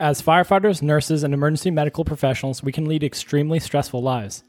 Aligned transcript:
As 0.00 0.22
firefighters, 0.22 0.80
nurses, 0.80 1.24
and 1.24 1.34
emergency 1.34 1.72
medical 1.72 2.04
professionals, 2.04 2.62
we 2.62 2.70
can 2.70 2.84
lead 2.84 3.02
extremely 3.02 3.58
stressful 3.58 4.00
lives. 4.00 4.44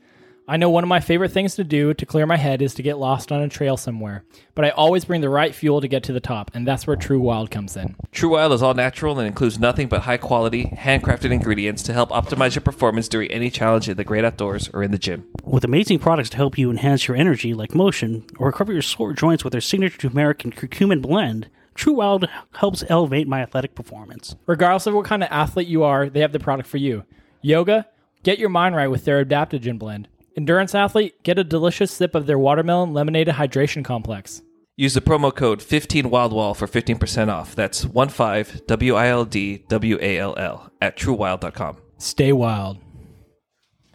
I 0.47 0.57
know 0.57 0.69
one 0.69 0.83
of 0.83 0.87
my 0.87 0.99
favorite 0.99 1.31
things 1.31 1.55
to 1.55 1.63
do 1.63 1.91
to 1.95 2.05
clear 2.05 2.27
my 2.27 2.37
head 2.37 2.61
is 2.61 2.75
to 2.75 2.83
get 2.83 2.99
lost 2.99 3.32
on 3.32 3.42
a 3.42 3.50
trail 3.50 3.75
somewhere, 3.75 4.24
but 4.54 4.64
I 4.64 4.70
always 4.70 5.06
bring 5.06 5.22
the 5.22 5.30
right 5.30 5.54
fuel 5.54 5.82
to 5.82 5.88
get 5.88 6.04
to 6.04 6.14
the 6.14 6.20
top, 6.20 6.51
and 6.54 6.67
that's 6.67 6.85
where 6.85 6.96
True 6.96 7.20
Wild 7.20 7.50
comes 7.50 7.75
in. 7.75 7.96
True 8.12 8.30
Wild 8.30 8.54
is 8.54 8.62
all 8.62 8.75
natural 8.75 9.18
and 9.18 9.27
includes 9.27 9.57
nothing 9.57 9.88
but 9.88 10.02
high 10.02 10.18
quality, 10.18 10.66
handcrafted 10.66 11.31
ingredients 11.31 11.81
to 11.84 11.93
help 11.93 12.11
optimize 12.11 12.54
your 12.54 12.61
performance 12.61 13.07
during 13.07 13.31
any 13.31 13.50
challenge 13.50 13.89
in 13.89 13.97
the 13.97 14.04
great 14.04 14.25
outdoors 14.25 14.70
or 14.71 14.84
in 14.84 14.91
the 14.91 15.00
gym. 15.00 15.25
With 15.43 15.63
amazing 15.63 15.97
products 15.97 16.29
to 16.29 16.38
help 16.38 16.59
you 16.59 16.70
enhance 16.70 17.07
your 17.07 17.18
energy, 17.18 17.55
like 17.55 17.73
motion, 17.73 18.23
or 18.38 18.47
recover 18.47 18.71
your 18.71 18.84
sore 18.84 19.13
joints 19.13 19.43
with 19.43 19.54
their 19.54 19.61
signature 19.61 19.97
turmeric 19.97 20.43
and 20.43 20.55
curcumin 20.55 21.02
blend, 21.02 21.50
True 21.80 21.93
Wild 21.93 22.27
helps 22.55 22.84
elevate 22.89 23.25
my 23.25 23.41
athletic 23.41 23.73
performance. 23.73 24.36
Regardless 24.48 24.86
of 24.86 24.93
what 24.93 25.05
kind 25.05 25.23
of 25.23 25.29
athlete 25.32 25.70
you 25.70 25.84
are, 25.84 26.09
they 26.09 26.20
have 26.20 26.34
the 26.34 26.38
product 26.39 26.68
for 26.68 26.75
you. 26.75 27.05
Yoga, 27.42 27.87
get 28.21 28.37
your 28.37 28.50
mind 28.50 28.75
right 28.75 28.89
with 28.89 29.06
their 29.06 29.24
adaptogen 29.24 29.79
blend. 29.79 30.10
Endurance 30.36 30.75
athlete, 30.75 31.23
get 31.23 31.39
a 31.39 31.43
delicious 31.46 31.89
sip 31.89 32.16
of 32.16 32.26
their 32.26 32.38
watermelon 32.38 32.94
lemonade 32.94 33.30
hydration 33.30 33.86
complex. 33.86 34.42
Use 34.76 34.94
the 34.94 35.00
promo 35.00 35.34
code 35.34 35.62
15WildWall 35.62 36.54
for 36.54 36.68
15% 36.68 37.30
off. 37.30 37.56
That's 37.56 37.86
15 37.86 38.64
W 38.68 38.96
I 38.96 39.08
L 39.08 39.23
D 39.23 39.64
W 39.70 39.98
A 40.02 40.20
L 40.20 40.36
L 40.38 40.73
at 40.82 40.98
truewild.com. 40.98 41.78
Stay 41.98 42.34
wild. 42.34 42.80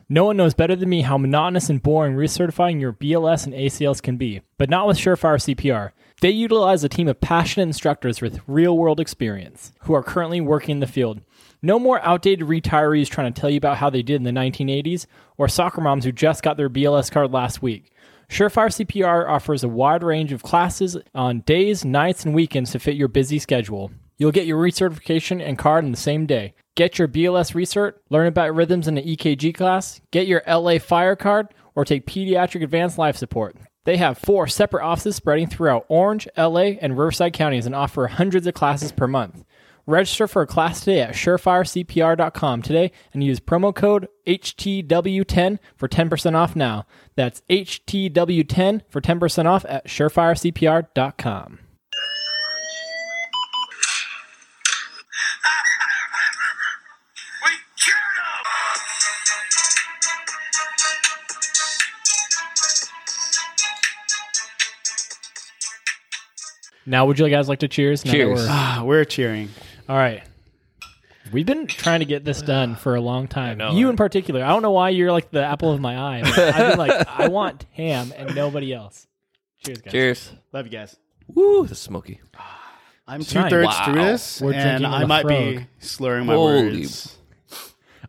No 0.09 0.25
one 0.25 0.39
knows 0.39 0.55
better 0.55 0.75
than 0.75 0.89
me 0.89 1.03
how 1.03 1.19
monotonous 1.19 1.69
and 1.69 1.83
boring 1.83 2.16
recertifying 2.16 2.80
your 2.80 2.95
BLS 2.95 3.45
and 3.45 3.53
ACLS 3.53 4.01
can 4.01 4.16
be, 4.16 4.41
but 4.56 4.70
not 4.70 4.87
with 4.87 4.97
Surefire 4.97 5.37
CPR. 5.37 5.91
They 6.20 6.30
utilize 6.30 6.84
a 6.84 6.88
team 6.88 7.09
of 7.09 7.20
passionate 7.20 7.64
instructors 7.64 8.20
with 8.20 8.41
real 8.46 8.78
world 8.78 9.00
experience 9.00 9.72
who 9.80 9.95
are 9.95 10.02
currently 10.02 10.41
working 10.41 10.74
in 10.74 10.80
the 10.80 10.86
field. 10.86 11.20
No 11.60 11.78
more 11.78 12.00
outdated 12.02 12.46
retirees 12.46 13.09
trying 13.09 13.32
to 13.32 13.41
tell 13.41 13.50
you 13.50 13.59
about 13.59 13.78
how 13.78 13.91
they 13.91 14.02
did 14.02 14.16
in 14.16 14.22
the 14.22 14.30
1980s 14.30 15.06
or 15.36 15.48
soccer 15.48 15.80
moms 15.80 16.05
who 16.05 16.12
just 16.12 16.42
got 16.42 16.56
their 16.56 16.70
BLS 16.70 17.11
card 17.11 17.33
last 17.33 17.62
week. 17.62 17.91
Surefire 18.28 18.69
CPR 18.69 19.28
offers 19.28 19.62
a 19.64 19.69
wide 19.69 20.02
range 20.02 20.33
of 20.33 20.42
classes 20.42 20.97
on 21.14 21.41
days, 21.41 21.84
nights, 21.84 22.24
and 22.24 22.34
weekends 22.34 22.72
to 22.72 22.78
fit 22.78 22.96
your 22.96 23.08
busy 23.08 23.39
schedule. 23.39 23.91
You'll 24.17 24.33
get 24.33 24.46
your 24.46 24.62
recertification 24.62 25.46
and 25.46 25.58
card 25.58 25.84
in 25.84 25.91
the 25.91 25.96
same 25.96 26.27
day. 26.27 26.55
Get 26.77 26.98
your 26.98 27.08
BLS 27.08 27.55
recert, 27.55 28.02
learn 28.11 28.27
about 28.27 28.55
rhythms 28.55 28.89
in 28.89 28.94
the 28.94 29.17
EKG 29.17 29.55
class, 29.55 30.00
get 30.11 30.27
your 30.27 30.42
LA 30.48 30.78
Fire 30.78 31.17
card, 31.17 31.48
or 31.74 31.84
take 31.84 32.06
pediatric 32.06 32.62
advanced 32.62 32.98
life 32.98 33.17
support. 33.17 33.56
They 33.84 33.96
have 33.98 34.18
four 34.18 34.46
separate 34.46 34.84
offices 34.84 35.16
spreading 35.16 35.46
throughout 35.46 35.84
Orange, 35.88 36.27
LA, 36.36 36.77
and 36.80 36.98
Riverside 36.98 37.32
counties 37.32 37.66
and 37.66 37.74
offer 37.74 38.06
hundreds 38.06 38.46
of 38.46 38.54
classes 38.54 38.92
per 38.92 39.06
month. 39.06 39.44
Register 39.86 40.27
for 40.27 40.42
a 40.42 40.46
class 40.46 40.80
today 40.80 41.02
at 41.02 41.14
surefirecpr.com 41.14 42.62
today 42.62 42.90
and 43.12 43.22
use 43.22 43.38
promo 43.38 43.74
code 43.74 44.08
HTW10 44.27 45.58
for 45.77 45.88
10% 45.88 46.34
off 46.34 46.56
now. 46.56 46.86
That's 47.16 47.42
HTW10 47.50 48.80
for 48.88 49.00
10% 49.02 49.44
off 49.44 49.66
at 49.68 49.86
surefirecpr.com. 49.86 51.58
Now, 66.86 67.06
would 67.06 67.18
you 67.18 67.28
guys 67.28 67.48
like 67.48 67.60
to 67.60 67.68
cheers? 67.68 68.04
Now 68.04 68.10
that 68.12 68.16
Cheers. 68.16 68.38
we're- 68.40 68.48
Ah, 68.50 68.82
we're 68.84 69.04
cheering. 69.04 69.48
All 69.88 69.96
right. 69.96 70.22
We've 71.32 71.46
been 71.46 71.66
trying 71.66 72.00
to 72.00 72.04
get 72.04 72.24
this 72.24 72.42
done 72.42 72.77
for 72.77 72.94
a 72.94 73.00
long 73.00 73.27
time. 73.28 73.56
know, 73.58 73.72
you 73.72 73.86
right? 73.86 73.90
in 73.92 73.96
particular. 73.96 74.44
I 74.44 74.48
don't 74.48 74.60
know 74.62 74.72
why 74.72 74.90
you're 74.90 75.10
like 75.10 75.30
the 75.30 75.42
apple 75.44 75.72
of 75.72 75.80
my 75.80 75.98
eye. 75.98 76.22
but 76.22 76.38
I've 76.38 76.68
been 76.70 76.78
like, 76.78 77.08
I 77.18 77.28
want 77.28 77.64
ham 77.72 78.12
and 78.16 78.34
nobody 78.34 78.72
else. 78.74 79.06
Cheers, 79.64 79.78
guys. 79.80 79.92
Cheers. 79.92 80.33
Love 80.52 80.67
you 80.67 80.73
guys. 80.73 80.96
Woo, 81.27 81.62
this 81.62 81.73
is 81.73 81.78
smoky. 81.78 82.20
I'm 83.08 83.23
two 83.24 83.39
nice. 83.40 83.50
thirds 83.50 83.67
Wow. 83.68 83.84
through 83.84 83.94
this, 84.05 84.40
We're 84.42 84.52
and 84.52 84.62
drinking 84.80 84.86
I 84.86 85.05
might 85.06 85.24
Laphroaig. 85.27 85.56
be 85.58 85.67
slurring 85.78 86.27
my 86.27 86.34
Holy- 86.34 86.62
words. 86.78 87.17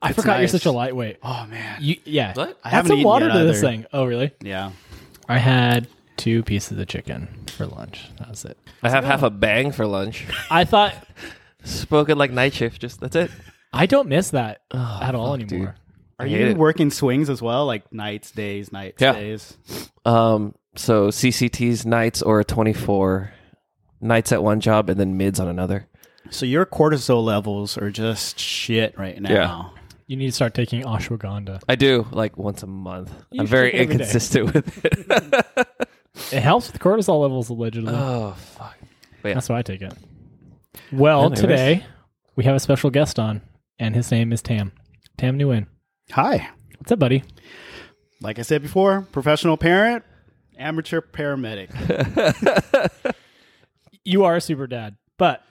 I 0.01 0.09
It's 0.09 0.19
forgot 0.19 0.33
you're 0.33 0.41
nice. 0.41 0.51
such 0.51 0.65
a 0.65 0.71
lightweight. 0.71 1.17
Oh 1.23 1.45
man, 1.49 1.77
You, 1.81 1.95
yeah. 2.03 2.33
What? 2.33 2.59
I 2.63 2.67
Add 2.67 2.73
haven't 2.73 2.89
some 2.89 2.97
eaten 2.97 3.07
water 3.07 3.27
yet 3.27 3.33
to 3.33 3.43
this 3.45 3.57
either. 3.63 3.67
thing. 3.67 3.85
Oh, 3.93 4.05
really? 4.05 4.31
yeah. 4.41 4.71
I 5.27 5.37
had 5.37 5.87
two 6.17 6.43
pieces 6.43 6.77
of 6.79 6.87
chicken 6.87 7.27
for 7.47 7.65
lunch. 7.65 8.09
That 8.19 8.29
was 8.29 8.45
it. 8.45 8.57
I 8.83 8.89
have 8.89 9.03
half 9.03 9.23
a 9.23 9.29
bang 9.29 9.71
for 9.71 9.85
lunch. 9.87 10.25
I 10.49 10.63
thought 10.65 10.95
Spoken 11.63 12.17
like 12.17 12.31
night 12.31 12.53
shift. 12.53 12.79
Just 12.81 12.99
that's 12.99 13.15
it. 13.15 13.31
I 13.73 13.85
don't 13.87 14.07
miss 14.07 14.29
that 14.31 14.61
Oh, 14.71 14.99
at 15.01 15.15
all 15.15 15.37
fuck, 15.37 15.51
anymore. 15.51 15.75
Are 16.19 16.25
I 16.25 16.29
hate 16.29 16.39
you 16.41 16.45
it. 16.47 16.57
working 16.57 16.91
swings 16.91 17.29
as 17.29 17.41
well, 17.41 17.65
like 17.65 17.91
nights, 17.91 18.31
days, 18.31 18.71
nights, 18.71 19.01
Yeah. 19.01 19.13
days? 19.13 19.57
Um, 20.05 20.53
so 20.75 21.07
CCTs 21.09 21.85
nights 21.85 22.21
or 22.21 22.43
24 22.43 23.31
nights 23.99 24.31
at 24.31 24.43
one 24.43 24.59
job 24.59 24.89
and 24.89 24.99
then 24.99 25.17
mids 25.17 25.39
on 25.39 25.47
another. 25.47 25.87
So 26.29 26.45
your 26.45 26.65
cortisol 26.65 27.23
levels 27.23 27.77
are 27.77 27.89
just 27.91 28.39
shit 28.39 28.97
right 28.97 29.19
now. 29.21 29.73
You 30.07 30.15
need 30.17 30.27
to 30.27 30.31
start 30.33 30.53
taking 30.53 30.83
ashwagandha. 30.83 31.61
I 31.67 31.75
do 31.75 32.05
like 32.11 32.37
once 32.37 32.61
a 32.63 32.67
month. 32.67 33.11
You 33.31 33.41
I'm 33.41 33.45
should 33.47 33.51
very 33.51 33.71
take 33.71 33.73
it 33.73 33.81
every 33.81 33.87
day. 33.97 34.03
inconsistent 34.03 34.45
with 34.53 34.85
it. 34.85 35.87
It 36.31 36.41
helps 36.41 36.71
with 36.71 36.81
cortisol 36.81 37.21
levels 37.21 37.49
allegedly. 37.49 37.93
oh 37.93 38.31
fuck. 38.37 38.77
But 39.21 39.29
yeah. 39.29 39.33
That's 39.35 39.49
why 39.49 39.59
I 39.59 39.61
take 39.61 39.81
it. 39.81 39.93
Well, 40.91 41.21
Anyways. 41.23 41.39
today 41.41 41.85
we 42.35 42.43
have 42.45 42.55
a 42.55 42.59
special 42.59 42.89
guest 42.89 43.19
on, 43.19 43.41
and 43.79 43.95
his 43.95 44.11
name 44.11 44.31
is 44.31 44.41
Tam. 44.41 44.71
Tam 45.17 45.37
Nguyen. 45.39 45.67
Hi. 46.11 46.49
What's 46.77 46.91
up, 46.91 46.99
buddy? 46.99 47.23
Like 48.21 48.39
I 48.39 48.43
said 48.43 48.61
before, 48.61 49.07
professional 49.11 49.57
parent, 49.57 50.03
amateur 50.57 51.01
paramedic. 51.01 51.69
You 54.07 54.23
are 54.25 54.35
a 54.35 54.41
super 54.41 54.67
dad, 54.67 54.97
but 55.17 55.41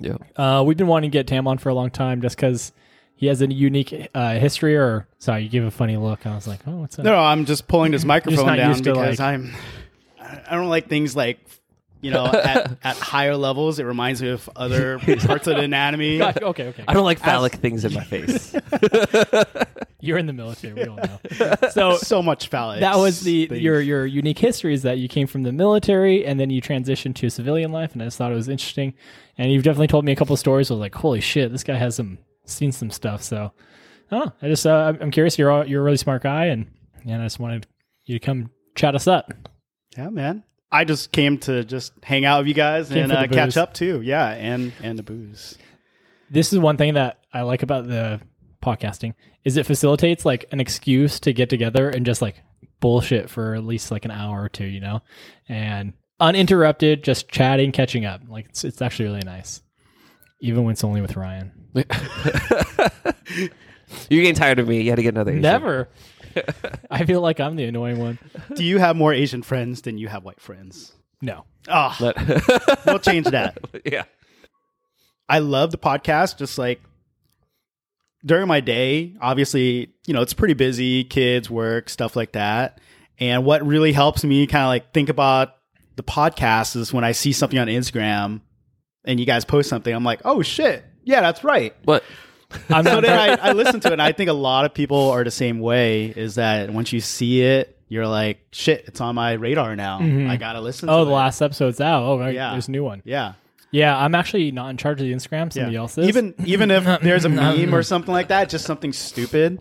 Yeah. 0.00 0.16
uh, 0.34 0.64
we've 0.66 0.76
been 0.76 0.88
wanting 0.88 1.08
to 1.12 1.16
get 1.16 1.28
Tam 1.28 1.46
on 1.46 1.58
for 1.58 1.68
a 1.68 1.74
long 1.74 1.90
time 1.90 2.20
just 2.20 2.34
because 2.34 2.72
he 3.14 3.28
has 3.28 3.40
a 3.42 3.46
unique 3.52 4.08
uh, 4.12 4.34
history. 4.34 4.76
Or 4.76 5.06
sorry, 5.20 5.44
you 5.44 5.48
give 5.48 5.62
a 5.62 5.70
funny 5.70 5.96
look. 5.96 6.26
I 6.26 6.34
was 6.34 6.48
like, 6.48 6.58
oh, 6.66 6.78
what's 6.78 6.98
up? 6.98 7.04
No, 7.04 7.16
I'm 7.16 7.44
just 7.44 7.68
pulling 7.68 7.92
this 7.92 8.04
microphone 8.14 8.56
down 8.56 8.76
because 8.82 8.96
like- 8.96 9.20
I'm. 9.20 9.54
I 10.48 10.54
don't 10.56 10.68
like 10.68 10.88
things 10.88 11.14
like, 11.16 11.38
you 12.00 12.10
know, 12.10 12.26
at, 12.26 12.76
at 12.84 12.96
higher 12.96 13.36
levels. 13.36 13.78
It 13.78 13.84
reminds 13.84 14.20
me 14.22 14.28
of 14.30 14.48
other 14.56 14.98
parts 14.98 15.46
of 15.46 15.56
the 15.56 15.60
anatomy. 15.62 16.18
Gotcha. 16.18 16.44
Okay, 16.46 16.66
okay. 16.68 16.84
I 16.86 16.94
don't 16.94 17.04
like 17.04 17.18
phallic 17.18 17.54
things 17.54 17.84
in 17.84 17.94
my 17.94 18.04
face. 18.04 18.54
You're 20.00 20.18
in 20.18 20.26
the 20.26 20.32
military. 20.32 20.74
We 20.74 20.84
all 20.84 20.96
know. 20.96 21.18
So 21.70 21.96
So 21.96 22.22
much 22.22 22.48
phallic. 22.48 22.80
that 22.80 22.96
was 22.96 23.22
the 23.22 23.46
things. 23.46 23.60
your 23.62 23.80
your 23.80 24.06
unique 24.06 24.38
history 24.38 24.74
is 24.74 24.82
that 24.82 24.98
you 24.98 25.08
came 25.08 25.26
from 25.26 25.42
the 25.42 25.52
military 25.52 26.24
and 26.24 26.38
then 26.38 26.50
you 26.50 26.60
transitioned 26.62 27.14
to 27.16 27.30
civilian 27.30 27.72
life, 27.72 27.92
and 27.94 28.02
I 28.02 28.04
just 28.06 28.18
thought 28.18 28.30
it 28.30 28.36
was 28.36 28.48
interesting. 28.48 28.94
And 29.38 29.50
you've 29.50 29.64
definitely 29.64 29.88
told 29.88 30.04
me 30.04 30.12
a 30.12 30.16
couple 30.16 30.34
of 30.34 30.38
stories. 30.38 30.70
I 30.70 30.74
was 30.74 30.80
like, 30.80 30.94
holy 30.94 31.20
shit, 31.20 31.50
this 31.50 31.64
guy 31.64 31.76
has 31.76 31.96
some 31.96 32.18
seen 32.44 32.72
some 32.72 32.90
stuff. 32.90 33.22
So 33.22 33.52
I 34.10 34.16
don't 34.16 34.26
know. 34.26 34.32
I 34.42 34.48
just 34.48 34.66
uh, 34.66 34.70
I'm- 34.74 34.98
I'm 35.00 35.10
curious. 35.10 35.38
You're 35.38 35.50
all, 35.50 35.66
you're 35.66 35.80
a 35.80 35.84
really 35.84 35.96
smart 35.96 36.22
guy, 36.22 36.46
and 36.46 36.66
and 37.04 37.20
I 37.22 37.24
just 37.24 37.40
wanted 37.40 37.66
you 38.04 38.16
to 38.18 38.24
come 38.24 38.50
chat 38.76 38.94
us 38.94 39.08
up. 39.08 39.32
Yeah, 39.96 40.10
man. 40.10 40.44
I 40.70 40.84
just 40.84 41.12
came 41.12 41.38
to 41.38 41.64
just 41.64 41.92
hang 42.02 42.24
out 42.24 42.40
with 42.40 42.48
you 42.48 42.54
guys 42.54 42.88
Came 42.88 43.04
and 43.04 43.12
uh, 43.12 43.26
catch 43.28 43.56
up 43.56 43.72
too. 43.72 44.02
Yeah, 44.02 44.28
and 44.30 44.72
and 44.82 44.98
the 44.98 45.02
booze. 45.02 45.56
This 46.30 46.52
is 46.52 46.58
one 46.58 46.76
thing 46.76 46.94
that 46.94 47.20
I 47.32 47.42
like 47.42 47.62
about 47.62 47.86
the 47.86 48.20
podcasting 48.62 49.14
is 49.44 49.56
it 49.56 49.64
facilitates 49.64 50.24
like 50.24 50.44
an 50.50 50.58
excuse 50.58 51.20
to 51.20 51.32
get 51.32 51.48
together 51.48 51.88
and 51.88 52.04
just 52.04 52.20
like 52.20 52.42
bullshit 52.80 53.30
for 53.30 53.54
at 53.54 53.64
least 53.64 53.92
like 53.92 54.04
an 54.04 54.10
hour 54.10 54.42
or 54.42 54.48
two, 54.48 54.64
you 54.64 54.80
know, 54.80 55.02
and 55.48 55.92
uninterrupted, 56.18 57.04
just 57.04 57.28
chatting, 57.28 57.70
catching 57.70 58.04
up. 58.04 58.22
Like 58.28 58.46
it's 58.46 58.64
it's 58.64 58.82
actually 58.82 59.06
really 59.06 59.22
nice, 59.24 59.62
even 60.40 60.64
when 60.64 60.72
it's 60.72 60.84
only 60.84 61.00
with 61.00 61.16
Ryan. 61.16 61.52
You're 64.10 64.22
getting 64.22 64.34
tired 64.34 64.58
of 64.58 64.66
me. 64.66 64.82
You 64.82 64.90
had 64.90 64.96
to 64.96 65.02
get 65.02 65.14
another. 65.14 65.30
Asian. 65.30 65.42
Never. 65.42 65.88
I 66.90 67.04
feel 67.04 67.20
like 67.20 67.40
I'm 67.40 67.56
the 67.56 67.64
annoying 67.64 67.98
one. 67.98 68.18
Do 68.54 68.64
you 68.64 68.78
have 68.78 68.96
more 68.96 69.12
Asian 69.12 69.42
friends 69.42 69.82
than 69.82 69.98
you 69.98 70.08
have 70.08 70.24
white 70.24 70.40
friends? 70.40 70.92
No. 71.22 71.44
Oh, 71.68 71.96
Let- 72.00 72.16
we'll 72.86 72.98
change 72.98 73.26
that. 73.26 73.58
yeah. 73.84 74.04
I 75.28 75.40
love 75.40 75.70
the 75.70 75.78
podcast. 75.78 76.38
Just 76.38 76.58
like 76.58 76.80
during 78.24 78.48
my 78.48 78.60
day, 78.60 79.14
obviously, 79.20 79.92
you 80.06 80.14
know, 80.14 80.22
it's 80.22 80.34
pretty 80.34 80.54
busy, 80.54 81.04
kids, 81.04 81.50
work, 81.50 81.88
stuff 81.88 82.16
like 82.16 82.32
that. 82.32 82.80
And 83.18 83.44
what 83.44 83.66
really 83.66 83.92
helps 83.92 84.24
me 84.24 84.46
kind 84.46 84.64
of 84.64 84.68
like 84.68 84.92
think 84.92 85.08
about 85.08 85.54
the 85.96 86.02
podcast 86.02 86.76
is 86.76 86.92
when 86.92 87.04
I 87.04 87.12
see 87.12 87.32
something 87.32 87.58
on 87.58 87.68
Instagram 87.68 88.40
and 89.04 89.18
you 89.18 89.26
guys 89.26 89.44
post 89.44 89.68
something, 89.68 89.94
I'm 89.94 90.04
like, 90.04 90.20
oh 90.24 90.42
shit, 90.42 90.84
yeah, 91.04 91.20
that's 91.20 91.42
right. 91.42 91.74
What? 91.84 92.04
I'm 92.70 92.84
So 92.84 93.00
not 93.00 93.04
I, 93.04 93.34
I 93.34 93.52
listen 93.52 93.80
to 93.80 93.88
it, 93.88 93.92
and 93.92 94.02
I 94.02 94.12
think 94.12 94.30
a 94.30 94.34
lot 94.34 94.64
of 94.64 94.74
people 94.74 95.10
are 95.10 95.24
the 95.24 95.30
same 95.30 95.58
way. 95.60 96.06
Is 96.06 96.36
that 96.36 96.70
once 96.70 96.92
you 96.92 97.00
see 97.00 97.42
it, 97.42 97.78
you're 97.88 98.06
like, 98.06 98.46
shit, 98.52 98.84
it's 98.86 99.00
on 99.00 99.14
my 99.14 99.32
radar 99.32 99.76
now. 99.76 100.00
Mm-hmm. 100.00 100.30
I 100.30 100.36
gotta 100.36 100.60
listen. 100.60 100.88
Oh, 100.88 101.00
to 101.00 101.04
the 101.04 101.10
it. 101.10 101.14
last 101.14 101.40
episode's 101.40 101.80
out. 101.80 102.02
Oh, 102.04 102.18
right. 102.18 102.34
Yeah. 102.34 102.52
There's 102.52 102.68
a 102.68 102.72
new 102.72 102.84
one. 102.84 103.02
Yeah. 103.04 103.34
Yeah, 103.72 103.98
I'm 103.98 104.14
actually 104.14 104.52
not 104.52 104.70
in 104.70 104.76
charge 104.76 105.00
of 105.00 105.06
the 105.06 105.12
Instagram. 105.12 105.52
Somebody 105.52 105.76
else 105.76 105.98
is. 105.98 106.08
Even 106.08 106.34
even 106.44 106.70
if 106.70 106.84
there's 107.02 107.24
a 107.24 107.28
meme 107.28 107.74
or 107.74 107.82
something 107.82 108.12
like 108.12 108.28
that, 108.28 108.48
just 108.48 108.64
something 108.64 108.92
stupid, 108.92 109.60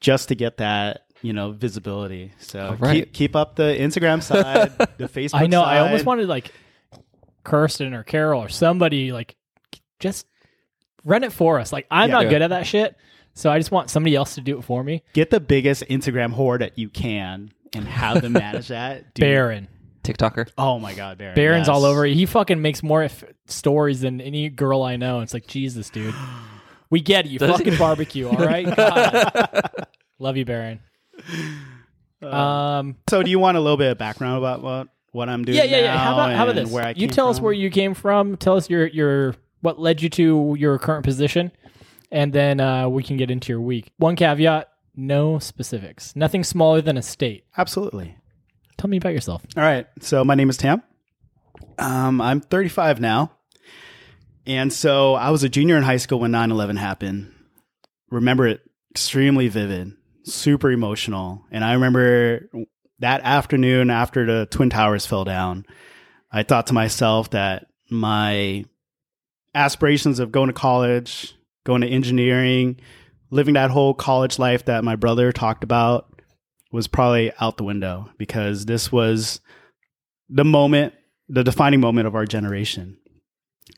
just 0.00 0.28
to 0.28 0.34
get 0.34 0.56
that 0.56 1.02
you 1.22 1.32
know 1.32 1.52
visibility. 1.52 2.32
So 2.38 2.76
right. 2.80 3.04
keep 3.04 3.12
keep 3.12 3.36
up 3.36 3.56
the 3.56 3.76
Instagram 3.78 4.22
side, 4.22 4.76
the 4.98 5.08
Facebook. 5.08 5.40
I 5.40 5.46
know. 5.46 5.62
I 5.62 5.76
side. 5.76 5.82
almost 5.82 6.06
wanted 6.06 6.28
like 6.28 6.52
Kirsten 7.44 7.94
or 7.94 8.02
Carol 8.02 8.42
or 8.42 8.48
somebody 8.48 9.12
like 9.12 9.36
just 10.00 10.26
run 11.06 11.24
it 11.24 11.32
for 11.32 11.58
us. 11.58 11.72
Like 11.72 11.86
I'm 11.90 12.08
Yeah. 12.10 12.14
not 12.16 12.24
Yeah. 12.24 12.30
good 12.30 12.42
at 12.42 12.50
that 12.50 12.66
shit, 12.66 12.94
so 13.32 13.50
I 13.50 13.58
just 13.58 13.70
want 13.70 13.88
somebody 13.88 14.14
else 14.14 14.34
to 14.34 14.42
do 14.42 14.58
it 14.58 14.62
for 14.62 14.84
me. 14.84 15.02
get 15.14 15.30
the 15.30 15.40
biggest 15.40 15.84
Instagram 15.88 16.34
whore 16.34 16.58
that 16.58 16.78
you 16.78 16.90
can 16.90 17.50
and 17.74 17.86
have 17.86 18.20
them 18.20 18.32
manage 18.34 18.68
that. 18.68 19.02
Dude. 19.14 19.22
Baron. 19.22 19.68
TikToker. 20.04 20.48
Oh 20.58 20.78
my 20.78 20.94
god, 20.94 21.18
Baron. 21.18 21.34
Baron's 21.34 21.66
yes. 21.66 21.74
all 21.74 21.84
over. 21.84 22.06
it. 22.06 22.14
He 22.14 22.26
fucking 22.26 22.60
makes 22.62 22.82
more 22.82 23.02
f- 23.04 23.24
stories 23.46 24.02
than 24.02 24.20
any 24.20 24.48
girl 24.48 24.82
I 24.82 24.94
know. 24.96 25.20
It's 25.20 25.32
like 25.34 25.46
Jesus, 25.46 25.88
dude. 25.90 26.14
We 26.88 27.00
get 27.00 27.26
it. 27.26 27.30
You 27.32 27.40
Does 27.40 27.50
he? 27.58 27.64
fucking 27.64 27.78
barbecue, 27.80 28.28
all 28.28 28.36
right? 28.36 28.64
God. 28.76 29.86
Love 30.20 30.36
you, 30.36 30.44
Baron. 30.44 30.78
Uh, 32.22 32.26
Um, 32.28 32.96
So, 33.10 33.24
do 33.24 33.30
you 33.30 33.40
want 33.40 33.56
a 33.56 33.60
little 33.60 33.76
bit 33.76 33.90
of 33.90 33.98
background 33.98 34.38
about 34.38 34.62
what 34.62 34.88
what 35.10 35.28
I'm 35.28 35.44
doing? 35.44 35.58
yeah, 35.58 35.64
yeah, 35.64 35.78
yeah. 35.78 35.96
How 35.98 36.04
now 36.04 36.12
about 36.14 36.36
how 36.36 36.42
about 36.44 36.58
and 36.58 36.66
this? 36.66 36.72
Where 36.72 36.84
I 36.84 36.90
you 36.90 36.94
came 36.94 37.08
tell 37.10 37.28
us 37.28 37.38
from? 37.38 37.44
where 37.46 37.52
you 37.54 37.70
came 37.70 37.94
from. 37.94 38.36
Tell 38.36 38.56
us 38.56 38.70
your 38.70 38.86
your 38.86 39.34
what 39.66 39.80
led 39.80 40.00
you 40.00 40.08
to 40.08 40.54
your 40.56 40.78
current 40.78 41.04
position, 41.04 41.50
and 42.12 42.32
then 42.32 42.60
uh, 42.60 42.88
we 42.88 43.02
can 43.02 43.16
get 43.16 43.32
into 43.32 43.52
your 43.52 43.60
week. 43.60 43.90
One 43.98 44.14
caveat: 44.14 44.68
no 44.94 45.40
specifics. 45.40 46.14
Nothing 46.14 46.44
smaller 46.44 46.80
than 46.80 46.96
a 46.96 47.02
state. 47.02 47.44
Absolutely. 47.58 48.16
Tell 48.78 48.88
me 48.88 48.98
about 48.98 49.12
yourself. 49.12 49.44
All 49.56 49.64
right. 49.64 49.88
So 50.00 50.24
my 50.24 50.36
name 50.36 50.48
is 50.48 50.56
Tam. 50.56 50.84
Um, 51.78 52.20
I'm 52.20 52.40
35 52.40 53.00
now. 53.00 53.32
And 54.46 54.72
so 54.72 55.14
I 55.14 55.30
was 55.30 55.42
a 55.42 55.48
junior 55.48 55.76
in 55.76 55.82
high 55.82 55.96
school 55.96 56.20
when 56.20 56.30
9 56.30 56.52
11 56.52 56.76
happened. 56.76 57.34
Remember 58.08 58.46
it 58.46 58.60
extremely 58.92 59.48
vivid, 59.48 59.92
super 60.22 60.70
emotional. 60.70 61.44
And 61.50 61.64
I 61.64 61.72
remember 61.72 62.48
that 63.00 63.22
afternoon 63.22 63.90
after 63.90 64.24
the 64.24 64.46
Twin 64.46 64.70
Towers 64.70 65.06
fell 65.06 65.24
down, 65.24 65.66
I 66.30 66.44
thought 66.44 66.68
to 66.68 66.74
myself 66.74 67.30
that 67.30 67.66
my 67.90 68.64
aspirations 69.56 70.18
of 70.18 70.30
going 70.30 70.48
to 70.48 70.52
college, 70.52 71.34
going 71.64 71.80
to 71.80 71.88
engineering, 71.88 72.78
living 73.30 73.54
that 73.54 73.70
whole 73.70 73.94
college 73.94 74.38
life 74.38 74.66
that 74.66 74.84
my 74.84 74.96
brother 74.96 75.32
talked 75.32 75.64
about 75.64 76.12
was 76.70 76.86
probably 76.86 77.32
out 77.40 77.56
the 77.56 77.64
window 77.64 78.10
because 78.18 78.66
this 78.66 78.92
was 78.92 79.40
the 80.28 80.44
moment, 80.44 80.94
the 81.28 81.42
defining 81.42 81.80
moment 81.80 82.06
of 82.06 82.14
our 82.14 82.26
generation. 82.26 82.98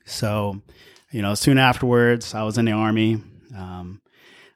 So, 0.04 0.60
you 1.12 1.22
know, 1.22 1.34
soon 1.34 1.58
afterwards, 1.58 2.34
I 2.34 2.42
was 2.42 2.58
in 2.58 2.64
the 2.64 2.72
army. 2.72 3.22
Um, 3.56 4.02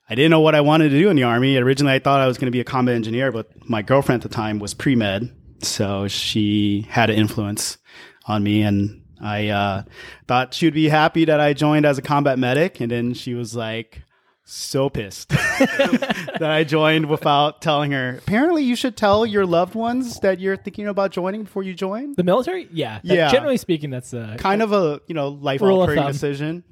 I 0.09 0.15
didn't 0.15 0.31
know 0.31 0.41
what 0.41 0.55
I 0.55 0.61
wanted 0.61 0.91
to 0.91 0.99
do 0.99 1.09
in 1.09 1.17
the 1.17 1.23
army. 1.23 1.57
Originally, 1.57 1.95
I 1.95 1.99
thought 1.99 2.21
I 2.21 2.27
was 2.27 2.37
going 2.37 2.47
to 2.47 2.53
be 2.53 2.61
a 2.61 2.65
combat 2.65 2.95
engineer, 2.95 3.33
but 3.33 3.49
my 3.69 3.83
girlfriend 3.83 4.25
at 4.25 4.29
the 4.29 4.35
time 4.35 4.59
was 4.59 4.75
pre 4.75 4.97
med, 4.97 5.35
so 5.63 6.09
she 6.09 6.87
had 6.89 7.11
an 7.11 7.17
influence 7.17 7.79
on 8.27 8.43
me, 8.43 8.63
and 8.63 9.02
I 9.23 9.49
uh, 9.49 9.83
thought 10.27 10.53
she 10.53 10.67
would 10.67 10.75
be 10.75 10.89
happy 10.89 11.25
that 11.27 11.39
I 11.41 11.53
joined 11.53 11.87
as 11.87 11.97
a 11.99 12.03
combat 12.03 12.39
medic, 12.39 12.81
and 12.81 12.91
then 12.91 13.15
she 13.15 13.35
was 13.35 13.55
like 13.55 14.03
so 14.45 14.91
pissed 14.91 15.29
that 15.29 16.41
I 16.43 16.65
joined 16.65 17.07
without 17.09 17.63
telling 17.63 17.93
her. 17.93 18.17
Apparently, 18.19 18.65
you 18.65 18.75
should 18.75 18.97
tell 18.97 19.25
your 19.25 19.47
loved 19.47 19.75
ones 19.77 20.19
that 20.21 20.41
you're 20.41 20.57
thinking 20.57 20.89
about 20.89 21.13
joining 21.13 21.45
before 21.45 21.63
you 21.63 21.73
join. 21.75 22.15
The 22.17 22.25
military? 22.25 22.69
Yeah. 22.73 22.99
That- 23.05 23.15
Yeah. 23.15 23.31
Generally 23.31 23.59
speaking, 23.59 23.91
that's 23.91 24.13
uh, 24.13 24.37
Kind 24.41 24.61
of 24.63 24.73
a 24.73 25.01
you 25.07 25.15
know 25.15 25.29
life 25.29 25.63
altering 25.63 25.99
decision. 26.13 26.65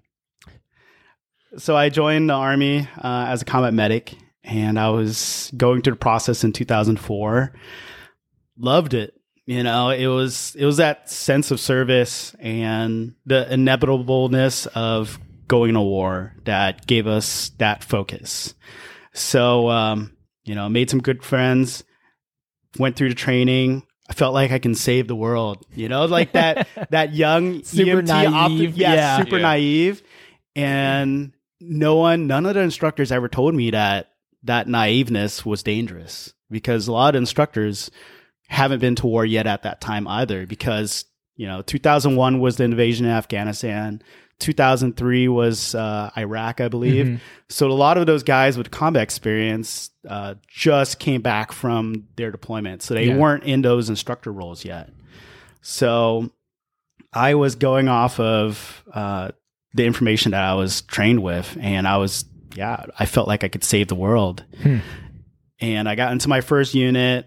So 1.56 1.76
I 1.76 1.88
joined 1.88 2.30
the 2.30 2.34
army 2.34 2.88
uh, 3.02 3.26
as 3.28 3.42
a 3.42 3.44
combat 3.44 3.74
medic, 3.74 4.14
and 4.44 4.78
I 4.78 4.90
was 4.90 5.50
going 5.56 5.82
through 5.82 5.94
the 5.94 5.98
process 5.98 6.44
in 6.44 6.52
2004. 6.52 7.52
Loved 8.56 8.94
it. 8.94 9.14
You 9.50 9.64
know, 9.64 9.90
it 9.90 10.06
was 10.06 10.54
it 10.56 10.64
was 10.64 10.76
that 10.76 11.10
sense 11.10 11.50
of 11.50 11.58
service 11.58 12.36
and 12.38 13.14
the 13.26 13.52
inevitableness 13.52 14.66
of 14.66 15.18
going 15.48 15.74
to 15.74 15.80
war 15.80 16.36
that 16.44 16.86
gave 16.86 17.08
us 17.08 17.50
that 17.58 17.82
focus. 17.82 18.54
So, 19.12 19.68
um, 19.68 20.16
you 20.44 20.54
know, 20.54 20.68
made 20.68 20.88
some 20.88 21.00
good 21.00 21.24
friends, 21.24 21.82
went 22.78 22.94
through 22.94 23.08
the 23.08 23.16
training. 23.16 23.82
I 24.08 24.12
felt 24.12 24.34
like 24.34 24.52
I 24.52 24.60
can 24.60 24.76
save 24.76 25.08
the 25.08 25.16
world. 25.16 25.66
You 25.74 25.88
know, 25.88 26.04
like 26.04 26.30
that 26.34 26.68
that 26.90 27.12
young 27.12 27.64
Super 27.64 28.02
EMT 28.02 28.06
naive, 28.06 28.76
yeah, 28.76 28.94
yeah. 28.94 29.16
super 29.18 29.38
Yeah. 29.38 29.42
naive. 29.42 30.02
And 30.54 31.32
no 31.60 31.96
one, 31.96 32.28
none 32.28 32.46
of 32.46 32.54
the 32.54 32.60
instructors 32.60 33.10
ever 33.10 33.28
told 33.28 33.56
me 33.56 33.72
that 33.72 34.12
that 34.44 34.68
naiveness 34.68 35.44
was 35.44 35.64
dangerous 35.64 36.34
because 36.52 36.86
a 36.86 36.92
lot 36.92 37.16
of 37.16 37.18
instructors 37.18 37.90
haven't 38.50 38.80
been 38.80 38.94
to 38.96 39.06
war 39.06 39.24
yet 39.24 39.46
at 39.46 39.62
that 39.62 39.80
time 39.80 40.06
either 40.08 40.46
because 40.46 41.04
you 41.36 41.46
know 41.46 41.62
2001 41.62 42.38
was 42.40 42.56
the 42.56 42.64
invasion 42.64 43.06
in 43.06 43.12
afghanistan 43.12 44.02
2003 44.40 45.28
was 45.28 45.74
uh, 45.74 46.10
iraq 46.16 46.60
i 46.60 46.68
believe 46.68 47.06
Mhm. 47.06 47.20
so 47.48 47.70
a 47.70 47.72
lot 47.72 47.96
of 47.98 48.06
those 48.06 48.22
guys 48.22 48.58
with 48.58 48.70
combat 48.70 49.02
experience 49.02 49.90
uh, 50.08 50.34
just 50.48 50.98
came 50.98 51.22
back 51.22 51.52
from 51.52 52.04
their 52.16 52.30
deployment 52.30 52.82
so 52.82 52.94
they 52.94 53.06
Yeah. 53.06 53.16
weren't 53.16 53.44
in 53.44 53.62
those 53.62 53.88
instructor 53.88 54.32
roles 54.32 54.64
yet 54.64 54.90
so 55.62 56.30
i 57.12 57.34
was 57.34 57.54
going 57.54 57.88
off 57.88 58.18
of 58.20 58.84
uh, 58.92 59.30
the 59.74 59.86
information 59.86 60.32
that 60.32 60.42
i 60.42 60.54
was 60.54 60.82
trained 60.82 61.22
with 61.22 61.56
and 61.60 61.86
i 61.86 61.96
was 61.96 62.24
yeah 62.56 62.84
i 62.98 63.06
felt 63.06 63.28
like 63.28 63.44
i 63.44 63.48
could 63.48 63.64
save 63.64 63.86
the 63.88 63.94
world 63.94 64.44
Hmm. 64.62 64.78
and 65.60 65.88
i 65.88 65.94
got 65.94 66.12
into 66.12 66.28
my 66.28 66.40
first 66.40 66.74
unit 66.74 67.26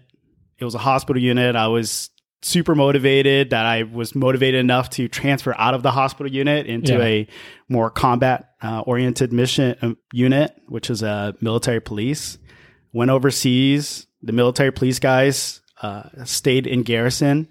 it 0.64 0.66
was 0.66 0.74
a 0.74 0.78
hospital 0.78 1.20
unit. 1.22 1.56
I 1.56 1.68
was 1.68 2.10
super 2.42 2.74
motivated 2.74 3.50
that 3.50 3.64
I 3.66 3.84
was 3.84 4.14
motivated 4.14 4.60
enough 4.60 4.90
to 4.90 5.08
transfer 5.08 5.54
out 5.58 5.74
of 5.74 5.82
the 5.82 5.90
hospital 5.90 6.30
unit 6.30 6.66
into 6.66 6.94
Yeah. 6.94 7.04
a 7.04 7.28
more 7.68 7.90
combat 7.90 8.50
uh, 8.62 8.80
oriented 8.80 9.32
mission 9.32 9.76
uh, 9.80 9.92
unit, 10.12 10.54
which 10.68 10.90
is 10.90 11.02
a 11.02 11.34
military 11.40 11.80
police. 11.80 12.38
Went 12.92 13.10
overseas. 13.10 14.06
The 14.22 14.32
military 14.32 14.72
police 14.72 14.98
guys 14.98 15.60
uh, 15.82 16.04
stayed 16.24 16.66
in 16.66 16.82
garrison 16.82 17.48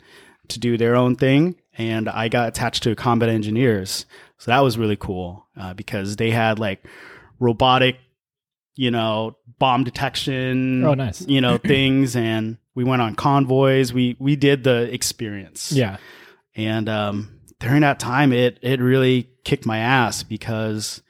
to 0.49 0.59
do 0.59 0.77
their 0.77 0.95
own 0.95 1.15
thing, 1.15 1.55
and 1.77 2.07
I 2.09 2.27
got 2.29 2.47
attached 2.47 2.83
to 2.83 2.95
combat 2.95 3.29
engineers. 3.29 4.05
So 4.39 4.51
that 4.51 4.59
was 4.61 4.77
really 4.77 4.95
cool 4.95 5.47
uh, 5.59 5.73
because 5.73 6.15
they 6.17 6.31
had 6.31 6.59
like 6.59 6.83
robotic, 7.39 7.97
you 8.75 8.91
know, 8.91 9.37
bomb 9.59 9.83
detection. 9.83 10.83
Oh, 10.83 10.93
nice. 10.93 11.21
You 11.27 11.41
know 11.41 11.57
things, 11.73 12.15
and 12.15 12.57
we 12.75 12.83
went 12.83 13.01
on 13.01 13.15
convoys. 13.15 13.93
We 13.93 14.15
we 14.19 14.35
did 14.35 14.63
the 14.63 14.93
experience. 14.93 15.71
Yeah. 15.71 15.97
And 16.55 16.87
um, 16.89 17.39
during 17.59 17.81
that 17.81 17.99
time, 17.99 18.33
it 18.33 18.59
it 18.61 18.79
really 18.79 19.29
kicked 19.43 19.65
my 19.65 19.79
ass 19.79 20.23
because 20.23 21.01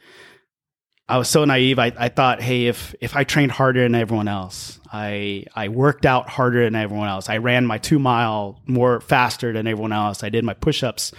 I 1.07 1.17
was 1.17 1.29
so 1.29 1.43
naive. 1.43 1.79
I, 1.79 1.91
I 1.97 2.09
thought, 2.09 2.41
hey, 2.41 2.67
if 2.67 2.95
if 3.01 3.15
I 3.15 3.23
trained 3.23 3.51
harder 3.51 3.83
than 3.83 3.95
everyone 3.95 4.27
else, 4.27 4.79
I 4.91 5.45
I 5.55 5.67
worked 5.67 6.05
out 6.05 6.29
harder 6.29 6.63
than 6.63 6.75
everyone 6.75 7.09
else. 7.09 7.29
I 7.29 7.37
ran 7.37 7.65
my 7.65 7.77
two 7.77 7.99
mile 7.99 8.61
more 8.65 9.01
faster 9.01 9.51
than 9.51 9.67
everyone 9.67 9.91
else. 9.91 10.23
I 10.23 10.29
did 10.29 10.43
my 10.43 10.53
push 10.53 10.83
ups, 10.83 11.11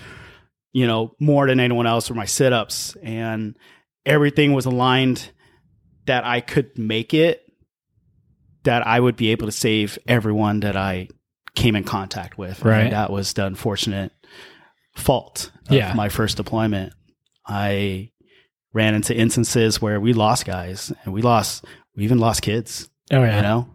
you 0.73 0.87
know, 0.87 1.15
more 1.21 1.47
than 1.47 1.61
anyone 1.61 1.87
else, 1.87 2.11
or 2.11 2.15
my 2.15 2.25
sit 2.25 2.53
ups, 2.53 2.97
and 3.03 3.57
everything 4.07 4.53
was 4.53 4.65
aligned 4.67 5.31
that 6.07 6.25
I 6.25 6.41
could 6.41 6.79
make 6.79 7.13
it. 7.13 7.44
That 8.65 8.87
I 8.87 8.99
would 9.01 9.17
be 9.17 9.31
able 9.31 9.47
to 9.47 9.53
save 9.53 9.99
everyone 10.07 10.61
that 10.61 10.77
I 10.77 11.09
came 11.55 11.77
in 11.77 11.85
contact 11.85 12.37
with. 12.37 12.63
Right. 12.65 12.81
And 12.85 12.93
that 12.93 13.11
was 13.11 13.33
the 13.33 13.47
unfortunate 13.47 14.13
fault 14.97 15.51
of 15.69 15.75
Yeah. 15.77 15.93
my 15.95 16.09
first 16.09 16.37
deployment. 16.37 16.93
I 17.47 18.11
ran 18.73 18.95
into 18.95 19.15
instances 19.17 19.81
where 19.81 20.01
we 20.01 20.13
lost 20.13 20.47
guys 20.47 20.93
and 21.05 21.15
we 21.15 21.23
lost, 21.23 21.65
we 21.97 22.05
even 22.05 22.19
lost 22.19 22.43
kids, 22.43 22.89
Oh 23.13 23.23
yeah. 23.23 23.37
you 23.37 23.43
know? 23.43 23.69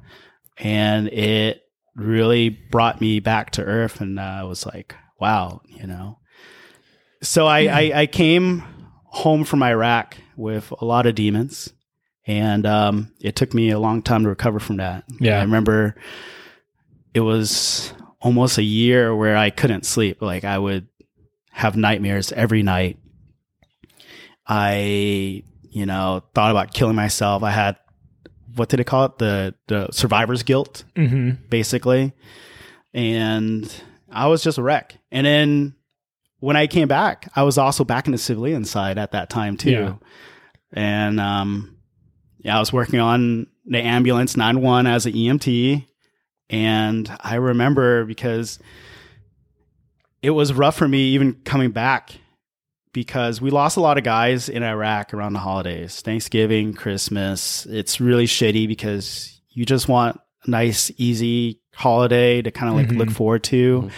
And 0.58 1.08
it 1.08 1.62
really 1.96 2.50
brought 2.50 3.00
me 3.00 3.20
back 3.20 3.52
to 3.52 3.64
earth. 3.64 4.02
And 4.02 4.20
I 4.20 4.44
was 4.44 4.66
like, 4.66 4.94
wow, 5.20 5.62
you 5.68 5.88
know? 5.88 6.20
So 7.22 7.46
I, 7.48 7.60
I, 7.68 7.92
I 8.02 8.06
came 8.08 8.64
home 9.06 9.44
from 9.44 9.64
Iraq 9.64 10.18
with 10.36 10.72
a 10.80 10.86
lot 10.86 11.06
of 11.06 11.16
demons. 11.16 11.72
And 12.30 12.66
um, 12.68 13.12
it 13.20 13.36
took 13.36 13.56
me 13.56 13.72
a 13.72 13.80
long 13.80 14.04
time 14.04 14.22
to 14.22 14.30
recover 14.30 14.60
from 14.60 14.78
that. 14.78 15.04
Yeah. 15.20 15.40
I 15.40 15.42
remember 15.42 15.96
it 17.16 17.22
was 17.22 17.92
almost 18.22 18.60
a 18.60 18.64
year 18.64 19.16
where 19.16 19.36
I 19.36 19.50
couldn't 19.50 19.84
sleep. 19.84 20.22
Like 20.22 20.44
I 20.44 20.60
would 20.60 20.88
have 21.52 21.76
nightmares 21.76 22.32
every 22.32 22.62
night. 22.62 23.00
I, 24.48 25.44
you 25.70 25.86
know, 25.86 26.24
thought 26.34 26.52
about 26.52 26.74
killing 26.74 26.96
myself. 26.96 27.44
I 27.44 27.52
had 27.52 27.78
what 28.56 28.70
did 28.70 28.80
it 28.80 28.86
call 28.86 29.06
it? 29.06 29.18
The 29.18 29.56
the 29.68 29.88
survivor's 29.92 30.44
guilt, 30.44 30.84
Mm-hmm. 30.96 31.46
basically. 31.50 32.14
And 32.94 33.72
I 34.12 34.28
was 34.28 34.44
just 34.44 34.58
a 34.58 34.64
wreck. 34.64 34.98
And 35.12 35.26
then 35.26 35.76
when 36.40 36.56
I 36.56 36.68
came 36.68 36.88
back, 36.88 37.32
I 37.36 37.44
was 37.44 37.58
also 37.58 37.84
back 37.84 38.06
in 38.08 38.12
the 38.12 38.18
civilian 38.18 38.66
side 38.66 38.98
at 38.98 39.12
that 39.12 39.30
time 39.30 39.58
too. 39.58 39.72
Yeah. 39.72 39.94
And 40.74 41.20
um, 41.20 41.78
yeah, 42.40 42.56
I 42.56 42.60
was 42.60 42.74
working 42.74 43.00
on 43.00 43.48
the 43.66 43.80
ambulance 43.82 44.36
911 44.38 44.88
as 44.88 45.06
an 45.06 45.14
EMT. 45.14 45.86
And 46.50 47.12
I 47.20 47.36
remember 47.36 48.06
because 48.06 48.60
it 50.22 50.32
was 50.32 50.52
rough 50.54 50.76
for 50.76 50.88
me 50.88 51.10
even 51.10 51.34
coming 51.46 51.72
back 51.72 52.12
because 52.92 53.40
we 53.40 53.52
lost 53.52 53.78
a 53.78 53.82
lot 53.82 53.98
of 53.98 54.04
guys 54.04 54.50
in 54.50 54.64
Iraq 54.64 55.14
around 55.14 55.34
the 55.34 55.40
holidays, 55.40 56.02
Thanksgiving, 56.02 56.74
Christmas. 56.74 57.66
It's 57.68 58.02
really 58.02 58.26
shitty 58.26 58.68
because 58.68 59.40
you 59.50 59.66
just 59.66 59.88
want 59.88 60.20
a 60.46 60.50
nice, 60.50 60.92
easy 60.98 61.60
holiday 61.76 62.42
to 62.42 62.52
kind 62.52 62.70
of 62.70 62.76
like 62.76 62.88
Mhm. 62.88 62.98
look 62.98 63.12
forward 63.12 63.44
to, 63.46 63.90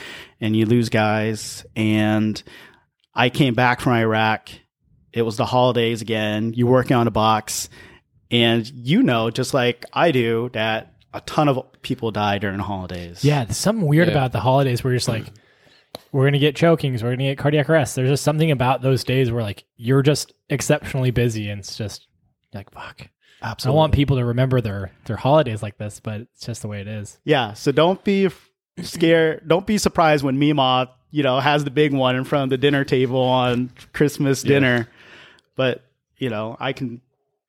and 0.42 0.56
you 0.56 0.66
lose 0.66 0.90
guys. 0.90 1.66
And 1.76 2.42
I 3.16 3.30
came 3.30 3.54
back 3.54 3.80
from 3.80 3.94
Iraq. 3.94 4.50
It 5.14 5.22
was 5.24 5.38
the 5.38 5.46
holidays 5.46 6.02
again. 6.02 6.54
You're 6.54 6.70
working 6.70 6.98
on 6.98 7.08
a 7.08 7.12
box, 7.12 7.70
and 8.32 8.68
you 8.74 9.04
know, 9.04 9.30
just 9.30 9.54
like 9.54 9.86
I 9.94 10.12
do, 10.12 10.50
that 10.54 10.94
a 11.14 11.22
ton 11.22 11.50
of 11.50 11.66
people 11.82 12.10
die 12.12 12.38
during 12.38 12.60
holidays. 12.60 13.24
Yeah, 13.24 13.44
there's 13.44 13.58
something 13.58 13.86
weird 13.88 14.08
Yeah. 14.08 14.14
about 14.14 14.32
the 14.32 14.40
holidays 14.40 14.84
where 14.84 14.94
you're 14.94 14.98
just 15.00 15.10
like, 15.10 15.26
we're 16.14 16.26
gonna 16.26 16.40
get 16.40 16.56
chokings, 16.56 17.04
we're 17.04 17.12
gonna 17.12 17.24
get 17.24 17.38
cardiac 17.38 17.70
arrest. 17.70 17.96
There's 17.96 18.10
just 18.10 18.24
something 18.24 18.50
about 18.50 18.82
those 18.82 19.04
days 19.04 19.30
where 19.32 19.44
like 19.44 19.66
you're 19.76 20.02
just 20.02 20.34
exceptionally 20.50 21.12
busy, 21.12 21.50
and 21.50 21.60
it's 21.60 21.76
just 21.78 22.08
like 22.54 22.72
fuck. 22.72 23.08
Absolutely. 23.44 23.76
I 23.76 23.80
want 23.80 23.94
people 23.94 24.18
to 24.18 24.26
remember 24.26 24.62
their 24.62 24.92
their 25.06 25.18
holidays 25.18 25.62
like 25.64 25.78
this, 25.78 26.00
but 26.00 26.22
it's 26.22 26.46
just 26.46 26.62
the 26.62 26.68
way 26.68 26.80
it 26.82 26.88
is. 26.88 27.20
Yeah, 27.26 27.54
so 27.54 27.72
don't 27.72 28.02
be 28.04 28.30
scared. 28.82 29.48
Don't 29.48 29.66
be 29.68 29.78
surprised 29.78 30.24
when 30.24 30.38
Mima, 30.40 30.92
you 31.10 31.24
know, 31.24 31.40
has 31.40 31.64
the 31.64 31.72
big 31.72 31.94
one 31.94 32.16
in 32.16 32.24
front 32.24 32.44
of 32.46 32.50
the 32.52 32.58
dinner 32.58 32.84
table 32.86 33.20
on 33.22 33.72
Christmas 33.94 34.44
dinner. 34.44 34.88
But 35.56 35.84
you 36.18 36.30
know, 36.30 36.56
I 36.60 36.74
can. 36.74 37.02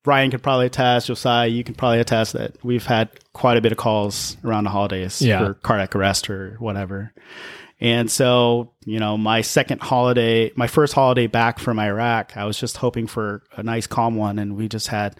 Ryan 0.05 0.31
could 0.31 0.43
probably 0.43 0.67
attest. 0.67 1.07
Josiah, 1.07 1.47
you 1.49 1.63
can 1.65 1.75
probably 1.75 2.01
attest 2.01 2.33
that 2.33 2.57
we've 2.65 2.85
had 2.87 3.09
quite 3.33 3.57
a 3.57 3.61
bit 3.61 3.73
of 3.73 3.79
calls 3.79 4.37
around 4.45 4.65
the 4.65 4.71
holidays 4.71 5.23
Yeah. 5.23 5.39
for 5.39 5.55
cardiac 5.55 5.95
arrest 5.95 6.29
or 6.29 6.57
whatever. 6.59 7.13
And 7.81 8.11
so, 8.11 8.73
you 8.85 8.99
know, 9.01 9.17
my 9.17 9.41
second 9.41 9.81
holiday, 9.81 10.53
my 10.57 10.67
first 10.69 10.93
holiday 10.95 11.27
back 11.27 11.59
from 11.59 11.79
Iraq, 11.79 12.37
I 12.37 12.45
was 12.45 12.59
just 12.59 12.77
hoping 12.77 13.07
for 13.07 13.43
a 13.57 13.63
nice 13.63 13.87
calm 13.87 14.17
one, 14.17 14.39
and 14.39 14.57
we 14.57 14.69
just 14.69 14.89
had 14.89 15.17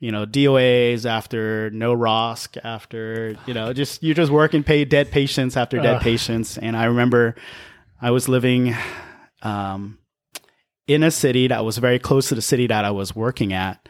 you 0.00 0.12
know, 0.12 0.26
DOAs 0.26 1.06
after 1.06 1.70
no 1.70 1.94
ROSC 1.96 2.58
after, 2.62 3.36
you 3.46 3.54
know, 3.54 3.72
just 3.72 4.02
you're 4.02 4.14
just 4.14 4.30
working 4.30 4.62
pay 4.62 4.84
dead 4.84 5.10
patients 5.10 5.56
after 5.56 5.78
dead 5.78 5.94
Ugh. 5.96 6.02
patients. 6.02 6.58
And 6.58 6.76
I 6.76 6.86
remember 6.86 7.36
I 8.02 8.10
was 8.10 8.28
living 8.28 8.74
um, 9.42 9.98
in 10.86 11.02
a 11.04 11.10
city 11.10 11.46
that 11.48 11.64
was 11.64 11.78
very 11.78 11.98
close 11.98 12.28
to 12.28 12.34
the 12.34 12.42
city 12.42 12.66
that 12.66 12.84
I 12.84 12.90
was 12.90 13.16
working 13.16 13.54
at. 13.54 13.88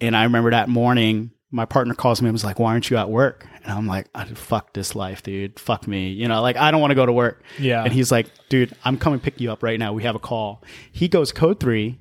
And 0.00 0.16
I 0.16 0.24
remember 0.24 0.50
that 0.50 0.68
morning, 0.68 1.30
my 1.50 1.64
partner 1.64 1.94
calls 1.94 2.22
me 2.22 2.28
and 2.28 2.32
was 2.34 2.44
like, 2.44 2.58
Why 2.58 2.72
aren't 2.72 2.90
you 2.90 2.96
at 2.96 3.10
work? 3.10 3.46
And 3.62 3.72
I'm 3.72 3.86
like, 3.86 4.06
"Ah, 4.14 4.24
Fuck 4.34 4.72
this 4.72 4.94
life, 4.94 5.22
dude. 5.22 5.58
Fuck 5.58 5.86
me. 5.86 6.08
You 6.10 6.28
know, 6.28 6.40
like, 6.40 6.56
I 6.56 6.70
don't 6.70 6.80
want 6.80 6.92
to 6.92 6.94
go 6.94 7.04
to 7.04 7.12
work. 7.12 7.42
Yeah. 7.58 7.84
And 7.84 7.92
he's 7.92 8.10
like, 8.10 8.26
Dude, 8.48 8.74
I'm 8.84 8.96
coming 8.96 9.20
pick 9.20 9.40
you 9.40 9.50
up 9.52 9.62
right 9.62 9.78
now. 9.78 9.92
We 9.92 10.02
have 10.04 10.14
a 10.14 10.18
call. 10.20 10.62
He 10.92 11.08
goes 11.08 11.32
code 11.32 11.60
three 11.60 11.98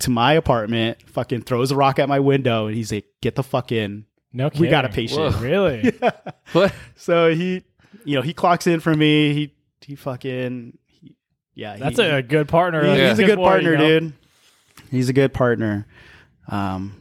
to 0.00 0.10
my 0.10 0.32
apartment, 0.32 0.98
fucking 1.08 1.42
throws 1.42 1.70
a 1.70 1.76
rock 1.76 1.98
at 1.98 2.08
my 2.08 2.20
window, 2.20 2.66
and 2.66 2.74
he's 2.76 2.90
like, 2.90 3.04
"Get 3.20 3.34
the 3.36 3.42
fuck 3.42 3.70
in. 3.70 4.06
No, 4.32 4.48
We 4.58 4.68
got 4.68 4.84
a 4.86 4.88
patient." 4.88 5.34
Whoa. 5.34 5.40
Really? 5.40 5.92
What? 6.52 6.72
So 6.96 7.32
he, 7.34 7.62
you 8.04 8.16
know, 8.16 8.22
he 8.22 8.32
clocks 8.34 8.66
in 8.66 8.80
for 8.80 8.94
me. 8.94 9.34
He 9.34 9.54
he 9.86 9.94
fucking 9.96 10.76
he, 10.86 11.16
yeah. 11.54 11.76
That's 11.76 11.98
he, 11.98 12.04
a 12.04 12.22
good 12.22 12.48
partner. 12.48 12.82
he- 12.82 12.88
Like, 12.88 12.98
he's 13.10 13.18
a 13.20 13.24
good 13.26 13.36
boy, 13.36 13.44
partner, 13.44 13.72
you 13.72 13.76
know? 13.78 14.00
dude. 14.00 14.12
He's 14.90 15.08
a 15.08 15.12
good 15.12 15.32
partner. 15.34 15.86
Um, 16.48 16.94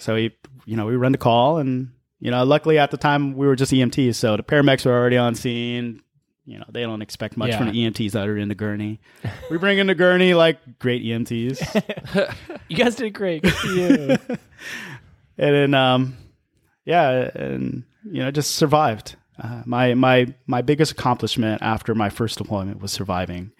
so 0.00 0.16
he, 0.16 0.32
you 0.64 0.76
know, 0.76 0.86
we 0.86 0.96
run 0.96 1.12
the 1.12 1.18
call, 1.18 1.58
and 1.58 1.92
you 2.18 2.30
know, 2.30 2.42
luckily 2.44 2.78
at 2.78 2.90
the 2.90 2.96
time 2.96 3.36
we 3.36 3.46
were 3.46 3.56
just 3.56 3.72
EMTs, 3.72 4.16
so 4.16 4.36
the 4.36 4.42
paramedics 4.42 4.84
were 4.84 4.92
already 4.92 5.16
on 5.16 5.34
scene. 5.34 6.02
You 6.44 6.58
know, 6.58 6.64
they 6.68 6.82
don't 6.82 7.02
expect 7.02 7.36
much 7.36 7.54
from 7.54 7.66
the 7.66 7.72
EMTs 7.72 8.12
that 8.12 8.26
are 8.26 8.36
in 8.36 8.48
the 8.48 8.56
gurney. 8.56 8.98
we 9.50 9.58
bring 9.58 9.78
in 9.78 9.86
the 9.86 9.94
gurney 9.94 10.34
like 10.34 10.78
great 10.78 11.02
EMTs. 11.04 12.34
You 12.68 12.76
guys 12.76 12.94
did 12.94 13.14
great. 13.14 13.42
Good 13.42 13.52
for 13.52 13.66
you. 13.66 14.16
and 15.40 15.54
then 15.54 15.74
um 15.74 16.16
yeah 16.84 17.30
and 17.34 17.82
you 18.04 18.22
know 18.22 18.30
just 18.30 18.52
survived 18.54 19.16
uh, 19.42 19.62
my 19.64 19.94
my 19.94 20.32
my 20.46 20.62
biggest 20.62 20.92
accomplishment 20.92 21.62
after 21.62 21.94
my 21.94 22.10
first 22.10 22.38
deployment 22.38 22.80
was 22.80 22.92
surviving 22.92 23.52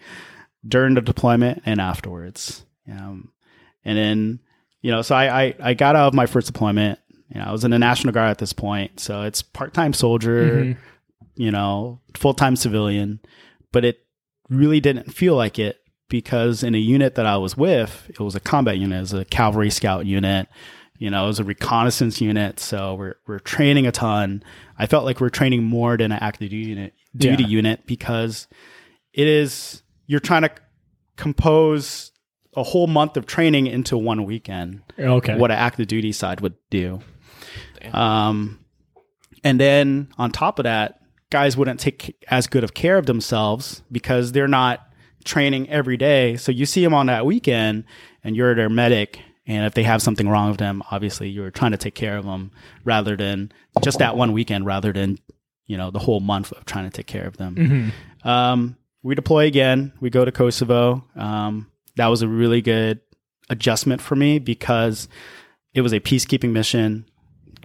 during 0.65 0.93
the 0.93 1.01
deployment 1.01 1.61
and 1.65 1.81
afterwards 1.81 2.65
um 2.89 3.31
and 3.83 3.97
then 3.97 4.39
you 4.81 4.91
know 4.91 5.01
so 5.01 5.15
I, 5.15 5.43
I 5.43 5.55
i 5.59 5.73
got 5.73 5.95
out 5.95 6.07
of 6.07 6.13
my 6.13 6.25
first 6.25 6.47
deployment 6.47 6.99
you 7.33 7.39
know 7.39 7.45
i 7.47 7.51
was 7.51 7.63
in 7.63 7.71
the 7.71 7.79
national 7.79 8.13
guard 8.13 8.29
at 8.29 8.37
this 8.39 8.53
point 8.53 8.99
so 8.99 9.21
it's 9.23 9.41
part-time 9.41 9.93
soldier 9.93 10.63
Mhm. 10.63 10.77
you 11.35 11.51
know 11.51 11.99
full-time 12.15 12.55
civilian 12.55 13.19
but 13.71 13.85
it 13.85 13.99
really 14.49 14.79
didn't 14.79 15.13
feel 15.13 15.35
like 15.35 15.57
it 15.59 15.77
because 16.09 16.63
in 16.63 16.75
a 16.75 16.79
unit 16.79 17.15
that 17.15 17.25
i 17.25 17.37
was 17.37 17.55
with 17.55 18.05
it 18.09 18.19
was 18.19 18.35
a 18.35 18.39
combat 18.39 18.77
unit 18.77 18.97
it 18.97 19.01
was 19.01 19.13
a 19.13 19.25
cavalry 19.25 19.69
scout 19.69 20.05
unit 20.05 20.47
you 20.97 21.09
know, 21.09 21.23
it 21.23 21.27
was 21.29 21.39
a 21.39 21.43
reconnaissance 21.43 22.21
unit, 22.21 22.59
so 22.59 22.93
we're 22.93 23.15
we're 23.25 23.39
training 23.39 23.87
a 23.87 23.91
ton. 23.91 24.43
I 24.77 24.85
felt 24.85 25.03
like 25.03 25.19
we're 25.19 25.29
training 25.29 25.63
more 25.63 25.97
than 25.97 26.11
an 26.11 26.19
active 26.21 26.51
duty 26.51 26.69
unit, 26.69 26.93
duty 27.17 27.41
Yeah. 27.41 27.49
unit 27.49 27.87
because 27.87 28.47
it 29.11 29.27
is 29.27 29.81
you're 30.05 30.19
trying 30.19 30.43
to 30.43 30.51
compose 31.17 32.10
a 32.55 32.63
whole 32.63 32.87
month 32.87 33.15
of 33.17 33.25
training 33.25 33.67
into 33.67 33.97
one 33.97 34.25
weekend. 34.25 34.81
Okay. 34.99 35.37
What 35.37 35.51
an 35.51 35.57
active 35.57 35.87
duty 35.87 36.11
side 36.11 36.41
would 36.41 36.55
do. 36.69 36.99
Um, 37.93 38.59
and 39.43 39.59
then 39.59 40.09
on 40.17 40.31
top 40.31 40.59
of 40.59 40.63
that, 40.63 40.99
guys 41.29 41.55
wouldn't 41.57 41.79
take 41.79 42.15
as 42.29 42.47
good 42.47 42.63
of 42.63 42.73
care 42.73 42.97
of 42.97 43.05
themselves 43.05 43.81
because 43.91 44.31
they're 44.33 44.47
not 44.47 44.81
training 45.23 45.69
every 45.69 45.97
day. 45.97 46.35
So 46.35 46.51
you 46.51 46.65
see 46.65 46.83
them 46.83 46.93
on 46.93 47.05
that 47.07 47.25
weekend, 47.25 47.85
and 48.23 48.35
you're 48.35 48.53
their 48.55 48.69
medic. 48.69 49.19
And 49.47 49.65
if 49.65 49.73
they 49.73 49.83
have 49.83 50.01
something 50.01 50.27
wrong 50.29 50.49
with 50.49 50.59
them, 50.59 50.83
obviously 50.91 51.29
you're 51.29 51.51
trying 51.51 51.71
to 51.71 51.77
take 51.77 51.95
care 51.95 52.17
of 52.17 52.25
them 52.25 52.51
rather 52.83 53.15
than 53.17 53.51
just 53.81 53.99
that 53.99 54.15
one 54.15 54.33
weekend, 54.33 54.65
rather 54.65 54.91
than 54.93 55.17
you 55.65 55.77
know 55.77 55.89
the 55.89 55.99
whole 55.99 56.19
month 56.19 56.51
of 56.51 56.65
trying 56.65 56.85
to 56.85 56.91
take 56.91 57.07
care 57.07 57.25
of 57.25 57.37
them. 57.37 57.93
Mhm. 58.25 58.27
Um, 58.29 58.75
we 59.03 59.15
deploy 59.15 59.47
again. 59.47 59.93
We 59.99 60.09
go 60.09 60.23
to 60.25 60.31
Kosovo. 60.31 61.03
Um, 61.15 61.67
that 61.95 62.07
was 62.07 62.21
a 62.21 62.27
really 62.27 62.61
good 62.61 63.01
adjustment 63.49 64.01
for 64.01 64.15
me 64.15 64.39
because 64.39 65.07
it 65.73 65.81
was 65.81 65.93
a 65.93 65.99
peacekeeping 65.99 66.51
mission. 66.51 67.05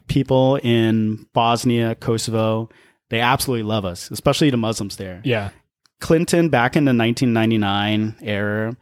People 0.09 0.56
in 0.56 1.26
Bosnia, 1.33 1.95
Kosovo, 1.95 2.68
they 3.09 3.21
absolutely 3.21 3.64
love 3.64 3.85
us, 3.85 4.11
especially 4.11 4.50
the 4.50 4.56
Muslims 4.56 4.97
there. 4.97 5.21
Yeah. 5.25 5.50
Clinton, 6.00 6.50
back 6.50 6.76
in 6.76 6.85
the 6.85 6.90
1999 6.90 8.16
era, 8.21 8.76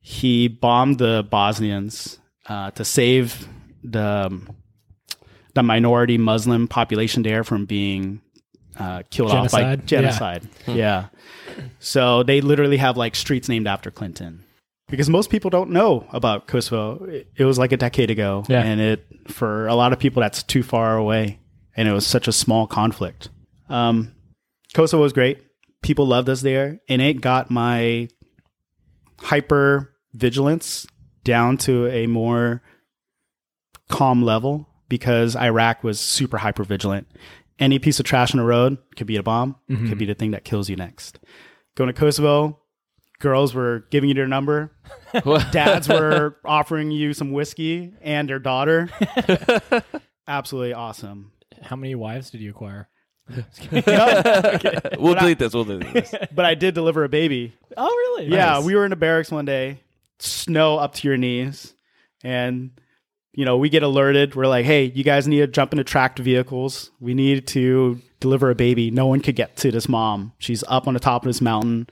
he 0.00 0.48
bombed 0.48 0.98
the 0.98 1.26
Bosnians 1.28 2.18
uh, 2.46 2.70
to 2.72 2.84
save 2.84 3.48
the 3.82 4.40
the 5.54 5.62
minority 5.62 6.18
Muslim 6.18 6.66
population 6.66 7.22
there 7.22 7.44
from 7.44 7.64
being 7.64 8.20
uh, 8.76 9.02
killed 9.10 9.30
off 9.30 9.52
by 9.52 9.76
Genocide? 9.76 9.86
genocide. 9.86 10.48
Yeah. 10.66 11.06
So 11.78 12.24
they 12.24 12.40
literally 12.40 12.76
have 12.76 12.96
like 12.96 13.14
streets 13.14 13.48
named 13.48 13.68
after 13.68 13.90
Clinton 13.90 14.43
because 14.88 15.08
most 15.08 15.30
people 15.30 15.50
don't 15.50 15.70
know 15.70 16.06
about 16.12 16.46
Kosovo. 16.46 17.04
It, 17.04 17.28
it 17.36 17.44
was 17.44 17.58
like 17.58 17.72
a 17.72 17.76
decade 17.76 18.10
ago, 18.10 18.44
Yeah. 18.48 18.62
and 18.62 18.80
it 18.80 19.06
for 19.28 19.66
a 19.66 19.74
lot 19.74 19.92
of 19.92 19.98
people 19.98 20.20
that's 20.20 20.42
too 20.42 20.62
far 20.62 20.96
away, 20.96 21.38
and 21.76 21.88
it 21.88 21.92
was 21.92 22.06
such 22.06 22.28
a 22.28 22.32
small 22.32 22.66
conflict. 22.66 23.28
Um, 23.68 24.14
Kosovo 24.74 25.02
was 25.02 25.12
great. 25.12 25.38
People 25.82 26.06
loved 26.06 26.28
us 26.28 26.40
there, 26.42 26.80
and 26.88 27.00
it 27.02 27.20
got 27.20 27.50
my 27.50 28.08
hyper 29.20 29.94
vigilance 30.12 30.86
down 31.24 31.56
to 31.58 31.86
a 31.88 32.06
more 32.06 32.62
calm 33.88 34.22
level 34.22 34.68
because 34.88 35.36
Iraq 35.36 35.82
was 35.84 35.98
super 36.00 36.38
hyper 36.38 36.64
vigilant. 36.64 37.06
Any 37.58 37.78
piece 37.78 38.00
of 38.00 38.06
trash 38.06 38.32
on 38.34 38.38
the 38.38 38.44
road 38.44 38.78
could 38.96 39.06
be 39.06 39.16
a 39.16 39.22
bomb, 39.22 39.56
could 39.68 39.98
be 39.98 40.06
the 40.06 40.14
thing 40.14 40.32
that 40.32 40.44
kills 40.44 40.68
you 40.68 40.76
next. 40.76 41.18
Going 41.76 41.88
to 41.88 41.94
Kosovo, 41.98 42.58
girls 43.18 43.54
were 43.54 43.86
giving 43.90 44.08
you 44.08 44.14
their 44.14 44.26
number, 44.26 44.72
dads 45.52 45.88
were 45.88 46.36
offering 46.44 46.90
you 46.90 47.14
some 47.14 47.32
whiskey 47.32 47.92
and 48.02 48.28
their 48.28 48.38
daughter. 48.38 48.88
Absolutely 50.28 50.72
awesome. 50.72 51.32
How 51.62 51.76
many 51.76 51.94
wives 51.94 52.30
did 52.30 52.40
you 52.40 52.50
acquire? 52.50 52.88
We'll 54.98 55.14
delete 55.14 55.38
this. 55.38 55.54
We'll 55.54 55.64
delete 55.64 55.92
this. 55.92 56.14
But 56.34 56.44
I 56.44 56.54
did 56.54 56.74
deliver 56.74 57.04
a 57.04 57.08
baby. 57.08 57.54
Oh, 57.76 57.86
really? 57.86 58.26
Yeah, 58.26 58.60
we 58.62 58.74
were 58.74 58.84
in 58.84 58.90
the 58.90 58.96
barracks 58.96 59.30
one 59.30 59.44
day, 59.46 59.80
snow 60.18 60.76
up 60.78 60.94
to 60.94 61.08
your 61.08 61.16
knees, 61.16 61.74
and 62.22 62.70
you 63.32 63.44
know 63.46 63.56
we 63.56 63.70
get 63.70 63.82
alerted. 63.82 64.34
We're 64.34 64.46
like, 64.46 64.66
"Hey, 64.66 64.84
you 64.94 65.04
guys 65.04 65.26
need 65.26 65.40
to 65.40 65.46
jump 65.46 65.72
into 65.72 65.84
tracked 65.84 66.18
vehicles. 66.18 66.90
We 67.00 67.14
need 67.14 67.46
to 67.48 68.00
deliver 68.20 68.50
a 68.50 68.54
baby. 68.54 68.90
No 68.90 69.06
one 69.06 69.20
could 69.20 69.36
get 69.36 69.56
to 69.58 69.70
this 69.70 69.88
mom. 69.88 70.32
She's 70.38 70.62
up 70.68 70.86
on 70.86 70.94
the 70.94 71.00
top 71.00 71.22
of 71.22 71.26
this 71.26 71.40
mountain, 71.40 71.88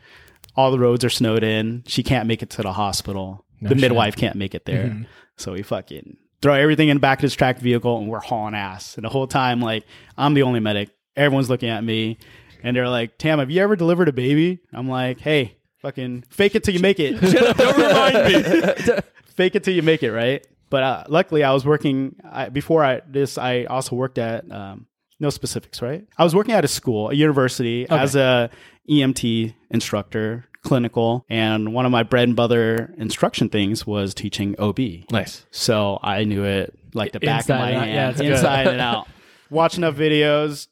all 0.57 0.71
the 0.71 0.79
roads 0.79 1.05
are 1.05 1.11
snowed 1.11 1.43
in. 1.43 1.85
She 1.87 2.03
can't 2.03 2.27
make 2.27 2.43
it 2.43 2.51
to 2.51 2.63
the 2.63 2.73
hospital. 2.73 3.45
the 3.61 3.71
shit. 3.71 3.79
midwife 3.79 4.17
can't 4.17 4.37
make 4.37 4.55
it 4.55 4.65
there. 4.65 5.07
So 5.37 5.53
we 5.53 5.63
fucking 5.63 6.17
throw 6.43 6.55
everything 6.55 6.89
in 6.89 6.97
the 6.97 7.01
back 7.01 7.19
of 7.19 7.23
this 7.23 7.35
tracked 7.35 7.61
vehicle 7.61 7.99
and 7.99 8.09
we're 8.09 8.21
hauling 8.21 8.55
ass. 8.55 8.97
And 8.97 9.05
the 9.05 9.09
whole 9.09 9.27
time, 9.27 9.61
like, 9.61 9.85
I'm 10.19 10.35
the 10.35 10.43
only 10.43 10.61
medic. 10.61 10.91
Everyone's 11.17 11.49
looking 11.49 11.69
at 11.69 11.83
me 11.83 12.19
and 12.63 12.77
they're 12.77 12.89
like, 12.89 13.19
Tam, 13.19 13.39
have 13.39 13.51
you 13.51 13.63
ever 13.63 13.77
delivered 13.77 14.09
a 14.09 14.13
baby? 14.13 14.61
I'm 14.73 14.89
like, 14.89 15.21
hey, 15.21 15.57
fucking 15.79 16.25
fake 16.29 16.55
it 16.55 16.65
till 16.65 16.75
you 16.75 16.81
make 16.81 17.01
it. 17.01 17.21
Don't 17.57 17.77
remind 17.77 18.87
me. 18.87 18.95
fake 19.27 19.55
it 19.55 19.65
till 19.65 19.75
you 19.75 19.83
make 19.83 20.03
it, 20.03 20.13
right? 20.13 20.47
But 20.71 20.83
uh, 20.83 21.05
luckily, 21.09 21.45
I 21.45 21.53
was 21.53 21.67
working 21.67 22.17
I, 22.25 22.49
before 22.49 22.83
I 22.83 23.03
this. 23.07 23.37
I 23.37 23.65
also 23.65 23.95
worked 23.95 24.17
at 24.19 24.51
um, 24.51 24.87
no 25.23 25.31
specifics, 25.31 25.81
right? 25.81 26.05
I 26.19 26.25
was 26.25 26.35
working 26.35 26.53
at 26.55 26.65
a 26.65 26.69
school, 26.69 27.09
a 27.11 27.15
university, 27.15 27.89
as 27.89 28.15
a 28.15 28.51
EMT 28.91 29.55
instructor, 29.71 30.45
clinical, 30.63 31.25
and 31.31 31.73
one 31.73 31.87
of 31.87 31.93
my 31.93 32.03
bread 32.03 32.29
and 32.29 32.37
butter 32.37 32.93
instruction 32.99 33.49
things 33.49 33.87
was 33.87 34.13
teaching 34.13 34.55
OB. 34.59 34.79
Nice. 35.11 35.47
So 35.51 35.99
I 36.03 36.25
knew 36.25 36.45
it 36.45 36.79
like 36.93 37.13
the 37.13 37.21
back 37.21 37.43
Inside 37.43 37.55
of 37.55 37.61
my 37.61 37.71
and 37.71 37.91
hand, 37.91 38.21
Yeah, 38.21 38.33
inside 38.33 38.67
and 38.67 38.81
out. 38.81 39.09
Watch 39.51 39.79
enough 39.79 39.95
videos, 39.95 40.67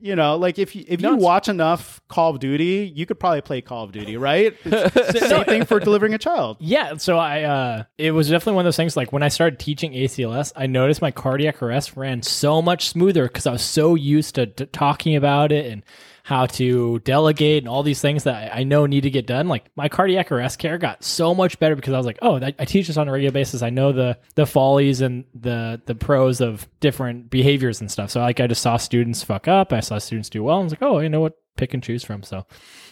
you 0.00 0.16
know, 0.16 0.36
like 0.36 0.58
if 0.58 0.74
you 0.76 0.84
if 0.86 1.00
you 1.00 1.08
it's- 1.08 1.22
watch 1.22 1.48
enough 1.48 2.00
Call 2.08 2.30
of 2.30 2.40
Duty, 2.40 2.92
you 2.94 3.06
could 3.06 3.18
probably 3.20 3.40
play 3.40 3.60
Call 3.60 3.84
of 3.84 3.92
Duty, 3.92 4.16
right? 4.16 4.54
Same 4.64 5.44
thing 5.44 5.64
for 5.64 5.80
delivering 5.80 6.14
a 6.14 6.18
child. 6.18 6.56
Yeah, 6.60 6.96
so 6.96 7.18
I 7.18 7.42
uh 7.42 7.84
it 7.98 8.12
was 8.12 8.28
definitely 8.28 8.54
one 8.54 8.62
of 8.62 8.66
those 8.68 8.76
things 8.76 8.96
like 8.96 9.12
when 9.12 9.22
I 9.22 9.28
started 9.28 9.58
teaching 9.58 9.92
ACLS, 9.92 10.52
I 10.56 10.66
noticed 10.66 11.02
my 11.02 11.10
cardiac 11.10 11.62
arrest 11.62 11.96
ran 11.96 12.22
so 12.22 12.62
much 12.62 12.88
smoother 12.88 13.28
cuz 13.28 13.46
I 13.46 13.52
was 13.52 13.62
so 13.62 13.94
used 13.94 14.34
to 14.36 14.46
t- 14.46 14.66
talking 14.66 15.16
about 15.16 15.52
it 15.52 15.66
and 15.66 15.82
how 16.28 16.44
to 16.44 16.98
delegate 17.04 17.62
and 17.62 17.68
all 17.70 17.82
these 17.82 18.02
things 18.02 18.24
that 18.24 18.54
I 18.54 18.62
know 18.62 18.84
need 18.84 19.00
to 19.04 19.10
get 19.10 19.26
done. 19.26 19.48
Like 19.48 19.64
my 19.76 19.88
cardiac 19.88 20.30
arrest 20.30 20.58
care 20.58 20.76
got 20.76 21.02
so 21.02 21.34
much 21.34 21.58
better 21.58 21.74
because 21.74 21.94
I 21.94 21.96
was 21.96 22.04
like, 22.04 22.18
"Oh, 22.20 22.36
I 22.36 22.52
I 22.58 22.66
teach 22.66 22.86
this 22.88 22.98
on 22.98 23.08
a 23.08 23.12
regular 23.12 23.32
basis. 23.32 23.62
I 23.62 23.70
know 23.70 23.92
the 23.92 24.18
the 24.34 24.44
follies 24.44 25.00
and 25.00 25.24
the 25.34 25.80
the 25.86 25.94
pros 25.94 26.42
of 26.42 26.68
different 26.80 27.30
behaviors 27.30 27.80
and 27.80 27.90
stuff." 27.90 28.10
So 28.10 28.20
like 28.20 28.40
I 28.40 28.46
just 28.46 28.60
saw 28.60 28.76
students 28.76 29.22
fuck 29.22 29.48
up, 29.48 29.72
I 29.72 29.80
saw 29.80 29.96
students 29.96 30.28
do 30.28 30.44
well. 30.44 30.60
I 30.60 30.64
was 30.64 30.72
like, 30.72 30.82
"Oh, 30.82 30.98
you 30.98 31.08
know 31.08 31.20
what? 31.20 31.38
Pick 31.56 31.72
and 31.72 31.82
choose 31.82 32.04
from." 32.04 32.22
So 32.22 32.44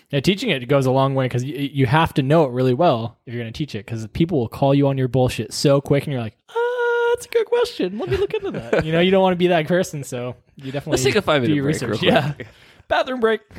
yeah, 0.08 0.20
teaching 0.20 0.48
it 0.48 0.66
goes 0.66 0.86
a 0.86 0.90
long 0.90 1.14
way 1.14 1.26
because 1.26 1.44
you, 1.44 1.56
you 1.56 1.84
have 1.84 2.14
to 2.14 2.22
know 2.22 2.44
it 2.46 2.52
really 2.52 2.72
well 2.72 3.18
if 3.26 3.34
you're 3.34 3.42
going 3.42 3.52
to 3.52 3.58
teach 3.58 3.74
it 3.74 3.84
because 3.84 4.06
people 4.14 4.38
will 4.38 4.48
call 4.48 4.74
you 4.74 4.88
on 4.88 4.96
your 4.96 5.08
bullshit 5.08 5.52
so 5.52 5.82
quick 5.82 6.04
and 6.04 6.12
you're 6.14 6.22
like, 6.22 6.38
ah, 6.48 7.10
that's 7.12 7.26
a 7.26 7.28
good 7.28 7.44
question. 7.44 7.98
Let 7.98 8.08
me 8.08 8.16
look 8.16 8.32
into 8.32 8.50
that. 8.52 8.86
you 8.86 8.92
know, 8.92 9.00
you 9.00 9.10
don't 9.10 9.22
want 9.22 9.32
to 9.34 9.38
be 9.38 9.48
that 9.48 9.66
person, 9.68 10.04
so 10.04 10.36
you 10.54 10.64
definitely 10.72 10.92
Let's 10.92 11.02
take 11.04 11.16
a 11.16 11.22
five 11.22 11.42
minute 11.42 11.54
break. 11.60 11.66
research. 11.66 12.02
Yeah. 12.02 12.32
bathroom 12.88 13.20
break. 13.20 13.40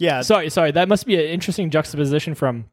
Yeah, 0.00 0.22
Sorry, 0.22 0.48
sorry. 0.48 0.70
That 0.70 0.88
must 0.88 1.04
be 1.04 1.14
an 1.16 1.30
interesting 1.30 1.68
juxtaposition 1.68 2.34
from 2.34 2.70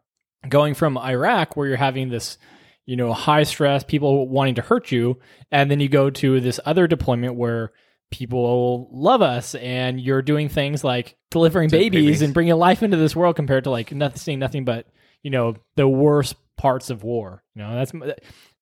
going 0.48 0.74
from 0.74 0.98
Iraq, 0.98 1.57
where 1.57 1.67
you're 1.67 1.75
having 1.75 2.07
this, 2.07 2.38
you 2.86 2.96
know, 2.96 3.12
high 3.12 3.43
stress, 3.43 3.84
people 3.84 4.29
wanting 4.29 4.55
to 4.55 4.62
hurt 4.62 4.93
you, 4.93 5.19
and 5.51 5.69
then 5.69 5.81
you 5.81 5.89
go 5.89 6.10
to 6.10 6.39
this 6.39 6.57
other 6.65 6.88
deployment 6.88 7.36
where 7.36 7.74
people 8.12 8.89
love 8.93 9.22
us, 9.22 9.55
and 9.55 10.00
you're 10.00 10.22
doing 10.22 10.48
things 10.48 10.86
like 10.86 11.17
delivering 11.29 11.69
babies, 11.69 12.01
babies. 12.01 12.22
and 12.22 12.34
bringing 12.34 12.55
life 12.55 12.81
into 12.81 12.96
this 12.96 13.13
world, 13.13 13.36
compared 13.36 13.65
to 13.65 13.72
like 13.72 13.91
nothing, 13.91 14.17
seeing 14.17 14.39
nothing 14.39 14.63
but 14.63 14.88
you 15.22 15.29
know 15.29 15.55
the 15.75 15.88
worst 15.88 16.36
parts 16.55 16.89
of 16.89 17.03
war. 17.03 17.43
You 17.55 17.63
know, 17.63 17.75
that's 17.75 17.91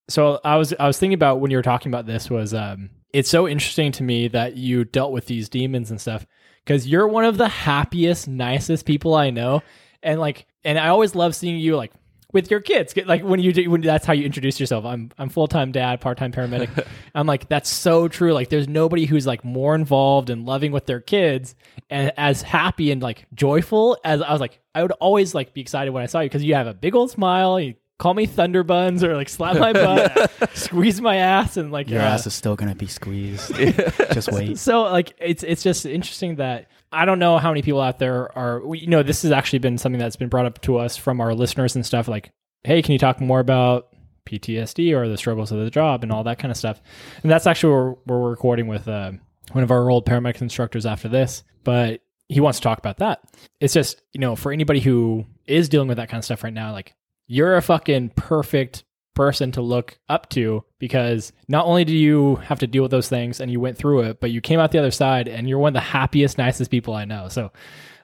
so 0.10 0.40
I 0.44 0.56
was 0.56 0.74
I 0.80 0.88
was 0.88 0.98
thinking 0.98 1.14
about 1.14 1.40
when 1.40 1.52
you 1.52 1.58
were 1.58 1.64
talking 1.64 1.92
about 1.92 2.08
this 2.08 2.32
was 2.32 2.54
um 2.54 2.90
it's 3.14 3.30
so 3.30 3.48
interesting 3.48 3.92
to 3.94 4.04
me 4.04 4.28
that 4.30 4.58
you 4.58 4.86
dealt 4.86 5.12
with 5.12 5.28
these 5.28 5.50
demons 5.50 5.92
and 5.92 6.02
stuff 6.02 6.26
because 6.66 6.88
you're 6.88 7.08
one 7.08 7.26
of 7.26 7.38
the 7.38 7.48
happiest 7.48 8.28
nicest 8.28 8.86
people 8.86 9.14
I 9.14 9.30
know. 9.30 9.62
And 10.04 10.20
like 10.20 10.46
and 10.64 10.78
I 10.78 10.90
always 10.90 11.16
love 11.16 11.36
seeing 11.36 11.60
you 11.60 11.76
like 11.76 11.92
with 12.32 12.52
your 12.52 12.60
kids. 12.60 12.94
Like 13.06 13.24
when 13.24 13.40
you 13.40 13.54
do 13.54 13.70
when 13.70 13.82
that's 13.82 14.06
how 14.06 14.14
you 14.14 14.26
introduce 14.26 14.60
yourself. 14.60 14.86
I'm 14.86 15.12
I'm 15.18 15.30
full-time 15.30 15.72
dad 15.72 16.02
part-time 16.02 16.32
paramedic. 16.32 16.86
I'm 17.16 17.28
like 17.28 17.48
that's 17.48 17.70
so 17.70 18.08
true. 18.08 18.34
Like 18.34 18.50
there's 18.50 18.68
nobody 18.68 19.06
who's 19.06 19.26
like 19.26 19.44
more 19.44 19.74
involved 19.76 20.30
and 20.30 20.46
loving 20.46 20.72
with 20.72 20.86
their 20.86 21.00
kids 21.00 21.56
and 21.90 22.12
as 22.18 22.42
happy 22.42 22.92
and 22.92 23.02
like 23.02 23.26
joyful 23.34 23.98
as 24.04 24.22
I 24.22 24.32
was 24.32 24.42
like 24.42 24.60
I 24.76 24.82
would 24.82 24.92
always 24.94 25.34
like 25.34 25.54
be 25.54 25.62
excited 25.62 25.92
when 25.92 26.04
I 26.04 26.08
saw 26.08 26.20
you 26.20 26.30
because 26.30 26.44
you 26.44 26.56
have 26.56 26.68
a 26.68 26.74
big 26.74 26.96
old 26.96 27.12
smile. 27.12 27.60
You 27.60 27.76
call 27.98 28.14
me 28.14 28.26
thunder 28.26 28.64
buns 28.64 29.04
or 29.04 29.16
like 29.16 29.30
slap 29.30 29.58
my 29.58 29.72
butt 29.74 30.30
squeeze 30.54 31.00
my 31.00 31.16
ass 31.16 31.56
and 31.58 31.72
like 31.72 31.90
your 31.90 32.02
uh, 32.02 32.06
ass 32.06 32.28
is 32.28 32.34
still 32.34 32.56
gonna 32.56 32.76
be 32.76 32.88
squeezed. 32.88 33.56
Just 34.12 34.32
wait. 34.32 34.58
so 34.58 34.84
like 34.84 35.14
it's 35.20 35.44
it's 35.44 35.64
just 35.64 35.86
interesting 35.86 36.36
that 36.36 36.68
I 36.92 37.06
don't 37.06 37.20
know 37.20 37.38
how 37.38 37.50
many 37.52 37.62
people 37.62 37.82
out 37.82 38.00
there 38.00 38.36
are 38.38 38.66
we- 38.66 38.80
you 38.80 38.88
know 38.88 39.04
this 39.04 39.22
has 39.22 39.32
actually 39.32 39.60
been 39.60 39.78
something 39.78 40.00
that's 40.00 40.16
been 40.18 40.30
brought 40.30 40.46
up 40.46 40.62
to 40.64 40.78
us 40.78 40.98
from 40.98 41.22
our 41.22 41.34
listeners 41.34 41.76
and 41.76 41.86
stuff 41.86 42.08
like 42.08 42.32
hey 42.64 42.82
can 42.82 42.94
you 42.94 43.00
talk 43.00 43.22
more 43.22 43.40
about 43.40 43.88
PTSD 44.26 44.94
or 44.94 45.08
the 45.08 45.18
struggles 45.18 45.52
of 45.52 45.60
the 45.60 45.70
job 45.70 46.04
and 46.04 46.12
all 46.12 46.24
that 46.24 46.40
kind 46.40 46.52
of 46.52 46.58
stuff? 46.58 46.82
And 47.22 47.32
that's 47.32 47.48
actually 47.48 47.74
where 47.74 47.96
we're 48.08 48.30
recording 48.30 48.68
with 48.68 48.88
uh, 48.88 49.12
one 49.52 49.64
of 49.64 49.72
our 49.72 49.90
old 49.90 50.06
paramedic 50.06 50.42
instructors 50.42 50.86
after 50.86 51.08
this 51.08 51.44
but 51.64 52.02
he 52.28 52.40
wants 52.40 52.60
to 52.60 52.64
talk 52.64 52.80
about 52.80 52.98
that. 52.98 53.22
It's 53.60 53.74
just 53.74 54.02
you 54.14 54.20
know 54.20 54.36
for 54.36 54.52
anybody 54.52 54.80
who 54.82 55.26
is 55.48 55.70
dealing 55.70 55.88
with 55.88 55.98
that 55.98 56.10
kind 56.10 56.20
of 56.20 56.26
stuff 56.26 56.44
right 56.44 56.54
now 56.54 56.72
like 56.72 56.94
you're 57.28 57.56
a 57.56 57.62
fucking 57.62 58.10
perfect 58.16 58.84
person 59.14 59.52
to 59.54 59.62
look 59.62 59.98
up 60.10 60.30
to 60.30 60.64
because 60.78 61.32
not 61.48 61.66
only 61.66 61.86
do 61.86 61.96
you 61.96 62.36
have 62.36 62.60
to 62.60 62.68
deal 62.68 62.84
with 62.84 62.92
those 62.92 63.08
things 63.08 63.40
and 63.40 63.50
you 63.50 63.60
went 63.60 63.78
through 63.78 64.02
it, 64.02 64.20
but 64.20 64.32
you 64.32 64.42
came 64.42 64.60
out 64.60 64.72
the 64.72 64.80
other 64.80 64.92
side 64.92 65.28
and 65.28 65.48
you're 65.48 65.60
one 65.60 65.70
of 65.70 65.74
the 65.74 65.80
happiest, 65.80 66.38
nicest 66.38 66.70
people 66.70 66.94
I 66.94 67.06
know. 67.06 67.30
So 67.30 67.52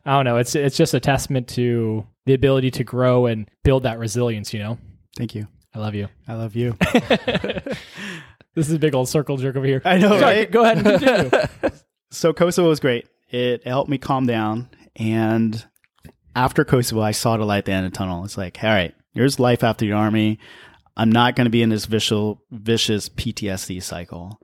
I 0.05 0.15
don't 0.15 0.25
know. 0.25 0.37
It's 0.37 0.55
it's 0.55 0.77
just 0.77 0.93
a 0.93 0.99
testament 0.99 1.47
to 1.49 2.07
the 2.25 2.33
ability 2.33 2.71
to 2.71 2.83
grow 2.83 3.25
and 3.25 3.49
build 3.63 3.83
that 3.83 3.99
resilience. 3.99 4.53
You 4.53 4.59
know, 4.59 4.77
Thank 5.17 5.35
you. 5.35 5.47
I 5.73 5.79
love 5.79 5.95
you. 5.95 6.07
I 6.27 6.33
love 6.35 6.55
you. 6.55 6.77
This 8.53 8.67
is 8.67 8.73
a 8.73 8.79
big 8.79 8.93
old 8.93 9.07
circle 9.07 9.37
jerk 9.37 9.55
over 9.55 9.65
here. 9.65 9.81
I 9.85 9.97
know, 9.97 10.19
Sorry, 10.19 10.39
right? 10.39 10.51
Go 10.51 10.63
ahead 10.63 10.85
and 10.85 10.99
continue. 10.99 11.71
so 12.11 12.33
Kosovo 12.33 12.67
was 12.67 12.81
great. 12.81 13.07
It 13.29 13.65
helped 13.65 13.89
me 13.89 13.97
calm 13.97 14.25
down. 14.25 14.69
And 14.97 15.65
after 16.35 16.65
Kosovo, 16.65 17.01
I 17.01 17.11
saw 17.11 17.37
the 17.37 17.45
light 17.45 17.59
at 17.59 17.65
the 17.65 17.71
end 17.71 17.85
of 17.85 17.93
the 17.93 17.97
tunnel. 17.97 18.25
It's 18.25 18.37
like, 18.37 18.61
all 18.61 18.69
right, 18.69 18.93
here's 19.13 19.39
life 19.39 19.63
after 19.63 19.85
the 19.85 19.91
army. 19.93 20.39
I'm 20.97 21.11
not 21.11 21.35
going 21.35 21.45
to 21.45 21.51
be 21.51 21.61
in 21.61 21.69
this 21.69 21.85
vicious, 21.85 22.35
vicious 22.51 23.09
PTSD 23.09 23.81
cycle. 23.81 24.41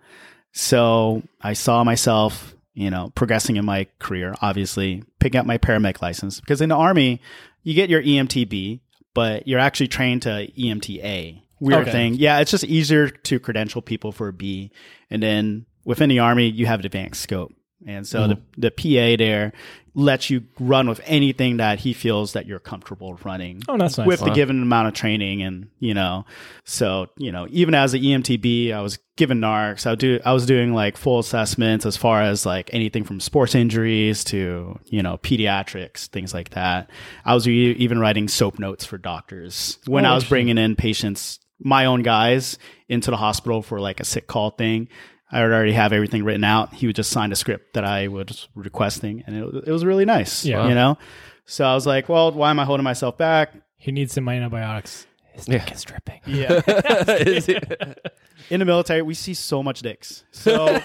So 0.53 1.23
I 1.41 1.53
saw 1.53 1.83
myself, 1.83 2.55
you 2.73 2.89
know, 2.89 3.11
progressing 3.15 3.57
in 3.57 3.65
my 3.65 3.87
career, 3.99 4.33
obviously 4.41 5.03
picking 5.19 5.39
up 5.39 5.45
my 5.45 5.57
paramedic 5.57 6.01
license 6.01 6.39
because 6.39 6.61
in 6.61 6.69
the 6.69 6.75
army, 6.75 7.21
you 7.63 7.73
get 7.73 7.89
your 7.89 8.01
EMTB, 8.01 8.79
but 9.13 9.47
you're 9.47 9.59
actually 9.59 9.89
trained 9.89 10.23
to 10.23 10.47
EMTA. 10.57 11.41
Weird 11.59 11.81
Okay. 11.81 11.91
thing. 11.91 12.13
Yeah, 12.15 12.39
it's 12.39 12.51
just 12.51 12.63
easier 12.63 13.09
to 13.09 13.39
credential 13.39 13.81
people 13.81 14.11
for 14.11 14.27
a 14.27 14.33
B. 14.33 14.71
And 15.09 15.21
then 15.21 15.65
within 15.85 16.07
the 16.09 16.19
army, 16.19 16.47
you 16.47 16.65
have 16.67 16.79
an 16.79 16.85
advanced 16.85 17.21
scope. 17.21 17.53
And 17.85 18.07
so 18.07 18.27
the, 18.27 18.35
mm-hmm. 18.35 18.61
the 18.61 18.71
PA 18.71 19.17
there 19.17 19.53
lets 19.99 20.29
you 20.29 20.43
run 20.59 20.87
with 20.87 21.01
anything 21.05 21.57
that 21.57 21.79
he 21.79 21.91
feels 21.91 22.33
that 22.33 22.45
you're 22.45 22.59
comfortable 22.59 23.19
running 23.25 23.63
Oh, 23.67 23.77
that's 23.77 23.97
nice. 23.97 24.05
with 24.05 24.19
the 24.19 24.29
given 24.29 24.61
amount 24.61 24.87
of 24.87 24.93
training 24.93 25.41
and 25.41 25.69
you 25.79 25.95
know 25.95 26.23
so 26.65 27.07
you 27.17 27.31
know 27.31 27.47
even 27.49 27.73
as 27.73 27.95
an 27.95 28.01
emtb 28.01 28.71
i 28.71 28.79
was 28.79 28.99
given 29.15 29.39
narcs. 29.41 29.87
I 29.87 29.95
do 29.95 30.19
i 30.23 30.33
was 30.33 30.45
doing 30.45 30.73
like 30.75 30.97
full 30.97 31.17
assessments 31.17 31.83
as 31.87 31.97
far 31.97 32.21
as 32.21 32.45
like 32.45 32.69
anything 32.73 33.03
from 33.05 33.19
sports 33.19 33.55
injuries 33.55 34.23
to 34.25 34.79
you 34.85 35.01
know 35.01 35.17
pediatrics 35.17 36.05
things 36.07 36.31
like 36.33 36.51
that. 36.51 36.91
I 37.25 37.33
was 37.33 37.47
e- 37.47 37.71
even 37.79 37.97
writing 37.97 38.27
soap 38.27 38.59
notes 38.59 38.85
for 38.85 38.99
doctors. 38.99 39.79
When 39.87 40.05
Oh, 40.05 40.11
i 40.11 40.13
was 40.15 40.23
bringing 40.25 40.59
in 40.59 40.75
patients 40.75 41.39
my 41.59 41.85
own 41.85 42.03
guys 42.03 42.59
into 42.87 43.09
the 43.09 43.17
hospital 43.17 43.63
for 43.63 43.79
like 43.79 43.99
a 43.99 44.05
sick 44.05 44.27
call 44.27 44.51
thing 44.51 44.89
I 45.31 45.41
would 45.43 45.51
already 45.51 45.73
have 45.73 45.91
everything 45.93 46.23
written 46.23 46.43
out. 46.43 46.73
He 46.73 46.87
would 46.87 46.95
just 46.95 47.09
sign 47.11 47.31
a 47.31 47.35
script 47.35 47.73
that 47.73 47.83
I 47.83 48.07
was 48.07 48.47
requesting, 48.55 49.23
and 49.27 49.35
it, 49.35 49.67
it 49.67 49.71
was 49.71 49.83
really 49.83 50.05
nice. 50.05 50.45
Yeah. 50.45 50.67
you 50.67 50.75
know. 50.75 50.97
So 51.45 51.65
I 51.65 51.73
was 51.75 51.85
like, 51.85 52.07
"Well, 52.09 52.31
why 52.31 52.49
am 52.49 52.59
I 52.59 52.65
holding 52.65 52.83
myself 52.83 53.17
back? 53.17 53.53
he 53.79 53.91
needs 53.91 54.11
some 54.13 54.27
antibiotics. 54.27 55.05
His 55.33 55.47
Yeah. 55.47 55.59
dick 55.63 55.71
is 55.75 55.83
dripping. 55.83 56.19
Yeah. 56.25 56.61
In 58.49 58.59
the 58.59 58.65
military, 58.65 59.01
we 59.01 59.13
see 59.13 59.33
so 59.33 59.61
much 59.61 59.81
dicks. 59.81 60.23
So 60.31 60.79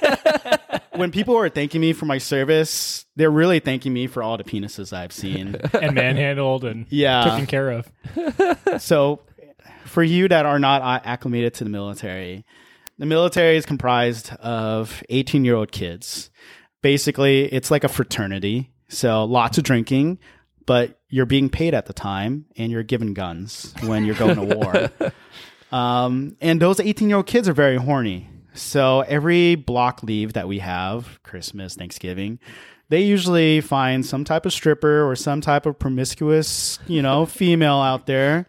when 0.92 1.11
people 1.11 1.37
are 1.37 1.48
thanking 1.48 1.81
me 1.81 1.92
for 1.92 2.07
my 2.07 2.18
service, 2.18 3.07
they're 3.16 3.31
really 3.31 3.61
thanking 3.61 3.92
me 3.92 4.07
for 4.09 4.22
all 4.22 4.37
the 4.37 4.44
penises 4.44 4.92
I've 4.92 5.12
seen. 5.12 5.57
and 5.81 5.94
manhandled 5.94 6.64
and 6.64 6.87
Yeah. 6.90 7.24
taken 7.24 7.46
care 7.46 7.70
of. 7.70 7.90
so 8.83 9.20
for 9.85 10.02
you 10.02 10.28
that 10.28 10.44
are 10.46 10.59
not 10.59 10.83
uh, 10.83 11.00
acclimated 11.05 11.55
to 11.55 11.64
the 11.64 11.70
military, 11.70 12.44
the 13.02 13.06
military 13.06 13.56
is 13.56 13.66
comprised 13.66 14.32
of 14.34 15.02
18 15.08 15.44
year 15.44 15.56
old 15.56 15.72
kids. 15.72 16.30
Basically, 16.82 17.52
it's 17.52 17.68
like 17.68 17.82
a 17.82 17.88
fraternity. 17.88 18.70
So 18.86 19.24
lots 19.24 19.58
of 19.58 19.64
drinking, 19.64 20.20
but 20.66 21.00
you're 21.08 21.26
being 21.26 21.50
paid 21.50 21.74
at 21.74 21.86
the 21.86 21.92
time 21.92 22.44
and 22.56 22.70
you're 22.70 22.84
given 22.84 23.12
guns 23.12 23.74
when 23.82 24.04
you're 24.04 24.14
going 24.14 24.36
to 24.36 24.56
war. 24.56 25.12
Um, 25.72 26.36
and 26.42 26.60
those 26.60 26.80
18 26.80 27.08
year 27.08 27.16
old 27.16 27.26
kids 27.26 27.48
are 27.48 27.54
very 27.54 27.78
horny. 27.78 28.28
So 28.52 29.00
every 29.00 29.54
block 29.54 30.02
leave 30.02 30.34
that 30.34 30.46
we 30.46 30.58
have, 30.58 31.18
Christmas, 31.22 31.74
Thanksgiving, 31.74 32.40
they 32.92 33.00
usually 33.00 33.62
find 33.62 34.05
some 34.05 34.22
type 34.22 34.44
of 34.44 34.52
stripper 34.52 35.09
or 35.09 35.16
some 35.16 35.40
type 35.40 35.64
of 35.64 35.78
promiscuous, 35.78 36.78
you 36.87 37.00
know, 37.00 37.24
female 37.40 37.81
out 37.81 38.05
there, 38.05 38.46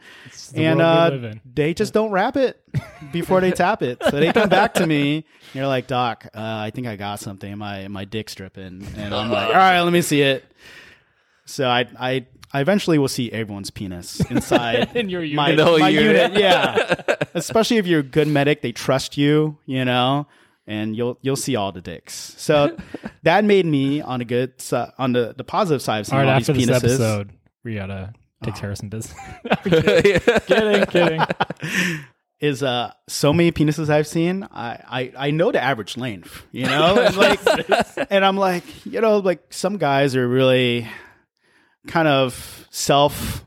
the 0.52 0.66
and 0.66 0.82
uh, 0.82 1.34
they 1.46 1.74
just 1.74 1.94
don't 1.94 2.12
wrap 2.12 2.36
it 2.36 2.62
before 3.14 3.40
they 3.40 3.52
tap 3.52 3.82
it. 3.82 4.04
So 4.04 4.12
they 4.12 4.34
come 4.34 4.50
back 4.50 4.74
to 4.74 4.86
me. 4.86 5.16
And 5.16 5.24
you're 5.54 5.68
like, 5.68 5.88
Doc, 5.88 6.26
uh, 6.36 6.40
I 6.42 6.72
think 6.72 6.88
I 6.88 6.98
got 6.98 7.22
something. 7.22 7.58
My 7.58 7.88
my 7.88 8.04
dick 8.04 8.30
stripping, 8.30 8.86
and 8.98 9.16
I'm 9.16 9.32
like, 9.32 9.48
all 9.48 9.54
right, 9.54 9.80
let 9.80 9.94
me 9.94 10.02
see 10.02 10.22
it. 10.22 10.44
So 11.46 11.70
I 11.70 11.88
I 11.98 12.26
I 12.52 12.60
eventually 12.60 12.98
will 12.98 13.08
see 13.08 13.32
everyone's 13.32 13.70
penis 13.70 14.20
inside 14.30 14.90
In 14.98 15.08
your 15.08 15.22
my, 15.22 15.52
unit. 15.52 15.56
The 15.56 15.64
whole 15.64 15.80
my 15.80 15.88
unit. 15.88 16.34
unit. 16.34 16.38
Yeah, 16.38 16.96
especially 17.34 17.78
if 17.78 17.88
you're 17.88 18.02
a 18.02 18.04
good 18.04 18.28
medic, 18.28 18.62
they 18.62 18.74
trust 18.74 19.16
you. 19.16 19.58
You 19.66 19.86
know. 19.86 20.28
And 20.66 20.96
you'll 20.96 21.18
you'll 21.22 21.36
see 21.36 21.56
all 21.58 21.72
the 21.72 21.82
dicks. 21.82 22.14
So 22.38 22.78
that 23.24 23.44
made 23.44 23.66
me 23.66 24.02
on 24.02 24.22
a 24.22 24.26
good 24.26 24.62
si- 24.62 24.86
on 24.98 25.12
the, 25.14 25.34
the 25.36 25.44
positive 25.44 25.82
side 25.82 26.00
of 26.00 26.06
All 26.08 26.12
seeing 26.12 26.20
right, 26.22 26.30
all 26.30 26.40
after 26.40 26.54
these 26.54 26.68
this 26.68 26.78
episode, 26.84 27.32
we 27.64 27.76
gotta 27.76 28.14
take 28.44 28.56
care 28.56 28.72
of 28.72 28.78
some 28.78 28.90
business. 28.90 29.18
Yeah. 29.66 30.20
kidding, 30.40 30.86
kidding. 30.86 31.22
is 32.40 32.62
uh 32.64 32.92
so 33.08 33.32
many 33.34 33.52
penises 33.52 33.90
I've 33.90 34.08
seen. 34.08 34.44
I 34.52 35.12
I, 35.18 35.28
I 35.28 35.32
know 35.32 35.52
the 35.52 35.62
average 35.62 35.98
length, 35.98 36.46
you 36.52 36.66
know, 36.66 36.98
and 37.08 37.16
like, 37.18 37.40
and 38.10 38.24
I'm 38.26 38.38
like, 38.38 38.64
you 38.86 39.02
know, 39.02 39.18
like 39.18 39.54
some 39.54 39.78
guys 39.78 40.16
are 40.16 40.28
really 40.28 40.88
kind 41.88 42.08
of 42.08 42.68
self 42.72 43.46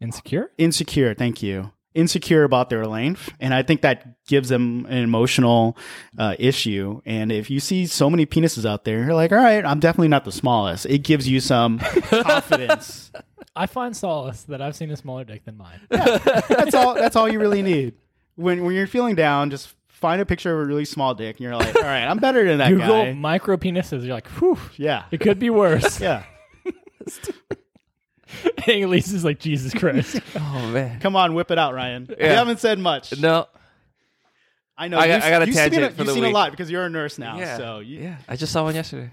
Insecure? 0.00 0.50
insecure. 0.58 1.14
Thank 1.14 1.42
you. 1.42 1.70
Insecure 1.96 2.44
about 2.44 2.68
their 2.70 2.86
length, 2.86 3.32
and 3.40 3.52
I 3.54 3.62
think 3.62 3.80
that 3.80 4.24
gives 4.26 4.48
them 4.48 4.86
an 4.86 4.98
emotional 4.98 5.76
uh, 6.18 6.36
issue. 6.38 7.00
And 7.06 7.32
if 7.32 7.48
you 7.50 7.58
see 7.58 7.86
so 7.86 8.08
many 8.10 8.26
penises 8.26 8.64
out 8.64 8.84
there, 8.84 9.02
you're 9.04 9.14
like, 9.14 9.32
all 9.32 9.38
right, 9.38 9.64
I'm 9.64 9.80
definitely 9.80 10.08
not 10.08 10.24
the 10.24 10.32
smallest. 10.32 10.86
It 10.86 10.98
gives 10.98 11.26
you 11.26 11.40
some 11.40 11.78
confidence. 12.10 13.10
I 13.56 13.66
find 13.66 13.96
solace 13.96 14.42
that 14.44 14.60
I've 14.60 14.76
seen 14.76 14.90
a 14.90 14.96
smaller 14.96 15.24
dick 15.24 15.44
than 15.44 15.56
mine. 15.56 15.80
that's 15.90 16.74
all. 16.74 16.94
That's 16.94 17.16
all 17.16 17.28
you 17.28 17.40
really 17.40 17.62
need. 17.62 17.94
When 18.34 18.64
when 18.64 18.74
you're 18.74 18.86
feeling 18.86 19.14
down, 19.14 19.50
just 19.50 19.74
find 19.88 20.20
a 20.20 20.26
picture 20.26 20.52
of 20.52 20.60
a 20.60 20.64
really 20.66 20.84
small 20.84 21.14
dick, 21.14 21.36
and 21.36 21.40
you're 21.40 21.56
like, 21.56 21.74
all 21.74 21.82
right, 21.82 22.04
I'm 22.04 22.18
better 22.18 22.44
than 22.46 22.58
that 22.58 22.68
Google 22.68 23.04
guy. 23.04 23.12
micro 23.14 23.56
penises. 23.56 24.04
You're 24.04 24.12
like, 24.14 24.28
whew, 24.28 24.58
Yeah, 24.76 25.04
it 25.10 25.20
could 25.20 25.38
be 25.38 25.48
worse. 25.50 25.98
yeah. 26.00 26.24
Elise 28.68 29.12
is 29.12 29.24
like, 29.24 29.38
Jesus 29.38 29.72
Christ. 29.74 30.20
Oh 30.36 30.68
man. 30.70 31.00
Come 31.00 31.16
on, 31.16 31.34
whip 31.34 31.50
it 31.50 31.58
out, 31.58 31.74
Ryan. 31.74 32.06
You 32.18 32.26
haven't 32.26 32.60
said 32.60 32.78
much. 32.78 33.18
No. 33.18 33.46
I 34.78 34.88
know. 34.88 34.98
I 34.98 35.06
got- 35.08 35.14
you've- 35.14 35.26
I 35.26 35.30
got 35.30 35.42
a 35.42 35.46
you've 35.46 35.54
seen 35.54 35.70
tangent 35.70 35.92
for 35.94 35.98
You've 36.02 36.06
the 36.08 36.12
seen 36.14 36.24
a 36.24 36.26
week. 36.28 36.34
lot 36.34 36.50
because 36.50 36.70
you're 36.70 36.84
a 36.84 36.90
nurse 36.90 37.18
now. 37.18 37.38
Yeah. 37.38 37.56
So 37.56 37.78
you, 37.80 38.00
yeah. 38.00 38.16
I 38.28 38.36
just 38.36 38.52
saw 38.52 38.62
one 38.64 38.74
yesterday. 38.74 39.10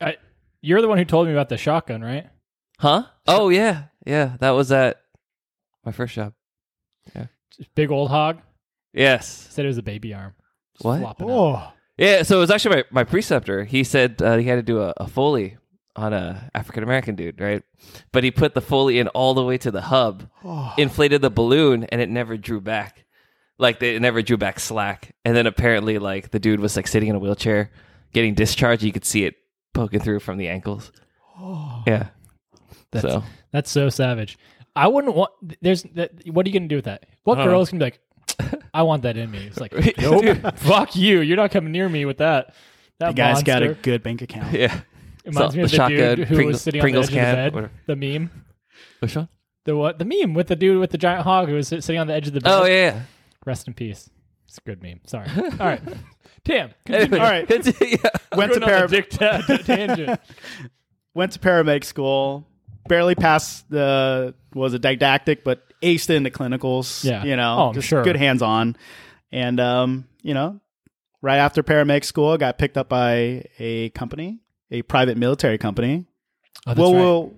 I, 0.00 0.16
you're 0.60 0.80
the 0.82 0.88
one 0.88 0.98
who 0.98 1.04
told 1.04 1.26
me 1.26 1.32
about 1.32 1.48
the 1.48 1.56
shotgun, 1.56 2.02
right? 2.02 2.26
Huh? 2.78 3.04
Oh 3.26 3.48
yeah. 3.48 3.84
Yeah. 4.06 4.36
That 4.40 4.50
was 4.50 4.72
at 4.72 5.00
my 5.84 5.92
first 5.92 6.14
job. 6.14 6.32
Yeah. 7.14 7.26
Big 7.74 7.90
old 7.90 8.10
hog. 8.10 8.40
Yes. 8.92 9.48
Said 9.50 9.64
it 9.64 9.68
was 9.68 9.78
a 9.78 9.82
baby 9.82 10.12
arm. 10.14 10.34
Just 10.74 10.84
What? 10.84 11.00
flopping 11.00 11.30
out. 11.30 11.32
Oh, 11.32 11.72
Yeah, 11.96 12.22
so 12.24 12.36
it 12.36 12.40
was 12.40 12.50
actually 12.50 12.76
my, 12.76 12.84
my 12.90 13.04
preceptor. 13.04 13.64
He 13.64 13.84
said 13.84 14.20
uh, 14.20 14.36
he 14.36 14.46
had 14.46 14.56
to 14.56 14.62
do 14.62 14.80
a, 14.80 14.92
a 14.96 15.06
Foley 15.06 15.56
on 15.96 16.12
a 16.12 16.50
African 16.54 16.82
American 16.82 17.14
dude, 17.14 17.40
right? 17.40 17.62
But 18.12 18.24
he 18.24 18.30
put 18.30 18.54
the 18.54 18.60
Foley 18.60 18.98
in 18.98 19.08
all 19.08 19.34
the 19.34 19.44
way 19.44 19.58
to 19.58 19.70
the 19.70 19.82
hub, 19.82 20.28
inflated 20.78 21.22
the 21.22 21.30
balloon, 21.30 21.84
and 21.84 22.00
it 22.00 22.08
never 22.08 22.36
drew 22.36 22.60
back. 22.60 23.04
Like 23.58 23.78
they- 23.78 23.94
it 23.96 24.02
never 24.02 24.22
drew 24.22 24.36
back 24.36 24.58
slack. 24.60 25.14
And 25.24 25.36
then 25.36 25.46
apparently, 25.46 25.98
like 25.98 26.30
the 26.30 26.38
dude 26.38 26.60
was 26.60 26.76
like 26.76 26.86
sitting 26.86 27.08
in 27.08 27.16
a 27.16 27.18
wheelchair, 27.18 27.70
getting 28.12 28.34
discharged. 28.34 28.82
You 28.82 28.92
could 28.92 29.04
see 29.04 29.24
it 29.24 29.34
poking 29.74 30.00
through 30.00 30.20
from 30.20 30.38
the 30.38 30.48
ankles. 30.48 30.92
Yeah. 31.86 32.08
That's, 32.92 33.02
so 33.06 33.24
that's 33.52 33.70
so 33.70 33.88
savage. 33.88 34.38
I 34.76 34.86
wouldn't 34.88 35.14
want. 35.14 35.30
There's. 35.62 35.82
That, 35.94 36.12
what 36.26 36.44
are 36.46 36.48
you 36.48 36.52
gonna 36.54 36.68
do 36.68 36.76
with 36.76 36.84
that? 36.84 37.06
What 37.24 37.38
I 37.38 37.44
don't 37.44 37.50
girl 37.52 37.60
is 37.62 37.70
gonna 37.70 37.78
be 37.78 37.84
like? 37.86 38.00
I 38.74 38.82
want 38.82 39.02
that 39.02 39.16
in 39.16 39.30
me. 39.30 39.46
It's 39.46 39.58
like, 39.60 39.72
nope. 39.98 40.56
fuck 40.58 40.94
you. 40.94 41.20
You're 41.20 41.36
not 41.38 41.50
coming 41.50 41.72
near 41.72 41.88
me 41.88 42.04
with 42.04 42.18
that. 42.18 42.54
That 42.98 43.08
you 43.08 43.14
guys 43.14 43.42
got 43.42 43.62
a 43.62 43.74
good 43.74 44.02
bank 44.02 44.22
account. 44.22 44.52
yeah. 44.58 44.80
It 45.24 45.28
reminds 45.34 45.54
So, 45.54 45.56
me 45.58 45.62
of 45.64 45.70
the 45.70 45.76
the 45.76 45.88
dude 46.16 46.18
who 46.28 46.34
Pringles- 46.34 46.52
was 46.54 46.62
sitting 46.62 46.80
Pringles 46.80 47.08
on 47.08 47.14
the 47.14 47.20
edge 47.20 47.24
can, 47.26 47.38
of 47.38 47.44
the 47.44 47.50
bed. 47.50 47.54
whatever. 47.54 47.72
The 47.86 47.96
meme. 47.96 48.30
Which 49.00 49.16
one? 49.16 49.28
The 49.64 49.76
what? 49.76 49.98
The 49.98 50.04
meme 50.04 50.34
with 50.34 50.48
the 50.48 50.56
dude 50.56 50.78
with 50.80 50.90
the 50.90 50.98
giant 50.98 51.22
hog 51.24 51.48
who 51.48 51.54
was 51.54 51.68
sitting 51.68 51.98
on 51.98 52.06
the 52.08 52.14
edge 52.14 52.26
of 52.26 52.32
the 52.34 52.40
bed. 52.40 52.50
Oh 52.52 52.64
yeah. 52.64 52.74
yeah. 52.74 53.02
Rest 53.46 53.66
in 53.68 53.74
peace. 53.74 54.10
It's 54.48 54.58
a 54.58 54.60
good 54.62 54.82
meme. 54.82 55.00
Sorry. 55.06 55.28
All 55.36 55.66
right. 55.66 55.80
Tam. 56.44 56.70
Anyway, 56.86 57.18
All 57.18 57.24
right. 57.24 57.48
it's- 57.50 57.72
yeah. 57.80 58.10
Went 58.36 58.52
to 58.54 58.60
Going 58.60 58.72
on 58.74 58.82
a 58.82 58.86
param- 58.86 58.90
dick 58.90 59.10
ta- 59.10 59.42
ta- 59.46 59.56
tangent. 59.64 60.20
went 61.14 61.32
to 61.32 61.38
paramedic 61.38 61.84
school. 61.84 62.46
Barely 62.88 63.14
passed 63.14 63.70
the 63.70 64.34
was 64.54 64.74
a 64.74 64.78
didactic, 64.80 65.44
but 65.44 65.62
aced 65.82 66.10
it 66.10 66.16
in 66.16 66.24
the 66.24 66.30
clinicals. 66.32 67.04
Yeah. 67.04 67.22
you 67.24 67.36
know, 67.36 67.68
Oh, 67.68 67.72
just 67.72 67.86
sure. 67.86 68.02
good 68.02 68.16
hands 68.16 68.42
on. 68.42 68.76
And 69.30 69.60
um, 69.60 70.08
you 70.22 70.34
know, 70.34 70.60
right 71.22 71.36
after 71.38 71.62
paramedic 71.62 72.04
school, 72.04 72.36
got 72.38 72.58
picked 72.58 72.76
up 72.76 72.88
by 72.88 73.44
a 73.60 73.90
company, 73.90 74.40
a 74.72 74.82
private 74.82 75.16
military 75.16 75.58
company. 75.58 76.06
Oh, 76.66 76.74
well, 76.76 76.92
right. 76.92 77.00
will 77.00 77.34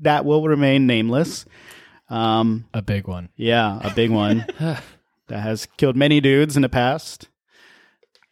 that 0.00 0.24
will 0.26 0.46
remain 0.46 0.86
nameless. 0.86 1.46
Um, 2.10 2.66
a 2.74 2.82
big 2.82 3.06
one. 3.06 3.30
yeah, 3.36 3.78
a 3.82 3.94
big 3.94 4.10
one 4.10 4.44
that 4.58 4.82
has 5.40 5.66
killed 5.78 5.96
many 5.96 6.20
dudes 6.20 6.56
in 6.56 6.62
the 6.62 6.68
past. 6.68 7.28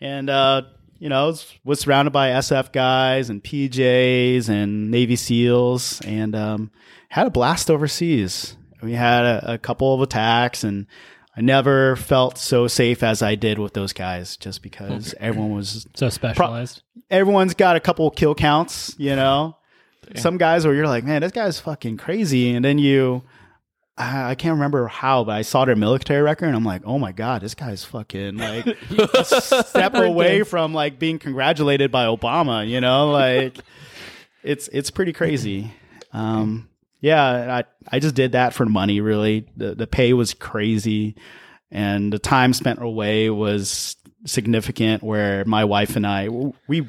And 0.01 0.29
uh, 0.29 0.63
you 0.99 1.09
know, 1.09 1.35
was 1.65 1.81
surrounded 1.81 2.11
by 2.11 2.31
SF 2.31 2.73
guys 2.73 3.31
and 3.31 3.43
PJs 3.43 4.49
and 4.51 4.91
Navy 4.91 5.17
SEALs, 5.17 6.01
and 6.03 6.35
um, 6.35 6.71
had 7.09 7.27
a 7.27 7.31
blast 7.31 7.71
overseas. 7.71 8.57
We 8.83 8.93
had 8.93 9.25
a, 9.25 9.55
a 9.55 9.59
couple 9.59 9.95
of 9.95 10.03
attacks, 10.03 10.65
and 10.65 10.87
I 11.41 11.43
never 11.43 11.97
felt 11.97 12.37
so 12.37 12.67
safe 12.69 13.03
as 13.03 13.23
I 13.23 13.35
did 13.35 13.59
with 13.59 13.73
those 13.73 13.95
guys, 13.95 14.37
just 14.37 14.63
because 14.63 15.15
everyone 15.19 15.53
was 15.55 15.87
So 15.95 16.11
specialized. 16.11 16.83
everyone's 17.11 17.55
got 17.55 17.77
a 17.77 17.81
couple 17.81 18.11
kill 18.11 18.35
counts, 18.35 18.95
you 18.99 19.17
know. 19.17 19.57
Some 20.17 20.37
guys 20.37 20.67
where 20.67 20.75
you're 20.75 20.87
like, 20.87 21.03
man, 21.05 21.23
this 21.23 21.33
guy's 21.33 21.59
fucking 21.59 21.97
crazy, 21.97 22.51
and 22.55 22.63
then 22.63 22.77
you, 22.77 23.23
I, 23.97 24.33
I 24.33 24.35
can't 24.35 24.53
remember 24.53 24.87
how, 24.87 25.25
but 25.25 25.33
I 25.33 25.41
saw 25.41 25.65
their 25.65 25.77
military 25.77 26.21
record, 26.21 26.49
and 26.49 26.57
I'm 26.57 26.65
like, 26.65 26.83
oh 26.85 26.99
my 26.99 27.13
god, 27.13 27.41
this 27.41 27.55
guy's 27.55 27.85
fucking 27.85 28.37
like 28.37 28.67
a 28.67 29.25
step 29.65 29.95
away 29.95 30.43
from 30.43 30.75
like 30.75 30.99
being 30.99 31.19
congratulated 31.19 31.91
by 31.91 32.05
Obama, 32.05 32.69
you 32.69 32.83
know, 32.83 33.11
like 33.13 33.57
it's 34.43 34.69
it's 34.75 34.91
pretty 34.91 35.15
crazy. 35.15 35.73
Um, 36.13 36.69
yeah, 37.01 37.63
I 37.63 37.65
I 37.97 37.99
just 37.99 38.15
did 38.15 38.33
that 38.33 38.55
for 38.55 38.67
money. 38.67 39.01
Really, 39.01 39.47
the 39.57 39.75
the 39.75 39.87
pay 39.87 40.13
was 40.13 40.35
crazy, 40.35 41.17
and 41.71 42.13
the 42.13 42.19
time 42.19 42.53
spent 42.53 42.83
away 42.83 43.31
was 43.31 43.97
significant. 44.27 45.03
Where 45.03 45.45
my 45.45 45.65
wife 45.65 45.97
and 45.97 46.07
I 46.07 46.29
we 46.69 46.89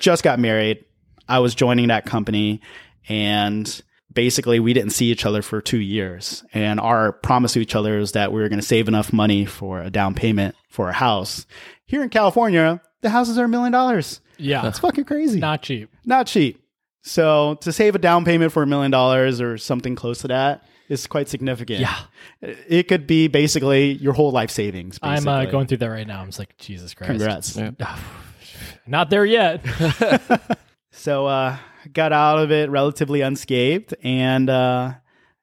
just 0.00 0.22
got 0.22 0.38
married. 0.38 0.84
I 1.28 1.38
was 1.38 1.54
joining 1.54 1.88
that 1.88 2.04
company, 2.04 2.60
and 3.08 3.82
basically 4.12 4.60
we 4.60 4.72
didn't 4.72 4.90
see 4.90 5.06
each 5.10 5.24
other 5.24 5.42
for 5.42 5.60
two 5.60 5.78
years. 5.80 6.44
And 6.52 6.80
our 6.80 7.12
promise 7.12 7.54
to 7.54 7.60
each 7.60 7.74
other 7.74 7.98
is 7.98 8.12
that 8.12 8.32
we 8.32 8.40
were 8.42 8.48
going 8.48 8.60
to 8.60 8.66
save 8.66 8.88
enough 8.88 9.12
money 9.12 9.46
for 9.46 9.80
a 9.80 9.90
down 9.90 10.14
payment 10.14 10.54
for 10.68 10.88
a 10.88 10.92
house. 10.92 11.46
Here 11.86 12.02
in 12.02 12.08
California, 12.08 12.80
the 13.00 13.10
houses 13.10 13.38
are 13.38 13.44
a 13.44 13.48
million 13.48 13.72
dollars. 13.72 14.20
yeah. 14.38 14.62
That's 14.62 14.78
fucking 14.78 15.04
crazy 15.04 15.40
not 15.40 15.62
cheap. 15.62 15.90
not 16.04 16.26
cheap. 16.26 16.61
So 17.02 17.56
to 17.60 17.72
save 17.72 17.94
a 17.94 17.98
down 17.98 18.24
payment 18.24 18.52
for 18.52 18.62
a 18.62 18.66
million 18.66 18.90
dollars 18.90 19.40
or 19.40 19.58
something 19.58 19.94
close 19.94 20.20
to 20.20 20.28
that 20.28 20.64
is 20.88 21.06
quite 21.06 21.28
significant. 21.28 21.80
Yeah. 21.80 21.98
it 22.40 22.88
could 22.88 23.06
be 23.06 23.28
basically 23.28 23.92
your 23.92 24.12
whole 24.12 24.30
life 24.30 24.50
savings. 24.50 24.98
I'm 25.02 25.26
uh, 25.26 25.44
going 25.46 25.66
through 25.66 25.78
that 25.78 25.88
right 25.88 26.06
now. 26.06 26.20
I'm 26.20 26.28
just 26.28 26.38
like, 26.38 26.56
Jesus 26.58 26.94
Christ. 26.94 27.10
Congrats. 27.10 27.56
Yeah. 27.56 27.98
Not 28.86 29.10
there 29.10 29.24
yet. 29.24 29.64
So 30.92 31.26
uh, 31.26 31.56
got 31.92 32.12
out 32.12 32.38
of 32.38 32.52
it 32.52 32.70
relatively 32.70 33.22
unscathed, 33.22 33.94
and 34.04 34.48
uh, 34.48 34.92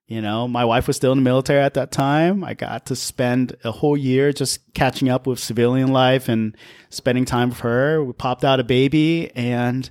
you 0.07 0.21
know 0.21 0.47
my 0.47 0.63
wife 0.63 0.87
was 0.87 0.95
still 0.95 1.11
in 1.11 1.17
the 1.17 1.23
military 1.23 1.59
at 1.59 1.73
that 1.73 1.91
time. 1.91 2.43
I 2.43 2.53
got 2.53 2.85
to 2.85 2.95
spend 2.95 3.57
a 3.63 3.71
whole 3.71 3.97
year 3.97 4.31
just 4.31 4.73
catching 4.73 5.09
up 5.09 5.27
with 5.27 5.39
civilian 5.39 5.89
life 5.91 6.29
and 6.29 6.55
spending 6.89 7.25
time 7.25 7.49
with 7.49 7.59
her. 7.59 8.03
We 8.03 8.13
popped 8.13 8.45
out 8.45 8.59
a 8.59 8.63
baby, 8.63 9.31
and 9.35 9.89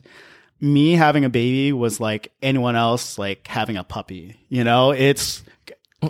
me 0.60 0.92
having 0.92 1.24
a 1.24 1.30
baby 1.30 1.72
was 1.72 2.00
like 2.00 2.32
anyone 2.42 2.76
else 2.76 3.18
like 3.18 3.46
having 3.46 3.76
a 3.76 3.84
puppy. 3.84 4.36
You 4.48 4.64
know, 4.64 4.90
it's 4.90 5.42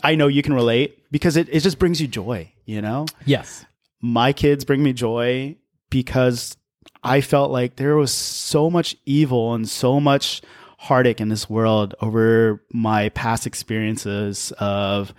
I 0.02 0.14
know 0.14 0.26
you 0.26 0.42
can 0.42 0.54
relate 0.54 1.10
because 1.10 1.36
it, 1.36 1.48
it 1.50 1.60
just 1.60 1.78
brings 1.78 2.00
you 2.00 2.08
joy, 2.08 2.52
you 2.64 2.82
know? 2.82 3.06
yes. 3.24 3.64
my 4.00 4.32
kids 4.32 4.64
bring 4.64 4.82
me 4.82 4.92
joy 4.92 5.56
because 5.90 6.56
I 7.02 7.20
felt 7.20 7.50
like 7.50 7.76
there 7.76 7.96
was 7.96 8.12
so 8.12 8.70
much 8.70 8.96
evil 9.06 9.54
and 9.54 9.68
so 9.68 10.00
much 10.00 10.42
heartache 10.78 11.20
in 11.20 11.28
this 11.28 11.48
world 11.48 11.94
over 12.00 12.62
my 12.72 13.08
past 13.10 13.46
experiences 13.46 14.52
of 14.58 15.12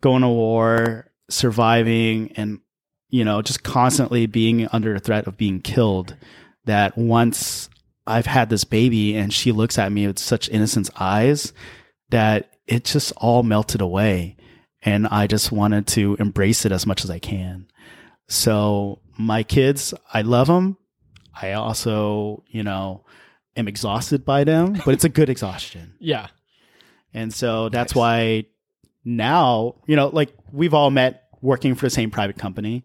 going 0.00 0.22
to 0.22 0.28
war, 0.28 1.10
surviving, 1.28 2.32
and, 2.32 2.60
you 3.10 3.24
know, 3.24 3.42
just 3.42 3.62
constantly 3.62 4.26
being 4.26 4.68
under 4.68 4.98
threat 4.98 5.26
of 5.26 5.36
being 5.36 5.60
killed. 5.60 6.16
That 6.64 6.98
once 6.98 7.70
I've 8.08 8.26
had 8.26 8.50
this 8.50 8.64
baby 8.64 9.16
and 9.16 9.32
she 9.32 9.52
looks 9.52 9.78
at 9.78 9.92
me 9.92 10.06
with 10.06 10.18
such 10.18 10.48
innocent 10.48 10.90
eyes 10.98 11.52
that 12.10 12.50
it 12.66 12.84
just 12.84 13.12
all 13.16 13.42
melted 13.42 13.80
away. 13.80 14.36
And 14.82 15.06
I 15.08 15.26
just 15.26 15.50
wanted 15.50 15.86
to 15.88 16.16
embrace 16.20 16.64
it 16.64 16.72
as 16.72 16.86
much 16.86 17.04
as 17.04 17.10
I 17.10 17.18
can. 17.18 17.66
So 18.28 19.00
my 19.18 19.42
kids, 19.42 19.92
I 20.12 20.22
love 20.22 20.46
them. 20.46 20.76
I 21.40 21.52
also, 21.52 22.44
you 22.48 22.62
know, 22.62 23.04
am 23.56 23.68
exhausted 23.68 24.24
by 24.24 24.44
them, 24.44 24.74
but 24.84 24.94
it's 24.94 25.04
a 25.04 25.08
good 25.08 25.28
exhaustion. 25.28 25.94
Yeah. 26.00 26.28
And 27.14 27.32
so 27.32 27.70
that's 27.70 27.94
why 27.94 28.44
now, 29.02 29.76
you 29.86 29.96
know, 29.96 30.08
like 30.08 30.32
we've 30.52 30.74
all 30.74 30.90
met 30.90 31.27
working 31.40 31.74
for 31.74 31.86
the 31.86 31.90
same 31.90 32.10
private 32.10 32.36
company. 32.38 32.84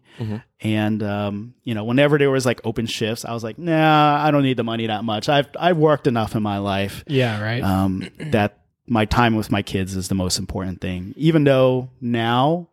And, 0.60 1.02
um, 1.02 1.54
you 1.64 1.74
know, 1.74 1.84
whenever 1.84 2.18
there 2.18 2.30
was 2.30 2.46
like 2.46 2.60
open 2.64 2.86
shifts, 2.86 3.24
I 3.24 3.32
was 3.32 3.42
like, 3.44 3.58
nah, 3.58 4.24
I 4.24 4.30
don't 4.30 4.42
need 4.42 4.56
the 4.56 4.64
money 4.64 4.86
that 4.86 5.04
much. 5.04 5.28
I've, 5.28 5.48
I've 5.58 5.76
worked 5.76 6.06
enough 6.06 6.34
in 6.36 6.42
my 6.42 6.58
life 6.58 7.04
Yeah. 7.06 7.42
Right. 7.42 7.62
um, 7.62 8.08
that 8.18 8.60
my 8.86 9.04
time 9.06 9.34
with 9.34 9.50
my 9.50 9.62
kids 9.62 9.96
is 9.96 10.08
the 10.08 10.14
most 10.14 10.38
important 10.38 10.80
thing. 10.80 11.14
Even 11.16 11.44
though 11.44 11.90
now 12.00 12.68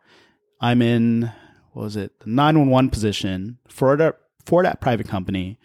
I'm 0.59 0.81
in, 0.81 1.31
what 1.73 1.83
was 1.83 1.95
it, 1.95 2.19
the 2.19 2.29
911 2.29 2.89
position 2.91 3.57
for 3.67 3.95
that, 3.97 4.17
for 4.45 4.61
that 4.63 4.81
private 4.81 5.07
company, 5.07 5.57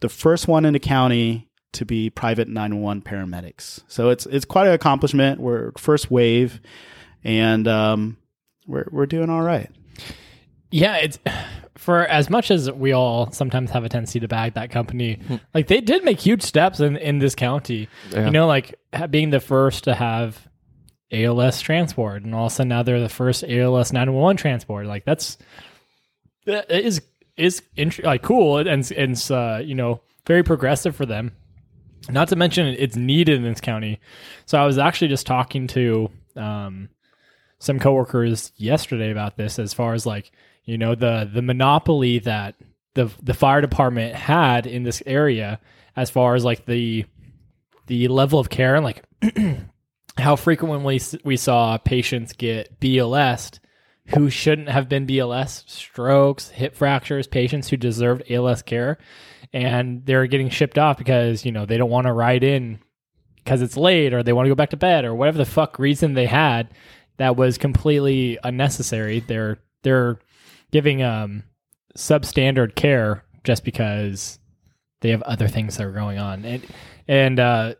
the 0.00 0.08
first 0.08 0.48
one 0.48 0.64
in 0.64 0.72
the 0.72 0.78
county 0.80 1.48
to 1.72 1.84
be 1.84 2.10
private 2.10 2.48
911 2.48 3.02
paramedics. 3.02 3.80
So 3.86 4.08
it's, 4.08 4.26
it's 4.26 4.44
quite 4.44 4.66
an 4.66 4.72
accomplishment. 4.72 5.40
We're 5.40 5.72
first 5.78 6.10
wave 6.10 6.60
and, 7.22 7.68
um, 7.68 8.16
we're, 8.70 8.86
we're 8.90 9.06
doing 9.06 9.28
all 9.30 9.42
right. 9.42 9.70
Yeah, 10.70 10.96
it's 10.96 11.18
for 11.76 12.06
as 12.06 12.30
much 12.30 12.50
as 12.50 12.70
we 12.70 12.92
all 12.92 13.32
sometimes 13.32 13.70
have 13.70 13.84
a 13.84 13.88
tendency 13.88 14.20
to 14.20 14.28
bag 14.28 14.54
that 14.54 14.70
company, 14.70 15.18
like 15.54 15.66
they 15.66 15.80
did 15.80 16.04
make 16.04 16.20
huge 16.20 16.42
steps 16.42 16.78
in 16.78 16.96
in 16.96 17.18
this 17.18 17.34
county. 17.34 17.88
Yeah. 18.12 18.26
You 18.26 18.30
know, 18.30 18.46
like 18.46 18.78
being 19.10 19.30
the 19.30 19.40
first 19.40 19.84
to 19.84 19.94
have 19.94 20.46
ALS 21.10 21.60
transport, 21.60 22.22
and 22.22 22.34
all 22.34 22.46
of 22.46 22.52
a 22.52 22.54
sudden 22.54 22.68
now 22.68 22.82
they're 22.82 23.00
the 23.00 23.08
first 23.08 23.42
ALS 23.44 23.92
nine 23.92 24.12
one 24.12 24.22
one 24.22 24.36
transport. 24.36 24.86
Like 24.86 25.04
that's 25.04 25.38
that 26.46 26.70
is 26.70 27.02
is 27.36 27.62
int- 27.76 28.04
like 28.04 28.22
cool 28.22 28.58
and 28.58 28.68
and 28.68 29.12
it's 29.12 29.30
uh, 29.30 29.60
you 29.64 29.74
know 29.74 30.02
very 30.26 30.44
progressive 30.44 30.94
for 30.94 31.06
them. 31.06 31.32
Not 32.08 32.28
to 32.28 32.36
mention 32.36 32.66
it's 32.66 32.96
needed 32.96 33.36
in 33.36 33.42
this 33.42 33.60
county. 33.60 34.00
So 34.46 34.60
I 34.60 34.66
was 34.66 34.78
actually 34.78 35.08
just 35.08 35.26
talking 35.26 35.66
to 35.68 36.10
um, 36.36 36.88
some 37.60 37.78
coworkers 37.78 38.52
yesterday 38.56 39.12
about 39.12 39.36
this 39.36 39.58
as 39.58 39.72
far 39.72 39.94
as 39.94 40.04
like 40.04 40.32
you 40.64 40.76
know 40.76 40.96
the 40.96 41.30
the 41.32 41.42
monopoly 41.42 42.18
that 42.18 42.56
the 42.94 43.12
the 43.22 43.34
fire 43.34 43.60
department 43.60 44.16
had 44.16 44.66
in 44.66 44.82
this 44.82 45.02
area 45.06 45.60
as 45.94 46.10
far 46.10 46.34
as 46.34 46.44
like 46.44 46.66
the 46.66 47.04
the 47.86 48.08
level 48.08 48.40
of 48.40 48.50
care 48.50 48.74
and 48.74 48.84
like 48.84 49.04
how 50.18 50.36
frequently 50.36 51.00
we 51.24 51.36
saw 51.36 51.78
patients 51.78 52.32
get 52.32 52.80
BLS 52.80 53.60
who 54.14 54.30
shouldn't 54.30 54.68
have 54.68 54.88
been 54.88 55.06
BLS 55.06 55.68
strokes 55.68 56.48
hip 56.48 56.74
fractures 56.74 57.26
patients 57.26 57.68
who 57.68 57.76
deserved 57.76 58.22
ALS 58.30 58.62
care. 58.62 58.98
And 59.52 60.04
they're 60.06 60.26
getting 60.26 60.48
shipped 60.48 60.78
off 60.78 60.98
because 60.98 61.44
you 61.44 61.52
know 61.52 61.66
they 61.66 61.76
don't 61.76 61.90
want 61.90 62.06
to 62.06 62.12
ride 62.12 62.44
in 62.44 62.78
because 63.36 63.62
it's 63.62 63.76
late 63.76 64.14
or 64.14 64.22
they 64.22 64.32
want 64.32 64.46
to 64.46 64.50
go 64.50 64.54
back 64.54 64.70
to 64.70 64.76
bed 64.76 65.04
or 65.04 65.14
whatever 65.14 65.38
the 65.38 65.44
fuck 65.44 65.78
reason 65.78 66.14
they 66.14 66.26
had 66.26 66.72
that 67.20 67.36
was 67.36 67.58
completely 67.58 68.38
unnecessary. 68.42 69.20
They're 69.20 69.58
they're 69.82 70.18
giving 70.70 71.02
um 71.02 71.42
substandard 71.96 72.74
care 72.74 73.24
just 73.44 73.62
because 73.62 74.38
they 75.02 75.10
have 75.10 75.20
other 75.22 75.46
things 75.46 75.76
that 75.76 75.86
are 75.86 75.92
going 75.92 76.18
on. 76.18 76.46
And 76.46 76.66
and 77.06 77.38
uh 77.38 77.74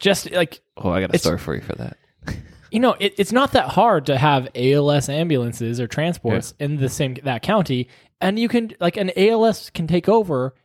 just 0.00 0.30
like 0.32 0.60
Oh, 0.76 0.90
I 0.90 1.00
got 1.00 1.14
a 1.14 1.18
story 1.18 1.38
for 1.38 1.54
you 1.54 1.60
for 1.60 1.76
that. 1.76 1.98
you 2.72 2.80
know, 2.80 2.96
it, 2.98 3.14
it's 3.16 3.30
not 3.30 3.52
that 3.52 3.68
hard 3.68 4.06
to 4.06 4.18
have 4.18 4.48
ALS 4.56 5.08
ambulances 5.08 5.78
or 5.78 5.86
transports 5.86 6.52
in 6.58 6.76
the 6.76 6.88
same 6.88 7.14
that 7.22 7.42
county, 7.42 7.88
and 8.20 8.40
you 8.40 8.48
can 8.48 8.72
like 8.80 8.96
an 8.96 9.12
ALS 9.16 9.70
can 9.70 9.86
take 9.86 10.08
over, 10.08 10.56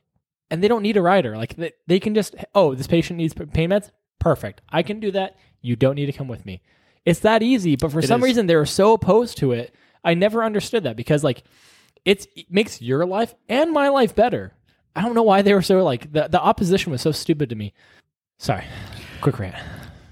and 0.49 0.63
they 0.63 0.67
don't 0.67 0.81
need 0.81 0.97
a 0.97 1.01
rider. 1.01 1.37
Like 1.37 1.57
they, 1.57 1.73
they 1.85 1.99
can 1.99 2.15
just 2.15 2.33
oh, 2.55 2.73
this 2.73 2.87
patient 2.87 3.17
needs 3.17 3.35
pain 3.35 3.69
meds. 3.69 3.91
Perfect, 4.17 4.61
I 4.69 4.81
can 4.81 4.99
do 4.99 5.11
that. 5.11 5.37
You 5.61 5.75
don't 5.75 5.95
need 5.95 6.07
to 6.07 6.11
come 6.11 6.27
with 6.27 6.43
me. 6.43 6.63
It's 7.05 7.19
that 7.19 7.43
easy. 7.43 7.75
But 7.75 7.91
for 7.91 8.01
some 8.01 8.21
is. 8.21 8.25
reason, 8.25 8.47
they 8.47 8.55
were 8.55 8.65
so 8.65 8.93
opposed 8.93 9.37
to 9.37 9.51
it. 9.51 9.73
I 10.03 10.13
never 10.13 10.43
understood 10.43 10.83
that 10.83 10.95
because 10.95 11.23
like 11.23 11.43
it's 12.03 12.27
it 12.35 12.51
makes 12.51 12.81
your 12.81 13.05
life 13.05 13.33
and 13.47 13.71
my 13.71 13.89
life 13.89 14.15
better. 14.15 14.53
I 14.95 15.01
don't 15.01 15.15
know 15.15 15.23
why 15.23 15.41
they 15.41 15.53
were 15.53 15.61
so 15.61 15.83
like 15.83 16.11
the 16.11 16.27
the 16.27 16.41
opposition 16.41 16.91
was 16.91 17.01
so 17.01 17.11
stupid 17.11 17.49
to 17.49 17.55
me. 17.55 17.73
Sorry, 18.37 18.65
quick 19.21 19.39
rant. 19.39 19.55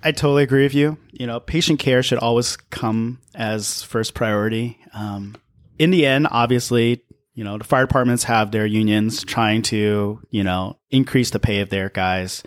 I 0.03 0.12
totally 0.12 0.43
agree 0.43 0.63
with 0.63 0.75
you. 0.75 0.97
You 1.12 1.27
know, 1.27 1.39
patient 1.39 1.79
care 1.79 2.03
should 2.03 2.17
always 2.17 2.58
come 2.58 3.19
as 3.34 3.84
first 3.84 4.13
priority. 4.13 4.77
Um, 4.93 5.36
in 5.79 5.91
the 5.91 6.06
end, 6.06 6.27
obviously, 6.29 7.03
you 7.34 7.43
know, 7.43 7.58
the 7.58 7.63
fire 7.63 7.86
departments 7.86 8.25
have 8.25 8.51
their 8.51 8.65
unions 8.65 9.23
trying 9.23 9.62
to, 9.63 10.21
you 10.29 10.43
know, 10.43 10.77
increase 10.91 11.29
the 11.29 11.39
pay 11.39 11.62
of 11.62 11.69
their 11.69 11.89
guys. 11.89 12.43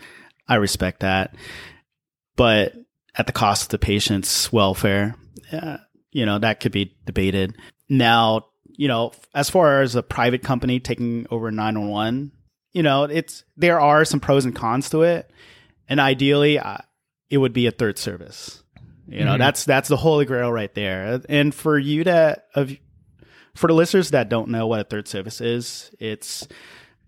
I 0.47 0.55
respect 0.55 0.99
that. 0.99 1.35
But 2.35 2.73
at 3.17 3.25
the 3.27 3.33
cost 3.33 3.63
of 3.63 3.69
the 3.69 3.79
patient's 3.79 4.51
welfare, 4.51 5.15
uh, 5.51 5.77
you 6.11 6.25
know, 6.25 6.39
that 6.39 6.59
could 6.59 6.71
be 6.71 6.95
debated. 7.05 7.55
Now, 7.89 8.45
you 8.65 8.87
know, 8.87 9.11
as 9.33 9.49
far 9.49 9.81
as 9.81 9.95
a 9.95 10.03
private 10.03 10.43
company 10.43 10.79
taking 10.79 11.25
over 11.31 11.49
911, 11.51 12.31
you 12.73 12.83
know, 12.83 13.03
it's, 13.05 13.43
there 13.55 13.79
are 13.79 14.05
some 14.05 14.19
pros 14.19 14.45
and 14.45 14.55
cons 14.55 14.89
to 14.91 15.01
it. 15.01 15.31
And 15.89 15.99
ideally, 15.99 16.59
I, 16.59 16.83
it 17.29 17.37
would 17.39 17.53
be 17.53 17.65
a 17.65 17.71
third 17.71 17.97
service. 17.97 18.61
You 19.09 19.23
know, 19.23 19.35
Mhm. 19.35 19.39
that's 19.39 19.63
that's 19.63 19.87
the 19.87 19.95
holy 19.95 20.25
grail 20.25 20.51
right 20.51 20.73
there. 20.75 21.21
And 21.29 21.55
for 21.55 21.79
you 21.79 22.03
to 22.03 22.41
of 22.55 22.73
for 23.55 23.67
the 23.67 23.73
listeners 23.73 24.11
that 24.11 24.27
don't 24.27 24.49
know 24.49 24.67
what 24.67 24.81
a 24.81 24.83
third 24.83 25.07
service 25.07 25.39
is, 25.39 25.91
it's 25.97 26.45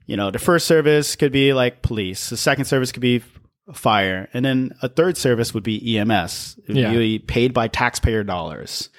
you 0.06 0.16
know, 0.16 0.32
the 0.32 0.40
first 0.40 0.66
service 0.66 1.18
could 1.18 1.34
be 1.34 1.52
like 1.54 1.82
police, 1.82 2.30
the 2.30 2.38
second 2.38 2.66
service 2.66 2.94
could 2.94 3.02
be 3.02 3.22
fire, 3.74 4.30
and 4.34 4.44
then 4.44 4.74
a 4.82 4.90
third 4.90 5.18
service 5.18 5.54
would 5.54 5.64
be 5.64 5.98
EMS. 5.98 6.58
It 6.68 6.70
would 6.70 6.78
Yeah. 6.78 6.94
be 6.94 7.20
paid 7.20 7.54
by 7.54 7.68
taxpayer 7.68 8.24
dollars. 8.24 8.90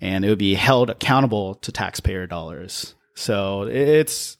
And 0.00 0.24
it 0.24 0.28
would 0.28 0.38
be 0.38 0.54
held 0.54 0.90
accountable 0.90 1.54
to 1.56 1.72
taxpayer 1.72 2.26
dollars. 2.26 2.94
So 3.14 3.62
it's 3.62 4.36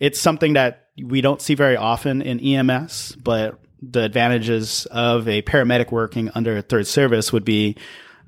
it's 0.00 0.20
something 0.20 0.52
that 0.52 0.88
we 1.02 1.20
don't 1.22 1.40
see 1.40 1.54
very 1.54 1.76
often 1.76 2.20
in 2.22 2.38
EMS, 2.40 3.16
but 3.22 3.58
the 3.80 4.02
advantages 4.04 4.86
of 4.90 5.26
a 5.28 5.40
paramedic 5.42 5.90
working 5.90 6.30
under 6.34 6.56
a 6.58 6.62
third 6.62 6.86
service 6.86 7.32
would 7.32 7.44
be, 7.44 7.76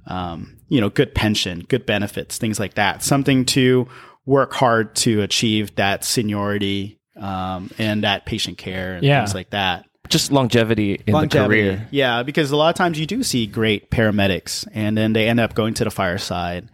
um, 0.06 0.56
you 0.68 0.80
know, 0.80 0.88
good 0.88 1.14
pension, 1.14 1.64
good 1.68 1.84
benefits, 1.86 2.38
things 2.38 2.58
like 2.58 2.74
that. 2.74 3.02
Something 3.02 3.44
to 3.46 3.86
work 4.26 4.52
hard 4.54 4.94
to 4.96 5.20
achieve 5.22 5.74
that 5.76 6.02
seniority 6.04 6.98
um, 7.16 7.70
and 7.78 8.04
that 8.04 8.24
patient 8.26 8.56
care 8.58 8.94
and 8.94 9.04
Yeah. 9.04 9.20
things 9.20 9.34
like 9.34 9.50
that. 9.50 9.84
Just 10.08 10.32
longevity 10.32 11.00
in 11.06 11.14
the 11.14 11.28
career. 11.28 11.86
Yeah, 11.90 12.22
because 12.24 12.50
a 12.50 12.56
lot 12.56 12.70
of 12.70 12.74
times 12.76 12.98
you 12.98 13.06
do 13.06 13.22
see 13.22 13.46
great 13.46 13.90
paramedics 13.90 14.66
and 14.72 14.96
then 14.96 15.12
they 15.12 15.28
end 15.28 15.38
up 15.38 15.54
going 15.54 15.74
to 15.74 15.84
the 15.84 15.90
fireside. 15.90 16.68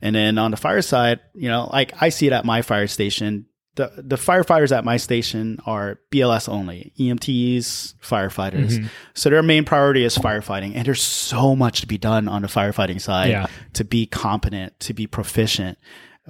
And 0.00 0.16
then 0.16 0.36
on 0.38 0.50
the 0.50 0.56
fireside, 0.56 1.20
you 1.34 1.48
know, 1.48 1.68
like 1.72 1.92
I 2.02 2.08
see 2.08 2.26
it 2.26 2.32
at 2.32 2.44
my 2.44 2.62
fire 2.62 2.86
station. 2.88 3.46
The 3.76 3.90
the 3.96 4.16
firefighters 4.16 4.76
at 4.76 4.84
my 4.84 4.96
station 4.96 5.58
are 5.64 5.98
BLS 6.10 6.48
only, 6.48 6.92
EMTs, 6.98 7.94
firefighters. 8.02 8.72
Mm-hmm. 8.72 8.86
So 9.14 9.30
their 9.30 9.42
main 9.42 9.64
priority 9.64 10.04
is 10.04 10.18
firefighting. 10.18 10.74
And 10.74 10.84
there's 10.84 11.00
so 11.02 11.54
much 11.54 11.80
to 11.82 11.86
be 11.86 11.98
done 11.98 12.26
on 12.28 12.42
the 12.42 12.48
firefighting 12.48 13.00
side 13.00 13.30
Yeah. 13.30 13.46
to 13.74 13.84
be 13.84 14.06
competent, 14.06 14.78
to 14.80 14.92
be 14.92 15.06
proficient. 15.06 15.78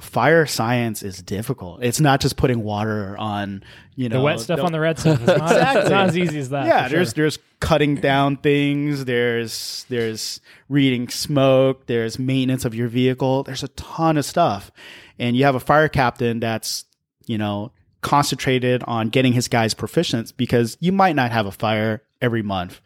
Fire 0.00 0.46
science 0.46 1.02
is 1.02 1.22
difficult. 1.22 1.84
It's 1.84 2.00
not 2.00 2.20
just 2.20 2.36
putting 2.38 2.62
water 2.64 3.14
on, 3.18 3.62
you 3.94 4.08
know, 4.08 4.18
The 4.18 4.22
wet 4.22 4.40
stuff 4.40 4.60
on 4.60 4.72
the 4.72 4.80
red 4.80 4.98
stuff. 4.98 5.20
It's 5.20 5.26
not, 5.26 5.76
it's 5.76 5.90
not 5.90 6.08
as 6.08 6.16
easy 6.16 6.38
as 6.38 6.48
that. 6.48 6.66
yeah, 6.66 6.84
for 6.84 6.88
sure. 6.88 6.96
there's 6.98 7.12
there's 7.12 7.38
cutting 7.60 7.96
down 7.96 8.38
things. 8.38 9.04
There's 9.04 9.84
there's 9.90 10.40
reading 10.70 11.08
smoke. 11.08 11.86
There's 11.86 12.18
maintenance 12.18 12.64
of 12.64 12.74
your 12.74 12.88
vehicle. 12.88 13.42
There's 13.42 13.62
a 13.62 13.68
ton 13.68 14.16
of 14.16 14.24
stuff, 14.24 14.70
and 15.18 15.36
you 15.36 15.44
have 15.44 15.54
a 15.54 15.60
fire 15.60 15.90
captain 15.90 16.40
that's 16.40 16.86
you 17.26 17.36
know 17.36 17.72
concentrated 18.00 18.82
on 18.84 19.10
getting 19.10 19.34
his 19.34 19.46
guys 19.46 19.74
proficient 19.74 20.34
because 20.38 20.76
you 20.80 20.90
might 20.90 21.14
not 21.14 21.32
have 21.32 21.44
a 21.46 21.52
fire 21.52 22.02
every 22.22 22.42
month, 22.42 22.80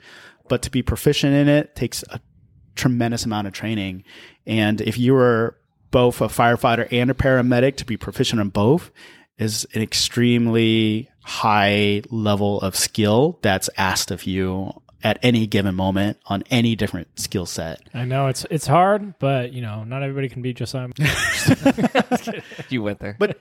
but 0.49 0.61
to 0.63 0.71
be 0.71 0.83
proficient 0.83 1.35
in 1.35 1.49
it 1.49 1.77
takes 1.77 2.03
a 2.11 2.21
tremendous 2.75 3.25
amount 3.25 3.47
of 3.47 3.53
training. 3.53 4.03
And 4.45 4.81
if 4.81 4.99
you 4.99 5.15
were 5.15 5.57
both 5.91 6.21
a 6.21 6.27
firefighter 6.27 6.89
and 6.91 7.11
a 7.11 7.15
paramedic, 7.15 7.77
to 7.77 7.85
be 7.85 7.97
proficient 7.97 8.41
in 8.41 8.49
both 8.49 8.91
is 9.39 9.67
an 9.75 9.83
extremely 9.83 11.11
high 11.23 12.03
level 12.11 12.61
of 12.61 12.77
skill 12.77 13.39
that's 13.43 13.69
asked 13.77 14.11
of 14.11 14.25
you 14.25 14.73
at 15.03 15.19
any 15.23 15.47
given 15.47 15.75
moment 15.75 16.19
on 16.27 16.43
any 16.51 16.75
different 16.75 17.21
skill 17.21 17.47
set. 17.47 17.81
I 17.93 18.05
know 18.05 18.29
it's 18.29 18.47
it's 18.51 18.67
hard, 18.67 19.19
but 19.19 19.53
you 19.53 19.63
know, 19.63 19.85
not 19.85 20.03
everybody 20.03 20.29
can 20.29 20.43
be 20.43 20.53
Josiah. 20.53 20.89
You 22.69 22.83
went 22.83 22.99
there. 22.99 23.17
But 23.19 23.39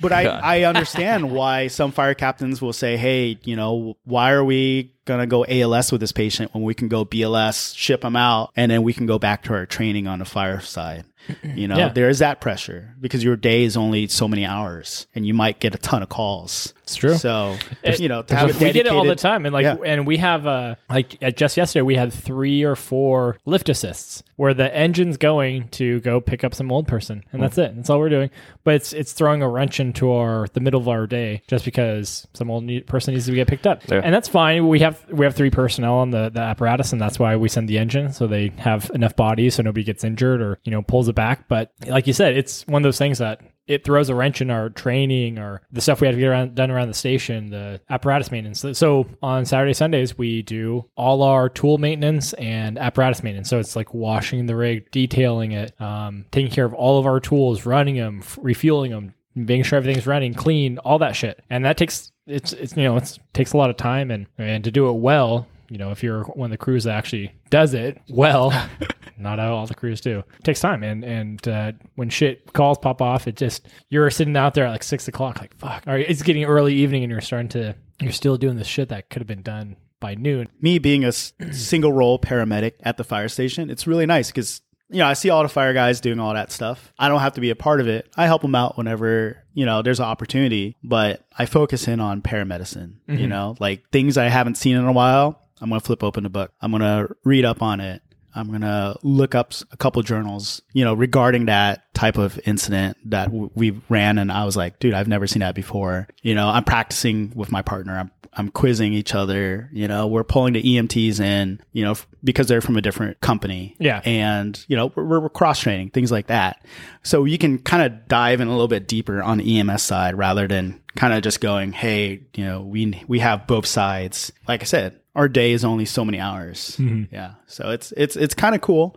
But 0.00 0.12
I, 0.12 0.24
I 0.24 0.62
understand 0.64 1.30
why 1.30 1.68
some 1.68 1.92
fire 1.92 2.14
captains 2.14 2.60
will 2.60 2.72
say, 2.72 2.96
hey, 2.96 3.38
you 3.44 3.56
know, 3.56 3.96
why 4.04 4.32
are 4.32 4.44
we 4.44 4.92
going 5.04 5.20
to 5.20 5.26
go 5.26 5.44
ALS 5.44 5.92
with 5.92 6.00
this 6.00 6.12
patient 6.12 6.52
when 6.52 6.64
we 6.64 6.74
can 6.74 6.88
go 6.88 7.04
BLS, 7.04 7.76
ship 7.76 8.00
them 8.00 8.16
out, 8.16 8.50
and 8.56 8.70
then 8.72 8.82
we 8.82 8.92
can 8.92 9.06
go 9.06 9.18
back 9.18 9.44
to 9.44 9.54
our 9.54 9.66
training 9.66 10.06
on 10.06 10.18
the 10.18 10.24
fire 10.24 10.60
side? 10.60 11.04
You 11.42 11.68
know, 11.68 11.76
Yeah. 11.76 11.88
there 11.88 12.08
is 12.08 12.18
that 12.18 12.40
pressure 12.40 12.94
because 13.00 13.22
your 13.24 13.36
day 13.36 13.64
is 13.64 13.76
only 13.76 14.06
so 14.08 14.28
many 14.28 14.44
hours 14.44 15.06
and 15.14 15.26
you 15.26 15.34
might 15.34 15.60
get 15.60 15.74
a 15.74 15.78
ton 15.78 16.02
of 16.02 16.08
calls. 16.08 16.74
It's 16.82 16.96
true. 16.96 17.14
So, 17.14 17.56
It- 17.82 18.00
you 18.00 18.08
know, 18.08 18.22
to 18.22 18.36
have 18.36 18.50
a 18.50 18.52
we 18.64 18.72
get 18.72 18.86
it 18.86 18.88
all 18.88 19.04
the 19.04 19.14
time, 19.14 19.46
and 19.46 19.52
like, 19.54 19.64
Yeah. 19.64 19.76
and 19.86 20.06
we 20.06 20.18
have 20.18 20.46
uh, 20.46 20.74
like 20.90 21.16
uh, 21.22 21.30
just 21.30 21.56
yesterday 21.56 21.82
we 21.82 21.94
had 21.96 22.12
three 22.12 22.62
or 22.62 22.76
four 22.76 23.38
lift 23.46 23.70
assists 23.70 24.22
where 24.36 24.52
the 24.52 24.74
engine's 24.76 25.16
going 25.16 25.68
to 25.68 26.00
go 26.00 26.20
pick 26.20 26.44
up 26.44 26.54
some 26.54 26.70
old 26.70 26.86
person, 26.86 27.22
and 27.32 27.42
that's 27.42 27.56
it. 27.56 27.74
That's 27.76 27.88
all 27.88 27.98
we're 28.00 28.10
doing. 28.10 28.28
But 28.64 28.74
it's 28.74 28.92
it's 28.92 29.12
throwing 29.12 29.40
a 29.42 29.48
wrench 29.48 29.80
into 29.80 30.12
our 30.12 30.46
the 30.52 30.60
middle 30.60 30.80
of 30.80 30.88
our 30.88 31.06
day 31.06 31.42
just 31.48 31.64
because 31.64 32.26
some 32.34 32.50
old 32.50 32.64
need, 32.64 32.86
person 32.86 33.14
needs 33.14 33.24
to 33.26 33.32
get 33.34 33.48
picked 33.48 33.66
up, 33.66 33.82
Yeah. 33.90 34.02
and 34.04 34.14
that's 34.14 34.28
fine. 34.28 34.68
We 34.68 34.80
have 34.80 35.02
we 35.10 35.24
have 35.24 35.34
three 35.34 35.50
personnel 35.50 35.94
on 35.94 36.10
the 36.10 36.30
the 36.34 36.40
apparatus, 36.40 36.92
and 36.92 37.00
that's 37.00 37.18
why 37.18 37.36
we 37.36 37.48
send 37.48 37.66
the 37.68 37.78
engine 37.78 38.12
so 38.12 38.26
they 38.26 38.52
have 38.58 38.90
enough 38.94 39.16
bodies 39.16 39.54
so 39.54 39.62
nobody 39.62 39.84
gets 39.84 40.04
injured 40.04 40.42
or 40.42 40.58
you 40.64 40.70
know 40.70 40.82
pulls 40.82 41.08
it 41.14 41.16
back. 41.16 41.48
But 41.48 41.72
like 41.86 42.06
you 42.06 42.12
said, 42.12 42.36
it's 42.36 42.66
one 42.66 42.82
of 42.82 42.84
those 42.84 42.98
things 42.98 43.18
that 43.18 43.40
it 43.66 43.84
throws 43.84 44.08
a 44.08 44.14
wrench 44.14 44.40
in 44.40 44.50
our 44.50 44.68
training 44.68 45.38
or 45.38 45.62
the 45.72 45.80
stuff 45.80 46.00
we 46.00 46.06
have 46.06 46.14
to 46.14 46.20
get 46.20 46.28
around, 46.28 46.54
done 46.54 46.70
around 46.70 46.88
the 46.88 46.94
station, 46.94 47.50
the 47.50 47.80
apparatus 47.88 48.30
maintenance. 48.30 48.60
So, 48.60 48.72
so 48.72 49.06
on 49.22 49.46
Saturday, 49.46 49.72
Sundays, 49.72 50.18
we 50.18 50.42
do 50.42 50.84
all 50.96 51.22
our 51.22 51.48
tool 51.48 51.78
maintenance 51.78 52.34
and 52.34 52.78
apparatus 52.78 53.22
maintenance. 53.22 53.48
So 53.48 53.58
it's 53.58 53.74
like 53.74 53.94
washing 53.94 54.46
the 54.46 54.56
rig, 54.56 54.90
detailing 54.90 55.52
it, 55.52 55.80
um, 55.80 56.26
taking 56.30 56.50
care 56.50 56.66
of 56.66 56.74
all 56.74 56.98
of 56.98 57.06
our 57.06 57.20
tools, 57.20 57.64
running 57.64 57.96
them, 57.96 58.22
refueling 58.38 58.90
them, 58.90 59.14
making 59.34 59.64
sure 59.64 59.78
everything's 59.78 60.06
running 60.06 60.34
clean, 60.34 60.78
all 60.78 60.98
that 60.98 61.16
shit. 61.16 61.42
And 61.48 61.64
that 61.64 61.78
takes, 61.78 62.12
it's, 62.26 62.52
it's, 62.52 62.76
you 62.76 62.84
know, 62.84 62.96
it 62.98 63.18
takes 63.32 63.54
a 63.54 63.56
lot 63.56 63.70
of 63.70 63.76
time 63.76 64.10
and, 64.10 64.26
and 64.36 64.62
to 64.64 64.70
do 64.70 64.88
it 64.90 64.94
well, 64.94 65.46
you 65.70 65.78
know, 65.78 65.90
if 65.90 66.02
you're 66.02 66.24
one 66.24 66.46
of 66.46 66.50
the 66.50 66.62
crews 66.62 66.84
that 66.84 66.96
actually 66.96 67.32
does 67.50 67.72
it 67.72 68.00
well, 68.10 68.50
not 69.18 69.38
all 69.38 69.66
the 69.66 69.74
crews 69.74 70.00
do. 70.00 70.18
It 70.38 70.44
takes 70.44 70.60
time, 70.60 70.82
and 70.82 71.04
and 71.04 71.46
uh, 71.48 71.72
when 71.94 72.10
shit 72.10 72.52
calls 72.52 72.78
pop 72.78 73.00
off, 73.02 73.26
it 73.26 73.36
just 73.36 73.66
you're 73.88 74.10
sitting 74.10 74.36
out 74.36 74.54
there 74.54 74.66
at 74.66 74.70
like 74.70 74.82
six 74.82 75.08
o'clock, 75.08 75.40
like 75.40 75.56
fuck. 75.58 75.84
All 75.86 75.94
right, 75.94 76.06
it's 76.08 76.22
getting 76.22 76.44
early 76.44 76.74
evening, 76.74 77.02
and 77.04 77.10
you're 77.10 77.20
starting 77.20 77.48
to 77.50 77.74
you're 78.00 78.12
still 78.12 78.36
doing 78.36 78.56
this 78.56 78.66
shit 78.66 78.88
that 78.88 79.10
could 79.10 79.20
have 79.20 79.26
been 79.26 79.42
done 79.42 79.76
by 80.00 80.14
noon. 80.14 80.48
me 80.60 80.78
being 80.78 81.04
a 81.04 81.12
single 81.12 81.92
role 81.92 82.18
paramedic 82.18 82.72
at 82.82 82.96
the 82.96 83.04
fire 83.04 83.28
station, 83.28 83.70
it's 83.70 83.86
really 83.86 84.04
nice 84.06 84.28
because 84.28 84.60
you 84.90 84.98
know 84.98 85.06
I 85.06 85.14
see 85.14 85.30
all 85.30 85.42
the 85.42 85.48
fire 85.48 85.72
guys 85.72 86.00
doing 86.00 86.20
all 86.20 86.34
that 86.34 86.52
stuff. 86.52 86.92
I 86.98 87.08
don't 87.08 87.20
have 87.20 87.34
to 87.34 87.40
be 87.40 87.50
a 87.50 87.56
part 87.56 87.80
of 87.80 87.88
it. 87.88 88.08
I 88.16 88.26
help 88.26 88.42
them 88.42 88.54
out 88.54 88.76
whenever 88.76 89.38
you 89.54 89.64
know 89.64 89.82
there's 89.82 90.00
an 90.00 90.06
opportunity, 90.06 90.76
but 90.82 91.24
I 91.38 91.46
focus 91.46 91.88
in 91.88 92.00
on 92.00 92.20
paramedicine. 92.22 92.96
You 93.08 93.26
know, 93.28 93.54
like 93.60 93.88
things 93.90 94.18
I 94.18 94.28
haven't 94.28 94.56
seen 94.56 94.76
in 94.76 94.84
a 94.84 94.92
while. 94.92 95.40
I'm 95.60 95.70
gonna 95.70 95.80
flip 95.80 96.02
open 96.02 96.24
the 96.24 96.30
book. 96.30 96.52
I'm 96.60 96.72
gonna 96.72 97.08
read 97.24 97.44
up 97.44 97.62
on 97.62 97.80
it. 97.80 98.02
I'm 98.34 98.50
gonna 98.50 98.96
look 99.02 99.34
up 99.34 99.52
a 99.70 99.76
couple 99.76 100.02
journals, 100.02 100.62
you 100.72 100.84
know, 100.84 100.94
regarding 100.94 101.46
that 101.46 101.92
type 101.94 102.18
of 102.18 102.38
incident 102.46 102.96
that 103.10 103.26
w- 103.26 103.50
we 103.54 103.80
ran, 103.88 104.18
and 104.18 104.32
I 104.32 104.44
was 104.44 104.56
like, 104.56 104.78
dude, 104.78 104.94
I've 104.94 105.08
never 105.08 105.26
seen 105.26 105.40
that 105.40 105.54
before. 105.54 106.08
You 106.22 106.34
know, 106.34 106.48
I'm 106.48 106.64
practicing 106.64 107.32
with 107.34 107.52
my 107.52 107.62
partner. 107.62 107.96
I'm 107.98 108.10
I'm 108.36 108.48
quizzing 108.50 108.92
each 108.92 109.14
other. 109.14 109.70
You 109.72 109.86
know, 109.86 110.08
we're 110.08 110.24
pulling 110.24 110.54
the 110.54 110.62
EMTs 110.62 111.20
in, 111.20 111.60
you 111.72 111.84
know, 111.84 111.92
f- 111.92 112.08
because 112.24 112.48
they're 112.48 112.60
from 112.60 112.76
a 112.76 112.80
different 112.82 113.20
company. 113.20 113.76
Yeah. 113.78 114.00
and 114.04 114.62
you 114.66 114.74
know, 114.76 114.90
we're, 114.96 115.20
we're 115.20 115.28
cross 115.28 115.60
training 115.60 115.90
things 115.90 116.10
like 116.10 116.26
that. 116.26 116.64
So 117.04 117.24
you 117.26 117.38
can 117.38 117.58
kind 117.58 117.84
of 117.84 118.08
dive 118.08 118.40
in 118.40 118.48
a 118.48 118.50
little 118.50 118.66
bit 118.66 118.88
deeper 118.88 119.22
on 119.22 119.38
the 119.38 119.60
EMS 119.60 119.84
side 119.84 120.16
rather 120.18 120.48
than 120.48 120.80
kind 120.96 121.12
of 121.14 121.22
just 121.22 121.40
going, 121.40 121.72
hey, 121.72 122.22
you 122.34 122.44
know, 122.44 122.62
we 122.62 123.00
we 123.06 123.20
have 123.20 123.46
both 123.46 123.66
sides. 123.66 124.32
Like 124.48 124.62
I 124.62 124.64
said, 124.64 124.98
our 125.14 125.28
day 125.28 125.52
is 125.52 125.64
only 125.64 125.84
so 125.84 126.04
many 126.04 126.18
hours. 126.20 126.78
Yeah, 127.10 127.34
so 127.46 127.70
it's 127.70 127.92
it's 127.96 128.16
it's 128.16 128.34
kind 128.34 128.54
of 128.54 128.60
cool. 128.60 128.96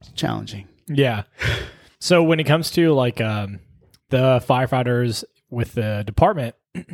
It's 0.00 0.10
challenging. 0.12 0.68
Yeah. 0.86 1.24
So 2.00 2.22
when 2.22 2.40
it 2.40 2.44
comes 2.44 2.70
to 2.72 2.92
like 2.92 3.20
um, 3.20 3.60
the 4.10 4.42
firefighters 4.48 5.24
with 5.50 5.74
the 5.74 6.04
department, 6.06 6.54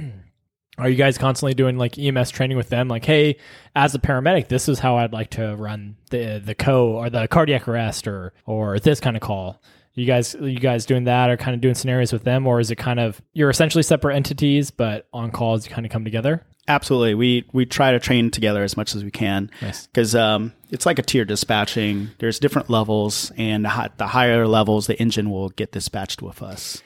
are 0.78 0.88
you 0.88 0.96
guys 0.96 1.18
constantly 1.18 1.54
doing 1.54 1.76
like 1.78 1.98
EMS 1.98 2.30
training 2.30 2.56
with 2.56 2.68
them? 2.68 2.88
Like, 2.88 3.04
hey, 3.04 3.36
as 3.76 3.94
a 3.94 3.98
paramedic, 3.98 4.48
this 4.48 4.68
is 4.68 4.78
how 4.78 4.96
I'd 4.96 5.12
like 5.12 5.30
to 5.30 5.54
run 5.56 5.96
the 6.10 6.42
the 6.44 6.54
co 6.54 6.88
or 6.92 7.10
the 7.10 7.28
cardiac 7.28 7.68
arrest 7.68 8.08
or 8.08 8.32
or 8.46 8.78
this 8.78 9.00
kind 9.00 9.16
of 9.16 9.22
call. 9.22 9.62
You 9.96 10.06
guys, 10.06 10.34
you 10.40 10.58
guys 10.58 10.86
doing 10.86 11.04
that 11.04 11.30
or 11.30 11.36
kind 11.36 11.54
of 11.54 11.60
doing 11.60 11.76
scenarios 11.76 12.12
with 12.12 12.24
them, 12.24 12.48
or 12.48 12.58
is 12.58 12.72
it 12.72 12.76
kind 12.76 12.98
of 12.98 13.22
you're 13.32 13.50
essentially 13.50 13.84
separate 13.84 14.16
entities, 14.16 14.72
but 14.72 15.06
on 15.12 15.30
calls 15.30 15.68
you 15.68 15.72
kind 15.72 15.86
of 15.86 15.92
come 15.92 16.04
together? 16.04 16.44
Absolutely, 16.66 17.14
we 17.14 17.44
we 17.52 17.66
try 17.66 17.92
to 17.92 18.00
train 18.00 18.30
together 18.30 18.62
as 18.62 18.76
much 18.76 18.94
as 18.94 19.04
we 19.04 19.10
can 19.10 19.50
Nice. 19.60 19.86
because 19.86 20.14
um, 20.14 20.52
it's 20.70 20.86
like 20.86 20.98
a 20.98 21.02
tier 21.02 21.24
dispatching. 21.26 22.08
There's 22.18 22.38
different 22.38 22.70
levels, 22.70 23.30
and 23.36 23.64
the, 23.64 23.68
hi- 23.68 23.90
the 23.98 24.06
higher 24.06 24.46
levels, 24.48 24.86
the 24.86 24.98
engine 24.98 25.30
will 25.30 25.50
get 25.50 25.72
dispatched 25.72 26.22
with 26.22 26.42
us. 26.42 26.82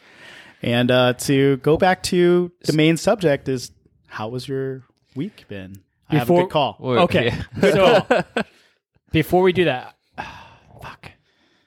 And 0.62 0.91
uh, 0.91 1.12
to 1.12 1.59
go 1.59 1.77
back 1.77 2.03
to 2.05 2.51
the 2.64 2.73
main 2.73 2.97
subject 2.97 3.49
is 3.49 3.71
how 4.09 4.29
was 4.29 4.49
your 4.49 4.83
week 5.14 5.45
been? 5.47 5.77
I 6.11 6.14
have 6.17 6.23
a 6.23 6.33
Before- 6.33 6.43
good 6.45 6.51
call. 6.53 6.77
Or- 6.81 6.99
Okay. 7.01 7.27
yeah. 7.62 8.05
So 8.35 8.43
before 9.12 9.43
we 9.43 9.53
do 9.53 9.67
that, 9.67 9.95
fuck. 10.83 11.12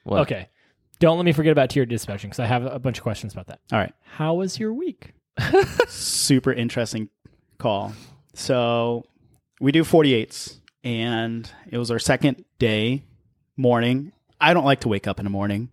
What? 0.04 0.22
Okay. 0.22 0.50
Don't 1.00 1.18
let 1.18 1.24
me 1.26 1.32
forget 1.32 1.52
about 1.54 1.70
tier 1.70 1.86
dispatching 1.86 2.30
because 2.30 2.40
I 2.42 2.46
have 2.46 2.66
a 2.66 2.78
bunch 2.80 2.98
of 2.98 3.04
questions 3.04 3.32
about 3.34 3.48
that. 3.48 3.60
All 3.72 3.80
right. 3.80 3.94
How 4.04 4.34
was 4.36 4.60
your 4.60 4.74
week? 4.74 5.14
super 5.88 6.52
interesting 6.52 7.10
call. 7.62 7.94
So 8.34 9.06
we 9.60 9.72
do 9.72 9.84
48s, 9.84 10.58
and 10.84 11.50
it 11.70 11.78
was 11.78 11.92
our 11.92 12.00
second 12.00 12.44
day 12.60 13.04
morning. 13.56 14.12
I 14.40 14.54
don't 14.54 14.66
like 14.66 14.82
to 14.82 14.88
wake 14.88 15.08
up 15.08 15.20
in 15.20 15.24
the 15.26 15.30
morning, 15.30 15.70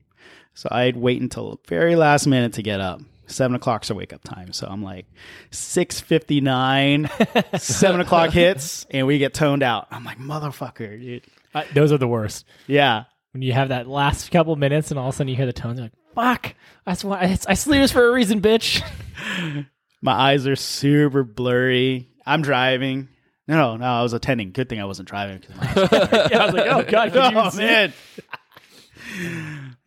so 0.55 0.69
I'd 0.71 0.97
wait 0.97 1.21
until 1.23 1.53
the 1.53 1.57
very 1.67 1.97
last 1.97 2.27
minute 2.27 2.53
to 2.55 2.63
get 2.63 2.81
up. 2.81 3.01
Seven 3.27 3.55
o'clock's 3.57 3.91
our 3.91 3.97
wake 3.97 4.13
up 4.13 4.25
time, 4.25 4.53
so 4.53 4.67
I'm 4.67 4.83
like 4.83 5.05
six 5.51 6.01
fifty 6.01 6.41
nine. 6.41 7.11
seven 7.59 8.01
o'clock 8.01 8.31
hits, 8.31 8.87
and 8.91 9.07
we 9.07 9.19
get 9.19 9.35
toned 9.35 9.63
out. 9.63 9.87
I'm 9.91 10.03
like 10.05 10.19
motherfucker, 10.19 10.99
dude. 10.99 11.25
Uh, 11.55 11.65
those 11.75 11.93
are 11.93 11.99
the 11.99 12.09
worst. 12.09 12.47
Yeah, 12.67 13.05
When 13.33 13.43
you 13.43 13.53
have 13.53 13.69
that 13.69 13.87
last 13.87 14.31
couple 14.31 14.57
minutes 14.57 14.91
and 14.91 14.99
all 14.99 15.09
of 15.09 15.15
a 15.15 15.17
sudden 15.17 15.29
you 15.29 15.37
hear 15.37 15.47
the 15.47 15.53
tones, 15.53 15.79
you're 15.79 15.87
like, 15.87 15.93
fuck, 16.15 16.55
that's 16.87 17.05
why 17.05 17.21
I, 17.21 17.39
I 17.49 17.55
sleep 17.55 17.83
this 17.83 17.93
for 17.93 18.09
a 18.09 18.13
reason, 18.13 18.41
bitch. 18.41 18.83
my 20.03 20.13
eyes 20.13 20.47
are 20.47 20.57
super 20.57 21.25
blurry. 21.25 22.09
I'm 22.27 22.43
driving. 22.43 23.09
No, 23.47 23.77
no, 23.77 23.87
I 23.87 24.03
was 24.03 24.13
attending. 24.13 24.53
Good 24.53 24.69
thing 24.69 24.81
I 24.81 24.85
wasn't 24.85 25.09
driving. 25.09 25.41
'cause 25.41 25.57
my 25.57 25.67
eyes 25.69 25.77
were 25.91 26.29
yeah, 26.31 26.39
I 26.39 26.45
was 26.47 26.55
like, 26.55 26.67
oh, 26.71 26.83
God, 26.91 27.13
can 27.13 27.19
oh, 27.23 27.31
you 27.31 27.39
oh 27.47 27.51
see? 27.51 27.59
man. 27.59 27.93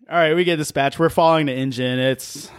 All 0.09 0.17
right, 0.17 0.33
we 0.35 0.43
get 0.43 0.57
dispatched. 0.57 0.99
We're 0.99 1.09
following 1.09 1.45
the 1.45 1.53
engine. 1.53 1.99
It's 1.99 2.49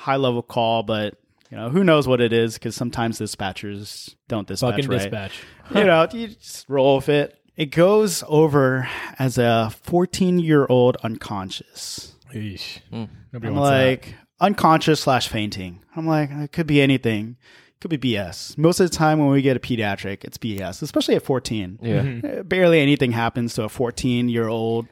high 0.00 0.16
level 0.16 0.42
call, 0.42 0.82
but 0.82 1.14
you 1.50 1.56
know 1.56 1.68
who 1.70 1.82
knows 1.82 2.06
what 2.06 2.20
it 2.20 2.32
is 2.32 2.54
because 2.54 2.76
sometimes 2.76 3.18
dispatchers 3.18 4.14
don't 4.28 4.46
dispatch 4.46 4.72
Fucking 4.76 4.88
right. 4.90 4.98
dispatch. 4.98 5.42
You 5.74 5.84
know, 5.84 6.04
you 6.12 6.26
just 6.28 6.68
roll 6.68 6.96
with 6.96 7.08
it. 7.08 7.38
It 7.56 7.66
goes 7.66 8.24
over 8.26 8.88
as 9.20 9.38
a 9.38 9.70
14 9.84 10.40
year 10.40 10.66
old 10.68 10.96
unconscious. 11.04 12.12
Eesh. 12.34 12.80
Hmm. 12.90 13.04
Nobody 13.32 13.48
I'm 13.52 13.54
wants 13.54 13.70
like 13.70 14.14
unconscious 14.40 15.00
slash 15.00 15.28
fainting. 15.28 15.80
I'm 15.96 16.06
like, 16.06 16.30
it 16.30 16.52
could 16.52 16.66
be 16.66 16.80
anything. 16.80 17.36
It 17.68 17.80
could 17.88 18.00
be 18.00 18.12
BS. 18.14 18.56
Most 18.58 18.80
of 18.80 18.90
the 18.90 18.96
time 18.96 19.18
when 19.18 19.28
we 19.30 19.42
get 19.42 19.56
a 19.56 19.60
pediatric, 19.60 20.24
it's 20.24 20.38
BS, 20.38 20.82
especially 20.82 21.16
at 21.16 21.22
14. 21.22 21.78
Yeah. 21.82 22.30
Uh, 22.38 22.42
Barely 22.42 22.80
anything 22.80 23.12
happens 23.12 23.54
to 23.54 23.64
a 23.64 23.68
14 23.68 24.28
year 24.28 24.48
old. 24.48 24.86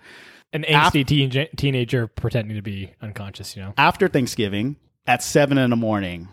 An 0.52 0.62
angsty 0.64 1.06
teen, 1.06 1.30
teenager 1.56 2.06
pretending 2.06 2.56
to 2.56 2.62
be 2.62 2.92
unconscious, 3.02 3.54
you 3.54 3.62
know? 3.62 3.74
after 3.76 4.08
Thanksgiving 4.08 4.76
at 5.06 5.22
seven 5.22 5.58
in 5.58 5.68
the 5.70 5.76
morning. 5.76 6.28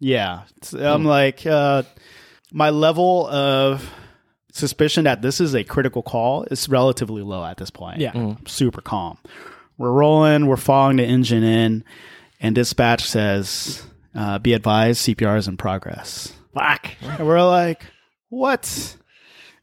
Yeah. 0.00 0.42
It's- 0.58 0.74
I'm 0.74 1.04
like, 1.04 1.46
uh, 1.46 1.84
my 2.52 2.68
level 2.70 3.26
of 3.28 3.88
suspicion 4.52 5.04
that 5.04 5.22
this 5.22 5.40
is 5.40 5.54
a 5.54 5.64
critical 5.64 6.02
call 6.02 6.42
is 6.50 6.68
relatively 6.68 7.22
low 7.22 7.42
at 7.44 7.56
this 7.56 7.70
point. 7.70 8.00
Yeah. 8.00 8.12
I'm 8.14 8.46
super 8.46 8.82
calm. 8.82 9.16
We're 9.78 9.92
rolling, 9.92 10.46
we're 10.46 10.58
following 10.58 10.98
the 10.98 11.04
engine 11.04 11.42
in, 11.42 11.84
and 12.42 12.54
dispatch 12.54 13.08
says, 13.08 13.82
uh, 14.14 14.38
be 14.38 14.52
advised, 14.52 15.06
CPR 15.06 15.38
is 15.38 15.48
in 15.48 15.56
progress. 15.56 16.32
Fuck. 16.52 16.90
And 17.02 17.26
we're 17.26 17.42
like, 17.42 17.82
what? 18.28 18.96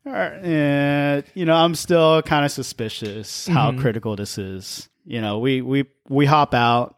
All 0.05 0.13
right, 0.13 0.33
eh, 0.43 1.21
you 1.35 1.45
know, 1.45 1.53
I'm 1.53 1.75
still 1.75 2.21
kind 2.23 2.45
of 2.45 2.51
suspicious 2.51 3.45
how 3.47 3.73
critical 3.77 4.15
this 4.15 4.37
is. 4.39 4.89
You 5.05 5.21
know, 5.21 5.37
we 5.39 5.61
we 5.61 5.85
we 6.07 6.25
hop 6.25 6.53
out. 6.55 6.95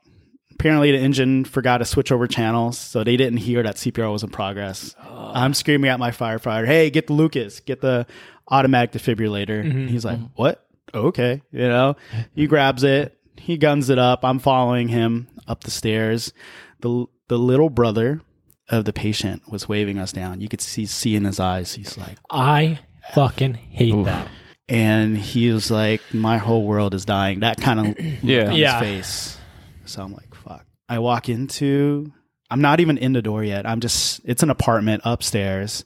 Apparently, 0.53 0.91
the 0.91 0.99
engine 0.99 1.43
forgot 1.43 1.79
to 1.79 1.86
switch 1.86 2.11
over 2.11 2.27
channels, 2.27 2.77
so 2.77 3.03
they 3.03 3.17
didn't 3.17 3.38
hear 3.38 3.63
that 3.63 3.77
CPR 3.77 4.11
was 4.11 4.21
in 4.23 4.29
progress. 4.29 4.95
I'm 5.09 5.53
screaming 5.55 5.89
at 5.89 5.99
my 5.99 6.11
firefighter, 6.11 6.65
"Hey, 6.67 6.89
get 6.91 7.07
the 7.07 7.13
Lucas, 7.13 7.59
get 7.59 7.82
the 7.82 8.05
automatic 8.47 8.91
defibrillator." 8.91 9.89
He's 9.89 10.05
like, 10.05 10.19
"What? 10.36 10.65
Okay." 10.93 11.41
You 11.51 11.67
know, 11.67 11.95
he 12.36 12.45
grabs 12.47 12.84
it, 12.84 13.17
he 13.38 13.57
guns 13.57 13.89
it 13.89 13.97
up. 13.99 14.23
I'm 14.23 14.39
following 14.39 14.88
him 14.89 15.27
up 15.47 15.63
the 15.63 15.71
stairs. 15.71 16.34
the 16.82 16.89
The 16.89 17.05
the 17.29 17.38
little 17.38 17.69
brother 17.69 18.21
of 18.69 18.86
the 18.86 18.93
patient 18.93 19.43
was 19.49 19.67
waving 19.69 19.97
us 19.97 20.11
down. 20.11 20.41
You 20.41 20.47
could 20.49 20.61
see 20.61 20.86
see 20.86 21.15
in 21.15 21.25
his 21.25 21.39
eyes. 21.39 21.73
He's 21.73 21.97
like, 21.97 22.17
I 22.29 22.79
fucking 23.13 23.53
hate 23.55 24.05
that. 24.05 24.27
and 24.69 25.17
he 25.17 25.49
was 25.51 25.69
like, 25.71 26.01
"My 26.13 26.38
whole 26.38 26.65
world 26.65 26.93
is 26.93 27.05
dying." 27.05 27.39
That 27.41 27.59
kind 27.59 27.79
of 27.79 27.99
Yeah. 28.23 28.49
on 28.49 28.55
Yeah. 28.55 28.79
his 28.79 28.89
face. 29.07 29.38
So 29.86 30.03
I'm 30.03 30.13
like, 30.13 30.34
"Fuck." 30.36 30.65
I 30.89 30.99
walk 30.99 31.29
into. 31.29 32.11
I'm 32.49 32.59
not 32.61 32.82
even 32.82 32.97
in 32.97 33.13
the 33.13 33.21
door 33.21 33.43
yet. 33.43 33.65
I'm 33.65 33.79
just. 33.79 34.21
It's 34.25 34.43
an 34.43 34.49
apartment 34.49 35.01
upstairs. 35.05 35.86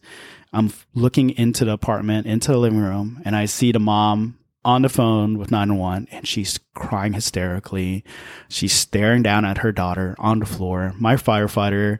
I'm 0.51 0.71
looking 0.95 1.29
into 1.31 1.65
the 1.65 1.71
apartment, 1.73 2.25
into 2.27 2.51
the 2.51 2.57
living 2.57 2.79
room, 2.79 3.21
and 3.25 3.35
I 3.35 3.45
see 3.45 3.71
the 3.71 3.79
mom 3.79 4.37
on 4.65 4.81
the 4.81 4.89
phone 4.89 5.37
with 5.37 5.51
911, 5.51 6.07
and 6.11 6.27
she's 6.27 6.59
crying 6.73 7.13
hysterically. 7.13 8.03
She's 8.49 8.73
staring 8.73 9.23
down 9.23 9.45
at 9.45 9.59
her 9.59 9.71
daughter 9.71 10.15
on 10.17 10.39
the 10.39 10.45
floor. 10.45 10.93
My 10.99 11.15
firefighter, 11.15 11.99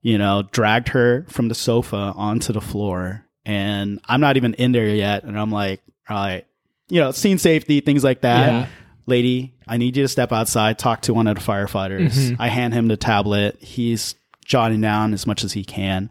you 0.00 0.18
know, 0.18 0.42
dragged 0.50 0.88
her 0.88 1.26
from 1.28 1.48
the 1.48 1.54
sofa 1.54 2.14
onto 2.16 2.52
the 2.52 2.60
floor, 2.60 3.24
and 3.44 4.00
I'm 4.06 4.20
not 4.20 4.36
even 4.36 4.54
in 4.54 4.72
there 4.72 4.88
yet. 4.88 5.24
And 5.24 5.38
I'm 5.38 5.52
like, 5.52 5.82
all 6.08 6.16
right, 6.16 6.46
you 6.88 7.00
know, 7.00 7.12
scene 7.12 7.38
safety, 7.38 7.80
things 7.80 8.02
like 8.02 8.22
that. 8.22 8.50
Yeah. 8.50 8.66
Lady, 9.06 9.54
I 9.68 9.76
need 9.76 9.96
you 9.96 10.02
to 10.02 10.08
step 10.08 10.32
outside, 10.32 10.78
talk 10.78 11.02
to 11.02 11.14
one 11.14 11.26
of 11.26 11.36
the 11.36 11.42
firefighters. 11.42 12.12
Mm-hmm. 12.12 12.42
I 12.42 12.48
hand 12.48 12.74
him 12.74 12.88
the 12.88 12.96
tablet. 12.96 13.56
He's 13.60 14.16
jotting 14.44 14.80
down 14.80 15.12
as 15.12 15.26
much 15.26 15.44
as 15.44 15.52
he 15.52 15.64
can. 15.64 16.10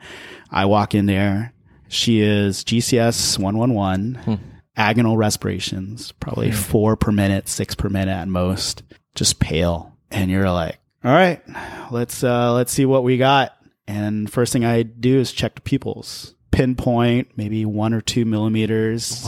I 0.51 0.65
walk 0.65 0.93
in 0.93 1.07
there. 1.07 1.53
She 1.87 2.21
is 2.21 2.63
GCS 2.63 3.37
111, 3.39 4.15
hmm. 4.15 4.54
Agonal 4.78 5.17
respirations, 5.17 6.11
probably 6.13 6.51
four 6.51 6.95
per 6.95 7.11
minute, 7.11 7.47
six 7.47 7.76
per 7.76 7.89
minute 7.89 8.11
at 8.11 8.28
most, 8.28 8.84
just 9.15 9.39
pale. 9.39 9.95
And 10.11 10.30
you're 10.32 10.49
like, 10.51 10.78
all 11.03 11.11
right, 11.11 11.41
let's, 11.91 12.23
uh, 12.23 12.53
let's 12.53 12.71
see 12.71 12.86
what 12.86 13.03
we 13.03 13.17
got. 13.17 13.55
And 13.88 14.32
first 14.32 14.51
thing 14.53 14.65
I 14.65 14.84
do 14.84 15.19
is 15.19 15.32
check 15.32 15.55
the 15.55 15.61
pupils, 15.61 16.34
pinpoint 16.51 17.30
maybe 17.38 17.65
one 17.65 17.93
or 17.93 18.01
two 18.01 18.26
millimeters, 18.26 19.28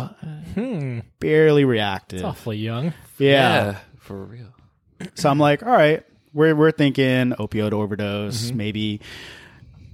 Hmm. 0.55 0.99
barely 1.19 1.65
reactive. 1.65 2.25
Awfully 2.25 2.57
young. 2.57 2.93
yeah. 3.19 3.77
for 3.99 4.23
real. 4.23 4.53
So 5.13 5.29
I'm 5.29 5.37
like, 5.37 5.61
all 5.61 5.71
right, 5.71 6.03
we're 6.33 6.55
we're 6.55 6.71
thinking 6.71 7.33
opioid 7.37 7.71
overdose, 7.73 8.51
maybe 8.51 9.01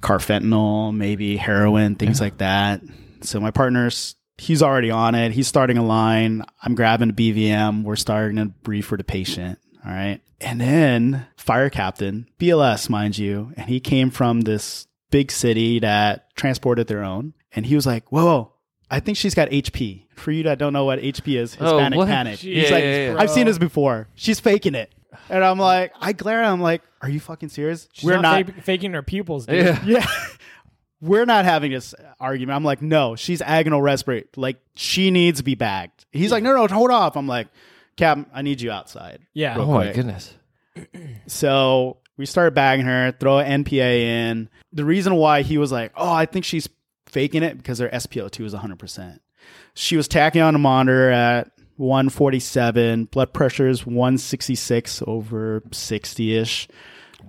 carfentanil, 0.02 0.96
maybe 0.96 1.36
heroin, 1.38 1.96
things 1.96 2.22
like 2.22 2.38
that. 2.38 2.82
So 3.22 3.40
my 3.40 3.52
partner's 3.52 4.16
he's 4.38 4.62
already 4.62 4.92
on 4.92 5.16
it. 5.16 5.32
He's 5.32 5.48
starting 5.48 5.78
a 5.78 5.86
line. 5.86 6.44
I'm 6.62 6.76
grabbing 6.76 7.10
a 7.10 7.14
BVM. 7.14 7.84
We're 7.84 7.96
starting 7.96 8.38
to 8.38 8.46
brief 8.46 8.86
for 8.88 8.98
the 8.98 9.04
patient. 9.04 9.60
All 9.86 9.92
right. 9.92 10.22
And 10.42 10.60
then 10.60 11.26
fire 11.38 11.70
captain, 11.70 12.28
BLS, 12.40 12.90
mind 12.90 13.18
you, 13.18 13.54
and 13.56 13.70
he 13.70 13.80
came 13.80 14.10
from 14.10 14.42
this 14.42 14.88
big 15.10 15.32
city 15.32 15.80
that 15.80 16.36
transported 16.36 16.88
their 16.88 17.04
own. 17.04 17.34
And 17.56 17.66
he 17.66 17.76
was 17.76 17.86
like, 17.86 18.12
whoa, 18.12 18.26
whoa, 18.26 18.54
I 18.90 19.00
think 19.00 19.18
she's 19.18 19.36
got 19.36 19.50
HP. 19.50 20.06
For 20.16 20.32
you 20.32 20.44
that 20.44 20.58
don't 20.60 20.74
know 20.74 20.86
what 20.86 21.00
HP 21.00 21.38
is, 21.40 21.58
Oh, 21.60 21.78
Hispanic 21.78 21.98
what? 21.98 22.08
panic. 22.08 22.40
He's 22.40 22.70
Yeah, 22.70 22.76
like, 22.76 22.84
yeah, 22.84 23.12
yeah. 23.14 23.16
I've 23.20 23.30
seen 23.30 23.46
this 23.46 23.56
oh. 23.58 23.60
before. 23.60 24.08
She's 24.16 24.40
faking 24.40 24.76
it. 24.76 24.94
And 25.30 25.44
I'm 25.44 25.60
like, 25.60 25.94
I 26.00 26.14
glare 26.14 26.44
at 26.44 26.52
him 26.54 26.62
like, 26.62 26.82
are 27.02 27.10
you 27.10 27.20
fucking 27.20 27.50
serious? 27.50 27.88
She's 27.94 28.06
We're 28.06 28.20
not, 28.22 28.46
fa- 28.46 28.62
faking 28.62 28.94
her 28.94 29.02
pupils. 29.04 29.46
Dude. 29.46 29.64
Yeah. 29.66 29.80
yeah. 29.86 30.06
We're 31.04 31.26
not 31.26 31.44
having 31.44 31.72
this 31.72 31.94
argument. 32.18 32.56
I'm 32.56 32.64
like, 32.64 32.82
no, 32.82 33.18
she's 33.18 33.42
agonal 33.42 33.82
respirate. 33.82 34.28
Like, 34.38 34.62
she 34.76 35.12
needs 35.12 35.40
to 35.40 35.44
be 35.44 35.56
bagged. 35.56 36.06
He's 36.14 36.32
like, 36.32 36.44
no, 36.44 36.56
no, 36.56 36.66
hold 36.68 36.92
off. 36.92 37.18
I'm 37.18 37.28
like, 37.28 37.48
Cap, 37.98 38.30
I 38.34 38.42
need 38.42 38.62
you 38.62 38.72
outside. 38.72 39.20
Yeah. 39.34 39.58
Oh 39.58 39.66
my 39.66 39.92
goodness. 39.92 40.34
So 41.28 41.98
we 42.18 42.26
started 42.26 42.54
bagging 42.54 42.86
her, 42.86 43.12
throw 43.20 43.40
an 43.40 43.64
NPA 43.64 44.02
in. 44.02 44.50
The 44.72 44.86
reason 44.86 45.16
why 45.16 45.42
he 45.42 45.58
was 45.58 45.72
like, 45.72 45.92
oh, 45.96 46.12
I 46.12 46.26
think 46.26 46.46
she's 46.46 46.68
faking 47.06 47.44
it 47.44 47.58
because 47.58 47.80
her 47.80 47.90
SpO2 47.90 48.46
is 48.46 48.54
100%. 48.54 49.20
She 49.74 49.96
was 49.96 50.08
tacking 50.08 50.42
on 50.42 50.56
a 50.56 50.60
monitor 50.60 51.12
at 51.12 51.52
147, 51.78 53.06
blood 53.06 53.34
pressure 53.34 53.68
is 53.68 53.86
166 53.86 55.04
over 55.08 55.64
60 55.72 56.36
ish. 56.36 56.68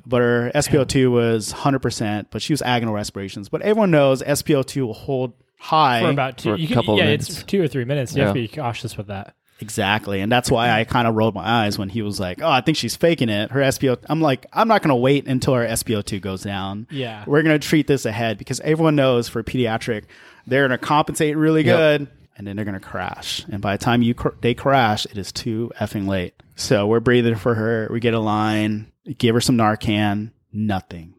But 0.07 0.21
her 0.21 0.51
SpO2 0.55 1.11
was 1.11 1.53
100%, 1.53 2.27
but 2.31 2.43
she 2.43 2.53
was 2.53 2.61
agonal 2.63 2.93
respirations. 2.95 3.49
But 3.49 3.63
everyone 3.63 3.91
knows 3.91 4.23
SpO2 4.23 4.87
will 4.87 4.93
hold 4.95 5.33
high. 5.59 6.03
For 6.03 6.11
about 6.11 6.39
two, 6.39 6.51
For 6.51 6.55
a 6.55 6.59
you 6.59 6.67
can, 6.67 6.75
couple 6.75 6.99
yeah, 6.99 7.05
minutes. 7.05 7.29
it's 7.31 7.43
two 7.43 7.63
or 7.63 7.69
three 7.69 7.85
minutes. 7.85 8.15
You 8.15 8.23
have 8.23 8.35
to 8.35 8.41
be 8.41 8.49
cautious 8.49 8.97
with 8.97 9.07
that. 9.07 9.35
Exactly. 9.61 10.21
And 10.21 10.31
that's 10.31 10.51
why 10.51 10.71
I 10.71 10.85
kind 10.85 11.07
of 11.07 11.15
rolled 11.15 11.35
my 11.35 11.47
eyes 11.65 11.79
when 11.79 11.89
he 11.89 12.03
was 12.03 12.19
like, 12.21 12.43
oh, 12.43 12.51
I 12.51 12.61
think 12.61 12.77
she's 12.77 12.97
faking 12.97 13.29
it. 13.29 13.51
Her 13.53 13.61
SPO, 13.61 13.99
I'm 14.11 14.21
like, 14.21 14.47
I'm 14.53 14.69
not 14.69 14.83
going 14.83 14.89
to 14.91 14.97
wait 14.97 15.27
until 15.27 15.55
her 15.55 15.65
SPO2 15.67 16.21
goes 16.21 16.43
down. 16.43 16.87
Yeah. 16.91 17.25
We're 17.27 17.43
going 17.43 17.59
to 17.59 17.67
treat 17.67 17.87
this 17.87 18.05
ahead 18.05 18.37
because 18.37 18.61
everyone 18.61 18.97
knows 18.97 19.29
for 19.29 19.43
pediatric, 19.43 20.05
they're 20.47 20.67
going 20.69 20.79
to 20.79 20.85
compensate 20.85 21.37
really 21.37 21.65
Yep. 21.65 21.77
good 21.77 22.09
and 22.37 22.47
then 22.47 22.57
they're 22.57 22.65
going 22.65 22.79
to 22.79 22.87
crash. 22.87 23.47
And 23.51 23.63
by 23.63 23.77
the 23.77 23.83
time 23.83 24.03
you 24.03 24.13
cr- 24.13 24.31
they 24.41 24.55
crash, 24.55 25.07
it 25.07 25.17
is 25.17 25.31
too 25.33 25.71
effing 25.81 26.09
late. 26.09 26.35
So 26.57 26.87
we're 26.87 27.01
breathing 27.01 27.35
for 27.35 27.55
her. 27.55 27.89
We 27.91 28.01
get 28.01 28.15
a 28.15 28.21
line, 28.21 28.93
give 29.19 29.35
her 29.35 29.41
some 29.41 29.57
Narcan, 29.57 30.33
nothing. 30.53 31.15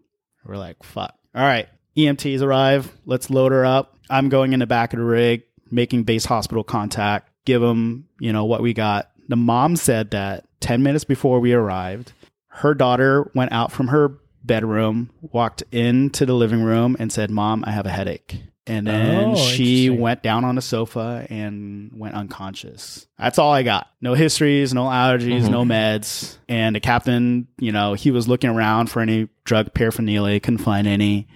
We're 0.45 0.57
like, 0.57 0.83
fuck. 0.83 1.15
All 1.33 1.43
right. 1.43 1.67
EMTs 1.97 2.41
arrive. 2.41 2.91
Let's 3.05 3.29
load 3.29 3.51
her 3.51 3.65
up. 3.65 3.97
I'm 4.09 4.29
going 4.29 4.53
in 4.53 4.59
the 4.59 4.67
back 4.67 4.93
of 4.93 4.99
the 4.99 5.05
rig, 5.05 5.43
making 5.71 6.03
base 6.03 6.25
hospital 6.25 6.63
contact, 6.63 7.29
give 7.45 7.61
them, 7.61 8.07
you 8.19 8.31
know, 8.31 8.45
what 8.45 8.61
we 8.61 8.73
got. 8.73 9.09
The 9.27 9.35
mom 9.35 9.75
said 9.75 10.11
that 10.11 10.45
10 10.59 10.83
minutes 10.83 11.03
before 11.03 11.39
we 11.39 11.53
arrived, 11.53 12.13
her 12.47 12.73
daughter 12.73 13.31
went 13.33 13.51
out 13.51 13.71
from 13.71 13.87
her 13.87 14.19
bedroom, 14.43 15.09
walked 15.21 15.63
into 15.71 16.25
the 16.25 16.33
living 16.33 16.63
room, 16.63 16.95
and 16.99 17.11
said, 17.11 17.31
Mom, 17.31 17.63
I 17.65 17.71
have 17.71 17.85
a 17.85 17.91
headache. 17.91 18.43
And 18.67 18.87
then 18.87 19.25
Oh, 19.29 19.35
she 19.35 19.89
went 19.91 20.23
down 20.23 20.43
on 20.43 20.55
the 20.55 20.61
sofa 20.61 21.27
and 21.29 21.91
went 21.93 22.15
unconscious. 22.15 23.05
That's 23.19 23.37
all 23.37 23.53
I 23.53 23.61
got. 23.61 23.87
No 24.01 24.15
histories, 24.15 24.73
no 24.73 24.85
allergies, 24.85 25.47
no 25.49 25.63
meds. 25.63 26.37
And 26.49 26.75
the 26.75 26.79
captain, 26.79 27.47
you 27.59 27.71
know, 27.71 27.93
he 27.93 28.09
was 28.09 28.27
looking 28.27 28.49
around 28.49 28.87
for 28.89 29.01
any 29.01 29.29
drug 29.43 29.73
paraphernalia, 29.73 30.39
couldn't 30.39 30.59
find 30.59 30.87
any. 30.87 31.27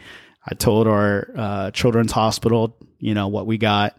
I 0.45 0.55
told 0.55 0.87
our 0.87 1.29
uh, 1.35 1.71
children's 1.71 2.11
hospital, 2.11 2.75
you 2.97 3.13
know, 3.13 3.27
what 3.27 3.45
we 3.45 3.59
got. 3.59 3.95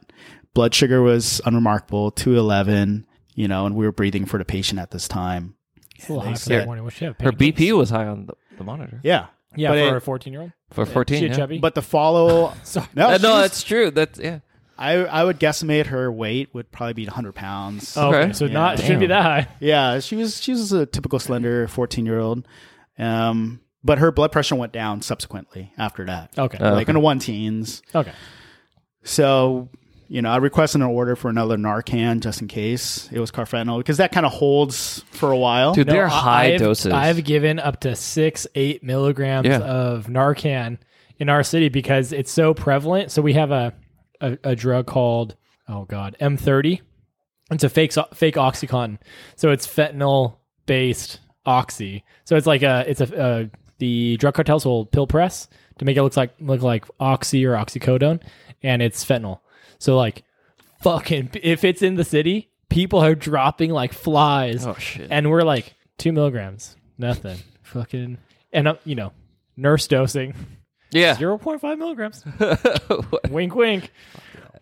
Blood 0.52 0.74
sugar 0.74 1.00
was 1.00 1.40
unremarkable, 1.44 2.10
211, 2.10 3.06
you 3.36 3.46
know, 3.46 3.66
and 3.66 3.76
we 3.76 3.86
were 3.86 3.92
breathing 3.92 4.26
for 4.26 4.38
the 4.38 4.44
patient 4.44 4.80
at 4.80 4.90
this 4.90 5.06
time. 5.06 5.54
It's 5.96 6.08
a 6.08 6.12
little 6.14 6.28
high 6.28 6.34
for 6.34 6.48
that 6.48 6.66
morning. 6.66 6.82
What 6.84 6.94
she 6.94 7.04
have? 7.04 7.16
Her? 7.20 7.30
BP 7.30 7.76
was 7.76 7.90
high 7.90 8.06
on 8.06 8.26
the, 8.26 8.32
the 8.58 8.64
monitor. 8.64 9.00
Yeah. 9.04 9.26
Yeah, 9.56 9.70
but 9.70 9.88
for 9.88 9.94
it- 9.94 9.96
a 9.96 10.00
14 10.00 10.32
year 10.32 10.42
old. 10.42 10.52
For 10.72 10.86
14. 10.86 11.18
She 11.18 11.24
a 11.26 11.28
yeah. 11.28 11.34
chubby. 11.34 11.58
But 11.58 11.74
the 11.74 11.82
follow, 11.82 12.52
Sorry. 12.62 12.86
no, 12.94 13.08
Uh, 13.08 13.16
she 13.18 13.22
no, 13.22 13.38
that's 13.38 13.62
true. 13.62 13.90
That's 13.90 14.18
yeah. 14.18 14.38
I 14.78 14.92
I 15.04 15.24
would 15.24 15.38
guesstimate 15.40 15.86
her 15.86 16.10
weight 16.12 16.54
would 16.54 16.70
probably 16.72 16.94
be 16.94 17.04
100 17.06 17.34
pounds. 17.34 17.96
Oh, 17.96 18.08
okay. 18.08 18.18
Okay. 18.18 18.32
So 18.32 18.44
Yeah. 18.46 18.52
not 18.52 18.78
shouldn't 18.78 19.00
be 19.00 19.06
that 19.08 19.22
high. 19.22 19.48
Yeah, 19.60 19.98
she 20.00 20.16
was 20.16 20.40
she 20.40 20.52
was 20.52 20.72
a 20.72 20.86
typical 20.86 21.18
slender 21.18 21.66
14 21.68 22.06
year 22.06 22.18
old, 22.20 22.46
um, 22.98 23.60
but 23.84 23.98
her 23.98 24.12
blood 24.12 24.30
pressure 24.32 24.54
went 24.54 24.72
down 24.72 25.02
subsequently 25.02 25.72
after 25.76 26.06
that, 26.06 26.30
Okay. 26.38 26.58
Oh. 26.60 26.70
like 26.72 26.82
okay. 26.84 26.90
in 26.90 26.94
the 26.94 27.00
one 27.00 27.18
teens. 27.18 27.82
okay. 27.94 28.12
So 29.02 29.68
you 30.12 30.20
know, 30.22 30.28
I 30.30 30.38
requested 30.38 30.80
an 30.80 30.88
order 30.88 31.14
for 31.14 31.28
another 31.28 31.56
Narcan 31.56 32.18
just 32.18 32.42
in 32.42 32.48
case 32.48 33.08
it 33.12 33.20
was 33.20 33.30
carfentanil 33.30 33.78
because 33.78 33.98
that 33.98 34.10
kind 34.10 34.26
of 34.26 34.32
holds 34.32 35.04
for 35.12 35.30
a 35.30 35.36
while. 35.38 35.72
Dude, 35.72 35.86
they're 35.86 36.06
I- 36.06 36.08
high 36.08 36.52
I've, 36.54 36.60
doses. 36.60 36.92
I've 36.92 37.22
given 37.22 37.60
up 37.60 37.80
to 37.82 37.94
six, 37.94 38.44
eight 38.56 38.82
milligrams 38.82 39.46
Yeah. 39.46 39.60
of 39.60 40.06
Narcan 40.08 40.78
in 41.18 41.28
our 41.28 41.44
city 41.44 41.68
because 41.68 42.12
it's 42.12 42.32
so 42.32 42.54
prevalent. 42.54 43.12
So 43.12 43.22
we 43.22 43.34
have 43.34 43.52
a, 43.52 43.72
a, 44.20 44.36
a 44.42 44.56
drug 44.56 44.86
called, 44.86 45.36
oh 45.68 45.84
God, 45.84 46.16
M30. 46.20 46.80
It's 47.52 47.62
a 47.62 47.68
fake, 47.68 47.92
fake 48.12 48.34
Oxycontin. 48.34 48.98
So 49.36 49.50
it's 49.50 49.66
fentanyl 49.66 50.38
based 50.66 51.20
oxy. 51.46 52.04
So 52.24 52.34
it's 52.36 52.46
like 52.48 52.62
a, 52.62 52.84
it's 52.88 53.00
a, 53.00 53.16
uh, 53.16 53.44
the 53.78 54.16
drug 54.16 54.34
cartels 54.34 54.66
will 54.66 54.86
pill 54.86 55.06
press 55.06 55.46
to 55.78 55.84
make 55.84 55.96
it 55.96 56.02
look 56.02 56.16
like, 56.16 56.34
look 56.40 56.62
like 56.62 56.84
oxy 56.98 57.46
or 57.46 57.54
oxycodone. 57.54 58.20
And 58.62 58.82
it's 58.82 59.04
fentanyl. 59.04 59.38
So 59.80 59.96
like 59.96 60.22
fucking, 60.82 61.30
if 61.42 61.64
it's 61.64 61.82
in 61.82 61.96
the 61.96 62.04
city, 62.04 62.50
people 62.68 63.00
are 63.00 63.16
dropping 63.16 63.70
like 63.70 63.92
flies 63.92 64.64
oh 64.64 64.74
shit. 64.74 65.08
and 65.10 65.28
we're 65.28 65.42
like 65.42 65.74
two 65.98 66.12
milligrams, 66.12 66.76
nothing, 66.96 67.38
fucking, 67.62 68.18
and 68.52 68.68
uh, 68.68 68.76
you 68.84 68.94
know, 68.94 69.12
nurse 69.56 69.88
dosing 69.88 70.34
yeah. 70.92 71.14
zero 71.14 71.38
point 71.38 71.60
five 71.60 71.78
milligrams. 71.78 72.24
wink, 73.30 73.54
wink. 73.54 73.92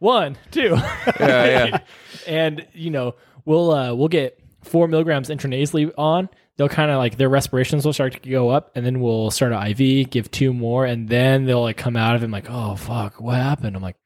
One, 0.00 0.38
two, 0.50 0.76
yeah, 1.20 1.44
yeah. 1.66 1.78
and 2.26 2.66
you 2.72 2.90
know, 2.90 3.16
we'll 3.44 3.70
uh, 3.70 3.94
we'll 3.94 4.08
get 4.08 4.38
four 4.62 4.88
milligrams 4.88 5.28
intranasally 5.28 5.92
on. 5.98 6.28
They'll 6.56 6.68
kind 6.68 6.90
of 6.90 6.98
like 6.98 7.16
their 7.16 7.28
respirations 7.28 7.84
will 7.84 7.92
start 7.92 8.14
to 8.22 8.30
go 8.30 8.48
up, 8.50 8.70
and 8.74 8.84
then 8.86 9.00
we'll 9.00 9.30
start 9.30 9.52
an 9.52 9.66
IV, 9.66 10.10
give 10.10 10.30
two 10.30 10.52
more, 10.52 10.84
and 10.84 11.08
then 11.08 11.44
they'll 11.44 11.62
like 11.62 11.76
come 11.76 11.96
out 11.96 12.14
of 12.14 12.22
it 12.22 12.26
and 12.26 12.32
like, 12.32 12.48
oh 12.48 12.76
fuck, 12.76 13.20
what 13.20 13.36
happened? 13.36 13.74
I'm 13.74 13.82
like, 13.82 13.96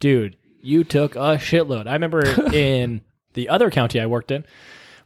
dude, 0.00 0.36
you 0.66 0.82
took 0.84 1.14
a 1.14 1.38
shitload. 1.38 1.86
I 1.86 1.92
remember 1.92 2.24
in 2.52 3.00
the 3.34 3.48
other 3.48 3.70
county 3.70 4.00
I 4.00 4.06
worked 4.06 4.30
in, 4.30 4.44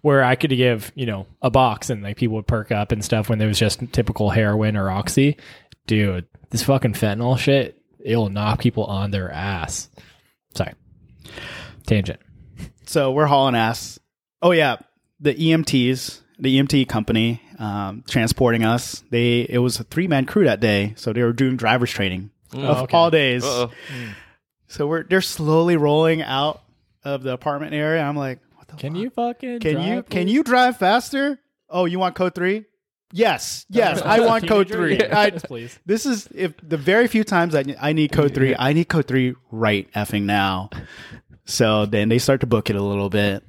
where 0.01 0.25
I 0.25 0.35
could 0.35 0.51
give 0.51 0.91
you 0.95 1.07
know 1.07 1.27
a 1.43 1.51
box 1.51 1.91
and 1.91 2.03
like 2.03 2.17
people 2.17 2.37
would 2.37 2.47
perk 2.47 2.73
up 2.73 2.93
and 2.93 3.05
stuff 3.05 3.29
when 3.29 3.39
there 3.39 3.49
was 3.49 3.59
just 3.59 3.81
typical 3.93 4.31
heroin 4.31 4.77
or 4.77 4.91
oxy. 4.91 5.37
Dude, 5.87 6.27
this 6.51 6.63
fucking 6.63 6.95
fentanyl 6.95 7.39
shit, 7.39 7.81
it'll 7.99 8.31
knock 8.31 8.61
people 8.61 8.85
on 8.85 9.11
their 9.11 9.31
ass. 9.31 9.91
Sorry, 10.55 10.73
tangent. 11.87 12.21
So 12.87 13.13
we're 13.13 13.27
hauling 13.27 13.55
ass. 13.55 14.01
Oh 14.43 14.53
yeah, 14.53 14.77
the 15.21 15.35
EMTs, 15.35 16.21
the 16.39 16.59
EMT 16.59 16.89
company, 16.89 17.43
um, 17.59 18.03
transporting 18.09 18.65
us. 18.65 19.05
They 19.11 19.41
it 19.43 19.59
was 19.59 19.79
a 19.79 19.85
three 19.85 20.09
man 20.09 20.25
crew 20.25 20.45
that 20.45 20.61
day, 20.61 20.95
so 20.97 21.13
they 21.13 21.23
were 21.23 21.35
doing 21.35 21.57
driver's 21.57 21.91
training 21.91 22.31
of 22.55 22.79
okay. 22.79 22.97
all 22.97 23.11
days. 23.11 23.45
Uh-oh. 23.45 23.71
So 24.71 24.87
we're 24.87 25.03
they're 25.03 25.21
slowly 25.21 25.77
rolling 25.77 26.23
out 26.23 26.63
of 27.05 27.25
the 27.25 27.33
apartment 27.33 27.75
area. 27.75 28.03
I'm 28.03 28.17
like, 28.17 28.39
what 28.55 28.69
the 28.69 28.77
Can 28.77 28.93
fuck? 28.95 29.03
you 29.03 29.11
fucking 29.11 29.61
can 29.61 29.81
you 29.83 29.93
drive, 29.95 30.09
can 30.09 30.29
you 30.29 30.43
drive 30.45 30.77
faster? 30.77 31.41
Oh, 31.69 31.87
you 31.87 31.99
want 31.99 32.15
code 32.15 32.35
three? 32.37 32.65
Yes, 33.13 33.67
yes, 33.71 34.01
I 34.01 34.21
want 34.21 34.47
code 34.47 34.69
three. 34.69 35.01
I, 35.03 35.27
Yes, 35.27 35.45
please. 35.45 35.77
this 35.87 36.07
is 36.07 36.29
if 36.33 36.55
the 36.63 36.77
very 36.77 37.09
few 37.09 37.25
times 37.25 37.57
I, 37.57 37.65
I 37.81 37.93
need 37.93 38.13
code 38.13 38.33
three, 38.33 38.55
I 38.57 38.73
need 38.73 38.89
code 38.89 39.09
three 39.09 39.35
right 39.51 39.91
effing 39.93 40.23
now. 40.23 40.71
So 41.47 41.85
then 41.87 42.09
they 42.09 42.19
start 42.19 42.41
to 42.43 42.47
book 42.47 42.71
it 42.71 42.77
a 42.77 42.83
little 42.83 43.11
bit. 43.11 43.43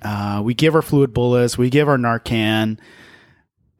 Uh, 0.00 0.40
we 0.42 0.54
give 0.54 0.72
her 0.72 0.80
fluid 0.80 1.12
bullets. 1.12 1.58
We 1.58 1.68
give 1.68 1.86
her 1.86 1.98
Narcan. 1.98 2.78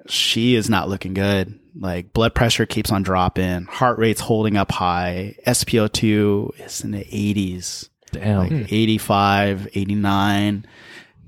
She 0.08 0.54
is 0.56 0.68
not 0.68 0.90
looking 0.90 1.14
good. 1.14 1.58
Like 1.74 2.12
blood 2.12 2.34
pressure 2.34 2.66
keeps 2.66 2.92
on 2.92 3.02
dropping. 3.02 3.64
Heart 3.64 3.98
rate's 3.98 4.20
holding 4.20 4.56
up 4.56 4.70
high. 4.70 5.36
SpO2 5.46 6.60
is 6.60 6.84
in 6.84 6.90
the 6.90 7.04
80s, 7.04 7.88
Damn. 8.12 8.38
like 8.38 8.50
hmm. 8.50 8.62
85, 8.68 9.68
89. 9.74 10.66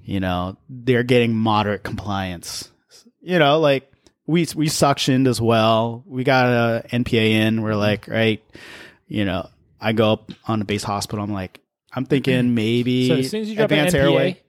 You 0.05 0.21
know, 0.21 0.57
they're 0.69 1.03
getting 1.03 1.35
moderate 1.35 1.83
compliance. 1.83 2.71
You 3.23 3.39
know, 3.39 3.59
like 3.59 3.91
we 4.27 4.47
we 4.55 4.69
suctioned 4.69 5.27
as 5.27 5.41
well. 5.41 6.05
We 6.07 6.25
got 6.25 6.47
a 6.47 6.89
NPA 6.89 7.31
in. 7.31 7.63
We're 7.63 7.73
hmm. 7.73 7.79
like, 7.79 8.09
right, 8.09 8.43
you 9.09 9.25
know, 9.25 9.49
I 9.81 9.93
go 9.93 10.13
up 10.13 10.31
on 10.47 10.59
the 10.59 10.65
base 10.67 10.83
hospital. 10.83 11.25
I'm 11.25 11.33
like, 11.33 11.61
I'm 11.93 12.05
thinking 12.05 12.49
hmm. 12.49 12.55
maybe 12.55 13.09
So 13.09 13.15
as 13.15 13.31
soon 13.31 13.43
as 13.43 13.51
you 13.51 13.57
drop 13.57 13.71
an 13.71 13.87
NPA 13.87 13.95
airway. 13.95 14.44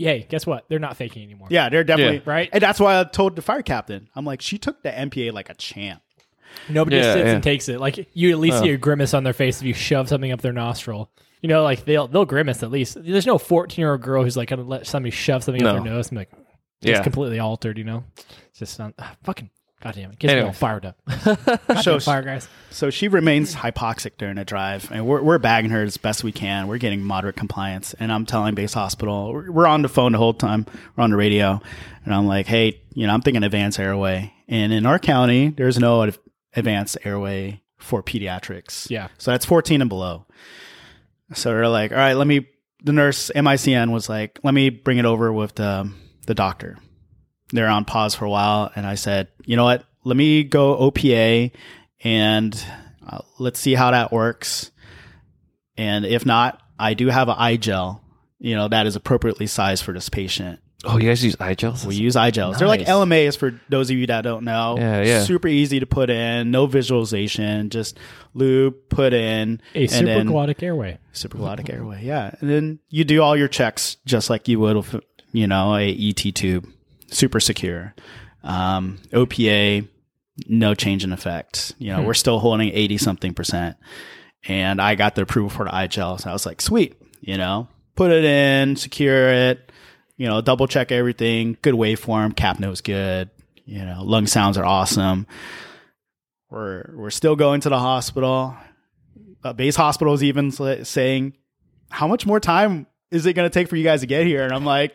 Yeah. 0.00 0.12
Hey, 0.12 0.26
guess 0.28 0.46
what? 0.46 0.64
They're 0.68 0.78
not 0.78 0.96
faking 0.96 1.22
anymore. 1.22 1.48
Yeah, 1.50 1.68
they're 1.68 1.84
definitely 1.84 2.16
Yeah. 2.24 2.32
Right? 2.32 2.48
And 2.52 2.62
that's 2.62 2.80
why 2.80 2.98
I 2.98 3.04
told 3.04 3.36
the 3.36 3.42
fire 3.42 3.62
captain. 3.62 4.08
I'm 4.16 4.24
like, 4.24 4.40
she 4.40 4.56
took 4.58 4.82
the 4.82 4.90
NPA 4.90 5.32
like 5.32 5.50
a 5.50 5.54
champ. 5.54 6.02
Nobody 6.68 6.96
Yeah, 6.96 7.14
sits 7.14 7.26
yeah. 7.26 7.32
and 7.34 7.42
takes 7.44 7.68
it. 7.68 7.78
Like 7.80 8.08
you 8.14 8.30
at 8.30 8.38
least 8.38 8.60
see 8.60 8.70
a 8.70 8.76
grimace 8.76 9.14
on 9.14 9.24
their 9.24 9.32
face 9.32 9.60
if 9.60 9.66
you 9.66 9.74
shove 9.74 10.08
something 10.08 10.32
up 10.32 10.40
their 10.40 10.52
nostril. 10.52 11.10
You 11.42 11.48
know, 11.48 11.62
like 11.62 11.84
they'll 11.84 12.08
they'll 12.08 12.24
grimace 12.24 12.62
at 12.62 12.70
least. 12.70 12.96
There's 13.02 13.26
no 13.26 13.38
14 13.38 13.80
year 13.80 13.92
old 13.92 14.02
girl 14.02 14.24
who's 14.24 14.36
like 14.36 14.48
gonna 14.48 14.62
let 14.62 14.86
somebody 14.86 15.10
shove 15.10 15.44
something 15.44 15.62
up 15.64 15.76
No. 15.76 15.82
their 15.82 15.92
nose 15.92 16.08
and 16.08 16.16
be 16.16 16.20
like, 16.22 16.30
it's 16.82 16.98
Yeah. 16.98 17.02
completely 17.02 17.38
altered. 17.38 17.78
You 17.78 17.84
know, 17.84 18.04
it's 18.48 18.58
just 18.58 18.78
not, 18.78 18.94
ah, 18.98 19.14
fucking 19.22 19.50
goddamn 19.80 20.12
it. 20.12 20.18
Gets 20.18 20.30
me 20.32 20.38
all 20.40 20.46
Anyways. 20.46 20.58
fired 20.58 20.86
up. 20.86 20.96
So 21.82 21.98
Fire 22.00 22.22
guys. 22.22 22.48
So 22.70 22.90
she 22.90 23.08
remains 23.08 23.54
hypoxic 23.54 24.12
during 24.18 24.36
the 24.36 24.44
drive, 24.44 24.90
and 24.92 25.06
we're, 25.06 25.22
we're 25.22 25.38
bagging 25.38 25.70
her 25.70 25.82
as 25.82 25.96
best 25.96 26.22
we 26.24 26.32
can. 26.32 26.68
We're 26.68 26.78
getting 26.78 27.02
moderate 27.02 27.36
compliance, 27.36 27.94
and 27.98 28.12
I'm 28.12 28.26
telling 28.26 28.54
base 28.54 28.74
hospital, 28.74 29.32
we're, 29.32 29.50
we're 29.50 29.66
on 29.66 29.82
the 29.82 29.88
phone 29.88 30.12
the 30.12 30.18
whole 30.18 30.34
time, 30.34 30.66
we're 30.96 31.04
on 31.04 31.10
the 31.10 31.16
radio, 31.16 31.60
and 32.04 32.14
I'm 32.14 32.26
like, 32.26 32.46
hey, 32.46 32.80
you 32.94 33.06
know, 33.06 33.14
I'm 33.14 33.22
thinking 33.22 33.42
advanced 33.42 33.78
airway, 33.80 34.32
and 34.48 34.72
in 34.72 34.84
our 34.86 34.98
county, 34.98 35.48
there's 35.48 35.78
no 35.78 36.02
ad- 36.04 36.18
advanced 36.54 36.98
airway 37.04 37.62
for 37.78 38.02
pediatrics. 38.02 38.90
Yeah. 38.90 39.08
so 39.18 39.30
that's 39.30 39.44
14 39.46 39.80
and 39.80 39.88
below. 39.88 40.26
So 41.32 41.50
they're 41.50 41.68
like, 41.68 41.92
all 41.92 41.98
right, 41.98 42.14
let 42.14 42.26
me. 42.26 42.46
The 42.82 42.92
nurse 42.92 43.30
MICN 43.34 43.90
was 43.92 44.08
like, 44.08 44.38
let 44.42 44.54
me 44.54 44.70
bring 44.70 44.98
it 44.98 45.04
over 45.04 45.32
with 45.32 45.54
the 45.54 45.90
the 46.26 46.34
doctor. 46.34 46.78
They're 47.52 47.68
on 47.68 47.84
pause 47.84 48.14
for 48.14 48.24
a 48.24 48.30
while, 48.30 48.70
and 48.76 48.86
I 48.86 48.94
said, 48.94 49.28
you 49.44 49.56
know 49.56 49.64
what? 49.64 49.84
Let 50.04 50.16
me 50.16 50.44
go 50.44 50.76
OPA, 50.90 51.50
and 52.04 52.64
uh, 53.06 53.18
let's 53.38 53.58
see 53.58 53.74
how 53.74 53.90
that 53.90 54.12
works. 54.12 54.70
And 55.76 56.04
if 56.04 56.24
not, 56.24 56.60
I 56.78 56.94
do 56.94 57.08
have 57.08 57.28
an 57.28 57.36
i-gel, 57.38 58.02
you 58.38 58.54
know, 58.54 58.68
that 58.68 58.86
is 58.86 58.96
appropriately 58.96 59.46
sized 59.46 59.82
for 59.84 59.92
this 59.92 60.08
patient. 60.08 60.60
Oh, 60.82 60.96
you 60.96 61.08
guys 61.08 61.22
use 61.22 61.36
i-gels? 61.38 61.84
We 61.84 61.96
use 61.96 62.16
i-gels. 62.16 62.56
They're 62.58 62.66
like 62.68 62.80
Nice. 62.80 62.88
LMAs 62.88 63.36
for 63.36 63.60
those 63.68 63.90
of 63.90 63.96
you 63.98 64.06
that 64.06 64.22
don't 64.22 64.44
know. 64.44 64.76
Yeah, 64.78 65.02
yeah. 65.02 65.22
Super 65.24 65.48
easy 65.48 65.80
to 65.80 65.86
put 65.86 66.08
in, 66.08 66.50
no 66.50 66.64
visualization, 66.66 67.68
just 67.68 67.98
lube, 68.32 68.76
put 68.88 69.12
in, 69.12 69.60
A 69.74 69.82
and 69.88 70.06
then 70.08 70.26
supraglottic 70.28 70.62
airway. 70.62 70.96
supraglottic 71.12 71.68
airway. 71.70 72.02
Yeah, 72.04 72.34
and 72.40 72.48
then 72.48 72.78
you 72.88 73.04
do 73.04 73.20
all 73.20 73.36
your 73.36 73.48
checks 73.48 73.96
just 74.06 74.30
like 74.30 74.48
you 74.48 74.58
would 74.60 74.76
with 74.76 74.96
you 75.32 75.46
know 75.46 75.76
a 75.76 75.90
ET 75.90 76.14
tube, 76.34 76.66
super 77.10 77.40
secure. 77.40 77.94
Um, 78.42 78.98
OPA, 79.12 79.86
no 80.46 80.74
change 80.74 81.04
in 81.04 81.12
effect. 81.12 81.74
You 81.78 81.92
know, 81.92 82.02
we're 82.02 82.14
still 82.14 82.38
holding 82.38 82.70
eighty 82.70 82.98
something 82.98 83.34
percent, 83.34 83.76
and 84.46 84.80
I 84.80 84.94
got 84.94 85.14
the 85.14 85.22
approval 85.22 85.50
for 85.50 85.64
the 85.64 85.86
gel, 85.88 86.18
so 86.18 86.30
I 86.30 86.32
was 86.32 86.46
like, 86.46 86.60
sweet. 86.60 86.96
You 87.20 87.36
know, 87.36 87.68
put 87.96 88.10
it 88.10 88.24
in, 88.24 88.76
secure 88.76 89.28
it. 89.28 89.70
You 90.16 90.26
know, 90.26 90.40
double 90.40 90.66
check 90.66 90.90
everything. 90.92 91.56
Good 91.62 91.74
waveform. 91.74 92.34
Capno's 92.34 92.80
good. 92.80 93.30
You 93.64 93.84
know, 93.84 94.02
lung 94.02 94.26
sounds 94.26 94.56
are 94.56 94.64
awesome. 94.64 95.26
We're 96.48 96.90
we're 96.94 97.10
still 97.10 97.36
going 97.36 97.60
to 97.62 97.68
the 97.68 97.78
hospital 97.78 98.56
uh, 99.42 99.52
base 99.52 99.76
hospital 99.76 100.14
is 100.14 100.22
even 100.22 100.50
saying, 100.50 101.34
"How 101.90 102.06
much 102.06 102.26
more 102.26 102.40
time 102.40 102.86
is 103.10 103.26
it 103.26 103.34
going 103.34 103.48
to 103.48 103.52
take 103.52 103.68
for 103.68 103.76
you 103.76 103.84
guys 103.84 104.00
to 104.00 104.06
get 104.06 104.26
here?" 104.26 104.44
And 104.44 104.52
I'm 104.52 104.64
like, 104.64 104.94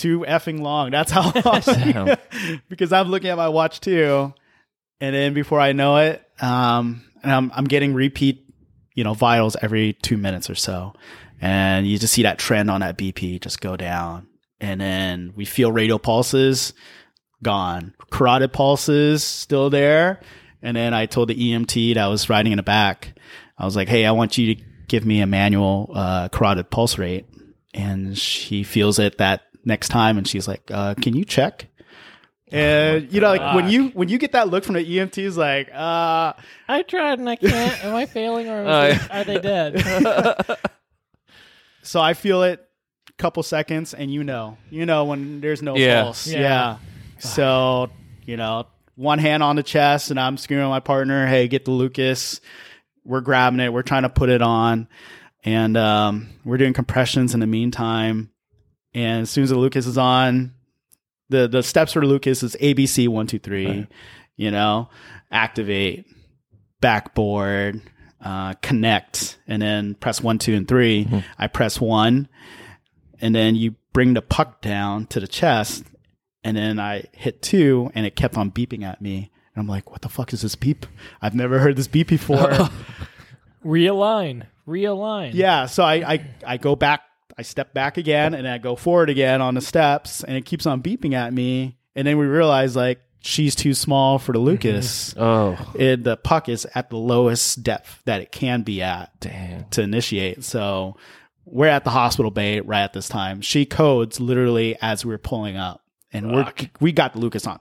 "Too 0.00 0.20
effing 0.20 0.60
long." 0.60 0.90
That's 0.90 1.10
how 1.12 1.32
long. 1.44 2.16
Because 2.68 2.92
I'm 2.92 3.08
looking 3.08 3.30
at 3.30 3.36
my 3.36 3.48
watch 3.48 3.80
too, 3.80 4.32
and 5.00 5.14
then 5.14 5.34
before 5.34 5.60
I 5.60 5.72
know 5.72 5.98
it, 5.98 6.22
um, 6.40 7.04
and 7.22 7.32
I'm 7.32 7.52
I'm 7.54 7.64
getting 7.64 7.92
repeat, 7.94 8.44
you 8.94 9.04
know, 9.04 9.14
vitals 9.14 9.56
every 9.60 9.92
two 9.94 10.16
minutes 10.16 10.48
or 10.48 10.54
so, 10.54 10.94
and 11.40 11.86
you 11.86 11.98
just 11.98 12.14
see 12.14 12.22
that 12.22 12.38
trend 12.38 12.70
on 12.70 12.80
that 12.80 12.96
BP 12.96 13.40
just 13.40 13.60
go 13.60 13.76
down, 13.76 14.26
and 14.60 14.80
then 14.80 15.32
we 15.36 15.44
feel 15.44 15.70
radial 15.70 15.98
pulses 15.98 16.72
gone, 17.42 17.94
carotid 18.10 18.52
pulses 18.52 19.24
still 19.24 19.70
there, 19.70 20.20
and 20.62 20.76
then 20.76 20.92
I 20.94 21.06
told 21.06 21.28
the 21.28 21.34
EMT 21.34 21.94
that 21.94 22.04
I 22.04 22.08
was 22.08 22.28
riding 22.28 22.52
in 22.52 22.56
the 22.56 22.62
back, 22.62 23.14
I 23.58 23.64
was 23.64 23.76
like, 23.76 23.88
"Hey, 23.88 24.06
I 24.06 24.12
want 24.12 24.38
you 24.38 24.54
to 24.54 24.62
give 24.88 25.04
me 25.04 25.20
a 25.20 25.26
manual 25.26 25.90
uh, 25.94 26.28
carotid 26.30 26.70
pulse 26.70 26.98
rate," 26.98 27.26
and 27.74 28.16
she 28.16 28.62
feels 28.62 28.98
it 28.98 29.18
that 29.18 29.42
next 29.64 29.88
time, 29.88 30.18
and 30.18 30.26
she's 30.26 30.46
like, 30.48 30.62
uh, 30.70 30.94
"Can 30.94 31.14
you 31.16 31.24
check?" 31.24 31.66
And 32.52 33.12
you 33.12 33.20
know, 33.20 33.28
like 33.30 33.54
when 33.54 33.68
you 33.70 33.88
when 33.90 34.08
you 34.08 34.18
get 34.18 34.32
that 34.32 34.48
look 34.48 34.64
from 34.64 34.74
the 34.74 34.84
EMTs, 34.84 35.36
like, 35.36 35.68
uh, 35.72 36.32
I 36.68 36.82
tried 36.82 37.18
and 37.20 37.28
I 37.28 37.36
can't. 37.36 37.84
Am 37.84 37.94
I 37.94 38.06
failing 38.06 38.48
or 38.48 38.60
Oh, 38.66 38.86
yeah. 38.88 39.06
are 39.10 39.24
they 39.24 39.38
dead? 39.38 39.80
so 41.82 42.00
I 42.00 42.14
feel 42.14 42.42
it 42.42 42.66
a 43.08 43.12
couple 43.14 43.42
seconds, 43.42 43.94
and 43.94 44.12
you 44.12 44.24
know, 44.24 44.58
you 44.70 44.86
know 44.86 45.04
when 45.04 45.40
there's 45.40 45.62
no 45.62 45.76
Yeah. 45.76 46.02
pulse, 46.02 46.26
Yeah. 46.26 46.40
yeah. 46.40 46.76
So 47.20 47.90
you 48.24 48.36
know, 48.36 48.66
one 48.96 49.18
hand 49.18 49.42
on 49.42 49.56
the 49.56 49.62
chest, 49.62 50.10
and 50.10 50.18
I'm 50.20 50.36
screaming 50.36 50.64
at 50.64 50.68
my 50.70 50.80
partner, 50.80 51.26
"Hey, 51.26 51.48
get 51.48 51.64
the 51.64 51.70
Lucas!" 51.70 52.40
We're 53.04 53.22
grabbing 53.22 53.60
it, 53.60 53.72
we're 53.72 53.82
trying 53.82 54.02
to 54.02 54.08
put 54.10 54.28
it 54.28 54.42
on, 54.42 54.86
and 55.42 55.76
um, 55.76 56.28
we're 56.44 56.58
doing 56.58 56.74
compressions 56.74 57.32
in 57.32 57.40
the 57.40 57.46
meantime. 57.46 58.30
And 58.94 59.22
as 59.22 59.30
soon 59.30 59.44
as 59.44 59.50
the 59.50 59.58
Lucas 59.58 59.86
is 59.86 59.98
on, 59.98 60.52
the 61.28 61.48
the 61.48 61.62
steps 61.62 61.92
for 61.92 62.04
Lucas 62.04 62.42
is 62.42 62.56
ABC 62.60 63.08
one 63.08 63.26
two 63.26 63.38
three. 63.38 63.66
Right. 63.66 63.86
You 64.36 64.50
know, 64.50 64.88
activate, 65.30 66.06
backboard, 66.80 67.82
uh, 68.22 68.54
connect, 68.62 69.38
and 69.46 69.60
then 69.60 69.94
press 69.94 70.22
one, 70.22 70.38
two, 70.38 70.54
and 70.54 70.66
3 70.66 71.24
I 71.38 71.46
press 71.46 71.80
one, 71.80 72.28
and 73.20 73.34
then 73.34 73.54
you 73.54 73.76
bring 73.92 74.14
the 74.14 74.22
puck 74.22 74.62
down 74.62 75.06
to 75.08 75.20
the 75.20 75.28
chest, 75.28 75.84
and 76.42 76.56
then 76.56 76.78
I 76.78 77.04
hit 77.12 77.42
two, 77.42 77.90
and 77.94 78.06
it 78.06 78.16
kept 78.16 78.36
on 78.36 78.50
beeping 78.50 78.82
at 78.82 79.00
me. 79.02 79.30
And 79.54 79.60
I'm 79.62 79.66
like, 79.68 79.90
what 79.90 80.02
the 80.02 80.08
fuck 80.08 80.32
is 80.32 80.42
this 80.42 80.54
beep? 80.54 80.86
I've 81.20 81.34
never 81.34 81.58
heard 81.58 81.76
this 81.76 81.88
beep 81.88 82.08
before. 82.08 82.38
realign. 83.64 84.46
Realign. 84.66 85.32
yeah, 85.34 85.66
so 85.66 85.82
I, 85.82 85.94
I 86.14 86.30
I 86.46 86.56
go 86.56 86.76
back, 86.76 87.02
I 87.38 87.42
step 87.42 87.74
back 87.74 87.96
again, 87.96 88.34
and 88.34 88.46
I 88.46 88.58
go 88.58 88.76
forward 88.76 89.10
again 89.10 89.40
on 89.40 89.54
the 89.54 89.60
steps, 89.60 90.22
and 90.24 90.36
it 90.36 90.44
keeps 90.44 90.66
on 90.66 90.82
beeping 90.82 91.14
at 91.14 91.32
me. 91.32 91.78
And 91.94 92.06
then 92.06 92.18
we 92.18 92.26
realize 92.26 92.76
like 92.76 93.00
she's 93.20 93.54
too 93.54 93.74
small 93.74 94.18
for 94.18 94.32
the 94.32 94.38
Lucas. 94.38 95.14
Oh, 95.16 95.58
it, 95.74 96.04
the 96.04 96.16
puck 96.16 96.48
is 96.48 96.66
at 96.74 96.90
the 96.90 96.96
lowest 96.96 97.62
depth 97.62 98.02
that 98.04 98.20
it 98.20 98.32
can 98.32 98.62
be 98.62 98.82
at 98.82 99.18
damn. 99.20 99.68
to 99.70 99.82
initiate. 99.82 100.44
So 100.44 100.96
we're 101.44 101.66
at 101.66 101.84
the 101.84 101.90
hospital 101.90 102.30
bay 102.30 102.60
right 102.60 102.82
at 102.82 102.92
this 102.92 103.08
time. 103.08 103.40
She 103.40 103.66
codes 103.66 104.20
literally 104.20 104.76
as 104.80 105.04
we're 105.04 105.18
pulling 105.18 105.56
up, 105.56 105.84
and 106.12 106.32
we're 106.32 106.52
we 106.80 106.92
got 106.92 107.12
the 107.12 107.18
Lucas 107.18 107.46
on 107.46 107.60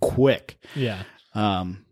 quick. 0.00 0.58
Yeah. 0.74 1.02
Um, 1.34 1.84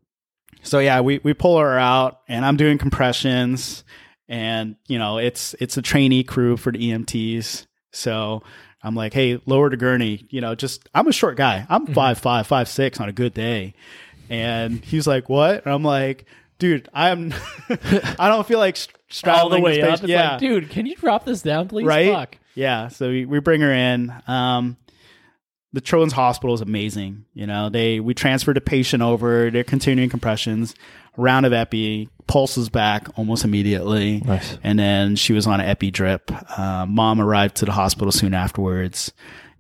so 0.63 0.79
yeah, 0.79 1.01
we 1.01 1.21
we 1.23 1.35
pull 1.35 1.59
her 1.59 1.79
out, 1.79 2.21
and 2.29 2.45
I'm 2.45 2.57
doing 2.57 2.79
compressions, 2.79 3.85
and 4.29 4.77
you 4.87 4.99
know 4.99 5.19
it's 5.19 5.55
it's 5.61 5.77
a 5.77 5.83
trainee 5.83 6.25
crew 6.25 6.57
for 6.57 6.73
the 6.73 6.79
EMTs. 6.91 7.67
So 7.93 8.43
I'm 8.83 8.95
like, 8.95 9.13
hey, 9.15 9.41
lower 9.47 9.71
the 9.71 9.77
gurney. 9.77 10.27
You 10.31 10.41
know, 10.41 10.55
just 10.55 10.89
I'm 10.95 11.07
a 11.07 11.13
short 11.13 11.37
guy. 11.37 11.67
I'm 11.69 11.87
five 11.87 12.19
five 12.19 12.47
five 12.47 12.69
six 12.69 13.01
on 13.01 13.09
a 13.09 13.13
good 13.13 13.35
day, 13.35 13.75
and 14.29 14.85
he's 14.85 15.07
like, 15.07 15.29
what? 15.29 15.65
And 15.65 15.73
I'm 15.75 15.83
like, 15.85 16.27
dude, 16.59 16.89
I'm 16.93 17.33
I 18.19 18.29
don't 18.29 18.47
feel 18.47 18.59
like 18.59 18.77
straddling 19.09 19.43
All 19.43 19.51
the 19.51 19.61
way 19.61 19.83
up. 19.83 19.95
It's 20.01 20.03
Yeah, 20.09 20.33
like, 20.33 20.41
dude, 20.41 20.71
can 20.71 20.87
you 20.87 20.97
drop 20.97 21.25
this 21.25 21.43
down, 21.43 21.69
please? 21.69 21.87
right? 21.87 22.13
Fuck. 22.13 22.39
Yeah. 22.55 22.89
So 22.89 23.09
we, 23.09 23.25
we 23.27 23.41
bring 23.41 23.61
her 23.63 23.73
in. 23.73 24.13
Um, 24.27 24.77
the 25.75 25.81
Children's 25.81 26.13
Hospital 26.13 26.55
is 26.55 26.61
amazing. 26.61 27.25
You 27.35 27.49
know, 27.49 27.69
they 27.69 27.99
we 27.99 28.15
transferred 28.15 28.57
the 28.57 28.61
patient 28.61 29.03
over. 29.03 29.51
They're 29.51 29.65
continuing 29.65 30.09
compressions, 30.09 30.75
round 31.17 31.47
of 31.47 31.53
epi, 31.53 32.09
pulses 32.29 32.69
back 32.69 33.09
almost 33.19 33.45
immediately. 33.45 34.23
Nice. 34.25 34.57
And 34.63 34.79
then 34.79 35.17
she 35.17 35.33
was 35.33 35.49
on 35.49 35.61
an 35.61 35.67
epi 35.67 35.91
drip. 35.91 36.31
Uh, 36.57 36.87
mom 36.87 37.21
arrived 37.21 37.57
to 37.57 37.65
the 37.65 37.73
hospital 37.73 38.13
soon 38.13 38.35
afterwards. 38.35 39.13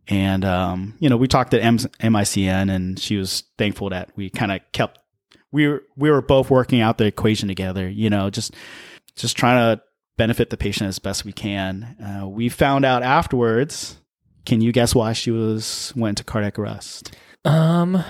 And, 0.07 0.45
um, 0.45 0.95
you 1.01 1.09
know, 1.09 1.17
we 1.17 1.27
talked 1.27 1.53
at 1.53 1.63
M- 1.63 1.79
MICN 1.79 2.71
and 2.71 2.99
she 2.99 3.17
was 3.17 3.43
thankful 3.59 3.91
that 3.91 4.11
we 4.15 4.31
kind 4.31 4.53
of 4.53 4.61
kept, 4.73 5.01
we 5.51 5.67
were, 5.67 5.83
we 5.97 6.11
were 6.11 6.23
both 6.23 6.49
working 6.49 6.81
out 6.81 6.99
the 6.99 7.07
equation 7.07 7.49
together, 7.49 7.89
you 7.89 8.09
know, 8.09 8.31
just, 8.31 8.55
just 9.17 9.37
trying 9.37 9.77
to 9.77 9.83
benefit 10.17 10.51
the 10.51 10.57
patient 10.57 10.89
as 10.89 10.99
best 10.99 11.25
we 11.25 11.33
can. 11.33 11.97
Uh, 12.01 12.29
we 12.29 12.49
found 12.49 12.85
out 12.85 13.03
afterwards. 13.03 13.99
Can 14.47 14.61
you 14.61 14.73
guess 14.73 14.95
why 14.95 15.13
she 15.13 15.31
was 15.31 15.93
went 15.97 16.19
to 16.19 16.25
cardiac 16.25 16.59
arrest? 16.59 17.17
Um, 17.45 18.03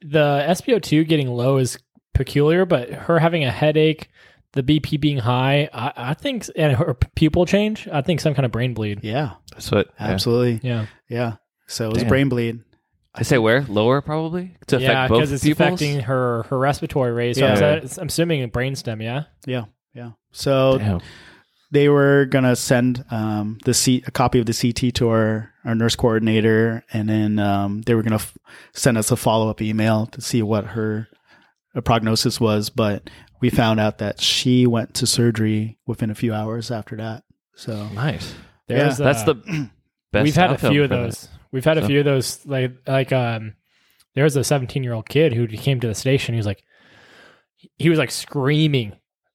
the 0.00 0.44
SpO2 0.48 1.06
getting 1.08 1.28
low 1.28 1.58
is 1.58 1.78
peculiar, 2.14 2.64
but 2.66 2.90
her 2.90 3.18
having 3.18 3.44
a 3.44 3.50
headache, 3.50 4.08
the 4.52 4.62
BP 4.62 5.00
being 5.00 5.18
high, 5.18 5.68
I, 5.72 5.92
I 5.96 6.14
think, 6.14 6.46
and 6.56 6.76
her 6.76 6.94
pupil 7.16 7.46
change, 7.46 7.88
I 7.90 8.02
think 8.02 8.20
some 8.20 8.34
kind 8.34 8.44
of 8.46 8.52
brain 8.52 8.74
bleed. 8.74 9.00
Yeah, 9.02 9.32
That's 9.52 9.70
what. 9.70 9.88
absolutely. 9.98 10.60
Yeah, 10.68 10.86
Yeah. 11.08 11.34
So 11.66 11.86
it 11.86 11.92
was 11.92 12.02
Damn. 12.02 12.08
brain 12.08 12.28
bleed. 12.28 12.60
I 13.14 13.22
say 13.22 13.38
where 13.38 13.62
lower 13.68 14.00
probably 14.02 14.56
to 14.68 14.76
affect 14.76 14.82
yeah, 14.90 15.08
both 15.08 15.18
because 15.18 15.32
it's 15.32 15.44
pupils. 15.44 15.68
affecting 15.80 16.00
her 16.00 16.44
her 16.44 16.58
respiratory 16.58 17.12
rate. 17.12 17.36
So 17.36 17.46
Yeah. 17.46 17.80
I'm, 17.82 17.88
I'm 17.98 18.06
assuming 18.08 18.42
a 18.42 18.48
brainstem. 18.48 19.02
Yeah. 19.02 19.24
Yeah. 19.46 19.64
Yeah. 19.94 20.10
So 20.32 20.78
Damn. 20.78 21.00
They 21.72 21.88
were 21.88 22.26
gonna 22.26 22.54
send 22.54 23.04
um, 23.10 23.58
the 23.64 23.74
C- 23.74 24.04
a 24.06 24.10
copy 24.12 24.38
of 24.38 24.46
the 24.46 24.52
CT 24.54 24.94
to 24.96 25.08
our, 25.08 25.50
our 25.64 25.74
nurse 25.74 25.96
coordinator, 25.96 26.84
and 26.92 27.08
then 27.08 27.38
um, 27.40 27.82
they 27.82 27.94
were 27.94 28.02
gonna 28.02 28.16
f- 28.16 28.36
send 28.74 28.96
us 28.98 29.10
a 29.10 29.16
follow 29.16 29.48
up 29.50 29.60
email 29.60 30.06
to 30.06 30.20
see 30.20 30.42
what 30.42 30.66
her 30.66 31.08
uh, 31.74 31.80
prognosis 31.80 32.38
was. 32.38 32.70
But 32.70 33.10
we 33.40 33.50
found 33.50 33.80
out 33.80 33.98
that 33.98 34.20
she 34.20 34.66
went 34.66 34.94
to 34.94 35.06
surgery 35.06 35.78
within 35.86 36.10
a 36.10 36.14
few 36.14 36.32
hours 36.32 36.70
after 36.70 36.96
that. 36.98 37.24
So 37.56 37.88
Nice. 37.88 38.34
There's, 38.68 38.96
That's 38.98 39.22
uh, 39.22 39.32
the 39.32 39.70
best. 40.12 40.24
we've 40.24 40.34
had 40.36 40.52
a 40.52 40.58
few 40.58 40.84
of 40.84 40.90
for 40.90 40.96
that. 40.96 41.02
those. 41.04 41.28
We've 41.50 41.64
had 41.64 41.78
a 41.78 41.80
So- 41.82 41.86
few 41.88 41.98
of 41.98 42.04
those. 42.04 42.46
Like 42.46 42.72
like 42.86 43.12
um, 43.12 43.54
there 44.14 44.24
was 44.24 44.36
a 44.36 44.44
17 44.44 44.84
year 44.84 44.92
old 44.92 45.08
kid 45.08 45.32
who 45.32 45.46
came 45.48 45.80
to 45.80 45.86
the 45.88 45.94
station. 45.94 46.34
He 46.34 46.38
was 46.38 46.46
like, 46.46 46.62
he 47.78 47.88
was 47.88 47.98
like 47.98 48.10
screaming, 48.10 48.92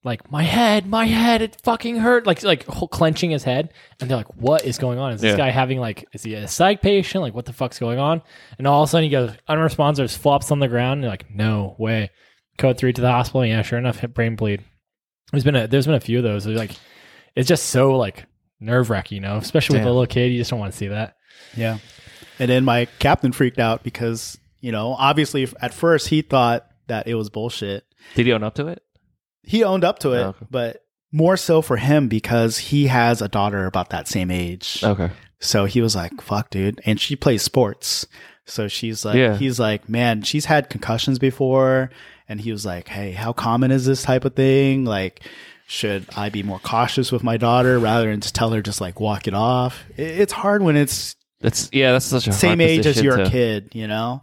like 0.08 0.32
my 0.32 0.41
head, 0.41 0.88
my 0.88 1.05
head, 1.05 1.41
it 1.43 1.58
fucking 1.64 1.97
hurt, 1.97 2.26
like 2.26 2.41
like 2.43 2.66
clenching 2.66 3.30
his 3.30 3.43
head. 3.43 3.72
And 3.99 4.10
they're 4.10 4.18
like, 4.18 4.36
what 4.36 4.66
is 4.66 4.80
going 4.80 4.97
on? 4.97 5.12
Is 5.14 5.22
this 5.22 5.34
Yeah. 5.34 5.38
guy 5.38 5.49
having 5.51 5.80
like, 5.80 6.05
is 6.14 6.24
he 6.24 6.34
a 6.34 6.47
psych 6.47 6.82
patient? 6.82 7.22
Like, 7.22 7.36
what 7.36 7.45
the 7.45 7.53
fuck's 7.53 7.78
going 7.78 7.99
on? 7.99 8.22
And 8.58 8.66
all 8.66 8.82
of 8.84 8.89
a 8.89 8.91
sudden 8.91 9.03
he 9.03 9.10
goes 9.12 9.32
unresponsive, 9.47 10.10
flops 10.12 10.49
on 10.51 10.60
the 10.60 10.68
ground. 10.68 10.93
And 10.93 11.01
you're 11.03 11.12
like, 11.12 11.30
no 11.30 11.76
way. 11.78 12.10
Code 12.58 12.78
three 12.80 12.91
to 12.93 13.01
the 13.01 13.12
hospital. 13.12 13.45
Yeah, 13.45 13.62
sure 13.62 13.78
enough, 13.78 13.99
hit 13.99 14.16
brain 14.16 14.36
bleed. 14.36 14.64
There's 15.32 15.43
been 15.43 15.55
a 15.55 15.68
there's 15.68 15.86
been 15.86 15.95
a 15.95 15.99
few 15.99 16.18
of 16.18 16.24
those. 16.24 16.45
They're 16.45 16.55
like, 16.55 16.72
it's 17.36 17.47
just 17.47 17.66
so 17.68 17.95
like 17.97 18.26
nerve 18.60 18.89
wracking, 18.89 19.18
you 19.18 19.22
know, 19.22 19.38
especially 19.38 19.78
with 19.78 19.86
a 19.86 19.89
little 19.91 20.08
kid. 20.08 20.32
You 20.32 20.39
just 20.39 20.49
don't 20.49 20.60
want 20.60 20.72
to 20.72 20.78
see 20.78 20.88
that. 20.88 21.16
Yeah. 21.55 21.78
And 22.39 22.49
then 22.49 22.64
my 22.66 22.86
captain 22.99 23.32
freaked 23.32 23.60
out 23.60 23.84
because, 23.84 24.38
you 24.60 24.72
know, 24.72 24.93
obviously 24.97 25.47
at 25.62 25.74
first 25.74 26.08
he 26.08 26.22
thought 26.22 26.68
that 26.88 27.08
it 27.08 27.16
was 27.16 27.30
bullshit. 27.30 27.84
Did 28.16 28.26
he 28.26 28.34
own 28.34 28.43
up 28.43 28.55
to 28.55 28.68
it? 28.68 28.82
He 29.48 29.64
owned 29.64 29.84
up 29.84 30.00
to 30.00 30.12
it, 30.14 30.20
Oh, 30.22 30.28
okay. 30.30 30.45
but 30.52 30.84
more 31.12 31.38
so 31.38 31.62
for 31.62 31.78
him 31.78 32.08
because 32.10 32.58
he 32.58 32.88
has 32.88 33.22
a 33.22 33.28
daughter 33.30 33.66
about 33.66 33.89
that 33.91 34.08
same 34.08 34.30
age. 34.30 34.82
Okay. 34.84 35.10
So 35.39 35.66
he 35.66 35.82
was 35.82 35.95
like, 35.95 36.20
fuck, 36.22 36.50
dude. 36.50 36.82
And 36.86 37.00
she 37.00 37.16
plays 37.16 37.41
sports. 37.43 38.06
So 38.45 38.68
she's 38.68 39.06
like, 39.06 39.16
Yeah. 39.16 39.38
he's 39.38 39.60
like, 39.60 39.88
man, 39.88 40.22
she's 40.24 40.45
had 40.45 40.70
concussions 40.70 41.18
before. 41.20 41.89
And 42.28 42.41
he 42.41 42.52
was 42.52 42.66
like, 42.66 42.89
hey, 42.89 43.12
how 43.12 43.32
common 43.34 43.72
is 43.72 43.86
this 43.86 44.04
type 44.04 44.26
of 44.26 44.36
thing? 44.36 44.84
Like, 44.84 45.22
should 45.68 46.06
I 46.16 46.30
be 46.30 46.43
more 46.43 46.60
cautious 46.60 47.12
with 47.12 47.24
my 47.24 47.38
daughter 47.38 47.80
rather 47.80 48.10
than 48.12 48.20
just 48.22 48.36
tell 48.36 48.50
her, 48.52 48.62
just 48.62 48.82
like 48.82 49.00
walk 49.00 49.28
it 49.28 49.34
off? 49.34 49.84
It's 49.95 50.34
hard 50.34 50.62
when 50.62 50.76
it's 50.76 51.16
That's 51.39 51.70
yeah. 51.72 51.93
That's 51.93 52.06
such 52.06 52.28
a 52.28 52.34
same 52.34 52.60
age 52.60 52.86
as 52.86 53.02
your 53.02 53.18
to- 53.18 53.30
kid, 53.30 53.70
you 53.74 53.88
know? 53.88 54.22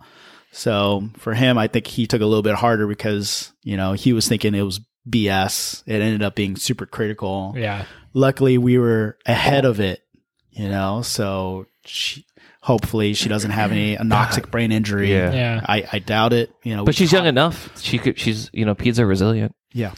So 0.53 1.09
for 1.19 1.35
him, 1.35 1.59
I 1.59 1.67
think 1.69 1.87
he 1.87 2.07
took 2.07 2.21
a 2.21 2.27
little 2.27 2.43
bit 2.43 2.55
harder 2.55 2.87
because, 2.87 3.53
you 3.63 3.77
know, 3.77 3.93
he 3.93 4.13
was 4.13 4.29
thinking 4.29 4.55
it 4.55 4.63
was 4.63 4.81
BS. 5.09 5.83
It 5.87 6.01
ended 6.01 6.23
up 6.23 6.35
being 6.35 6.57
super 6.57 6.87
critical. 6.87 7.55
Yeah. 7.57 7.85
Luckily, 8.13 8.59
we 8.59 8.79
were 8.79 9.19
ahead 9.27 9.65
of 9.65 9.81
it, 9.81 10.05
you 10.51 10.69
know? 10.69 11.03
So 11.03 11.67
she, 11.85 12.25
hopefully 12.61 13.15
she 13.15 13.29
doesn't 13.29 13.51
have 13.51 13.73
any 13.73 13.97
anoxic 13.97 14.51
brain 14.51 14.73
injury. 14.73 15.13
Yeah. 15.13 15.33
Yeah. 15.33 15.61
I, 15.67 15.85
I 15.93 15.99
doubt 15.99 16.33
it, 16.33 16.55
you 16.63 16.75
know. 16.77 16.85
But 16.85 16.95
she's 16.95 17.13
we 17.13 17.19
young 17.19 17.27
enough. 17.27 17.81
She 17.81 17.99
could. 17.99 18.19
She's 18.19 18.51
you 18.53 18.65
know, 18.65 18.75
peds 18.75 18.99
are 18.99 19.07
resilient. 19.07 19.55
Yeah. 19.73 19.93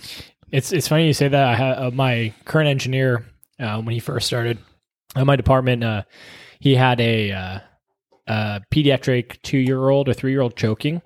It's 0.51 0.73
it's 0.73 0.89
funny 0.89 1.07
you 1.07 1.13
say 1.13 1.29
that. 1.29 1.49
I 1.49 1.55
had 1.55 1.79
uh, 1.79 1.91
my 1.91 2.33
current 2.45 2.69
engineer 2.69 3.27
uh, 3.59 3.81
when 3.81 3.93
he 3.93 4.01
first 4.01 4.27
started 4.27 4.59
at 5.15 5.27
my 5.27 5.37
department. 5.37 5.85
Uh, 5.85 6.03
he 6.61 6.75
had 6.75 7.01
a 7.01 7.33
uh, 7.33 7.59
uh, 8.27 8.61
pediatric 8.73 9.41
two 9.43 9.59
year 9.59 9.89
old 9.89 10.09
or 10.09 10.15
three 10.15 10.33
year 10.33 10.41
old 10.41 10.57
choking. 10.57 11.03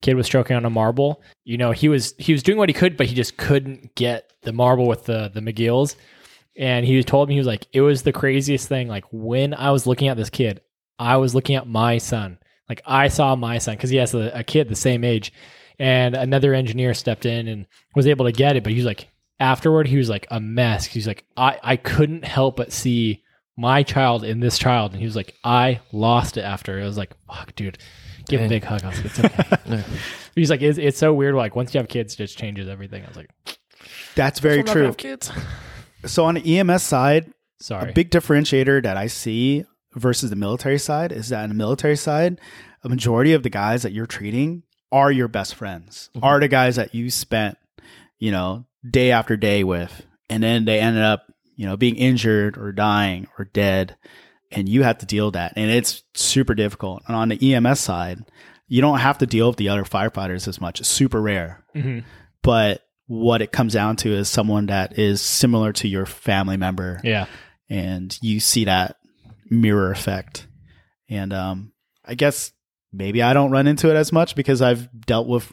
Kid 0.00 0.14
was 0.14 0.28
choking 0.28 0.56
on 0.56 0.64
a 0.64 0.70
marble. 0.70 1.22
You 1.44 1.58
know, 1.58 1.72
he 1.72 1.88
was 1.88 2.14
he 2.18 2.32
was 2.32 2.42
doing 2.42 2.58
what 2.58 2.68
he 2.68 2.72
could, 2.72 2.96
but 2.96 3.06
he 3.06 3.14
just 3.14 3.36
couldn't 3.36 3.94
get 3.94 4.32
the 4.42 4.52
marble 4.52 4.86
with 4.86 5.04
the 5.04 5.30
the 5.32 5.40
Magills. 5.40 5.96
And 6.56 6.84
he 6.84 7.02
told 7.04 7.28
me 7.28 7.34
he 7.34 7.40
was 7.40 7.46
like, 7.46 7.66
it 7.72 7.80
was 7.80 8.02
the 8.02 8.12
craziest 8.12 8.68
thing. 8.68 8.88
Like 8.88 9.04
when 9.12 9.54
I 9.54 9.70
was 9.70 9.86
looking 9.86 10.08
at 10.08 10.16
this 10.16 10.30
kid, 10.30 10.60
I 10.98 11.16
was 11.16 11.34
looking 11.34 11.54
at 11.54 11.68
my 11.68 11.98
son. 11.98 12.38
Like 12.68 12.82
I 12.84 13.08
saw 13.08 13.36
my 13.36 13.58
son 13.58 13.76
because 13.76 13.90
he 13.90 13.96
has 13.96 14.14
a, 14.14 14.30
a 14.34 14.44
kid 14.44 14.68
the 14.68 14.74
same 14.76 15.04
age, 15.04 15.32
and 15.78 16.14
another 16.14 16.54
engineer 16.54 16.94
stepped 16.94 17.26
in 17.26 17.48
and 17.48 17.66
was 17.94 18.06
able 18.06 18.26
to 18.26 18.32
get 18.32 18.56
it. 18.56 18.62
But 18.62 18.72
he 18.72 18.78
was 18.78 18.86
like, 18.86 19.08
afterward, 19.40 19.86
he 19.86 19.96
was 19.96 20.10
like 20.10 20.26
a 20.30 20.40
mess. 20.40 20.84
He's 20.84 21.06
like, 21.06 21.24
I 21.36 21.58
I 21.62 21.76
couldn't 21.76 22.24
help 22.24 22.56
but 22.56 22.72
see 22.72 23.22
my 23.56 23.82
child 23.82 24.22
in 24.22 24.40
this 24.40 24.58
child, 24.58 24.92
and 24.92 25.00
he 25.00 25.06
was 25.06 25.16
like, 25.16 25.34
I 25.42 25.80
lost 25.92 26.36
it 26.36 26.42
after. 26.42 26.78
It 26.78 26.84
was 26.84 26.98
like, 26.98 27.12
fuck, 27.26 27.54
dude, 27.56 27.78
give 28.28 28.40
a 28.40 28.48
big 28.48 28.64
hug. 28.64 28.84
I 28.84 28.88
was 28.88 28.96
like, 28.96 29.06
it's 29.06 29.20
okay. 29.20 29.84
He's 30.34 30.50
like, 30.50 30.62
it's, 30.62 30.78
it's 30.78 30.98
so 30.98 31.12
weird. 31.12 31.34
Like 31.34 31.56
once 31.56 31.74
you 31.74 31.78
have 31.78 31.88
kids, 31.88 32.14
it 32.14 32.18
just 32.18 32.38
changes 32.38 32.68
everything. 32.68 33.04
I 33.04 33.08
was 33.08 33.16
like, 33.16 33.30
That's 34.14 34.40
very 34.40 34.60
"I'm 34.60 34.66
not 34.66 34.66
gonna 34.66 34.74
true. 34.74 34.86
have 34.86 34.96
kids. 34.96 35.32
So 36.06 36.26
on 36.26 36.36
the 36.36 36.58
EMS 36.60 36.84
side, 36.84 37.32
Sorry. 37.60 37.90
A 37.90 37.92
big 37.92 38.10
differentiator 38.10 38.82
that 38.84 38.96
I 38.96 39.08
see 39.08 39.64
versus 39.94 40.30
the 40.30 40.36
military 40.36 40.78
side 40.78 41.12
is 41.12 41.30
that 41.30 41.42
on 41.42 41.48
the 41.48 41.54
military 41.54 41.96
side, 41.96 42.40
a 42.84 42.88
majority 42.88 43.32
of 43.32 43.42
the 43.42 43.50
guys 43.50 43.82
that 43.82 43.92
you're 43.92 44.06
treating 44.06 44.62
are 44.92 45.10
your 45.10 45.28
best 45.28 45.54
friends, 45.54 46.10
mm-hmm. 46.14 46.24
are 46.24 46.38
the 46.38 46.48
guys 46.48 46.76
that 46.76 46.94
you 46.94 47.10
spent, 47.10 47.58
you 48.18 48.30
know, 48.30 48.64
day 48.88 49.10
after 49.10 49.36
day 49.36 49.64
with. 49.64 50.06
And 50.30 50.42
then 50.42 50.66
they 50.66 50.78
ended 50.78 51.02
up, 51.02 51.32
you 51.56 51.66
know, 51.66 51.76
being 51.76 51.96
injured 51.96 52.56
or 52.56 52.70
dying 52.70 53.26
or 53.38 53.44
dead. 53.44 53.96
And 54.50 54.68
you 54.68 54.82
have 54.82 54.98
to 54.98 55.06
deal 55.06 55.26
with 55.26 55.34
that. 55.34 55.52
And 55.56 55.70
it's 55.70 56.02
super 56.14 56.54
difficult. 56.54 57.02
And 57.06 57.14
on 57.16 57.28
the 57.28 57.54
EMS 57.54 57.80
side, 57.80 58.20
you 58.66 58.80
don't 58.80 58.98
have 58.98 59.18
to 59.18 59.26
deal 59.26 59.48
with 59.48 59.56
the 59.56 59.68
other 59.68 59.84
firefighters 59.84 60.48
as 60.48 60.60
much. 60.60 60.80
It's 60.80 60.88
super 60.88 61.20
rare. 61.20 61.64
Mhm. 61.74 62.04
But 62.42 62.82
what 63.06 63.42
it 63.42 63.52
comes 63.52 63.72
down 63.74 63.96
to 63.96 64.12
is 64.12 64.28
someone 64.28 64.66
that 64.66 64.98
is 64.98 65.20
similar 65.20 65.72
to 65.74 65.88
your 65.88 66.06
family 66.06 66.56
member 66.56 67.00
Yeah. 67.04 67.26
and 67.70 68.16
you 68.22 68.40
see 68.40 68.64
that 68.66 68.96
mirror 69.50 69.90
effect. 69.90 70.46
And 71.08 71.32
um, 71.32 71.72
I 72.04 72.14
guess 72.14 72.52
maybe 72.92 73.22
I 73.22 73.32
don't 73.34 73.50
run 73.50 73.66
into 73.66 73.90
it 73.90 73.96
as 73.96 74.12
much 74.12 74.34
because 74.34 74.60
I've 74.62 74.88
dealt 75.06 75.26
with 75.26 75.52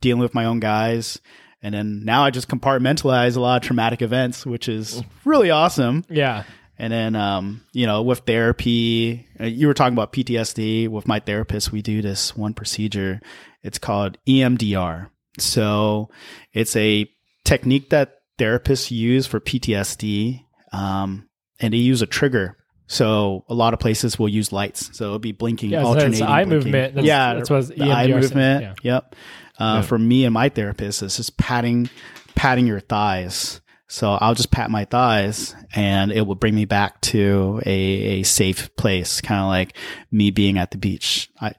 dealing 0.00 0.20
with 0.20 0.34
my 0.34 0.44
own 0.46 0.60
guys, 0.60 1.20
and 1.62 1.74
then 1.74 2.04
now 2.04 2.24
I 2.24 2.30
just 2.30 2.48
compartmentalize 2.48 3.36
a 3.36 3.40
lot 3.40 3.62
of 3.62 3.66
traumatic 3.66 4.00
events, 4.02 4.44
which 4.46 4.68
is 4.68 5.02
really 5.24 5.50
awesome. 5.50 6.04
Yeah. 6.10 6.44
And 6.78 6.92
then 6.92 7.16
um, 7.16 7.62
you 7.72 7.86
know, 7.86 8.02
with 8.02 8.20
therapy, 8.20 9.26
uh, 9.40 9.44
you 9.46 9.66
were 9.66 9.74
talking 9.74 9.94
about 9.94 10.12
PTSD. 10.12 10.88
With 10.88 11.08
my 11.08 11.20
therapist, 11.20 11.72
we 11.72 11.80
do 11.82 12.02
this 12.02 12.36
one 12.36 12.52
procedure. 12.54 13.20
It's 13.62 13.78
called 13.78 14.18
EMDR. 14.28 15.08
So 15.38 16.10
it's 16.52 16.76
a 16.76 17.08
technique 17.44 17.90
that 17.90 18.14
therapists 18.38 18.90
use 18.90 19.26
for 19.26 19.40
PTSD, 19.40 20.42
um, 20.72 21.28
and 21.60 21.72
they 21.72 21.78
use 21.78 22.02
a 22.02 22.06
trigger. 22.06 22.56
So 22.88 23.44
a 23.48 23.54
lot 23.54 23.72
of 23.74 23.80
places 23.80 24.18
will 24.18 24.28
use 24.28 24.52
lights. 24.52 24.96
So 24.96 25.06
it'll 25.06 25.18
be 25.18 25.32
blinking, 25.32 25.70
Yeah, 25.70 25.82
alternating 25.82 26.22
eye 26.26 26.44
blinking. 26.44 26.64
movement. 26.72 26.94
That's- 26.94 27.06
yeah, 27.06 27.34
that's 27.34 27.50
what 27.50 27.68
the 27.68 27.90
eye 27.90 28.06
movement. 28.06 28.62
yeah. 28.62 28.74
Yep. 28.82 29.14
Uh, 29.58 29.82
For 29.82 29.98
me 29.98 30.24
and 30.26 30.34
my 30.34 30.50
therapist, 30.50 31.02
it's 31.02 31.16
just 31.16 31.36
patting, 31.38 31.88
patting 32.34 32.66
your 32.66 32.80
thighs 32.80 33.60
So 33.88 34.10
I'll 34.12 34.34
just 34.34 34.50
pat 34.50 34.70
my 34.70 34.84
thighs 34.84 35.54
and 35.74 36.10
it 36.10 36.26
will 36.26 36.34
bring 36.34 36.54
me 36.54 36.64
back 36.64 37.00
to 37.02 37.60
a, 37.64 37.70
a 37.70 38.22
safe 38.24 38.74
place, 38.76 39.20
kind 39.20 39.40
of 39.40 39.46
like 39.46 39.76
me 40.10 40.30
being 40.30 40.58
at 40.58 40.72
the 40.72 40.78
beach. 40.78 41.30
I, 41.40 41.52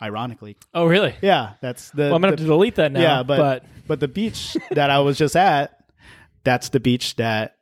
ironically. 0.00 0.56
Oh, 0.72 0.86
really? 0.86 1.14
Yeah, 1.20 1.54
that's 1.60 1.90
the. 1.90 2.04
Well, 2.04 2.14
I'm 2.14 2.20
gonna 2.20 2.32
have 2.32 2.38
to 2.40 2.44
delete 2.44 2.76
that 2.76 2.92
now. 2.92 3.00
yeah, 3.00 3.22
but, 3.22 3.64
but 3.88 4.00
the 4.00 4.08
beach 4.08 4.56
that 4.70 4.90
I 4.90 5.00
was 5.00 5.18
just 5.18 5.34
at, 5.36 5.76
that's 6.44 6.68
the 6.68 6.80
beach 6.80 7.16
that 7.16 7.56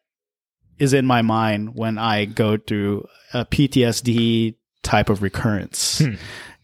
is 0.78 0.92
in 0.92 1.06
my 1.06 1.22
mind 1.22 1.74
when 1.74 1.96
I 1.96 2.24
go 2.26 2.56
through 2.56 3.06
a 3.32 3.44
PTSD 3.44 4.56
type 4.82 5.08
of 5.08 5.22
recurrence. 5.22 6.00
Hmm. 6.00 6.14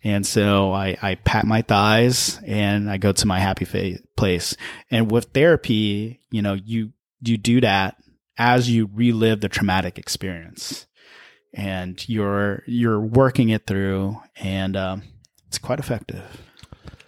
And 0.04 0.26
so 0.26 0.72
I, 0.72 0.96
I 1.02 1.14
pat 1.16 1.44
my 1.44 1.62
thighs 1.62 2.38
and 2.46 2.90
I 2.90 2.98
go 2.98 3.12
to 3.12 3.26
my 3.26 3.40
happy 3.40 3.64
fa- 3.64 3.98
place. 4.16 4.56
And 4.90 5.10
with 5.10 5.26
therapy, 5.34 6.20
you 6.30 6.40
know, 6.40 6.54
you, 6.54 6.92
you 7.22 7.36
do 7.36 7.60
that 7.60 7.96
as 8.36 8.70
you 8.70 8.88
relive 8.94 9.40
the 9.40 9.48
traumatic 9.48 9.98
experience 9.98 10.86
and 11.54 12.06
you're, 12.08 12.62
you're 12.66 13.00
working 13.00 13.48
it 13.48 13.66
through 13.66 14.20
and, 14.36 14.76
um, 14.76 15.02
it's 15.48 15.58
quite 15.58 15.78
effective. 15.78 16.42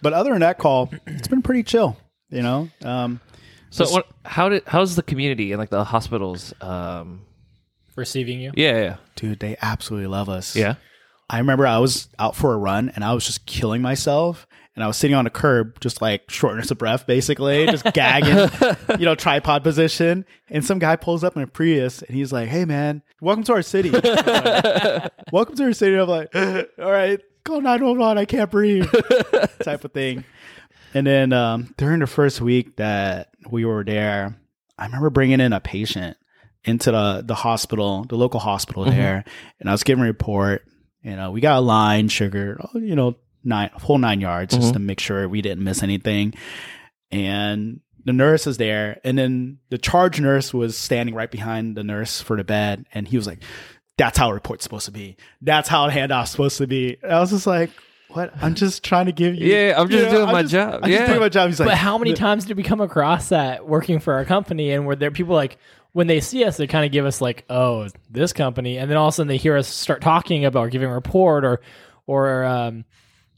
But 0.01 0.13
other 0.13 0.31
than 0.31 0.39
that 0.41 0.57
call, 0.57 0.91
it's 1.05 1.27
been 1.27 1.41
pretty 1.43 1.63
chill, 1.63 1.95
you 2.29 2.41
know? 2.41 2.69
Um, 2.83 3.19
So 3.69 3.87
what, 3.89 4.07
how 4.25 4.49
did 4.49 4.63
how's 4.65 4.95
the 4.95 5.03
community 5.03 5.51
and 5.51 5.59
like 5.59 5.69
the 5.69 5.83
hospitals? 5.83 6.53
Um, 6.59 7.21
receiving 7.95 8.39
you. 8.41 8.51
yeah, 8.55 8.77
yeah, 8.81 8.95
dude, 9.15 9.39
they 9.39 9.55
absolutely 9.61 10.07
love 10.07 10.27
us. 10.27 10.55
yeah. 10.55 10.75
I 11.29 11.37
remember 11.37 11.65
I 11.65 11.77
was 11.77 12.09
out 12.19 12.35
for 12.35 12.51
a 12.53 12.57
run 12.57 12.89
and 12.95 13.05
I 13.05 13.13
was 13.13 13.25
just 13.25 13.45
killing 13.45 13.81
myself. 13.81 14.45
And 14.81 14.85
I 14.85 14.87
was 14.87 14.97
sitting 14.97 15.15
on 15.15 15.27
a 15.27 15.29
curb, 15.29 15.79
just 15.79 16.01
like 16.01 16.27
shortness 16.31 16.71
of 16.71 16.79
breath, 16.79 17.05
basically, 17.05 17.67
just 17.67 17.83
gagging, 17.93 18.49
you 18.99 19.05
know, 19.05 19.13
tripod 19.13 19.61
position. 19.61 20.25
And 20.49 20.65
some 20.65 20.79
guy 20.79 20.95
pulls 20.95 21.23
up 21.23 21.35
in 21.35 21.43
a 21.43 21.45
Prius 21.45 22.01
and 22.01 22.15
he's 22.15 22.33
like, 22.33 22.49
Hey, 22.49 22.65
man, 22.65 23.03
welcome 23.21 23.43
to 23.43 23.53
our 23.53 23.61
city. 23.61 23.91
Like, 24.01 25.11
welcome 25.31 25.55
to 25.57 25.65
our 25.65 25.73
city. 25.73 25.93
And 25.93 26.01
I'm 26.01 26.09
like, 26.09 26.35
All 26.79 26.91
right, 26.91 27.21
call 27.43 27.61
911. 27.61 28.17
I 28.17 28.25
can't 28.25 28.49
breathe, 28.49 28.89
type 29.63 29.85
of 29.85 29.91
thing. 29.91 30.23
And 30.95 31.05
then 31.05 31.31
um, 31.31 31.75
during 31.77 31.99
the 31.99 32.07
first 32.07 32.41
week 32.41 32.77
that 32.77 33.29
we 33.51 33.65
were 33.65 33.83
there, 33.83 34.35
I 34.79 34.85
remember 34.87 35.11
bringing 35.11 35.41
in 35.41 35.53
a 35.53 35.59
patient 35.59 36.17
into 36.63 36.89
the, 36.89 37.21
the 37.23 37.35
hospital, 37.35 38.03
the 38.05 38.15
local 38.15 38.39
hospital 38.39 38.85
there. 38.85 39.25
And 39.59 39.69
I 39.69 39.73
was 39.73 39.83
giving 39.83 40.03
a 40.03 40.07
report. 40.07 40.65
You 41.03 41.15
know, 41.15 41.29
we 41.29 41.39
got 41.39 41.57
a 41.57 41.61
line, 41.61 42.07
sugar, 42.07 42.59
you 42.73 42.95
know, 42.95 43.17
nine, 43.43 43.69
whole 43.73 43.97
nine 43.97 44.21
yards 44.21 44.55
just 44.55 44.73
to 44.73 44.79
make 44.79 44.99
sure 44.99 45.27
we 45.27 45.41
didn't 45.41 45.63
miss 45.63 45.83
anything. 45.83 46.33
And 47.11 47.81
the 48.05 48.13
nurse 48.13 48.47
is 48.47 48.57
there. 48.57 48.99
And 49.03 49.17
then 49.17 49.59
the 49.69 49.77
charge 49.77 50.19
nurse 50.19 50.53
was 50.53 50.77
standing 50.77 51.15
right 51.15 51.29
behind 51.29 51.75
the 51.75 51.83
nurse 51.83 52.21
for 52.21 52.37
the 52.37 52.43
bed. 52.43 52.85
And 52.93 53.07
he 53.07 53.17
was 53.17 53.27
like, 53.27 53.39
that's 53.97 54.17
how 54.17 54.29
a 54.29 54.33
report's 54.33 54.63
supposed 54.63 54.85
to 54.85 54.91
be. 54.91 55.17
That's 55.41 55.69
how 55.69 55.87
a 55.87 55.91
handoff's 55.91 56.31
supposed 56.31 56.57
to 56.57 56.67
be. 56.67 56.97
And 57.03 57.11
I 57.11 57.19
was 57.19 57.31
just 57.31 57.45
like, 57.47 57.69
what? 58.09 58.33
I'm 58.41 58.55
just 58.55 58.83
trying 58.83 59.05
to 59.05 59.11
give 59.11 59.35
you. 59.35 59.47
Yeah, 59.47 59.75
I'm 59.77 59.87
just 59.89 60.05
you 60.05 60.11
know, 60.11 60.17
doing 60.17 60.31
my 60.31 60.41
just- 60.41 60.53
job. 60.53 60.79
I'm 60.83 60.89
just 60.89 61.05
doing 61.07 61.19
my 61.19 61.29
job. 61.29 61.49
He's 61.49 61.59
like, 61.59 61.69
But 61.69 61.77
how 61.77 61.97
many 61.97 62.13
times 62.13 62.45
did 62.45 62.57
we 62.57 62.63
come 62.63 62.81
across 62.81 63.29
that 63.29 63.67
working 63.67 63.99
for 63.99 64.13
our 64.15 64.25
company 64.25 64.71
and 64.71 64.85
where 64.85 64.95
there 64.95 65.11
people 65.11 65.35
like 65.35 65.57
when 65.93 66.07
they 66.07 66.19
see 66.19 66.43
us, 66.45 66.57
they 66.57 66.67
kind 66.67 66.85
of 66.85 66.91
give 66.91 67.05
us 67.05 67.21
like, 67.21 67.45
oh, 67.49 67.87
this 68.09 68.33
company, 68.33 68.77
and 68.77 68.89
then 68.89 68.97
all 68.97 69.09
of 69.09 69.13
a 69.13 69.15
sudden 69.15 69.27
they 69.27 69.37
hear 69.37 69.57
us 69.57 69.67
start 69.67 70.01
talking 70.01 70.45
about 70.45 70.71
giving 70.71 70.89
a 70.89 70.93
report 70.93 71.43
or, 71.43 71.59
or, 72.07 72.43
um, 72.45 72.85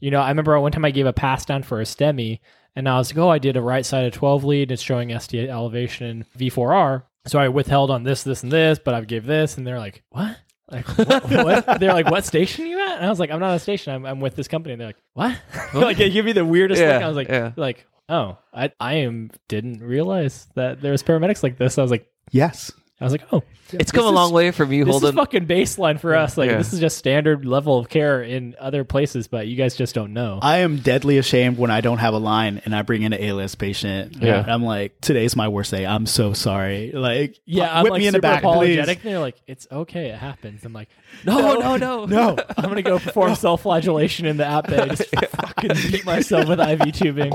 you 0.00 0.10
know, 0.10 0.20
I 0.20 0.28
remember 0.28 0.58
one 0.60 0.72
time 0.72 0.84
I 0.84 0.90
gave 0.90 1.06
a 1.06 1.12
pass 1.12 1.44
down 1.44 1.62
for 1.62 1.80
a 1.80 1.84
STEMI, 1.84 2.40
and 2.76 2.88
I 2.88 2.98
was 2.98 3.12
like, 3.12 3.22
oh, 3.22 3.28
I 3.28 3.38
did 3.38 3.56
a 3.56 3.62
right 3.62 3.86
side 3.86 4.04
of 4.04 4.12
12 4.12 4.44
lead, 4.44 4.72
it's 4.72 4.82
showing 4.82 5.18
ST 5.18 5.48
elevation 5.48 6.24
V4R, 6.38 7.04
so 7.26 7.38
I 7.38 7.48
withheld 7.48 7.90
on 7.90 8.02
this, 8.02 8.22
this, 8.22 8.42
and 8.42 8.52
this, 8.52 8.78
but 8.78 8.94
I 8.94 9.00
gave 9.02 9.26
this, 9.26 9.56
and 9.56 9.66
they're 9.66 9.78
like, 9.78 10.02
what? 10.10 10.36
Like 10.70 10.86
what, 10.98 11.30
what? 11.30 11.80
They're 11.80 11.92
like, 11.92 12.10
what 12.10 12.24
station 12.24 12.64
are 12.64 12.68
you 12.68 12.80
at? 12.80 12.96
And 12.96 13.06
I 13.06 13.10
was 13.10 13.20
like, 13.20 13.30
I'm 13.30 13.40
not 13.40 13.50
on 13.50 13.56
a 13.56 13.60
station. 13.60 13.92
I'm, 13.94 14.06
I'm 14.06 14.20
with 14.20 14.34
this 14.34 14.48
company. 14.48 14.72
And 14.72 14.80
they're 14.80 14.88
like, 14.88 15.02
what? 15.12 15.38
like 15.74 15.98
they 15.98 16.10
give 16.10 16.24
me 16.24 16.32
the 16.32 16.44
weirdest 16.44 16.80
Yeah, 16.80 16.94
look. 16.94 17.02
I 17.02 17.08
was 17.08 17.16
like, 17.16 17.28
yeah. 17.28 17.52
like, 17.56 17.86
oh, 18.08 18.38
I 18.52 18.72
I 18.80 18.94
am 18.94 19.30
didn't 19.48 19.80
realize 19.80 20.46
that 20.54 20.80
there 20.80 20.92
was 20.92 21.02
paramedics 21.02 21.42
like 21.42 21.58
this. 21.58 21.76
I 21.76 21.82
was 21.82 21.90
like, 21.90 22.06
yes. 22.30 22.72
I 23.00 23.04
was 23.04 23.12
like, 23.12 23.24
oh, 23.32 23.42
It's 23.72 23.90
come 23.90 24.06
a 24.06 24.10
long 24.10 24.32
way 24.32 24.52
from 24.52 24.72
you 24.72 24.84
this 24.84 24.94
is 24.94 25.00
holding. 25.02 25.16
fucking 25.18 25.46
baseline 25.46 25.98
for 25.98 26.14
us. 26.14 26.38
Like 26.38 26.48
Yeah. 26.50 26.58
this 26.58 26.72
is 26.72 26.78
just 26.78 26.96
standard 26.96 27.44
level 27.44 27.76
of 27.76 27.88
care 27.88 28.22
in 28.22 28.54
other 28.60 28.84
places, 28.84 29.26
but 29.26 29.48
you 29.48 29.56
guys 29.56 29.74
just 29.74 29.96
don't 29.96 30.12
know. 30.12 30.38
I 30.40 30.58
am 30.58 30.76
deadly 30.78 31.18
ashamed 31.18 31.58
when 31.58 31.72
I 31.72 31.80
don't 31.80 31.98
have 31.98 32.14
a 32.14 32.18
line 32.18 32.62
and 32.64 32.74
I 32.74 32.82
bring 32.82 33.02
in 33.02 33.12
an 33.12 33.20
ALS 33.20 33.56
patient. 33.56 34.16
Yeah. 34.20 34.42
And 34.42 34.50
I'm 34.50 34.62
like, 34.62 35.00
today's 35.00 35.34
my 35.34 35.48
worst 35.48 35.72
day. 35.72 35.84
I'm 35.84 36.06
so 36.06 36.34
sorry. 36.34 36.92
Like, 36.92 37.36
yeah, 37.46 37.76
I'm 37.76 37.82
whip 37.82 37.90
like 37.92 37.98
me 38.00 38.06
in 38.06 38.12
the 38.12 38.20
back, 38.20 38.38
apologetic. 38.44 38.84
please. 39.00 39.04
And 39.04 39.12
they're 39.12 39.20
like, 39.20 39.36
it's 39.48 39.66
okay, 39.72 40.10
it 40.10 40.18
happens. 40.18 40.64
I'm 40.64 40.72
like, 40.72 40.88
no, 41.24 41.40
no, 41.58 41.76
no, 41.76 41.76
No, 41.76 42.06
no. 42.06 42.36
I'm 42.56 42.68
gonna 42.68 42.80
go 42.82 43.00
perform 43.00 43.34
self-flagellation 43.34 44.24
in 44.24 44.36
the 44.36 44.46
app 44.46 44.68
bay. 44.68 44.86
Just 44.88 45.06
fucking 45.30 45.72
beat 45.90 46.06
myself 46.06 46.48
with 46.48 46.60
IV 46.60 46.92
tubing. 46.94 47.32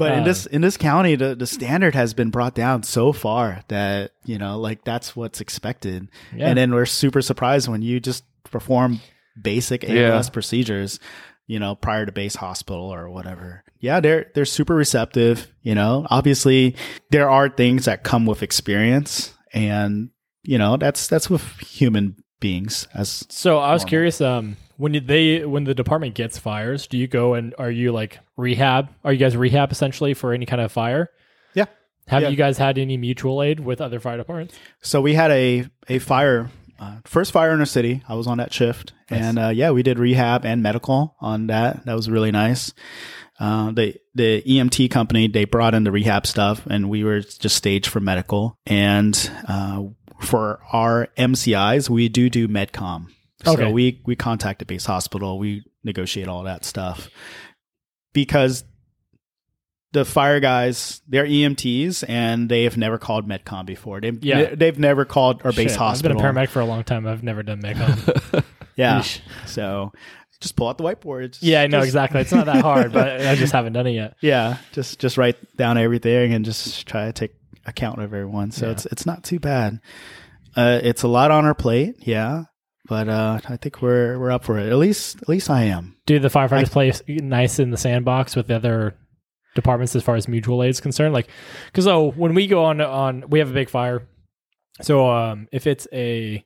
But 0.00 0.12
in 0.12 0.20
Uh, 0.20 0.24
this 0.24 0.46
in 0.46 0.60
this 0.62 0.76
county, 0.76 1.14
the 1.14 1.34
the 1.36 1.46
standard 1.46 1.94
has 1.94 2.12
been 2.14 2.30
brought 2.30 2.54
down 2.56 2.82
so 2.82 3.12
far 3.12 3.62
that 3.68 4.10
you 4.24 4.36
know, 4.38 4.58
like 4.58 4.82
that's 4.84 5.14
what's 5.14 5.40
expected. 5.40 6.08
Yeah. 6.34 6.48
And 6.48 6.58
then 6.58 6.72
we're 6.74 6.86
super 6.86 7.22
surprised 7.22 7.68
when 7.68 7.82
you 7.82 8.00
just 8.00 8.24
perform 8.50 9.00
basic 9.40 9.84
ALS 9.84 10.26
Yeah. 10.26 10.32
procedures, 10.32 10.98
you 11.46 11.58
know, 11.58 11.74
prior 11.76 12.04
to 12.06 12.12
base 12.12 12.34
hospital 12.36 12.92
or 12.92 13.08
whatever. 13.08 13.62
Yeah, 13.78 14.00
they're 14.00 14.26
they're 14.34 14.44
super 14.58 14.74
receptive. 14.74 15.46
You 15.62 15.74
know, 15.74 16.06
obviously 16.10 16.74
there 17.10 17.30
are 17.30 17.48
things 17.48 17.84
that 17.84 18.02
come 18.02 18.26
with 18.26 18.42
experience, 18.42 19.32
and 19.54 20.10
you 20.42 20.58
know 20.58 20.76
that's 20.76 21.06
that's 21.06 21.30
with 21.30 21.42
human 21.60 22.16
beings 22.40 22.88
as 22.94 23.24
So 23.28 23.58
I 23.58 23.72
was 23.72 23.82
Normal. 23.82 23.88
curious. 23.88 24.20
Um, 24.20 24.56
when 24.80 25.04
they 25.06 25.44
when 25.44 25.64
the 25.64 25.74
department 25.74 26.14
gets 26.14 26.38
fires, 26.38 26.86
do 26.86 26.96
you 26.96 27.06
go 27.06 27.34
and 27.34 27.54
are 27.58 27.70
you 27.70 27.92
like 27.92 28.18
rehab? 28.36 28.88
Are 29.04 29.12
you 29.12 29.18
guys 29.18 29.36
rehab 29.36 29.70
essentially 29.72 30.14
for 30.14 30.32
any 30.32 30.46
kind 30.46 30.62
of 30.62 30.72
fire? 30.72 31.10
yeah. 31.54 31.66
Have 32.08 32.22
Yeah. 32.22 32.28
you 32.30 32.36
guys 32.36 32.56
had 32.58 32.78
any 32.78 32.96
mutual 32.96 33.42
aid 33.42 33.60
with 33.60 33.80
other 33.80 34.00
fire 34.00 34.16
departments? 34.16 34.54
So 34.80 35.00
we 35.00 35.14
had 35.14 35.30
a 35.30 35.66
a 35.88 35.98
fire, 35.98 36.50
uh, 36.80 36.96
first 37.04 37.30
fire 37.30 37.52
in 37.52 37.60
our 37.60 37.66
city. 37.66 38.02
I 38.08 38.14
was 38.14 38.26
on 38.26 38.38
that 38.38 38.52
shift, 38.52 38.94
and 39.10 39.38
uh, 39.38 39.48
yeah, 39.50 39.70
we 39.70 39.82
did 39.82 39.98
rehab 39.98 40.44
and 40.46 40.62
medical 40.62 41.14
on 41.20 41.46
that. 41.48 41.84
That 41.84 41.94
was 41.94 42.08
really 42.10 42.30
nice. 42.32 42.72
Uh, 43.38 43.70
the 43.72 43.94
the 44.14 44.42
EMT 44.46 44.90
company 44.90 45.28
they 45.28 45.44
brought 45.44 45.74
in 45.74 45.84
the 45.84 45.92
rehab 45.92 46.26
stuff, 46.26 46.66
and 46.66 46.88
we 46.90 47.04
were 47.04 47.20
just 47.20 47.54
staged 47.56 47.86
for 47.86 48.00
medical. 48.00 48.56
And 48.66 49.14
uh, 49.46 49.82
for 50.20 50.60
our 50.72 51.08
MCIs, 51.18 51.88
we 51.90 52.08
do 52.08 52.28
do 52.30 52.48
medcom. 52.48 53.06
So 53.44 53.52
Okay. 53.52 53.72
we 53.72 54.00
we 54.04 54.16
contact 54.16 54.58
the 54.58 54.64
base 54.66 54.84
hospital. 54.86 55.38
We 55.38 55.62
negotiate 55.84 56.28
all 56.28 56.42
that 56.44 56.64
stuff 56.64 57.08
because 58.12 58.64
the 59.92 60.04
fire 60.04 60.38
guys, 60.38 61.02
they're 61.08 61.26
EMTs 61.26 62.04
and 62.08 62.48
they 62.48 62.62
have 62.64 62.76
never 62.76 62.96
called 62.98 63.28
Medcom 63.28 63.66
before. 63.66 64.00
They, 64.00 64.12
Yeah. 64.20 64.54
they've 64.54 64.78
never 64.78 65.04
called 65.04 65.40
our 65.44 65.52
base 65.52 65.70
Shit, 65.72 65.78
hospital. 65.78 66.16
I've 66.16 66.22
been 66.22 66.36
a 66.36 66.40
paramedic 66.46 66.50
for 66.50 66.60
a 66.60 66.64
long 66.64 66.84
time. 66.84 67.06
I've 67.08 67.22
never 67.24 67.42
done 67.42 67.60
MECOM. 67.62 68.44
Yeah. 68.76 69.00
Yeesh. 69.00 69.20
So 69.46 69.92
just 70.40 70.54
pull 70.56 70.68
out 70.68 70.78
the 70.78 70.84
whiteboard. 70.84 71.32
Just- 71.32 71.42
yeah, 71.42 71.60
I 71.62 71.66
know 71.66 71.78
just- 71.78 71.88
exactly. 71.88 72.20
It's 72.20 72.32
not 72.32 72.46
that 72.46 72.62
hard, 72.62 72.92
but 72.92 73.20
I 73.26 73.34
just 73.34 73.52
haven't 73.52 73.72
done 73.74 73.86
it 73.88 73.92
yet. 73.92 74.14
Yeah. 74.22 74.58
Just 74.72 75.00
just 75.00 75.18
write 75.18 75.36
down 75.56 75.76
everything 75.76 76.32
and 76.32 76.44
just 76.44 76.86
try 76.86 77.06
to 77.06 77.12
take 77.12 77.34
account 77.66 77.98
of 77.98 78.04
everyone. 78.04 78.52
So 78.52 78.66
Yeah. 78.66 78.72
it's 78.72 78.86
it's 78.86 79.06
not 79.06 79.24
too 79.24 79.38
bad. 79.40 79.80
Uh, 80.56 80.80
it's 80.82 81.02
a 81.02 81.08
lot 81.08 81.30
on 81.30 81.44
our 81.44 81.54
plate. 81.54 81.96
Yeah. 82.06 82.44
But 82.90 83.08
uh, 83.08 83.38
I 83.48 83.56
think 83.56 83.82
we're 83.82 84.18
we're 84.18 84.32
up 84.32 84.42
for 84.42 84.58
it. 84.58 84.66
At 84.66 84.76
least 84.76 85.22
at 85.22 85.28
least 85.28 85.48
I 85.48 85.62
am. 85.62 85.94
Do 86.06 86.18
the 86.18 86.26
firefighters 86.26 86.72
play 86.72 86.92
nice 87.06 87.60
in 87.60 87.70
the 87.70 87.76
sandbox 87.76 88.34
with 88.34 88.48
the 88.48 88.56
other 88.56 88.96
departments 89.54 89.94
as 89.94 90.02
far 90.02 90.16
as 90.16 90.26
mutual 90.26 90.60
aid 90.64 90.70
is 90.70 90.80
concerned? 90.80 91.14
Like, 91.14 91.28
because 91.66 91.86
oh, 91.86 92.10
when 92.10 92.34
we 92.34 92.48
go 92.48 92.64
on 92.64 92.80
on, 92.80 93.30
we 93.30 93.38
have 93.38 93.48
a 93.48 93.54
big 93.54 93.70
fire. 93.70 94.08
So 94.82 95.08
um, 95.08 95.46
if 95.52 95.68
it's 95.68 95.86
a 95.92 96.44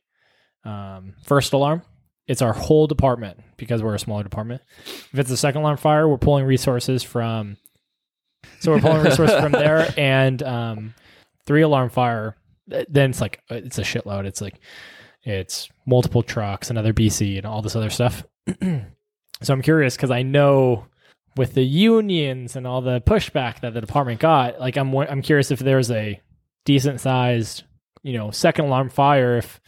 um, 0.66 1.14
first 1.24 1.54
alarm, 1.54 1.80
it's 2.26 2.42
our 2.42 2.52
whole 2.52 2.86
department 2.86 3.40
because 3.56 3.82
we're 3.82 3.94
a 3.94 3.98
smaller 3.98 4.22
department. 4.22 4.60
If 4.84 5.18
it's 5.18 5.30
a 5.30 5.38
second 5.38 5.62
alarm 5.62 5.78
fire, 5.78 6.06
we're 6.06 6.18
pulling 6.18 6.44
resources 6.44 7.02
from. 7.02 7.56
So 8.60 8.70
we're 8.70 8.82
pulling 8.82 9.02
resources 9.02 9.40
from 9.40 9.52
there, 9.52 9.88
and 9.96 10.42
um, 10.42 10.94
three 11.46 11.62
alarm 11.62 11.88
fire. 11.88 12.36
Then 12.66 13.10
it's 13.10 13.22
like 13.22 13.40
it's 13.48 13.78
a 13.78 13.82
shitload. 13.82 14.26
It's 14.26 14.42
like 14.42 14.60
it's 15.24 15.68
multiple 15.86 16.22
trucks, 16.22 16.70
another 16.70 16.92
BC, 16.92 17.38
and 17.38 17.46
all 17.46 17.62
this 17.62 17.76
other 17.76 17.90
stuff. 17.90 18.24
so 18.62 19.52
I'm 19.52 19.62
curious 19.62 19.96
because 19.96 20.10
I 20.10 20.22
know 20.22 20.86
with 21.36 21.54
the 21.54 21.64
unions 21.64 22.56
and 22.56 22.66
all 22.66 22.80
the 22.80 23.00
pushback 23.00 23.60
that 23.60 23.74
the 23.74 23.80
department 23.80 24.20
got, 24.20 24.60
like 24.60 24.76
I'm 24.76 24.94
I'm 24.96 25.22
curious 25.22 25.50
if 25.50 25.58
there's 25.58 25.90
a 25.90 26.20
decent 26.64 27.00
sized, 27.00 27.64
you 28.02 28.16
know, 28.16 28.30
second 28.30 28.66
alarm 28.66 28.90
fire 28.90 29.38
if 29.38 29.60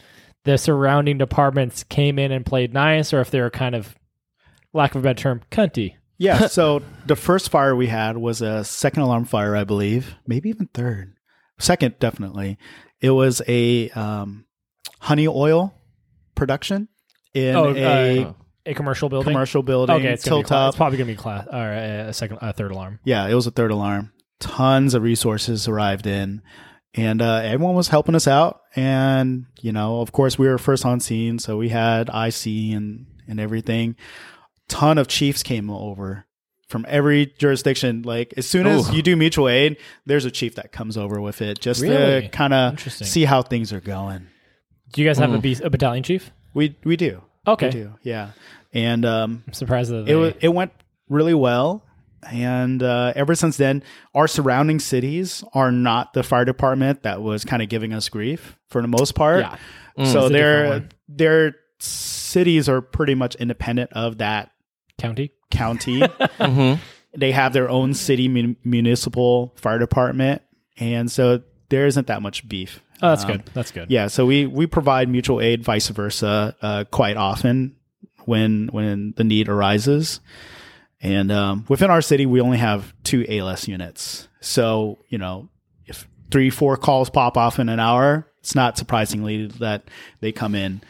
the 0.47 0.57
surrounding 0.57 1.17
departments 1.17 1.83
came 1.83 2.17
in 2.17 2.31
and 2.31 2.45
played 2.45 2.73
nice, 2.73 3.13
or 3.13 3.19
if 3.19 3.29
they 3.29 3.41
were 3.41 3.49
kind 3.49 3.75
of, 3.75 3.95
lack 4.73 4.95
of 4.95 5.01
a 5.01 5.03
better 5.03 5.21
term, 5.21 5.41
cunty. 5.51 5.95
Yeah. 6.17 6.47
so 6.47 6.81
the 7.05 7.17
first 7.17 7.49
fire 7.49 7.75
we 7.75 7.87
had 7.87 8.17
was 8.17 8.41
a 8.41 8.63
second 8.63 9.03
alarm 9.03 9.25
fire, 9.25 9.55
I 9.55 9.65
believe, 9.65 10.15
maybe 10.25 10.49
even 10.49 10.67
third. 10.73 11.15
second, 11.59 11.99
definitely. 11.99 12.57
It 13.01 13.11
was 13.11 13.41
a 13.47 13.89
um, 13.89 14.45
honey 14.99 15.27
oil 15.27 15.73
production 16.35 16.87
in 17.33 17.55
Oh, 17.55 17.73
a 17.75 18.23
uh, 18.25 18.33
a 18.65 18.73
commercial 18.73 19.07
building. 19.09 19.31
commercial 19.33 19.63
building. 19.63 19.95
Okay, 19.95 20.13
it's, 20.13 20.23
tilt 20.23 20.51
up. 20.51 20.69
it's 20.69 20.77
probably 20.77 20.97
gonna 20.97 21.11
be 21.11 21.15
class 21.15 21.47
or 21.51 21.71
a 21.71 22.13
second, 22.13 22.39
a 22.41 22.51
third 22.53 22.71
alarm. 22.71 22.99
Yeah, 23.03 23.27
it 23.27 23.33
was 23.33 23.47
a 23.47 23.51
third 23.51 23.71
alarm. 23.71 24.11
Tons 24.39 24.93
of 24.93 25.03
resources 25.03 25.67
arrived 25.67 26.05
in, 26.05 26.41
and 26.93 27.21
uh, 27.21 27.41
everyone 27.43 27.75
was 27.75 27.87
helping 27.87 28.13
us 28.15 28.27
out. 28.27 28.61
And 28.75 29.45
you 29.61 29.71
know, 29.71 30.01
of 30.01 30.11
course, 30.11 30.37
we 30.37 30.47
were 30.47 30.57
first 30.57 30.85
on 30.85 30.99
scene, 30.99 31.39
so 31.39 31.57
we 31.57 31.69
had 31.69 32.09
IC 32.09 32.45
and 32.75 33.05
and 33.27 33.39
everything. 33.39 33.95
Ton 34.67 34.97
of 34.97 35.07
chiefs 35.07 35.43
came 35.43 35.69
over 35.69 36.25
from 36.67 36.85
every 36.89 37.27
jurisdiction. 37.39 38.01
Like 38.01 38.33
as 38.35 38.45
soon 38.47 38.67
as 38.67 38.89
Ooh. 38.89 38.95
you 38.97 39.01
do 39.01 39.15
mutual 39.15 39.47
aid, 39.47 39.77
there's 40.05 40.25
a 40.25 40.31
chief 40.31 40.55
that 40.55 40.71
comes 40.73 40.97
over 40.97 41.21
with 41.21 41.41
it 41.41 41.59
just 41.59 41.81
Really? 41.81 42.23
to 42.23 42.27
kind 42.29 42.53
of 42.53 42.79
see 42.91 43.23
how 43.23 43.41
things 43.41 43.71
are 43.71 43.79
going. 43.79 44.27
Do 44.93 45.01
you 45.01 45.07
guys 45.07 45.17
have 45.17 45.33
a, 45.33 45.37
Mm. 45.37 45.41
be- 45.41 45.63
a 45.63 45.69
battalion 45.69 46.03
chief? 46.03 46.31
We 46.53 46.75
we 46.83 46.95
do. 46.97 47.21
Okay, 47.47 47.67
We 47.67 47.71
do. 47.71 47.93
Yeah. 48.03 48.31
And 48.73 49.05
um, 49.05 49.43
I'm 49.47 49.53
surprised 49.53 49.91
that 49.91 49.99
it 50.01 50.05
they, 50.05 50.15
wa- 50.15 50.31
it 50.41 50.49
went 50.49 50.71
really 51.09 51.33
well 51.33 51.83
and 52.29 52.83
uh, 52.83 53.13
ever 53.15 53.35
since 53.35 53.55
then 53.57 53.81
our 54.13 54.27
surrounding 54.27 54.79
cities 54.79 55.43
are 55.53 55.71
not 55.71 56.13
the 56.13 56.23
fire 56.23 56.43
department 56.45 57.03
that 57.03 57.21
was 57.21 57.45
kind 57.45 57.61
of 57.61 57.69
giving 57.69 57.93
us 57.93 58.09
grief 58.09 58.57
for 58.67 58.81
the 58.81 58.87
most 58.87 59.13
part 59.15 59.41
yeah. 59.41 60.03
so 60.11 60.25
a 60.25 60.29
different 60.29 60.93
their 61.07 61.45
their 61.47 61.55
cities 61.79 62.67
are 62.67 62.81
pretty 62.81 63.15
much 63.15 63.35
independent 63.35 63.93
of 63.93 64.17
that 64.17 64.51
county. 64.97 65.31
county 65.51 65.99
Mhm. 66.39 66.79
they 67.15 67.31
have 67.31 67.53
their 67.53 67.69
own 67.69 67.93
city 67.93 68.27
mun- 68.27 68.57
municipal 68.63 69.53
fire 69.55 69.79
department 69.79 70.41
and 70.77 71.09
so 71.11 71.41
there 71.69 71.85
isn't 71.85 72.07
that 72.07 72.21
much 72.21 72.47
beef 72.49 72.81
Oh, 73.01 73.09
that's 73.09 73.23
Um, 73.25 73.31
good. 73.31 73.45
That's 73.53 73.71
good. 73.71 73.89
yeah, 73.89 74.07
so 74.07 74.25
we 74.25 74.45
we 74.47 74.65
provide 74.67 75.09
mutual 75.09 75.39
aid, 75.41 75.63
vice 75.63 75.87
versa, 75.89 76.55
uh, 76.61 76.83
quite 76.91 77.17
often 77.17 77.75
when 78.25 78.67
when 78.71 79.13
the 79.17 79.23
need 79.23 79.49
arises. 79.49 80.19
And 81.01 81.31
um, 81.31 81.65
within 81.69 81.91
our 81.91 82.01
city, 82.01 82.25
we 82.25 82.41
only 82.41 82.57
have 82.57 82.93
two 83.03 83.23
ALS 83.29 83.67
units. 83.67 84.27
So 84.41 84.97
you 85.09 85.17
know, 85.19 85.49
if 85.85 86.07
three 86.31 86.49
four 86.49 86.75
calls 86.77 87.09
pop 87.09 87.37
off 87.37 87.59
in 87.59 87.69
an 87.69 87.79
hour, 87.79 88.27
it's 88.39 88.55
not 88.55 88.77
surprisingly 88.77 89.47
that 89.59 89.83
they 90.21 90.31
come 90.31 90.55
in. 90.55 90.81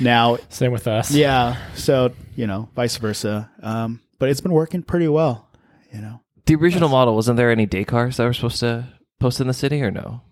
Now, 0.00 0.38
Same 0.48 0.72
with 0.72 0.88
us. 0.88 1.10
yeah, 1.12 1.56
so 1.74 2.12
you 2.36 2.46
know, 2.46 2.68
vice 2.74 2.96
versa. 2.96 3.50
Um, 3.62 4.00
but 4.18 4.28
it's 4.30 4.40
been 4.40 4.52
working 4.52 4.82
pretty 4.82 5.08
well. 5.08 5.48
You 5.92 6.00
know, 6.00 6.20
The 6.46 6.54
original 6.56 6.88
model 6.88 7.14
wasn't 7.14 7.36
there 7.36 7.50
any 7.50 7.66
day 7.66 7.84
cars 7.84 8.16
that 8.16 8.24
were 8.24 8.32
supposed 8.32 8.60
to 8.60 8.88
post 9.20 9.40
in 9.40 9.46
the 9.46 9.54
city 9.54 9.80
or 9.82 9.90
no? 9.92 10.22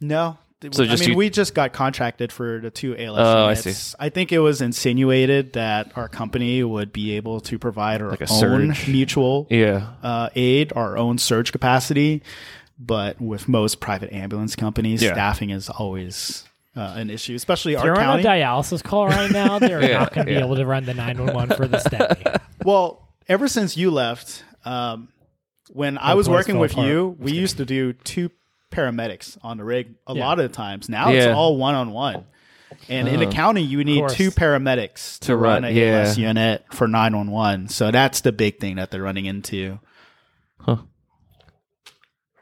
No. 0.00 0.38
So 0.72 0.82
I 0.84 0.86
just 0.86 1.02
mean, 1.02 1.10
you- 1.10 1.16
we 1.16 1.28
just 1.28 1.54
got 1.54 1.74
contracted 1.74 2.32
for 2.32 2.58
the 2.58 2.70
two 2.70 2.96
ALS 2.96 3.18
Oh, 3.18 3.44
I 3.44 3.50
units. 3.50 3.62
see. 3.78 3.96
I 4.00 4.08
think 4.08 4.32
it 4.32 4.38
was 4.38 4.62
insinuated 4.62 5.52
that 5.54 5.92
our 5.94 6.08
company 6.08 6.62
would 6.62 6.90
be 6.90 7.16
able 7.16 7.40
to 7.42 7.58
provide 7.58 8.00
our 8.00 8.08
Like 8.10 8.22
a 8.22 8.32
own 8.32 8.72
surge. 8.74 8.88
mutual 8.88 9.46
Yeah. 9.50 9.88
uh, 10.02 10.30
aid, 10.34 10.72
our 10.74 10.96
own 10.96 11.18
surge 11.18 11.52
capacity. 11.52 12.22
But 12.78 13.20
with 13.20 13.46
most 13.46 13.78
private 13.80 14.10
ambulance 14.12 14.56
companies, 14.56 15.02
Yeah. 15.02 15.12
staffing 15.12 15.50
is 15.50 15.68
always 15.68 16.44
uh, 16.76 16.94
an 16.96 17.08
issue, 17.08 17.34
especially 17.36 17.74
If 17.74 17.80
our 17.80 17.86
you're 17.86 18.00
on 18.00 18.18
a 18.18 18.22
dialysis 18.22 18.82
call 18.82 19.06
right 19.06 19.30
now, 19.30 19.58
they're 19.60 19.80
Yeah, 19.80 19.98
not 20.00 20.12
going 20.14 20.26
to 20.26 20.32
yeah. 20.32 20.38
be 20.40 20.44
able 20.44 20.56
to 20.56 20.66
run 20.66 20.84
the 20.86 20.94
911 20.94 21.56
for 21.56 21.68
the 21.68 21.76
STEMI. 21.78 22.40
well, 22.64 23.06
ever 23.28 23.46
since 23.46 23.76
you 23.76 23.90
left, 23.92 24.42
um, 24.64 25.06
when 25.70 25.98
I 25.98 26.14
was 26.14 26.28
working 26.28 26.58
with 26.58 26.72
apart. 26.72 26.88
you, 26.88 27.16
we 27.20 27.32
used 27.32 27.58
to 27.58 27.64
do 27.64 27.92
two 27.92 28.30
paramedics 28.74 29.38
on 29.42 29.56
the 29.58 29.64
rig 29.64 29.94
a 30.06 30.14
Yeah. 30.14 30.24
lot 30.26 30.38
of 30.38 30.48
the 30.50 30.54
times. 30.54 30.88
Now 30.88 31.10
it's 31.10 31.26
all 31.26 31.56
one 31.56 31.74
on 31.74 31.90
one. 31.92 32.24
And 32.88 33.06
in 33.06 33.20
the 33.20 33.26
county, 33.26 33.62
you 33.62 33.84
need 33.84 34.08
two 34.10 34.30
paramedics 34.32 35.18
to, 35.20 35.26
To 35.28 35.36
run, 35.36 35.62
run, 35.62 35.64
a 35.64 35.70
yeah. 35.74 36.00
ALS 36.00 36.18
unit 36.18 36.64
for 36.72 36.88
911. 36.88 37.68
So 37.68 37.90
that's 37.92 38.20
the 38.22 38.32
big 38.32 38.58
thing 38.58 38.76
that 38.76 38.90
they're 38.90 39.02
running 39.02 39.26
into. 39.26 39.78
Huh. 40.60 40.78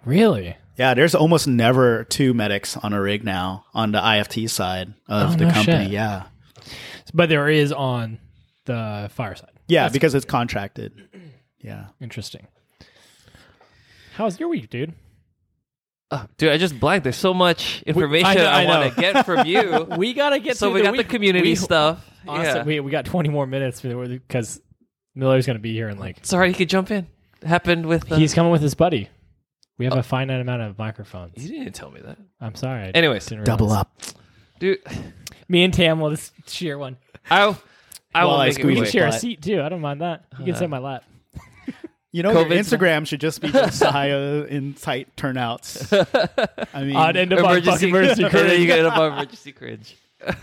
really? 0.04 0.56
Yeah, 0.78 0.94
there's 0.94 1.14
almost 1.14 1.46
never 1.46 2.04
two 2.04 2.32
medics 2.34 2.76
on 2.78 2.92
a 2.92 3.00
rig 3.00 3.24
now 3.24 3.66
on 3.74 3.92
the 3.92 3.98
IFT 3.98 4.48
side 4.48 4.94
of 5.06 5.32
Oh, 5.32 5.36
the 5.36 5.44
no 5.46 5.52
company. 5.52 5.84
shit. 5.84 5.92
Yeah. 5.92 6.24
But 7.12 7.28
there 7.28 7.48
is 7.48 7.72
on 7.72 8.18
the 8.64 9.10
fire 9.12 9.34
side. 9.34 9.50
Yeah, 9.68 9.82
That's 9.84 9.92
because 9.92 10.14
it's 10.14 10.24
contracted. 10.24 11.08
Yeah. 11.60 11.86
Interesting. 12.00 12.46
How's 14.14 14.40
your 14.40 14.48
week, 14.48 14.70
dude? 14.70 14.94
Oh, 16.14 16.26
dude, 16.36 16.52
I 16.52 16.58
just 16.58 16.78
blanked. 16.78 17.04
There's 17.04 17.16
so 17.16 17.32
much 17.32 17.82
information 17.86 18.26
I 18.26 18.34
I, 18.44 18.62
I 18.62 18.66
want 18.66 18.94
to 18.94 19.00
get 19.00 19.24
from 19.24 19.46
you. 19.46 19.86
We 19.96 20.12
got 20.12 20.30
to 20.30 20.40
get 20.40 20.58
so 20.58 20.70
we 20.70 20.80
the 20.80 20.88
got 20.88 20.96
the 20.98 21.04
community 21.04 21.50
We- 21.50 21.54
stuff. 21.56 22.06
Awesome. 22.28 22.44
yeah. 22.44 22.62
we, 22.64 22.80
we 22.80 22.90
got 22.90 23.04
20 23.06 23.30
more 23.30 23.46
minutes 23.46 23.80
because 23.80 24.60
Miller's 25.14 25.46
going 25.46 25.56
to 25.56 25.62
be 25.62 25.72
here 25.72 25.88
and 25.88 25.98
like 25.98 26.18
Sorry, 26.24 26.48
you 26.48 26.54
could 26.54 26.68
jump 26.68 26.90
in. 26.90 27.06
Happened 27.44 27.86
with. 27.86 28.12
Uh, 28.12 28.16
he's 28.16 28.32
coming 28.34 28.52
with 28.52 28.62
his 28.62 28.74
buddy. 28.74 29.08
We 29.78 29.86
have 29.86 29.96
a 29.96 30.02
finite 30.02 30.40
amount 30.40 30.62
of 30.62 30.78
microphones. 30.78 31.32
You 31.42 31.48
didn't 31.58 31.74
tell 31.74 31.90
me 31.90 32.00
that. 32.04 32.18
I'm 32.40 32.54
sorry. 32.54 32.82
I 32.84 32.90
Anyways, 32.90 33.26
Double 33.42 33.72
up. 33.72 33.90
dude. 34.60 34.78
Me 35.48 35.64
and 35.64 35.74
Tam 35.74 35.98
will 35.98 36.10
just 36.10 36.32
share 36.48 36.78
one. 36.78 36.98
I 37.30 37.56
I 38.14 38.24
Well, 38.24 38.34
will 38.34 38.40
I 38.40 38.46
make 38.48 38.58
it 38.58 38.60
squeeze 38.60 38.78
We 38.78 38.82
can 38.84 38.92
share 38.92 39.06
a 39.08 39.12
seat 39.12 39.42
too. 39.42 39.60
I 39.62 39.68
don't 39.70 39.80
mind 39.80 40.02
that. 40.02 40.26
You 40.38 40.44
can 40.44 40.54
sit 40.54 40.64
in 40.64 40.70
my 40.70 40.78
lap. 40.78 41.04
You 42.12 42.22
know, 42.22 42.34
COVID's 42.34 42.70
Instagram 42.70 43.06
should 43.06 43.22
just 43.22 43.40
be 43.40 43.48
Josiah 43.52 44.44
in 44.44 44.74
tight 44.74 45.08
turnouts. 45.16 45.90
I 46.74 46.84
mean, 46.84 46.94
I'd 46.94 47.16
end 47.16 47.32
up 47.32 47.42
on 47.44 47.62
fucking 47.62 47.88
emergency 47.88 48.24
and 48.24 48.32
then 48.32 48.46
cringe. 48.46 48.60
you 48.60 48.66
get 48.66 48.84
up 48.84 48.98
on 48.98 49.12
emergency 49.14 49.52
cringe. 49.52 49.96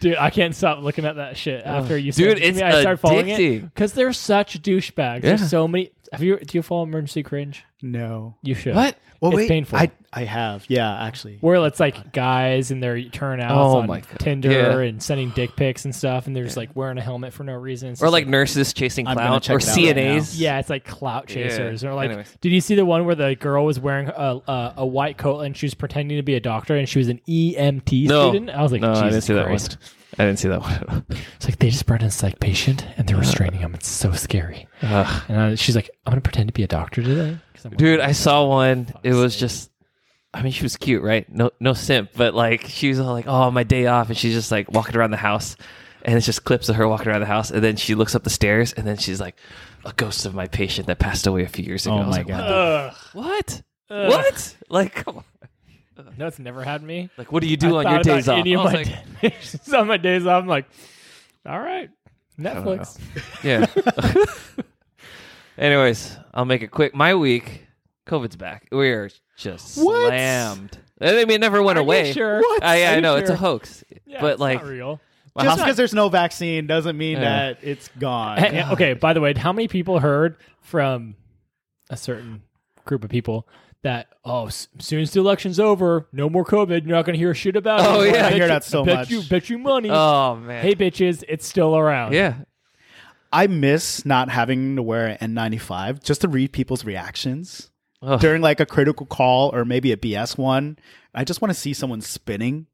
Dude, 0.00 0.16
I 0.16 0.30
can't 0.30 0.54
stop 0.54 0.82
looking 0.82 1.04
at 1.04 1.16
that 1.16 1.36
shit 1.36 1.64
after 1.64 1.96
you 1.96 2.12
Dude, 2.12 2.14
sent 2.14 2.38
it 2.38 2.40
to 2.40 2.46
it's 2.46 2.56
me. 2.58 2.62
I 2.62 2.80
started 2.82 2.98
following 2.98 3.28
it 3.28 3.62
because 3.62 3.94
they're 3.94 4.12
such 4.12 4.62
douchebags. 4.62 5.22
Yeah. 5.22 5.36
There's 5.36 5.50
so 5.50 5.66
many. 5.66 5.92
Have 6.12 6.22
you? 6.22 6.38
Do 6.38 6.58
you 6.58 6.62
follow 6.62 6.82
emergency 6.82 7.22
cringe? 7.22 7.64
no. 7.82 8.34
You 8.42 8.54
should. 8.54 8.74
What? 8.74 8.96
Well, 9.20 9.32
It's 9.32 9.36
wait, 9.36 9.48
painful. 9.48 9.78
I 9.78 9.90
I 10.12 10.24
have, 10.24 10.64
yeah, 10.68 11.04
actually. 11.04 11.36
Where 11.40 11.64
it's 11.66 11.78
like 11.78 12.12
guys 12.12 12.70
and 12.70 12.82
their 12.82 13.00
turnouts 13.10 13.52
Oh 13.54 13.76
on 13.78 13.86
my 13.86 14.00
God. 14.00 14.18
Tinder 14.18 14.50
Yeah. 14.50 14.78
and 14.88 15.02
sending 15.02 15.28
dick 15.30 15.54
pics 15.56 15.84
and 15.84 15.94
stuff, 15.94 16.26
and 16.26 16.34
they're 16.34 16.44
just 16.44 16.56
like 16.56 16.74
wearing 16.74 16.96
a 16.98 17.02
helmet 17.02 17.32
for 17.34 17.44
no 17.44 17.52
reason. 17.54 17.90
It's 17.90 18.00
Or 18.02 18.06
just 18.06 18.12
like 18.14 18.26
nurses 18.26 18.72
chasing 18.72 19.06
I'm 19.06 19.16
gonna 19.16 19.28
clowns 19.28 19.44
check 19.46 19.54
or 19.54 19.58
it 19.58 19.68
out 19.68 19.76
right 19.76 19.96
CNAs. 20.22 20.40
Yeah, 20.40 20.58
it's 20.58 20.70
like 20.70 20.84
clout 20.86 21.26
chasers. 21.28 21.82
Yeah. 21.82 21.90
Or 21.90 21.94
like, 21.94 22.08
Anyways. 22.10 22.34
did 22.40 22.50
you 22.50 22.60
see 22.62 22.74
the 22.76 22.86
one 22.86 23.04
where 23.04 23.14
the 23.14 23.36
girl 23.36 23.64
was 23.66 23.78
wearing 23.78 24.08
a, 24.08 24.40
a, 24.48 24.74
a 24.78 24.86
white 24.86 25.18
coat 25.18 25.40
and 25.40 25.54
she 25.56 25.66
was 25.66 25.74
pretending 25.74 26.16
to 26.16 26.22
be 26.22 26.34
a 26.34 26.40
doctor 26.40 26.76
and 26.76 26.88
she 26.88 26.98
was 26.98 27.08
an 27.08 27.20
EMT 27.28 28.08
No. 28.08 28.30
student? 28.30 28.50
I 28.50 28.62
was 28.62 28.72
like, 28.72 28.80
no, 28.80 28.88
Jesus 28.94 29.02
I 29.02 29.10
didn't 29.10 29.22
see 29.22 29.34
that 29.34 29.46
Christ. 29.46 29.78
I 30.18 30.24
didn't 30.24 30.38
see 30.38 30.48
that 30.48 30.60
one. 30.60 31.04
It's 31.36 31.46
like 31.46 31.58
they 31.58 31.70
just 31.70 31.86
brought 31.86 32.02
in 32.02 32.08
a 32.08 32.10
psych 32.10 32.40
patient 32.40 32.86
and 32.96 33.08
they're 33.08 33.16
uh. 33.16 33.20
restraining 33.20 33.60
him. 33.60 33.74
It's 33.74 33.88
so 33.88 34.12
scary. 34.12 34.66
Ugh. 34.82 35.22
And 35.28 35.40
I, 35.40 35.54
she's 35.54 35.76
like, 35.76 35.90
I'm 36.06 36.12
gonna 36.12 36.20
pretend 36.20 36.48
to 36.48 36.52
be 36.52 36.62
a 36.62 36.68
doctor 36.68 37.02
today." 37.02 37.38
I'm 37.64 37.70
Dude, 37.72 38.00
I 38.00 38.12
saw 38.12 38.46
one. 38.46 38.92
It 39.02 39.14
was 39.14 39.36
just. 39.36 39.70
I 40.32 40.42
mean, 40.42 40.52
she 40.52 40.62
was 40.62 40.76
cute, 40.76 41.02
right? 41.02 41.28
No, 41.28 41.50
no 41.58 41.72
simp, 41.72 42.10
but 42.14 42.34
like 42.34 42.66
she 42.66 42.88
was 42.88 43.00
all 43.00 43.12
like, 43.12 43.26
"Oh, 43.26 43.50
my 43.50 43.64
day 43.64 43.86
off," 43.86 44.08
and 44.08 44.16
she's 44.16 44.32
just 44.32 44.50
like 44.50 44.70
walking 44.70 44.96
around 44.96 45.10
the 45.10 45.16
house, 45.16 45.56
and 46.02 46.16
it's 46.16 46.24
just 46.24 46.44
clips 46.44 46.68
of 46.68 46.76
her 46.76 46.86
walking 46.86 47.08
around 47.08 47.20
the 47.20 47.26
house, 47.26 47.50
and 47.50 47.62
then 47.62 47.76
she 47.76 47.94
looks 47.94 48.14
up 48.14 48.22
the 48.22 48.30
stairs, 48.30 48.72
and 48.72 48.86
then 48.86 48.96
she's 48.96 49.20
like, 49.20 49.36
"A 49.84 49.92
ghost 49.92 50.26
of 50.26 50.34
my 50.34 50.46
patient 50.46 50.86
that 50.86 50.98
passed 51.00 51.26
away 51.26 51.42
a 51.42 51.48
few 51.48 51.64
years 51.64 51.84
ago." 51.84 51.96
Oh 51.96 52.02
my 52.04 52.10
like, 52.18 52.28
God. 52.28 52.40
Ugh. 52.40 52.96
What? 53.12 53.62
Ugh. 53.90 54.08
What? 54.08 54.56
Like, 54.68 54.94
come 54.94 55.18
on. 55.18 55.24
No, 56.18 56.26
it's 56.26 56.38
never 56.38 56.62
had 56.62 56.82
me. 56.82 57.10
Like, 57.16 57.32
what 57.32 57.42
do 57.42 57.48
you 57.48 57.56
do 57.56 57.76
I 57.76 57.78
on 57.78 57.84
thought 57.84 57.90
your 57.90 58.00
about 58.00 58.04
days 58.16 58.28
off? 58.28 58.38
any 58.38 58.56
I 58.56 58.58
of 58.58 58.64
was 58.64 58.72
my 58.72 58.78
like, 58.78 59.20
days- 59.20 59.68
on 59.74 59.86
my 59.86 59.96
days 59.96 60.26
off, 60.26 60.42
I'm 60.42 60.48
like, 60.48 60.66
all 61.46 61.58
right, 61.60 61.90
don't 62.40 62.64
Netflix. 62.66 62.98
yeah. 63.44 63.66
Anyways, 65.58 66.16
I'll 66.32 66.44
make 66.44 66.62
it 66.62 66.68
quick. 66.70 66.94
My 66.94 67.14
week, 67.14 67.66
COVID's 68.06 68.36
back. 68.36 68.66
We 68.72 68.90
are 68.92 69.10
just 69.36 69.76
What? 69.78 70.08
slammed. 70.08 70.78
I 71.02 71.12
mean, 71.24 71.30
it 71.32 71.40
never 71.40 71.62
went 71.62 71.78
Are 71.78 71.82
you 71.82 71.86
away. 71.86 72.12
sure? 72.12 72.40
What? 72.40 72.62
Uh, 72.62 72.66
yeah, 72.72 72.90
Are 72.90 72.92
I 72.92 72.94
you 72.96 73.00
know 73.02 73.16
it's 73.16 73.30
a 73.30 73.32
sure? 73.32 73.36
hoax, 73.38 73.84
Yeah, 74.06 74.20
but 74.20 74.32
it's 74.32 74.40
like 74.40 74.62
not 74.62 74.70
real. 74.70 75.00
my 75.34 75.44
Just 75.44 75.50
house- 75.58 75.64
because 75.64 75.76
there's 75.76 75.94
no 75.94 76.08
vaccine 76.08 76.66
doesn't 76.66 76.96
mean 76.96 77.18
Yeah. 77.18 77.20
that 77.52 77.58
it's 77.62 77.88
gone. 77.98 78.38
Hey, 78.38 78.64
okay, 78.72 78.92
by 78.94 79.12
the 79.12 79.20
way, 79.20 79.32
how 79.34 79.52
many 79.52 79.68
people 79.68 79.98
heard 79.98 80.36
from 80.62 81.14
a 81.88 81.96
certain 81.96 82.42
group 82.84 83.04
of 83.04 83.10
people 83.10 83.46
that 83.82 84.08
oh, 84.24 84.46
s- 84.48 84.68
as 84.78 84.84
soon 84.86 85.00
as 85.00 85.10
the 85.12 85.20
election's 85.20 85.58
over, 85.58 86.06
no 86.12 86.28
more 86.28 86.44
COVID, 86.44 86.86
you're 86.86 86.96
not 86.96 87.04
going 87.06 87.14
to 87.14 87.18
hear 87.18 87.34
shit 87.34 87.56
about 87.56 87.80
Oh, 87.80 88.00
it. 88.02 88.12
Oh 88.12 88.14
yeah. 88.14 88.26
I 88.26 88.30
bet 88.30 88.32
hear 88.32 88.42
you- 88.42 88.48
that 88.48 88.64
so 88.64 88.84
bet 88.84 88.96
much. 88.96 89.10
You, 89.10 89.22
bet 89.22 89.48
you 89.50 89.58
money. 89.58 89.88
oh 89.90 90.36
man, 90.36 90.62
hey, 90.62 90.74
bitches, 90.74 91.24
it's 91.28 91.46
still 91.46 91.76
around. 91.76 92.12
yeah, 92.12 92.34
I 93.32 93.46
miss 93.46 94.04
not 94.04 94.28
having 94.28 94.76
to 94.76 94.82
wear 94.82 95.16
an 95.20 95.34
N95 95.34 96.02
just 96.02 96.20
to 96.22 96.28
read 96.28 96.52
people's 96.52 96.84
reactions 96.84 97.70
Ugh. 98.02 98.20
during 98.20 98.42
like 98.42 98.60
a 98.60 98.66
critical 98.66 99.06
call 99.06 99.54
or 99.54 99.64
maybe 99.64 99.92
a 99.92 99.96
BS 99.96 100.36
one. 100.36 100.78
I 101.14 101.24
just 101.24 101.40
want 101.40 101.52
to 101.52 101.58
see 101.58 101.72
someone 101.72 102.00
spinning. 102.00 102.66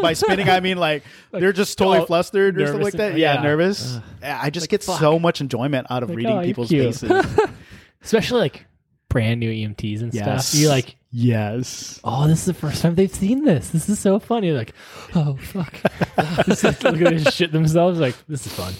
By 0.00 0.12
spinning, 0.14 0.48
I 0.48 0.60
mean 0.60 0.78
like, 0.78 1.02
they're 1.30 1.52
just 1.52 1.76
totally 1.76 1.98
oh, 1.98 2.06
flustered 2.06 2.58
or 2.60 2.66
something 2.66 2.82
like 2.84 2.94
that. 2.94 3.10
and- 3.10 3.18
Yeah, 3.18 3.34
yeah. 3.34 3.42
nervous. 3.42 3.98
I 4.22 4.48
just 4.50 4.68
get 4.70 4.82
so 4.82 5.18
much 5.18 5.40
enjoyment 5.40 5.86
out 5.90 6.02
of 6.02 6.08
Like, 6.10 6.16
reading 6.18 6.38
oh, 6.38 6.42
people's 6.42 6.68
faces. 6.70 7.10
Especially 8.02 8.40
like 8.40 8.66
brand 9.14 9.38
new 9.38 9.48
EMTs 9.48 10.02
and 10.02 10.12
Yes. 10.12 10.48
stuff. 10.48 10.60
You're 10.60 10.70
like, 10.70 10.96
yes. 11.12 12.00
oh, 12.02 12.26
this 12.26 12.40
is 12.40 12.46
the 12.46 12.54
first 12.54 12.82
time 12.82 12.96
they've 12.96 13.14
seen 13.14 13.44
this. 13.44 13.70
This 13.70 13.88
is 13.88 14.00
so 14.00 14.18
funny. 14.18 14.50
Like, 14.50 14.74
oh 15.14 15.36
fuck, 15.36 15.72
This 16.46 16.64
is- 16.64 16.82
look 16.82 17.00
at 17.00 17.16
this 17.22 17.32
shit 17.32 17.52
themselves. 17.52 18.00
Like, 18.00 18.16
this 18.26 18.44
is 18.44 18.52
fun. 18.52 18.74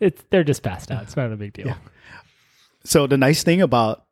It's 0.00 0.22
they're 0.28 0.44
just 0.44 0.62
passed 0.62 0.90
out. 0.90 1.02
It's 1.04 1.16
not 1.16 1.32
a 1.32 1.36
big 1.36 1.54
deal. 1.54 1.74
So 2.84 3.06
the 3.06 3.16
nice 3.16 3.42
thing 3.42 3.62
about 3.62 4.04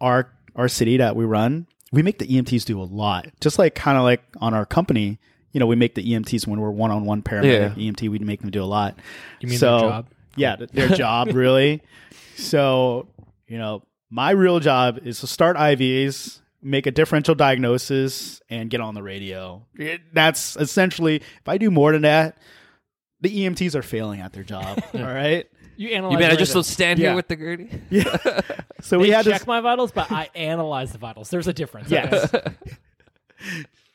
our 0.00 0.32
our 0.54 0.68
city 0.68 0.98
that 0.98 1.16
we 1.16 1.24
run, 1.24 1.66
we 1.90 2.02
make 2.02 2.20
the 2.20 2.26
EMTs 2.28 2.64
do 2.64 2.80
a 2.80 2.84
lot. 2.84 3.26
Just 3.40 3.58
like 3.58 3.74
kind 3.74 3.98
of 3.98 4.04
like 4.04 4.22
on 4.40 4.54
our 4.54 4.64
company, 4.64 5.18
you 5.50 5.58
know, 5.58 5.66
we 5.66 5.74
make 5.74 5.96
the 5.96 6.12
EMTs 6.12 6.46
when 6.46 6.60
we're 6.60 6.70
one 6.70 6.92
on 6.92 7.04
one 7.04 7.22
paramedic 7.22 7.74
EMT, 7.74 8.08
we 8.08 8.20
make 8.20 8.40
them 8.40 8.50
do 8.50 8.62
a 8.62 8.64
lot. 8.64 8.96
You 9.40 9.48
mean 9.48 9.58
so, 9.58 9.78
their 9.80 9.88
job? 9.90 10.06
Yeah, 10.36 10.56
their 10.72 10.88
job 10.88 11.28
really. 11.34 11.82
So, 12.36 13.08
you 13.48 13.58
know, 13.58 13.82
my 14.10 14.30
real 14.32 14.60
job 14.60 14.98
is 15.04 15.20
to 15.20 15.26
start 15.26 15.56
IVs, 15.56 16.40
make 16.62 16.86
a 16.86 16.90
differential 16.90 17.34
diagnosis, 17.34 18.42
and 18.50 18.68
get 18.68 18.80
on 18.80 18.94
the 18.94 19.02
radio. 19.02 19.64
It- 19.76 20.02
that's 20.12 20.56
essentially 20.56 21.16
if 21.16 21.48
I 21.48 21.58
do 21.58 21.70
more 21.70 21.92
than 21.92 22.02
that, 22.02 22.36
the 23.20 23.30
EMTs 23.44 23.74
are 23.74 23.82
failing 23.82 24.20
at 24.20 24.32
their 24.32 24.42
job. 24.44 24.82
all 24.94 25.00
right. 25.02 25.46
You 25.76 25.88
analyze. 25.90 25.90
You 25.90 25.94
analyze. 25.96 26.18
mean 26.20 26.30
I 26.30 26.36
just 26.36 26.52
then. 26.52 26.58
will 26.58 26.64
stand 26.64 26.98
Yeah. 26.98 27.08
here 27.08 27.16
with 27.16 27.28
the 27.28 27.36
gurney? 27.36 27.70
Yeah. 27.90 28.40
So 28.82 28.98
we 28.98 29.10
had 29.10 29.24
to 29.26 29.30
check 29.32 29.40
this 29.42 29.46
my 29.46 29.60
vitals, 29.60 29.92
but 29.92 30.10
I 30.10 30.30
analyze 30.34 30.92
the 30.92 30.96
vitals. 30.96 31.28
There's 31.28 31.46
a 31.48 31.52
difference. 31.52 31.90
Yes. 31.90 32.30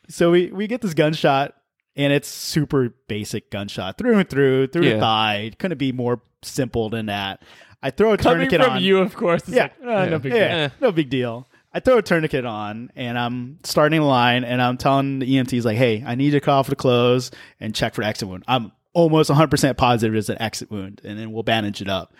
so 0.09 0.29
we 0.31 0.47
we 0.51 0.67
get 0.67 0.81
this 0.81 0.93
gunshot, 0.93 1.55
and 1.95 2.13
it's 2.13 2.27
super 2.27 2.93
basic 3.07 3.49
gunshot 3.49 3.97
through 3.97 4.19
and 4.19 4.29
through, 4.29 4.67
through 4.67 4.83
the 4.83 4.89
Yeah. 4.91 4.99
thigh. 4.99 5.51
Couldn't 5.57 5.79
be 5.79 5.91
more 5.91 6.21
simple 6.43 6.89
than 6.91 7.07
that. 7.07 7.41
I 7.83 7.91
throw 7.91 8.13
a 8.13 8.17
Coming 8.17 8.47
tourniquet 8.49 8.61
from 8.61 8.73
on. 8.77 8.83
you, 8.83 8.97
of 8.99 9.15
course. 9.15 9.41
It's 9.43 9.51
Yeah. 9.55 9.63
like, 9.63 10.07
oh, 10.07 10.09
no 10.09 10.19
big 10.19 10.31
deal. 10.33 10.41
Yeah. 10.41 10.69
no 10.81 10.91
big 10.91 11.09
deal. 11.09 11.47
I 11.73 11.79
throw 11.81 11.97
a 11.97 12.01
tourniquet 12.01 12.45
on, 12.45 12.89
and 12.95 13.19
I'm 13.19 13.59
starting 13.63 13.99
the 13.99 14.05
line, 14.05 14.43
and 14.45 14.61
I'm 14.61 14.77
telling 14.77 15.19
the 15.19 15.25
EMTs 15.27 15.65
like, 15.65 15.77
"Hey, 15.77 16.03
I 16.07 16.15
need 16.15 16.31
to 16.31 16.39
cut 16.39 16.53
off 16.53 16.67
the 16.67 16.75
clothes 16.75 17.31
and 17.59 17.75
check 17.75 17.93
for 17.93 18.01
exit 18.01 18.29
wound." 18.29 18.45
I'm 18.47 18.71
almost 18.93 19.29
100 19.29 19.49
percent 19.51 19.77
positive 19.77 20.15
it's 20.15 20.29
an 20.29 20.41
exit 20.41 20.71
wound, 20.71 21.01
and 21.03 21.19
then 21.19 21.33
we'll 21.33 21.43
bandage 21.43 21.81
it 21.81 21.89
up. 21.89 22.13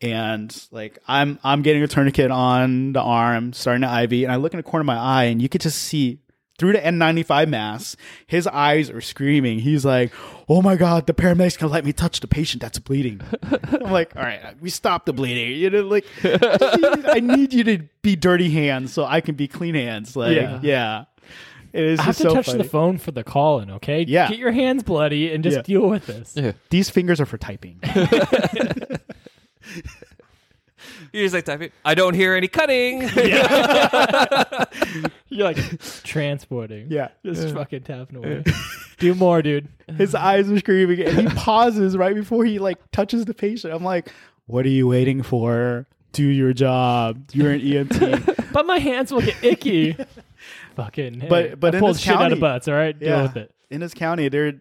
And 0.00 0.54
like 0.70 0.98
I'm 1.08 1.38
I'm 1.42 1.62
getting 1.62 1.82
a 1.82 1.88
tourniquet 1.88 2.30
on 2.30 2.92
the 2.92 3.00
arm, 3.00 3.52
starting 3.52 3.82
to 3.82 4.02
IV, 4.02 4.24
and 4.24 4.32
I 4.32 4.36
look 4.36 4.52
in 4.52 4.58
the 4.58 4.62
corner 4.64 4.82
of 4.82 4.86
my 4.86 4.96
eye, 4.98 5.24
and 5.24 5.40
you 5.40 5.48
could 5.48 5.60
just 5.60 5.78
see 5.78 6.18
through 6.58 6.72
the 6.72 6.78
N95 6.80 7.48
mask, 7.48 7.98
his 8.26 8.46
eyes 8.48 8.90
are 8.90 9.00
screaming. 9.00 9.60
He's 9.60 9.84
like, 9.84 10.12
"Oh 10.48 10.60
my 10.60 10.76
god, 10.76 11.06
the 11.06 11.14
paramedics 11.14 11.56
can 11.56 11.68
let 11.70 11.84
me 11.84 11.92
touch 11.92 12.20
the 12.20 12.26
patient 12.28 12.62
that's 12.62 12.78
bleeding." 12.78 13.20
I'm 13.42 13.92
like, 13.92 14.14
"All 14.16 14.22
right, 14.22 14.60
we 14.60 14.68
stop 14.70 15.04
the 15.06 15.12
bleeding." 15.12 15.56
You 15.58 15.70
know, 15.70 15.82
like 15.82 16.04
I 16.24 17.20
need 17.20 17.52
you 17.52 17.64
to 17.64 17.78
be 18.02 18.16
dirty 18.16 18.50
hands 18.50 18.92
so 18.92 19.04
I 19.04 19.20
can 19.20 19.34
be 19.36 19.46
clean 19.48 19.74
hands. 19.74 20.16
Like, 20.16 20.34
Yeah. 20.36 20.58
yeah, 20.62 21.04
it 21.72 21.84
is 21.84 22.00
I 22.00 22.04
have 22.04 22.08
just 22.16 22.22
to 22.22 22.28
so 22.30 22.34
touch 22.34 22.46
funny. 22.46 22.58
the 22.58 22.64
phone 22.64 22.98
for 22.98 23.10
the 23.12 23.22
call 23.24 23.60
in, 23.60 23.70
okay? 23.72 24.04
Yeah. 24.08 24.28
Get 24.28 24.38
your 24.38 24.52
hands 24.52 24.82
bloody 24.82 25.32
and 25.32 25.44
just 25.44 25.56
Yeah. 25.58 25.62
deal 25.62 25.88
with 25.88 26.06
this. 26.06 26.32
Yeah. 26.34 26.52
These 26.70 26.90
fingers 26.90 27.20
are 27.20 27.26
for 27.26 27.38
typing. 27.38 27.80
You're 31.12 31.24
just 31.24 31.34
like 31.34 31.44
typing. 31.44 31.70
I 31.84 31.94
don't 31.94 32.14
hear 32.14 32.34
any 32.34 32.48
cutting. 32.48 33.02
You're 35.28 35.44
like 35.44 35.80
transporting. 36.04 36.86
yeah, 36.90 37.08
Just 37.24 37.54
fucking 37.54 37.82
tapping 37.82 38.16
away. 38.16 38.44
Do 38.98 39.14
more, 39.14 39.42
dude. 39.42 39.68
his 39.96 40.14
eyes 40.14 40.50
are 40.50 40.58
screaming, 40.58 41.00
and 41.00 41.30
he 41.30 41.36
pauses 41.36 41.96
right 41.96 42.14
before 42.14 42.44
he 42.44 42.58
like 42.58 42.78
touches 42.90 43.24
the 43.26 43.34
patient. 43.34 43.72
I'm 43.72 43.84
like, 43.84 44.12
"What 44.46 44.66
are 44.66 44.70
you 44.70 44.88
waiting 44.88 45.22
for? 45.22 45.86
Do 46.12 46.24
your 46.24 46.52
job. 46.52 47.24
You're 47.32 47.52
an 47.52 47.60
EMT." 47.60 48.52
But 48.52 48.66
my 48.66 48.78
hands 48.78 49.12
will 49.12 49.20
get 49.22 49.36
icky. 49.44 49.96
fucking. 50.74 51.20
Hey, 51.20 51.28
But- 51.28 51.60
but 51.60 51.74
I 51.74 51.78
in 51.78 51.82
pulled 51.82 51.94
this 51.96 52.02
shit 52.02 52.14
out 52.14 52.18
county- 52.20 52.34
of 52.34 52.40
butts. 52.40 52.66
All 52.66 52.74
right, 52.74 52.98
deal 52.98 53.08
yeah. 53.08 53.22
with 53.22 53.36
it. 53.36 53.54
In 53.70 53.80
this 53.80 53.94
county, 53.94 54.28
they're 54.28 54.54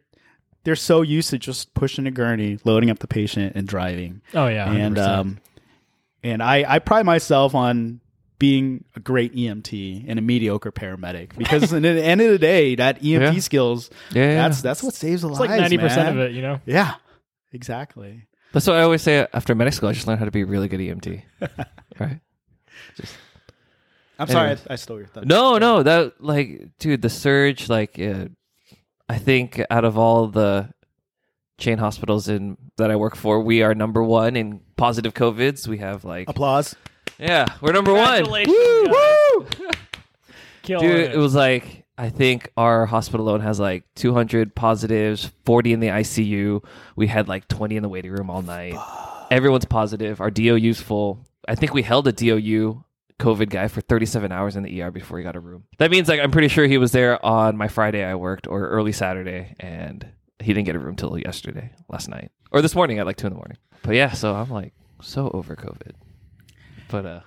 they're 0.66 0.76
so 0.76 1.02
used 1.02 1.30
to 1.32 1.40
just 1.40 1.74
pushing 1.74 2.06
a 2.06 2.12
gurney, 2.12 2.60
loading 2.66 2.90
up 2.90 3.00
the 3.00 3.08
patient, 3.08 3.56
and 3.56 3.68
driving. 3.68 4.22
Oh 4.34 4.48
yeah, 4.48 4.70
and 4.72 4.98
100%. 4.98 5.08
um, 5.08 5.38
and 6.32 6.42
I 6.44 6.66
I 6.76 6.80
pride 6.80 7.06
myself 7.06 7.56
on 7.56 8.02
being 8.40 8.84
a 8.96 9.00
great 9.00 9.34
EMT 9.36 10.06
and 10.08 10.20
a 10.20 10.22
mediocre 10.22 10.72
paramedic 10.72 11.36
because 11.38 11.74
at 11.74 11.82
the 11.82 11.90
end 12.04 12.22
of 12.22 12.30
the 12.32 12.38
day, 12.38 12.76
that 12.76 13.02
EMT 13.02 13.34
Yeah. 13.34 13.40
skills 13.40 13.90
Yeah, 14.12 14.24
yeah. 14.24 14.36
that's 14.48 14.62
that's 14.62 14.84
what 14.84 14.94
saves 14.94 15.24
a 15.24 15.28
it's 15.28 15.40
lives. 15.40 15.50
like 15.52 15.60
ninety 15.60 15.78
percent 15.78 16.10
of 16.10 16.20
it. 16.20 16.32
You 16.34 16.42
know. 16.42 16.62
Yeah, 16.66 16.96
exactly. 17.52 18.28
That's 18.54 18.66
what 18.68 18.78
I 18.78 18.82
always 18.84 19.02
say 19.02 19.28
after 19.34 19.54
medical 19.56 19.76
school. 19.78 19.90
I 19.90 19.94
just 19.94 20.08
learned 20.08 20.20
how 20.20 20.26
to 20.26 20.32
be 20.32 20.42
a 20.42 20.46
really 20.46 20.68
good 20.68 20.80
EMT. 20.80 21.22
right? 22.00 22.20
I'm 24.20 24.28
sorry, 24.28 24.52
I, 24.52 24.58
I 24.74 24.76
stole 24.78 24.98
your 24.98 25.08
thunder. 25.08 25.28
No, 25.28 25.58
no, 25.58 25.84
that 25.84 26.14
like, 26.24 26.70
dude, 26.80 27.02
the 27.04 27.10
surge. 27.10 27.70
Like, 27.70 28.00
uh, 28.00 28.26
I 29.08 29.18
think 29.20 29.62
out 29.70 29.86
of 29.86 29.98
all 29.98 30.28
the 30.28 30.70
chain 31.58 31.78
hospitals 31.78 32.28
in 32.28 32.58
that 32.78 32.92
I 32.92 32.96
work 32.96 33.16
for, 33.16 33.40
we 33.42 33.62
are 33.62 33.74
number 33.74 34.04
one 34.04 34.36
in 34.36 34.62
positive 34.76 35.14
covids. 35.14 35.68
We 35.68 35.80
have 35.80 36.06
like, 36.06 36.30
applause. 36.30 36.76
yeah, 37.18 37.46
we're 37.62 37.74
number 37.74 37.94
one. 37.94 38.26
Congratulations, 38.26 38.88
guys. 38.88 39.72
Killing 40.64 40.88
Dude, 40.88 41.00
it. 41.00 41.14
it 41.14 41.18
was 41.18 41.34
like 41.34 41.86
I 41.98 42.10
think 42.10 42.52
our 42.58 42.86
hospital 42.86 43.28
alone 43.28 43.42
has 43.42 43.60
like 43.60 43.84
200 43.96 44.54
positives, 44.54 45.32
40 45.46 45.74
in 45.74 45.80
the 45.80 45.88
ICU. 45.88 46.64
We 46.96 47.08
had 47.08 47.28
like 47.28 47.48
20 47.48 47.76
in 47.76 47.84
the 47.84 47.90
waiting 47.90 48.12
room 48.12 48.30
all 48.30 48.44
night. 48.44 48.76
Everyone's 49.32 49.66
positive. 49.66 50.22
Our 50.22 50.30
DOU's 50.30 50.80
full. 50.80 51.26
I 51.48 51.56
think 51.56 51.74
we 51.74 51.82
held 51.82 52.08
a 52.08 52.12
DOU 52.12 52.84
COVID 53.20 53.50
guy 53.50 53.68
for 53.68 53.82
37 53.82 54.32
hours 54.32 54.56
in 54.56 54.64
the 54.64 54.82
ER 54.82 54.92
before 54.92 55.18
he 55.18 55.24
got 55.24 55.36
a 55.36 55.40
room. 55.40 55.64
That 55.80 55.90
means 55.90 56.08
like 56.08 56.20
I'm 56.20 56.32
pretty 56.32 56.50
sure 56.50 56.68
he 56.68 56.78
was 56.78 56.92
there 56.92 57.24
on 57.26 57.58
my 57.58 57.68
Friday 57.68 58.04
I 58.04 58.14
worked 58.14 58.46
or 58.46 58.68
early 58.68 58.92
Saturday 58.92 59.56
and 59.60 60.08
he 60.40 60.54
didn't 60.54 60.66
get 60.66 60.76
a 60.76 60.80
room 60.80 60.96
till 60.96 61.18
yesterday, 61.18 61.72
last 61.90 62.10
night. 62.10 62.32
Or 62.52 62.62
this 62.62 62.76
morning 62.76 63.00
at 63.00 63.06
like 63.06 63.18
2 63.18 63.28
in 63.28 63.34
the 63.34 63.38
morning. 63.38 63.58
But 63.84 63.96
yeah, 63.96 64.12
so 64.12 64.36
I'm 64.36 64.50
like 64.50 64.74
so 65.02 65.30
over 65.34 65.56
COVID. 65.56 65.94
But 66.90 67.06
uh 67.06 67.20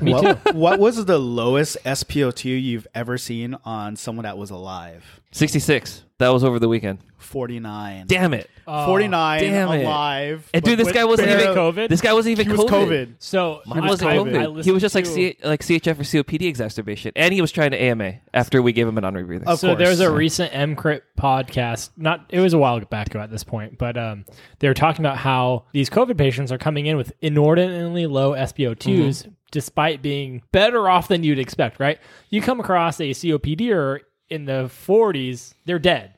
Me 0.00 0.12
too. 0.12 0.26
what, 0.26 0.54
what 0.54 0.78
was 0.78 1.04
the 1.04 1.18
lowest 1.18 1.76
SPO2 1.84 2.62
you've 2.62 2.86
ever 2.94 3.18
seen 3.18 3.56
on 3.64 3.96
someone 3.96 4.24
that 4.24 4.38
was 4.38 4.50
alive? 4.50 5.20
66. 5.32 6.04
That 6.22 6.30
was 6.32 6.44
over 6.44 6.58
the 6.58 6.68
weekend. 6.68 6.98
49. 7.18 8.06
Damn 8.06 8.34
it. 8.34 8.48
Oh, 8.66 8.86
49 8.86 9.40
damn 9.40 9.68
it. 9.72 9.82
alive. 9.84 10.48
And 10.54 10.62
dude, 10.62 10.72
but 10.72 10.78
this 10.78 10.86
with 10.86 10.94
guy 10.94 11.04
wasn't 11.04 11.28
barely- 11.28 11.42
even 11.44 11.56
COVID? 11.56 11.88
This 11.88 12.00
guy 12.00 12.12
wasn't 12.12 12.32
even 12.32 12.46
He 12.46 12.52
was 12.52 12.60
COVID. 12.60 12.88
COVID. 12.88 13.14
So 13.18 13.60
Mine 13.66 13.82
I- 13.84 13.88
wasn't 13.88 14.10
I- 14.10 14.16
COVID. 14.16 14.40
He 14.40 14.46
listened 14.48 14.74
was 14.74 14.80
just 14.82 14.94
like 14.94 15.04
to- 15.04 15.10
C- 15.10 15.36
like 15.42 15.62
CHF 15.62 15.98
or 15.98 16.04
COPD 16.04 16.46
exacerbation, 16.46 17.12
and 17.16 17.32
he 17.34 17.40
was 17.40 17.50
trying 17.52 17.70
to 17.72 17.76
AMA 17.82 18.14
after 18.34 18.60
we 18.62 18.72
gave 18.72 18.86
him 18.86 18.98
an 18.98 19.04
unrebreathing. 19.04 19.44
Of 19.46 19.58
so 19.58 19.68
course. 19.68 19.78
there 19.78 19.88
was 19.88 20.00
a 20.00 20.10
recent 20.12 20.52
EMCrit 20.52 21.00
podcast. 21.18 21.90
Not 21.96 22.26
it 22.28 22.40
was 22.40 22.52
a 22.54 22.58
while 22.58 22.78
back 22.80 23.14
at 23.16 23.30
this 23.30 23.44
point, 23.44 23.78
but 23.78 23.96
um, 23.96 24.24
they 24.60 24.68
were 24.68 24.74
talking 24.74 25.04
about 25.04 25.16
how 25.18 25.64
these 25.72 25.90
COVID 25.90 26.16
patients 26.18 26.52
are 26.52 26.58
coming 26.58 26.86
in 26.86 26.96
with 26.96 27.12
inordinately 27.20 28.06
low 28.06 28.32
SpO2s, 28.32 28.76
Mm-hmm. 28.76 29.30
despite 29.50 30.02
being 30.02 30.42
better 30.52 30.88
off 30.88 31.08
than 31.08 31.24
you'd 31.24 31.38
expect. 31.38 31.80
Right? 31.80 31.98
You 32.30 32.42
come 32.42 32.60
across 32.60 33.00
a 33.00 33.10
COPD 33.10 33.70
or 33.72 34.02
in 34.30 34.46
the 34.46 34.70
40s, 34.86 35.54
they're 35.66 35.78
dead. 35.78 36.11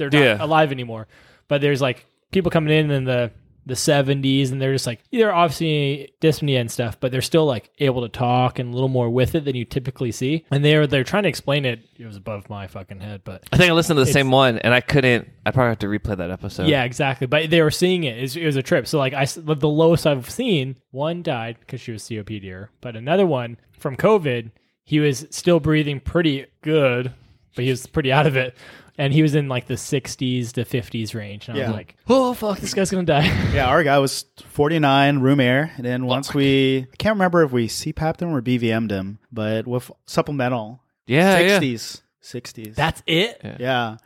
They're 0.00 0.10
not 0.10 0.20
Yeah. 0.20 0.36
alive 0.44 0.72
anymore. 0.72 1.06
But 1.46 1.60
there's 1.60 1.80
like 1.80 2.06
people 2.32 2.50
coming 2.50 2.76
in 2.76 2.90
in 2.90 3.04
the 3.04 3.30
the 3.66 3.74
70s 3.74 4.50
and 4.50 4.60
they're 4.60 4.72
just 4.72 4.86
like 4.86 5.00
they're 5.12 5.34
obviously 5.34 6.10
dyspnea 6.22 6.58
and 6.58 6.70
stuff 6.70 6.98
but 6.98 7.12
they're 7.12 7.20
still 7.20 7.44
like 7.44 7.70
able 7.78 8.00
to 8.00 8.08
talk 8.08 8.58
and 8.58 8.70
a 8.70 8.72
little 8.72 8.88
more 8.88 9.10
with 9.10 9.34
it 9.34 9.44
than 9.44 9.54
you 9.54 9.66
typically 9.66 10.10
see 10.10 10.44
and 10.50 10.64
they're 10.64 10.86
they're 10.86 11.04
trying 11.04 11.24
to 11.24 11.28
explain 11.28 11.66
it 11.66 11.78
it 11.98 12.06
was 12.06 12.16
above 12.16 12.48
my 12.48 12.66
fucking 12.66 13.00
head 13.00 13.20
but 13.22 13.44
I 13.52 13.58
think 13.58 13.70
I 13.70 13.74
listened 13.74 13.98
to 13.98 14.04
the 14.04 14.10
same 14.10 14.30
one, 14.30 14.58
and 14.58 14.72
I 14.72 14.80
couldn't. 14.80 15.28
I 15.44 15.50
probably 15.50 15.68
have 15.68 15.78
to 15.80 15.86
replay 15.88 16.16
that 16.16 16.30
episode. 16.30 16.68
yeah 16.68 16.84
exactly 16.84 17.26
but 17.26 17.50
they 17.50 17.60
were 17.60 17.70
seeing 17.70 18.04
it 18.04 18.16
it 18.18 18.22
was, 18.22 18.36
it 18.36 18.46
was 18.46 18.56
a 18.56 18.62
trip 18.62 18.86
so 18.86 18.98
like 18.98 19.12
i 19.12 19.26
the 19.26 19.68
lowest 19.68 20.06
i've 20.06 20.30
seen 20.30 20.76
one 20.90 21.22
died 21.22 21.58
because 21.60 21.82
she 21.82 21.92
was 21.92 22.02
copd 22.02 22.68
but 22.80 22.96
another 22.96 23.26
one 23.26 23.58
from 23.78 23.94
covid 23.94 24.50
he 24.84 25.00
was 25.00 25.26
still 25.30 25.60
breathing 25.60 26.00
pretty 26.00 26.46
good 26.62 27.12
but 27.54 27.64
he 27.64 27.70
was 27.70 27.86
pretty 27.86 28.10
out 28.10 28.26
of 28.26 28.36
it 28.36 28.56
and 29.00 29.12
he 29.12 29.22
was 29.22 29.34
in 29.34 29.48
like 29.48 29.66
the 29.66 29.74
60s 29.74 30.52
to 30.52 30.64
50s 30.64 31.14
range 31.14 31.48
and 31.48 31.56
i 31.56 31.60
Yeah. 31.60 31.68
was 31.68 31.76
like 31.76 31.96
oh 32.08 32.34
fuck 32.34 32.58
this 32.60 32.74
guy's 32.74 32.90
gonna 32.90 33.04
die 33.04 33.26
Yeah, 33.54 33.66
our 33.66 33.82
guy 33.82 33.98
was 33.98 34.26
49 34.46 35.18
room 35.20 35.40
air. 35.40 35.72
And 35.76 35.84
then 35.86 36.04
once 36.06 36.34
we, 36.34 36.86
I 36.92 36.96
can't 36.96 37.14
remember 37.14 37.42
if 37.42 37.50
we 37.52 37.66
CPAP'd 37.66 38.20
him 38.22 38.34
or 38.34 38.40
BVM'd 38.42 38.90
him, 38.92 39.18
but 39.32 39.66
with 39.66 39.90
supplemental, 40.06 40.82
yeah, 41.06 41.38
yeah. 41.38 41.58
60s. 41.60 42.02
60s. 42.22 42.74
that's 42.74 43.02
it 43.06 43.40
yeah. 43.58 43.96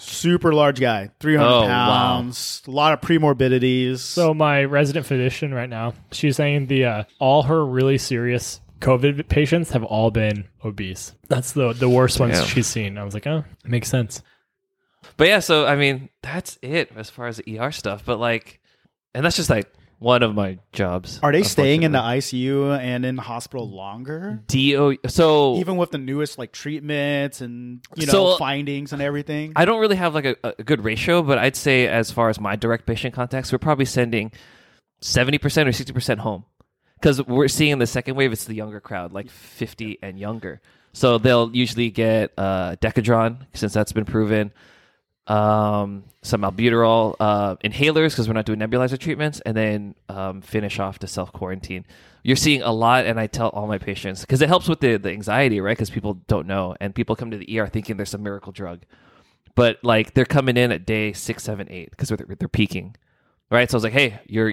Super 0.00 0.52
large 0.54 0.80
guy, 0.80 1.10
300 1.20 1.46
Oh, 1.46 1.60
wow. 1.62 1.86
pounds, 1.88 2.62
a 2.66 2.70
lot 2.70 2.92
of 2.94 3.00
premorbidities. 3.00 3.98
So 3.98 4.32
my 4.32 4.64
resident 4.64 5.04
physician 5.06 5.52
right 5.52 5.68
now, 5.68 5.92
she's 6.12 6.36
saying 6.36 6.66
the 6.68 6.84
uh, 6.86 7.04
all 7.18 7.42
her 7.44 7.64
really 7.64 7.98
serious 7.98 8.60
COVID 8.80 9.28
patients 9.28 9.70
have 9.72 9.84
all 9.84 10.10
been 10.10 10.46
obese. 10.64 11.14
That's 11.28 11.52
the 11.52 11.72
the 11.72 11.88
worst 11.88 12.18
ones 12.20 12.38
Damn. 12.38 12.46
she's 12.46 12.66
seen. 12.66 12.96
I 12.96 13.04
was 13.04 13.12
like, 13.14 13.26
oh, 13.26 13.44
makes 13.64 13.88
sense. 13.88 14.22
But 15.18 15.28
yeah, 15.28 15.40
so 15.40 15.66
I 15.66 15.76
mean, 15.76 16.08
that's 16.22 16.58
it 16.62 16.90
as 16.96 17.10
far 17.10 17.26
as 17.26 17.36
the 17.36 17.58
ER 17.60 17.70
stuff. 17.72 18.04
But 18.06 18.18
like, 18.18 18.60
and 19.14 19.24
that's 19.24 19.36
just 19.36 19.50
like 19.50 19.70
one 19.98 20.22
of 20.22 20.32
my 20.32 20.58
jobs. 20.72 21.18
Are 21.24 21.32
they 21.32 21.42
staying 21.42 21.82
in 21.82 21.90
the. 21.90 21.98
ICU 21.98 22.78
and 22.78 23.04
in 23.04 23.16
the 23.16 23.22
hospital 23.22 23.68
longer? 23.68 24.40
DO? 24.46 24.96
So 25.08 25.56
Even 25.56 25.76
with 25.76 25.90
the 25.90 25.98
newest 25.98 26.38
like 26.38 26.52
treatments 26.52 27.40
and 27.40 27.80
you 27.96 28.06
know 28.06 28.12
So- 28.12 28.36
findings 28.36 28.92
and 28.92 29.02
everything. 29.02 29.52
I 29.56 29.64
don't 29.64 29.80
really 29.80 29.96
have 29.96 30.14
like 30.14 30.24
a, 30.24 30.36
a 30.44 30.62
good 30.62 30.84
ratio, 30.84 31.22
but 31.22 31.36
I'd 31.36 31.56
say 31.56 31.88
as 31.88 32.10
far 32.12 32.28
as 32.28 32.38
my 32.40 32.54
direct 32.56 32.86
patient 32.86 33.12
contacts, 33.12 33.50
we're 33.52 33.58
probably 33.58 33.84
sending 33.86 34.30
seventy 35.00 35.38
percent 35.38 35.68
or 35.68 35.72
sixty 35.72 35.92
percent 35.92 36.20
home 36.20 36.44
because 37.00 37.20
we're 37.26 37.48
seeing 37.48 37.72
in 37.72 37.78
the 37.80 37.86
second 37.88 38.14
wave 38.14 38.30
it's 38.30 38.44
the 38.44 38.54
younger 38.54 38.80
crowd, 38.80 39.12
like 39.12 39.28
fifty 39.30 39.98
and 40.00 40.16
younger. 40.18 40.60
So 40.92 41.18
they'll 41.18 41.50
usually 41.54 41.90
get 41.90 42.32
uh, 42.38 42.76
Decadron 42.76 43.46
since 43.52 43.72
that's 43.72 43.92
been 43.92 44.04
proven, 44.04 44.52
um, 45.28 46.04
some 46.22 46.42
albuterol, 46.42 47.14
uh, 47.20 47.56
inhalers 47.56 48.10
because 48.10 48.28
we're 48.28 48.34
not 48.34 48.46
doing 48.46 48.58
nebulizer 48.58 48.98
treatments, 48.98 49.40
and 49.40 49.56
then 49.56 49.94
um, 50.08 50.40
finish 50.40 50.78
off 50.78 50.98
to 51.00 51.06
self 51.06 51.32
quarantine. 51.32 51.84
You're 52.22 52.36
seeing 52.36 52.62
a 52.62 52.72
lot, 52.72 53.06
and 53.06 53.20
I 53.20 53.26
tell 53.26 53.48
all 53.50 53.66
my 53.66 53.78
patients 53.78 54.22
because 54.22 54.42
it 54.42 54.48
helps 54.48 54.68
with 54.68 54.80
the, 54.80 54.96
the 54.96 55.10
anxiety, 55.10 55.60
right? 55.60 55.76
Because 55.76 55.90
people 55.90 56.14
don't 56.26 56.46
know, 56.46 56.76
and 56.80 56.94
people 56.94 57.14
come 57.14 57.30
to 57.30 57.36
the 57.36 57.60
ER 57.60 57.66
thinking 57.68 57.96
there's 57.96 58.10
some 58.10 58.22
miracle 58.22 58.52
drug 58.52 58.84
but 59.58 59.82
like 59.82 60.14
they're 60.14 60.24
coming 60.24 60.56
in 60.56 60.70
at 60.70 60.86
day 60.86 61.12
six, 61.12 61.42
seven, 61.42 61.66
eight 61.68 61.90
because 61.90 62.10
they're, 62.10 62.36
they're 62.38 62.46
peaking, 62.46 62.94
right? 63.50 63.68
So 63.68 63.74
I 63.74 63.78
was 63.78 63.82
like, 63.82 63.92
hey, 63.92 64.20
you're 64.24 64.52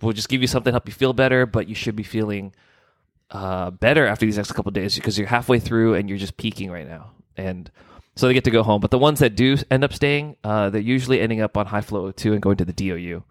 we'll 0.00 0.14
just 0.14 0.30
give 0.30 0.40
you 0.40 0.46
something 0.46 0.70
to 0.70 0.72
help 0.72 0.88
you 0.88 0.94
feel 0.94 1.12
better, 1.12 1.44
but 1.44 1.68
you 1.68 1.74
should 1.74 1.94
be 1.94 2.02
feeling 2.02 2.54
uh, 3.30 3.70
better 3.70 4.06
after 4.06 4.24
these 4.24 4.38
next 4.38 4.52
couple 4.52 4.70
days 4.70 4.94
because 4.94 5.18
you're 5.18 5.26
halfway 5.26 5.58
through 5.58 5.92
and 5.92 6.08
you're 6.08 6.16
just 6.16 6.38
peaking 6.38 6.70
right 6.70 6.88
now, 6.88 7.10
and 7.36 7.70
so 8.16 8.26
they 8.26 8.34
get 8.34 8.44
to 8.44 8.50
go 8.50 8.62
home. 8.62 8.80
But 8.80 8.90
the 8.90 8.98
ones 8.98 9.20
that 9.20 9.36
do 9.36 9.56
end 9.70 9.84
up 9.84 9.92
staying, 9.92 10.36
uh, 10.42 10.70
they're 10.70 10.80
usually 10.80 11.20
ending 11.20 11.40
up 11.40 11.56
on 11.56 11.66
high 11.66 11.80
flow 11.80 12.12
O2 12.12 12.32
and 12.32 12.42
going 12.42 12.56
to 12.56 12.64
the 12.64 12.72
DOU, 12.72 13.22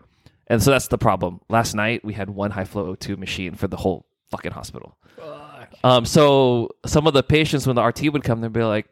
and 0.48 0.62
so 0.62 0.72
that's 0.72 0.88
the 0.88 0.98
problem. 0.98 1.42
Last 1.50 1.74
night 1.74 2.06
we 2.06 2.14
had 2.14 2.30
one 2.30 2.52
high 2.52 2.66
flow 2.66 2.96
O2 2.96 3.18
machine 3.18 3.56
for 3.56 3.68
the 3.68 3.78
whole 3.78 4.06
fucking 4.32 4.52
hospital. 4.52 4.98
Um, 5.84 6.06
so 6.06 6.70
some 6.86 7.08
of 7.08 7.14
the 7.14 7.24
patients 7.24 7.68
when 7.68 7.76
the 7.76 7.84
RT 7.84 8.12
would 8.14 8.24
come, 8.24 8.42
they'd 8.42 8.52
be 8.52 8.64
like, 8.64 8.88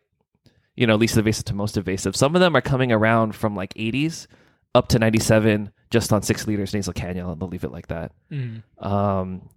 you 0.76 0.88
know, 0.88 0.96
least 0.96 1.18
invasive 1.18 1.46
to 1.46 1.54
most 1.54 1.78
invasive. 1.78 2.16
Some 2.16 2.36
of 2.36 2.42
them 2.42 2.56
are 2.56 2.62
coming 2.62 2.92
around 2.92 3.36
from 3.36 3.56
like 3.56 3.74
80s 3.76 4.28
up 4.76 4.90
to 4.90 5.00
97 5.00 5.72
just 5.92 6.12
on 6.12 6.24
six 6.24 6.48
liters 6.48 6.74
nasal 6.74 6.94
cannula, 6.94 7.34
and 7.34 7.42
they'll 7.42 7.48
leave 7.48 7.64
it 7.64 7.72
like 7.72 7.88
that. 7.88 8.12
Mm. 8.32 8.64
Um, 8.80 9.50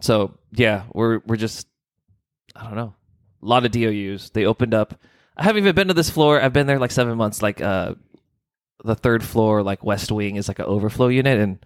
so 0.00 0.36
yeah, 0.52 0.84
we're 0.92 1.20
we're 1.26 1.36
just 1.36 1.68
I 2.56 2.64
don't 2.64 2.74
know, 2.74 2.94
a 3.44 3.46
lot 3.46 3.64
of 3.66 3.72
DOUs. 3.72 4.30
They 4.30 4.46
opened 4.46 4.74
up. 4.74 4.94
I 5.36 5.44
haven't 5.44 5.62
even 5.62 5.74
been 5.74 5.88
to 5.88 5.94
this 5.94 6.10
floor. 6.10 6.40
I've 6.40 6.52
been 6.52 6.66
there 6.66 6.78
like 6.78 6.90
seven 6.90 7.16
months. 7.18 7.42
Like 7.42 7.60
uh, 7.60 7.94
the 8.84 8.94
third 8.94 9.22
floor, 9.22 9.62
like 9.62 9.84
West 9.84 10.10
Wing, 10.10 10.36
is 10.36 10.48
like 10.48 10.58
an 10.58 10.64
overflow 10.66 11.08
unit, 11.08 11.38
and 11.38 11.64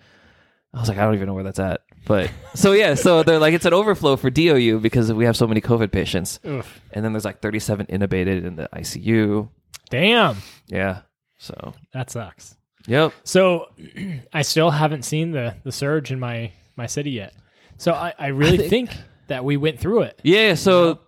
I 0.74 0.80
was 0.80 0.88
like, 0.88 0.98
I 0.98 1.04
don't 1.04 1.14
even 1.14 1.26
know 1.26 1.34
where 1.34 1.44
that's 1.44 1.58
at. 1.58 1.82
But 2.06 2.30
so 2.54 2.72
yeah, 2.72 2.94
so 2.94 3.22
they're 3.22 3.38
like 3.38 3.54
it's 3.54 3.66
an 3.66 3.74
overflow 3.74 4.16
for 4.16 4.30
DOU 4.30 4.80
because 4.80 5.12
we 5.12 5.24
have 5.26 5.36
so 5.36 5.46
many 5.46 5.60
COVID 5.60 5.92
patients, 5.92 6.40
Oof. 6.46 6.80
and 6.92 7.04
then 7.04 7.12
there's 7.12 7.24
like 7.24 7.40
37 7.40 7.86
intubated 7.86 8.44
in 8.44 8.56
the 8.56 8.68
ICU. 8.72 9.48
Damn, 9.90 10.36
Yeah. 10.66 11.00
So 11.40 11.72
that 11.92 12.10
sucks. 12.10 12.56
yep. 12.86 13.12
So 13.22 13.68
I 14.32 14.42
still 14.42 14.70
haven't 14.70 15.02
seen 15.04 15.30
the 15.30 15.54
the 15.62 15.70
surge 15.72 16.10
in 16.10 16.18
my 16.18 16.52
my 16.76 16.86
city 16.86 17.12
yet. 17.12 17.32
So 17.76 17.92
I, 17.92 18.12
I 18.18 18.26
really 18.28 18.68
think, 18.68 18.90
that 19.28 19.44
we 19.44 19.56
went 19.56 19.78
through 19.78 20.02
it. 20.02 20.20
Yeah. 20.24 20.54
So 20.54 20.98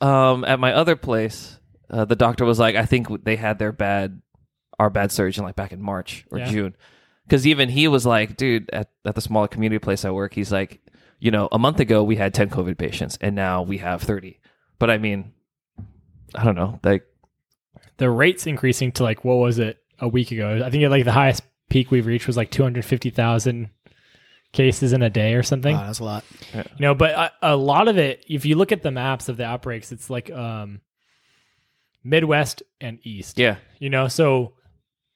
um, 0.00 0.44
at 0.44 0.58
my 0.60 0.72
other 0.72 0.96
place, 0.96 1.58
uh, 1.90 2.04
the 2.04 2.16
doctor 2.16 2.44
was 2.44 2.58
like, 2.58 2.76
I 2.76 2.84
think 2.86 3.24
they 3.24 3.36
had 3.36 3.58
their 3.58 3.72
bad, 3.72 4.20
our 4.78 4.90
bad 4.90 5.12
surgeon 5.12 5.44
like 5.44 5.56
back 5.56 5.72
in 5.72 5.80
March 5.82 6.26
or 6.30 6.38
Yeah. 6.38 6.50
June. 6.50 6.76
Because 7.26 7.46
even 7.46 7.68
he 7.68 7.88
was 7.88 8.06
like, 8.06 8.36
dude, 8.36 8.70
at, 8.72 8.88
at 9.04 9.14
the 9.14 9.20
smaller 9.20 9.48
community 9.48 9.78
place 9.80 10.04
I 10.04 10.10
work, 10.10 10.32
he's 10.34 10.52
like, 10.52 10.80
you 11.18 11.30
know, 11.30 11.48
a 11.50 11.58
month 11.58 11.80
ago 11.80 12.04
we 12.04 12.16
had 12.16 12.34
10 12.34 12.50
COVID 12.50 12.78
patients 12.78 13.18
and 13.20 13.34
now 13.34 13.62
we 13.62 13.78
have 13.78 14.02
30. 14.02 14.38
But 14.78 14.90
I 14.90 14.98
mean, 14.98 15.32
I 16.34 16.44
don't 16.44 16.54
know. 16.56 16.78
Like, 16.84 17.04
The 17.96 18.10
rate's 18.10 18.46
increasing 18.46 18.92
to 18.92 19.02
like 19.02 19.24
what 19.24 19.36
was 19.36 19.58
it 19.58 19.78
a 19.98 20.06
week 20.08 20.30
ago? 20.30 20.62
I 20.64 20.70
think 20.70 20.88
like 20.90 21.04
the 21.04 21.12
highest 21.12 21.42
peak 21.70 21.90
we've 21.90 22.06
reached 22.06 22.26
was 22.26 22.36
like 22.36 22.50
two 22.50 22.62
hundred 22.62 22.84
fifty 22.84 23.10
thousand 23.10 23.70
cases 24.52 24.92
in 24.92 25.02
a 25.02 25.10
day 25.10 25.34
or 25.34 25.42
something. 25.42 25.74
Wow, 25.76 25.86
that's 25.86 25.98
a 25.98 26.04
lot. 26.04 26.24
you 26.54 26.62
know, 26.78 26.94
but 26.94 27.10
a, 27.12 27.32
a 27.52 27.56
lot 27.56 27.88
of 27.88 27.98
it, 27.98 28.24
if 28.28 28.44
you 28.46 28.56
look 28.56 28.72
at 28.72 28.82
the 28.82 28.90
maps 28.90 29.28
of 29.28 29.36
the 29.36 29.44
outbreaks, 29.44 29.92
it's 29.92 30.08
like 30.10 30.30
um, 30.30 30.80
Midwest 32.04 32.62
and 32.80 32.98
East. 33.02 33.38
yeah. 33.38 33.56
You 33.78 33.90
know, 33.90 34.08
so 34.08 34.54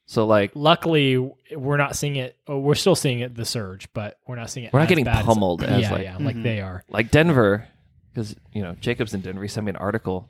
So 0.07 0.27
like, 0.27 0.53
luckily 0.55 1.17
we're 1.55 1.77
not 1.77 1.97
seeing 1.97 2.17
it. 2.17 2.37
oh, 2.47 2.59
We're 2.59 2.75
still 2.75 2.95
seeing 2.97 3.21
it 3.21 3.35
the 3.35 3.45
surge, 3.45 3.89
but 3.95 4.19
we're 4.27 4.37
not 4.37 4.51
seeing 4.51 4.67
it. 4.67 4.73
We're 4.73 4.81
not 4.81 4.85
as 4.85 4.89
getting 4.89 5.05
bad 5.05 5.21
as- 5.21 5.25
pummeled 5.27 5.63
as, 5.63 5.83
yeah, 5.83 5.93
like- 5.93 6.03
yeah, 6.03 6.17
like 6.21 6.43
they 6.43 6.61
are. 6.61 6.85
like 6.89 7.11
Denver, 7.11 7.67
because 8.13 8.35
you 8.53 8.63
know 8.63 8.75
Jacobs 8.81 9.15
in 9.15 9.21
Denver. 9.21 9.43
He 9.43 9.49
sent 9.49 9.65
me 9.67 9.71
an 9.71 9.77
article. 9.77 10.29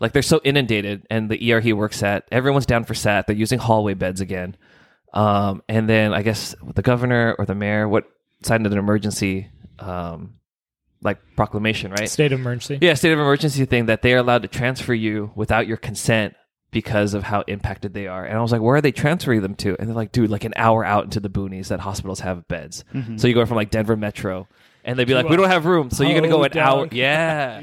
Like 0.00 0.12
they're 0.12 0.22
so 0.22 0.40
inundated, 0.42 1.06
and 1.10 1.30
the 1.30 1.52
ER 1.52 1.60
he 1.60 1.72
works 1.72 2.02
at, 2.02 2.24
everyone's 2.32 2.66
down 2.66 2.82
for 2.84 2.94
SAT. 2.94 3.26
They're 3.28 3.36
using 3.36 3.60
hallway 3.60 3.94
beds 3.94 4.20
again. 4.20 4.56
Um, 5.14 5.62
and 5.68 5.88
then 5.88 6.12
I 6.14 6.22
guess 6.22 6.56
the 6.74 6.82
governor 6.82 7.36
or 7.38 7.44
the 7.44 7.54
mayor, 7.54 7.86
what 7.86 8.04
signed 8.44 8.66
an 8.66 8.76
emergency, 8.76 9.48
um, 9.78 10.34
like 11.02 11.18
proclamation, 11.36 11.90
right? 11.90 12.08
State 12.08 12.32
of 12.32 12.40
emergency. 12.40 12.78
Yeah, 12.80 12.94
state 12.94 13.12
of 13.12 13.18
emergency 13.18 13.64
thing 13.64 13.86
that 13.86 14.02
they 14.02 14.14
are 14.14 14.18
allowed 14.18 14.42
to 14.42 14.48
transfer 14.48 14.94
you 14.94 15.32
without 15.34 15.66
your 15.66 15.76
consent 15.76 16.34
because 16.70 17.12
of 17.12 17.22
how 17.22 17.42
impacted 17.48 17.92
they 17.92 18.06
are. 18.06 18.24
And 18.24 18.38
I 18.38 18.40
was 18.40 18.50
like, 18.52 18.62
where 18.62 18.76
are 18.76 18.80
they 18.80 18.92
transferring 18.92 19.42
them 19.42 19.54
to? 19.56 19.76
And 19.78 19.88
they're 19.88 19.94
like, 19.96 20.10
dude, 20.12 20.30
like 20.30 20.44
an 20.44 20.54
hour 20.56 20.84
out 20.84 21.04
into 21.04 21.20
the 21.20 21.28
boonies 21.28 21.68
that 21.68 21.80
hospitals 21.80 22.20
have 22.20 22.48
beds. 22.48 22.84
So 23.16 23.26
you 23.28 23.34
go 23.34 23.44
from 23.44 23.56
like 23.56 23.70
Denver 23.70 23.96
Metro. 23.96 24.48
And 24.84 24.98
they'd 24.98 25.04
be 25.06 25.14
like, 25.14 25.28
we 25.28 25.36
don't 25.36 25.48
have 25.48 25.64
room, 25.64 25.90
so 25.90 26.02
you're 26.02 26.14
gonna 26.14 26.26
go 26.28 26.42
an 26.42 26.58
hour. 26.58 26.88
Yeah, 26.92 27.60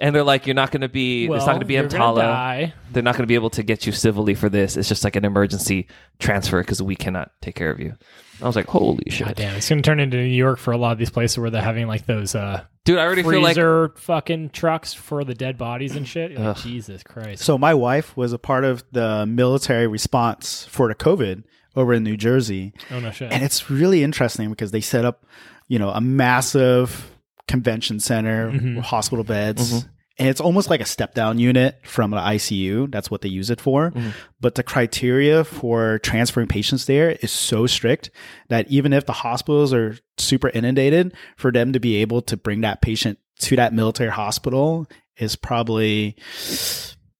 and 0.00 0.14
they're 0.14 0.22
like, 0.22 0.46
you're 0.46 0.52
not 0.54 0.70
gonna 0.70 0.88
be. 0.90 1.26
Well, 1.26 1.38
it's 1.38 1.46
not 1.46 1.54
gonna 1.54 1.64
be 1.64 1.74
you're 1.74 1.84
EMTALA. 1.88 2.72
They're 2.92 3.02
not 3.02 3.14
gonna 3.16 3.26
be 3.26 3.36
able 3.36 3.48
to 3.50 3.62
get 3.62 3.86
you 3.86 3.92
civilly 3.92 4.34
for 4.34 4.50
this. 4.50 4.76
It's 4.76 4.86
just 4.88 5.02
like 5.02 5.16
an 5.16 5.24
emergency 5.24 5.86
transfer 6.18 6.60
because 6.60 6.82
we 6.82 6.94
cannot 6.94 7.30
take 7.40 7.54
care 7.54 7.70
of 7.70 7.80
you. 7.80 7.94
I 8.40 8.46
was 8.46 8.56
like, 8.56 8.66
holy 8.66 9.04
shit, 9.10 9.26
God 9.26 9.36
damn, 9.36 9.56
it's 9.56 9.68
gonna 9.68 9.82
turn 9.82 10.00
into 10.00 10.16
New 10.16 10.22
York 10.24 10.58
for 10.58 10.72
a 10.72 10.76
lot 10.76 10.92
of 10.92 10.98
these 10.98 11.10
places 11.10 11.38
where 11.38 11.50
they're 11.50 11.62
having 11.62 11.86
like 11.86 12.06
those 12.06 12.34
uh, 12.34 12.64
dude! 12.84 12.98
I 12.98 13.02
already 13.04 13.22
feel 13.22 13.40
like 13.42 13.54
freezer 13.56 13.92
fucking 13.96 14.50
trucks 14.50 14.94
for 14.94 15.24
the 15.24 15.34
dead 15.34 15.58
bodies 15.58 15.96
and 15.96 16.06
shit. 16.06 16.30
You're 16.32 16.40
like, 16.40 16.56
Jesus 16.58 17.02
Christ. 17.02 17.42
So 17.44 17.58
my 17.58 17.74
wife 17.74 18.16
was 18.16 18.32
a 18.32 18.38
part 18.38 18.64
of 18.64 18.84
the 18.92 19.26
military 19.26 19.86
response 19.86 20.64
for 20.66 20.88
the 20.88 20.94
COVID 20.94 21.44
over 21.76 21.92
in 21.94 22.02
New 22.04 22.16
Jersey. 22.16 22.72
Oh 22.90 23.00
no 23.00 23.10
shit. 23.10 23.32
And 23.32 23.42
it's 23.42 23.70
really 23.70 24.02
interesting 24.02 24.50
because 24.50 24.70
they 24.70 24.80
set 24.80 25.04
up, 25.04 25.24
you 25.68 25.78
know, 25.78 25.90
a 25.90 26.00
massive 26.00 27.10
convention 27.46 27.98
center, 28.00 28.50
Mhm. 28.52 28.80
hospital 28.80 29.24
beds. 29.24 29.86
And 30.18 30.28
it's 30.28 30.40
almost 30.40 30.68
like 30.68 30.80
a 30.80 30.84
step 30.84 31.14
down 31.14 31.38
unit 31.38 31.78
from 31.84 32.12
an 32.12 32.18
ICU. 32.18 32.90
That's 32.90 33.08
what 33.10 33.20
they 33.20 33.28
use 33.28 33.50
it 33.50 33.60
for. 33.60 33.92
Mm-hmm. 33.92 34.10
But 34.40 34.56
the 34.56 34.64
criteria 34.64 35.44
for 35.44 36.00
transferring 36.00 36.48
patients 36.48 36.86
there 36.86 37.12
is 37.22 37.30
so 37.30 37.66
strict 37.68 38.10
that 38.48 38.68
even 38.68 38.92
if 38.92 39.06
the 39.06 39.12
hospitals 39.12 39.72
are 39.72 39.96
super 40.16 40.48
inundated, 40.48 41.14
for 41.36 41.52
them 41.52 41.72
to 41.72 41.78
be 41.78 41.96
able 41.96 42.20
to 42.22 42.36
bring 42.36 42.62
that 42.62 42.82
patient 42.82 43.18
to 43.40 43.54
that 43.56 43.72
military 43.72 44.10
hospital 44.10 44.86
is 45.16 45.36
probably 45.36 46.16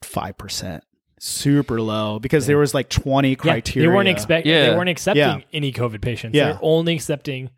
5%. 0.02 0.80
Super 1.20 1.80
low 1.80 2.18
because 2.20 2.46
there 2.46 2.58
was 2.58 2.74
like 2.74 2.88
20 2.88 3.30
Yeah, 3.30 3.34
criteria. 3.34 3.88
they 3.88 3.94
weren't 3.94 4.08
expecting. 4.08 4.52
Yeah. 4.52 4.70
They 4.70 4.76
weren't 4.76 4.88
accepting 4.88 5.22
Yeah. 5.22 5.40
any 5.52 5.72
COVID 5.72 6.00
patients. 6.00 6.34
Yeah. 6.34 6.44
They're 6.52 6.58
only 6.62 6.94
accepting 6.94 7.50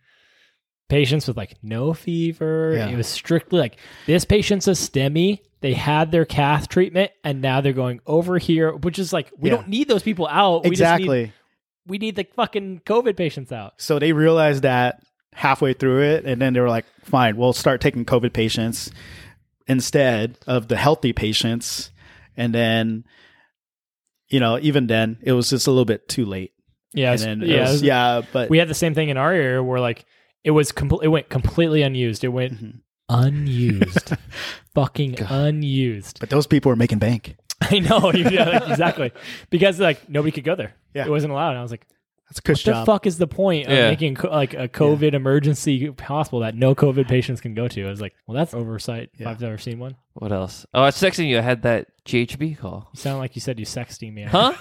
patients 0.91 1.27
with 1.27 1.37
like 1.39 1.55
no 1.63 1.95
fever. 1.95 2.75
Yeah. 2.77 2.89
It 2.89 2.97
was 2.97 3.07
strictly 3.07 3.59
like 3.59 3.79
this 4.07 4.27
patient's 4.27 4.69
a 4.69 4.73
STEMI. 4.73 5.39
They 5.63 5.73
had 5.75 6.11
their 6.13 6.25
cath 6.25 6.69
treatment, 6.69 7.13
and 7.25 7.41
now 7.41 7.61
they're 7.61 7.73
going 7.73 8.01
over 8.07 8.39
here, 8.39 8.73
which 8.73 8.99
is 8.99 9.13
like 9.13 9.31
we 9.39 9.49
Yeah. 9.51 9.57
don't 9.57 9.69
need 9.69 9.89
those 9.89 10.03
people 10.03 10.27
out. 10.29 10.65
We 10.65 10.71
just 10.71 10.81
exactly. 10.81 11.23
need, 11.23 11.33
we 11.87 11.99
need 11.99 12.17
the 12.17 12.27
fucking 12.37 12.83
COVID 12.85 13.17
patients 13.17 13.53
out. 13.53 13.75
So 13.79 13.99
they 13.99 14.13
realized 14.13 14.63
that 14.63 15.03
halfway 15.33 15.73
through 15.73 16.03
it, 16.03 16.25
and 16.27 16.41
then 16.43 16.53
they 16.55 16.61
were 16.61 16.69
like, 16.69 16.85
"Fine, 17.05 17.37
we'll 17.37 17.53
start 17.53 17.81
taking 17.81 18.05
COVID 18.05 18.33
patients 18.33 18.91
instead 19.67 20.39
of 20.47 20.69
the 20.69 20.77
healthy 20.77 21.13
patients." 21.13 21.91
And 22.37 22.55
then, 22.55 23.05
you 24.29 24.41
know, 24.41 24.59
even 24.61 24.87
then, 24.87 25.19
it 25.23 25.33
was 25.33 25.51
just 25.51 25.67
a 25.67 25.71
little 25.71 25.85
bit 25.85 26.09
too 26.09 26.25
late. 26.25 26.53
Yeah, 26.95 27.13
And 27.13 27.21
then 27.21 27.43
it 27.43 27.49
yeah. 27.49 27.71
was- 27.71 27.83
yeah, 27.83 28.23
but 28.33 28.51
We 28.51 28.59
had 28.59 28.69
the 28.69 28.75
same 28.75 28.95
thing 28.95 29.11
in 29.11 29.17
our 29.17 29.33
area 29.33 29.63
where 29.63 29.79
like 29.81 30.05
it 30.45 30.51
was 30.53 30.73
complete. 30.73 31.05
It 31.05 31.09
went 31.09 31.29
completely 31.29 31.83
unused. 31.83 32.25
It 32.25 32.29
went 32.29 32.63
Mhm. 32.63 32.81
unused, 33.09 34.15
fucking 34.75 35.21
unused. 35.23 36.19
but 36.21 36.31
those 36.31 36.47
people 36.47 36.71
were 36.71 36.77
making 36.77 36.99
bank. 36.99 37.37
I 37.61 37.79
know, 37.81 38.11
yeah, 38.13 38.49
like, 38.49 38.69
exactly, 38.71 39.13
because 39.51 39.79
like 39.81 40.09
nobody 40.09 40.33
could 40.33 40.45
go 40.45 40.55
there. 40.55 40.75
Yeah. 40.95 41.05
It 41.07 41.11
wasn't 41.11 41.33
allowed. 41.33 41.51
And 41.51 41.59
I 41.59 41.63
was 41.63 41.71
like, 41.71 41.87
That's 42.31 42.39
a 42.39 42.43
cush 42.43 42.65
the 42.65 42.71
job. 42.73 42.87
fuck 42.87 43.07
is 43.07 43.19
the 43.19 43.27
point 43.27 43.67
of 43.67 43.73
Yeah. 43.73 43.91
making 43.91 44.15
co- 44.15 44.31
like 44.31 44.55
a 44.55 44.69
COVID 44.69 45.15
emergency 45.15 45.93
hospital 46.01 46.41
that 46.41 46.55
no 46.55 46.75
COVID 46.77 47.09
patients 47.09 47.41
can 47.41 47.55
go 47.55 47.67
to? 47.69 47.87
I 47.87 47.91
was 47.91 48.01
like, 48.01 48.15
well, 48.27 48.37
that's 48.37 48.55
oversight. 48.55 49.11
If 49.15 49.21
Yeah. 49.21 49.31
I've 49.31 49.41
never 49.41 49.59
seen 49.59 49.79
one. 49.81 49.97
What 50.15 50.31
else? 50.33 50.65
Oh, 50.75 50.83
I 50.83 50.87
was 50.87 50.97
texting 50.97 51.29
you. 51.29 51.39
I 51.39 51.41
had 51.41 51.63
that 51.63 51.89
GHB 52.05 52.57
call. 52.59 52.89
You 52.93 53.01
sound 53.01 53.19
like 53.19 53.35
you 53.37 53.41
said 53.41 53.59
you 53.59 53.67
sexting 53.67 54.13
me. 54.13 54.25
Huh? 54.25 54.53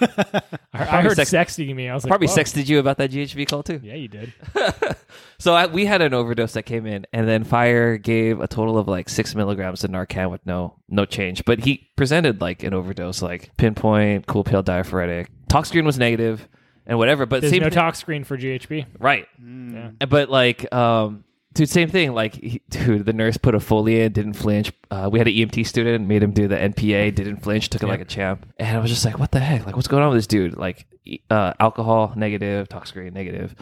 I, 0.72 0.98
I 0.98 1.02
heard 1.02 1.16
sex- 1.16 1.30
sexting 1.30 1.74
me. 1.74 1.88
I 1.88 1.94
was 1.94 2.04
like, 2.04 2.08
Probably 2.10 2.28
whoa. 2.28 2.36
sexted 2.36 2.68
you 2.68 2.78
about 2.78 2.98
that 2.98 3.10
GHB 3.10 3.48
call 3.48 3.62
too. 3.62 3.80
Yeah, 3.82 3.94
you 3.94 4.08
did. 4.08 4.32
So 5.38 5.54
I, 5.54 5.66
we 5.66 5.86
had 5.86 6.02
an 6.02 6.12
overdose 6.12 6.52
that 6.52 6.64
came 6.64 6.86
in, 6.86 7.06
and 7.14 7.26
then 7.26 7.44
Fire 7.44 7.96
gave 7.96 8.40
a 8.40 8.46
total 8.46 8.76
of 8.76 8.88
like 8.88 9.08
six 9.08 9.34
milligrams 9.34 9.82
of 9.84 9.90
Narcan 9.90 10.30
with 10.30 10.44
no 10.44 10.74
no 10.88 11.06
change. 11.06 11.44
But 11.46 11.60
he 11.60 11.88
presented 11.96 12.40
like 12.42 12.62
an 12.62 12.74
overdose, 12.74 13.22
like 13.22 13.50
pinpoint, 13.56 14.26
cool 14.26 14.44
pill, 14.44 14.62
diaphoretic. 14.62 15.28
Tox 15.48 15.68
screen 15.70 15.86
was 15.86 15.98
negative, 15.98 16.46
and 16.90 16.98
whatever. 16.98 17.24
But 17.24 17.40
There's 17.40 17.52
same 17.52 17.62
no 17.62 17.70
thing- 17.70 17.76
tox 17.76 17.98
screen 18.00 18.24
for 18.24 18.36
GHB. 18.36 18.84
right? 18.98 19.26
Yeah. 19.42 19.92
But 20.06 20.28
like, 20.28 20.70
um, 20.74 21.24
dude, 21.54 21.70
same 21.70 21.88
thing. 21.88 22.12
Like, 22.12 22.34
he, 22.34 22.60
dude, 22.68 23.06
the 23.06 23.12
nurse 23.14 23.38
put 23.38 23.54
a 23.54 23.60
Foley 23.60 24.02
in, 24.02 24.12
didn't 24.12 24.34
flinch. 24.34 24.72
Uh, 24.90 25.08
we 25.10 25.18
had 25.18 25.28
an 25.28 25.34
EMT 25.34 25.66
student, 25.66 26.06
made 26.06 26.22
him 26.22 26.32
do 26.32 26.48
the 26.48 26.56
NPA, 26.56 27.14
didn't 27.14 27.38
flinch, 27.38 27.70
took 27.70 27.82
it 27.82 27.86
like 27.86 28.00
a 28.00 28.04
champ. 28.04 28.44
And 28.58 28.76
I 28.76 28.80
was 28.80 28.90
just 28.90 29.04
like, 29.04 29.18
what 29.18 29.30
the 29.30 29.40
heck? 29.40 29.64
Like, 29.64 29.76
what's 29.76 29.88
going 29.88 30.02
on 30.02 30.10
with 30.10 30.18
this 30.18 30.26
dude? 30.26 30.56
Like, 30.56 30.86
uh, 31.30 31.54
alcohol 31.58 32.12
negative, 32.16 32.68
tox 32.68 32.90
screen 32.90 33.14
negative. 33.14 33.54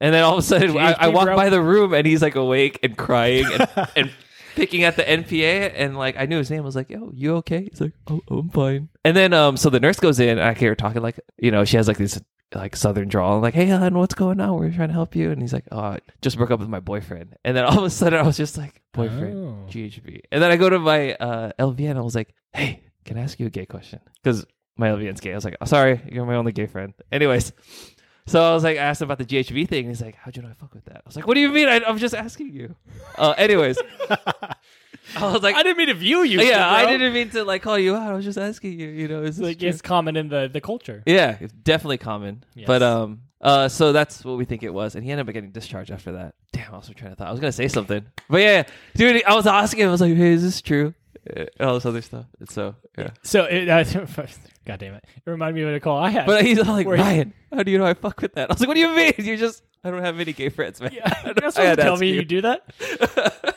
And 0.00 0.12
then 0.12 0.22
all 0.24 0.32
of 0.34 0.40
a 0.40 0.42
sudden, 0.42 0.76
I, 0.76 0.92
I 0.98 1.08
walk 1.08 1.26
bro. 1.26 1.36
by 1.36 1.48
the 1.48 1.62
room 1.62 1.94
and 1.94 2.04
he's 2.06 2.20
like 2.20 2.34
awake 2.34 2.80
and 2.82 2.96
crying 2.98 3.46
and, 3.46 3.88
and 3.96 4.10
picking 4.56 4.82
at 4.82 4.96
the 4.96 5.02
NPA. 5.04 5.72
And 5.74 5.96
like, 5.96 6.16
I 6.18 6.26
knew 6.26 6.38
his 6.38 6.50
name. 6.50 6.60
I 6.60 6.64
was 6.64 6.76
like, 6.76 6.90
yo, 6.90 7.10
you 7.14 7.36
okay? 7.36 7.68
He's 7.70 7.80
like, 7.80 7.92
oh, 8.08 8.20
I'm 8.28 8.50
fine. 8.50 8.88
And 9.04 9.16
then, 9.16 9.32
um, 9.32 9.56
so 9.56 9.70
the 9.70 9.80
nurse 9.80 9.98
goes 10.00 10.18
in 10.20 10.30
and 10.30 10.40
I 10.42 10.52
hear 10.54 10.70
her 10.70 10.74
talking 10.74 11.00
like, 11.00 11.18
you 11.38 11.50
know, 11.52 11.64
she 11.64 11.76
has 11.78 11.88
like 11.88 11.96
this 11.96 12.20
like 12.54 12.76
southern 12.76 13.08
drawl. 13.08 13.36
I'm 13.36 13.42
like, 13.42 13.54
hey, 13.54 13.66
hon, 13.66 13.94
what's 13.98 14.14
going 14.14 14.40
on? 14.40 14.54
We're 14.58 14.70
trying 14.70 14.88
to 14.88 14.94
help 14.94 15.14
you. 15.16 15.30
And 15.30 15.40
he's 15.42 15.52
like, 15.52 15.64
oh, 15.72 15.78
I 15.80 15.98
just 16.22 16.36
broke 16.36 16.50
up 16.50 16.60
with 16.60 16.68
my 16.68 16.80
boyfriend. 16.80 17.36
And 17.44 17.56
then 17.56 17.64
all 17.64 17.78
of 17.78 17.84
a 17.84 17.90
sudden, 17.90 18.18
I 18.18 18.22
was 18.22 18.36
just 18.36 18.56
like, 18.58 18.80
boyfriend, 18.92 19.36
Oh. 19.36 19.66
GHB. 19.70 20.20
And 20.32 20.42
then 20.42 20.50
I 20.50 20.56
go 20.56 20.68
to 20.70 20.78
my 20.78 21.14
uh, 21.14 21.52
LVN 21.58 21.90
and 21.90 21.98
I 21.98 22.02
was 22.02 22.14
like, 22.14 22.34
hey, 22.52 22.82
can 23.04 23.18
I 23.18 23.22
ask 23.22 23.38
you 23.40 23.46
a 23.46 23.50
gay 23.50 23.66
question? 23.66 24.00
Because 24.22 24.44
my 24.76 24.88
LVN's 24.88 25.20
gay. 25.20 25.32
I 25.32 25.34
was 25.34 25.44
like, 25.44 25.56
oh, 25.60 25.66
sorry, 25.66 26.00
you're 26.10 26.26
my 26.26 26.36
only 26.36 26.52
gay 26.52 26.66
friend. 26.66 26.94
Anyways. 27.12 27.52
So 28.26 28.42
I 28.42 28.54
was 28.54 28.64
like, 28.64 28.78
I 28.78 28.80
asked 28.80 29.02
him 29.02 29.06
about 29.10 29.18
the 29.18 29.26
GHB 29.26 29.68
thing, 29.68 29.80
and 29.80 29.88
he's 29.88 30.00
like, 30.00 30.14
"How'd 30.14 30.34
you 30.34 30.42
know 30.42 30.48
I 30.48 30.54
fuck 30.54 30.72
with 30.72 30.86
that?" 30.86 30.96
I 30.96 31.00
was 31.04 31.14
like, 31.14 31.26
"What 31.26 31.34
do 31.34 31.40
you 31.40 31.50
mean? 31.50 31.68
I, 31.68 31.82
I'm 31.86 31.98
just 31.98 32.14
asking 32.14 32.54
you." 32.54 32.74
Uh, 33.18 33.34
anyways, 33.36 33.76
I 35.16 35.32
was 35.32 35.42
like, 35.42 35.54
I 35.56 35.62
didn't 35.62 35.78
mean 35.78 35.88
to 35.88 35.94
view 35.94 36.22
you. 36.22 36.40
"Yeah, 36.40 36.68
I 36.70 36.86
didn't 36.86 37.12
mean 37.12 37.30
to 37.30 37.44
like 37.44 37.62
call 37.62 37.78
you 37.78 37.94
out. 37.94 38.10
I 38.10 38.14
was 38.14 38.24
just 38.24 38.38
asking 38.38 38.78
you. 38.78 38.88
You 38.88 39.08
know, 39.08 39.22
is 39.22 39.38
Like 39.40 39.58
true?" 39.58 39.68
it's 39.68 39.82
common 39.82 40.16
in 40.16 40.28
the 40.28 40.48
the 40.52 40.60
culture. 40.60 41.02
Yeah, 41.06 41.36
it's 41.40 41.52
definitely 41.52 41.98
common. 41.98 42.44
Yes. 42.54 42.66
But 42.66 42.82
um, 42.82 43.22
uh, 43.40 43.68
so 43.68 43.92
that's 43.92 44.24
what 44.24 44.38
we 44.38 44.44
think 44.44 44.62
it 44.62 44.72
was, 44.72 44.94
and 44.94 45.04
he 45.04 45.10
ended 45.10 45.28
up 45.28 45.34
getting 45.34 45.50
discharged 45.50 45.90
after 45.90 46.12
that. 46.12 46.34
Damn, 46.52 46.72
I 46.72 46.76
was 46.78 46.90
trying 46.96 47.10
to 47.10 47.16
thought 47.16 47.28
I 47.28 47.30
was 47.32 47.40
gonna 47.40 47.52
say 47.52 47.68
something, 47.68 48.04
but 48.30 48.40
yeah, 48.40 48.62
dude, 48.94 49.22
I 49.24 49.34
was 49.34 49.46
asking 49.46 49.80
him. 49.80 49.88
I 49.88 49.92
was 49.92 50.00
like, 50.00 50.14
"Hey, 50.14 50.32
is 50.32 50.42
this 50.42 50.62
true?" 50.62 50.94
Uh, 51.28 51.44
And 51.58 51.68
all 51.68 51.74
this 51.74 51.86
other 51.86 52.02
stuff. 52.02 52.26
And 52.38 52.50
so 52.50 52.74
yeah, 52.98 53.10
So 53.22 53.44
it, 53.44 53.68
uh, 53.68 53.82
God 54.66 54.78
damn 54.78 54.94
it! 54.94 55.04
It 55.26 55.30
reminded 55.30 55.62
me 55.62 55.68
of 55.68 55.74
a 55.74 55.80
call 55.80 55.98
I 55.98 56.10
had. 56.10 56.26
but 56.26 56.44
he's 56.44 56.58
like, 56.58 56.86
"Ryan, 56.86 57.34
how 57.52 57.62
do 57.62 57.70
you 57.70 57.78
know 57.78 57.86
I 57.86 57.94
fuck 57.94 58.20
with 58.22 58.34
that?" 58.34 58.50
I 58.50 58.52
was 58.54 58.60
like, 58.60 58.68
"What 58.68 58.74
do 58.74 58.80
you 58.80 58.94
mean? 58.94 59.12
You 59.18 59.36
just 59.36 59.62
I 59.82 59.90
don't 59.90 60.02
have 60.02 60.18
any 60.20 60.32
gay 60.32 60.48
friends, 60.48 60.80
man." 60.80 60.92
yeah, 60.92 61.12
supposed 61.24 61.56
to 61.56 61.76
tell 61.76 61.96
me 61.98 62.08
you. 62.08 62.14
you. 62.16 62.24
do 62.24 62.40
that. 62.42 63.56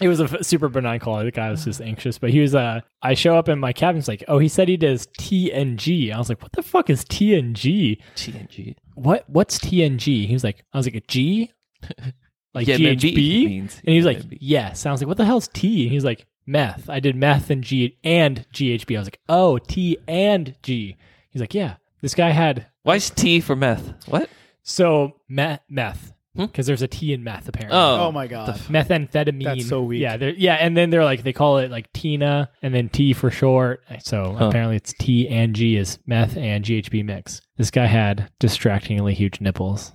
It 0.00 0.08
was 0.08 0.20
a 0.20 0.24
f- 0.24 0.42
super 0.44 0.68
benign 0.68 0.98
call. 1.00 1.22
The 1.24 1.30
guy 1.30 1.50
was 1.50 1.64
just 1.64 1.80
anxious, 1.80 2.18
but 2.18 2.30
he 2.30 2.40
was. 2.40 2.54
Uh, 2.54 2.80
I 3.02 3.14
show 3.14 3.36
up 3.36 3.48
in 3.48 3.58
my 3.58 3.72
cabin's 3.72 4.08
like, 4.08 4.24
oh, 4.28 4.38
he 4.38 4.48
said 4.48 4.68
he 4.68 4.76
does 4.76 5.06
TNG. 5.18 6.12
I 6.12 6.18
was 6.18 6.28
like, 6.28 6.40
what 6.42 6.52
the 6.52 6.62
fuck 6.62 6.90
is 6.90 7.04
TNG? 7.04 7.98
TNG. 8.16 8.76
What 8.94 9.24
what's 9.28 9.58
TNG? 9.58 10.26
He 10.26 10.32
was 10.32 10.44
like, 10.44 10.64
I 10.72 10.76
was 10.78 10.86
like 10.86 10.94
a 10.96 11.00
G, 11.00 11.50
like 12.54 12.66
Yeah, 12.66 12.76
GHB, 12.76 13.14
means- 13.46 13.76
and 13.84 13.88
he 13.92 13.96
was 13.96 14.06
like, 14.06 14.18
man, 14.18 14.28
B. 14.28 14.38
yes. 14.40 14.86
I 14.86 14.92
was 14.92 15.00
like, 15.00 15.08
what 15.08 15.16
the 15.16 15.24
hell's 15.24 15.48
T? 15.48 15.82
And 15.82 15.90
he 15.90 15.96
was 15.96 16.04
like, 16.04 16.26
meth. 16.46 16.88
I 16.90 17.00
did 17.00 17.16
meth 17.16 17.50
and 17.50 17.62
G 17.62 17.96
and 18.04 18.46
GHB. 18.52 18.96
I 18.96 18.98
was 18.98 19.06
like, 19.06 19.20
oh, 19.28 19.58
T 19.58 19.98
and 20.08 20.54
G. 20.62 20.96
He's 21.30 21.40
like, 21.40 21.54
yeah. 21.54 21.76
This 22.02 22.14
guy 22.14 22.30
had 22.30 22.66
Why 22.82 22.96
is 22.96 23.10
T 23.10 23.40
for 23.40 23.54
meth? 23.54 23.92
What? 24.08 24.30
so 24.62 25.16
meth 25.28 25.60
meth? 25.68 26.12
Hmm? 26.36 26.44
because 26.46 26.66
there's 26.66 26.82
a 26.82 26.86
T 26.88 27.12
in 27.12 27.24
meth 27.24 27.48
apparently. 27.48 27.76
Oh, 27.76 28.06
Oh 28.06 28.12
my 28.12 28.26
god. 28.28 28.54
methamphetamine. 28.68 29.42
That's 29.44 29.68
so 29.68 29.82
weak. 29.82 30.00
Yeah, 30.00 30.16
they're- 30.16 30.34
yeah, 30.36 30.54
and 30.54 30.76
then 30.76 30.90
they're 30.90 31.04
like 31.04 31.22
they 31.24 31.32
call 31.32 31.58
it 31.58 31.70
like 31.72 31.92
Tina, 31.92 32.50
and 32.62 32.72
then 32.74 32.88
T 32.88 33.12
for 33.12 33.30
short. 33.32 33.82
So 34.04 34.36
Huh. 34.38 34.46
apparently 34.48 34.76
it's 34.76 34.92
T 34.92 35.28
and 35.28 35.54
G 35.56 35.76
is 35.76 35.98
meth 36.06 36.36
and 36.36 36.64
GHB 36.64 37.02
mix. 37.04 37.40
This 37.56 37.70
guy 37.72 37.86
had 37.86 38.30
distractingly 38.38 39.14
huge 39.14 39.40
nipples. 39.40 39.92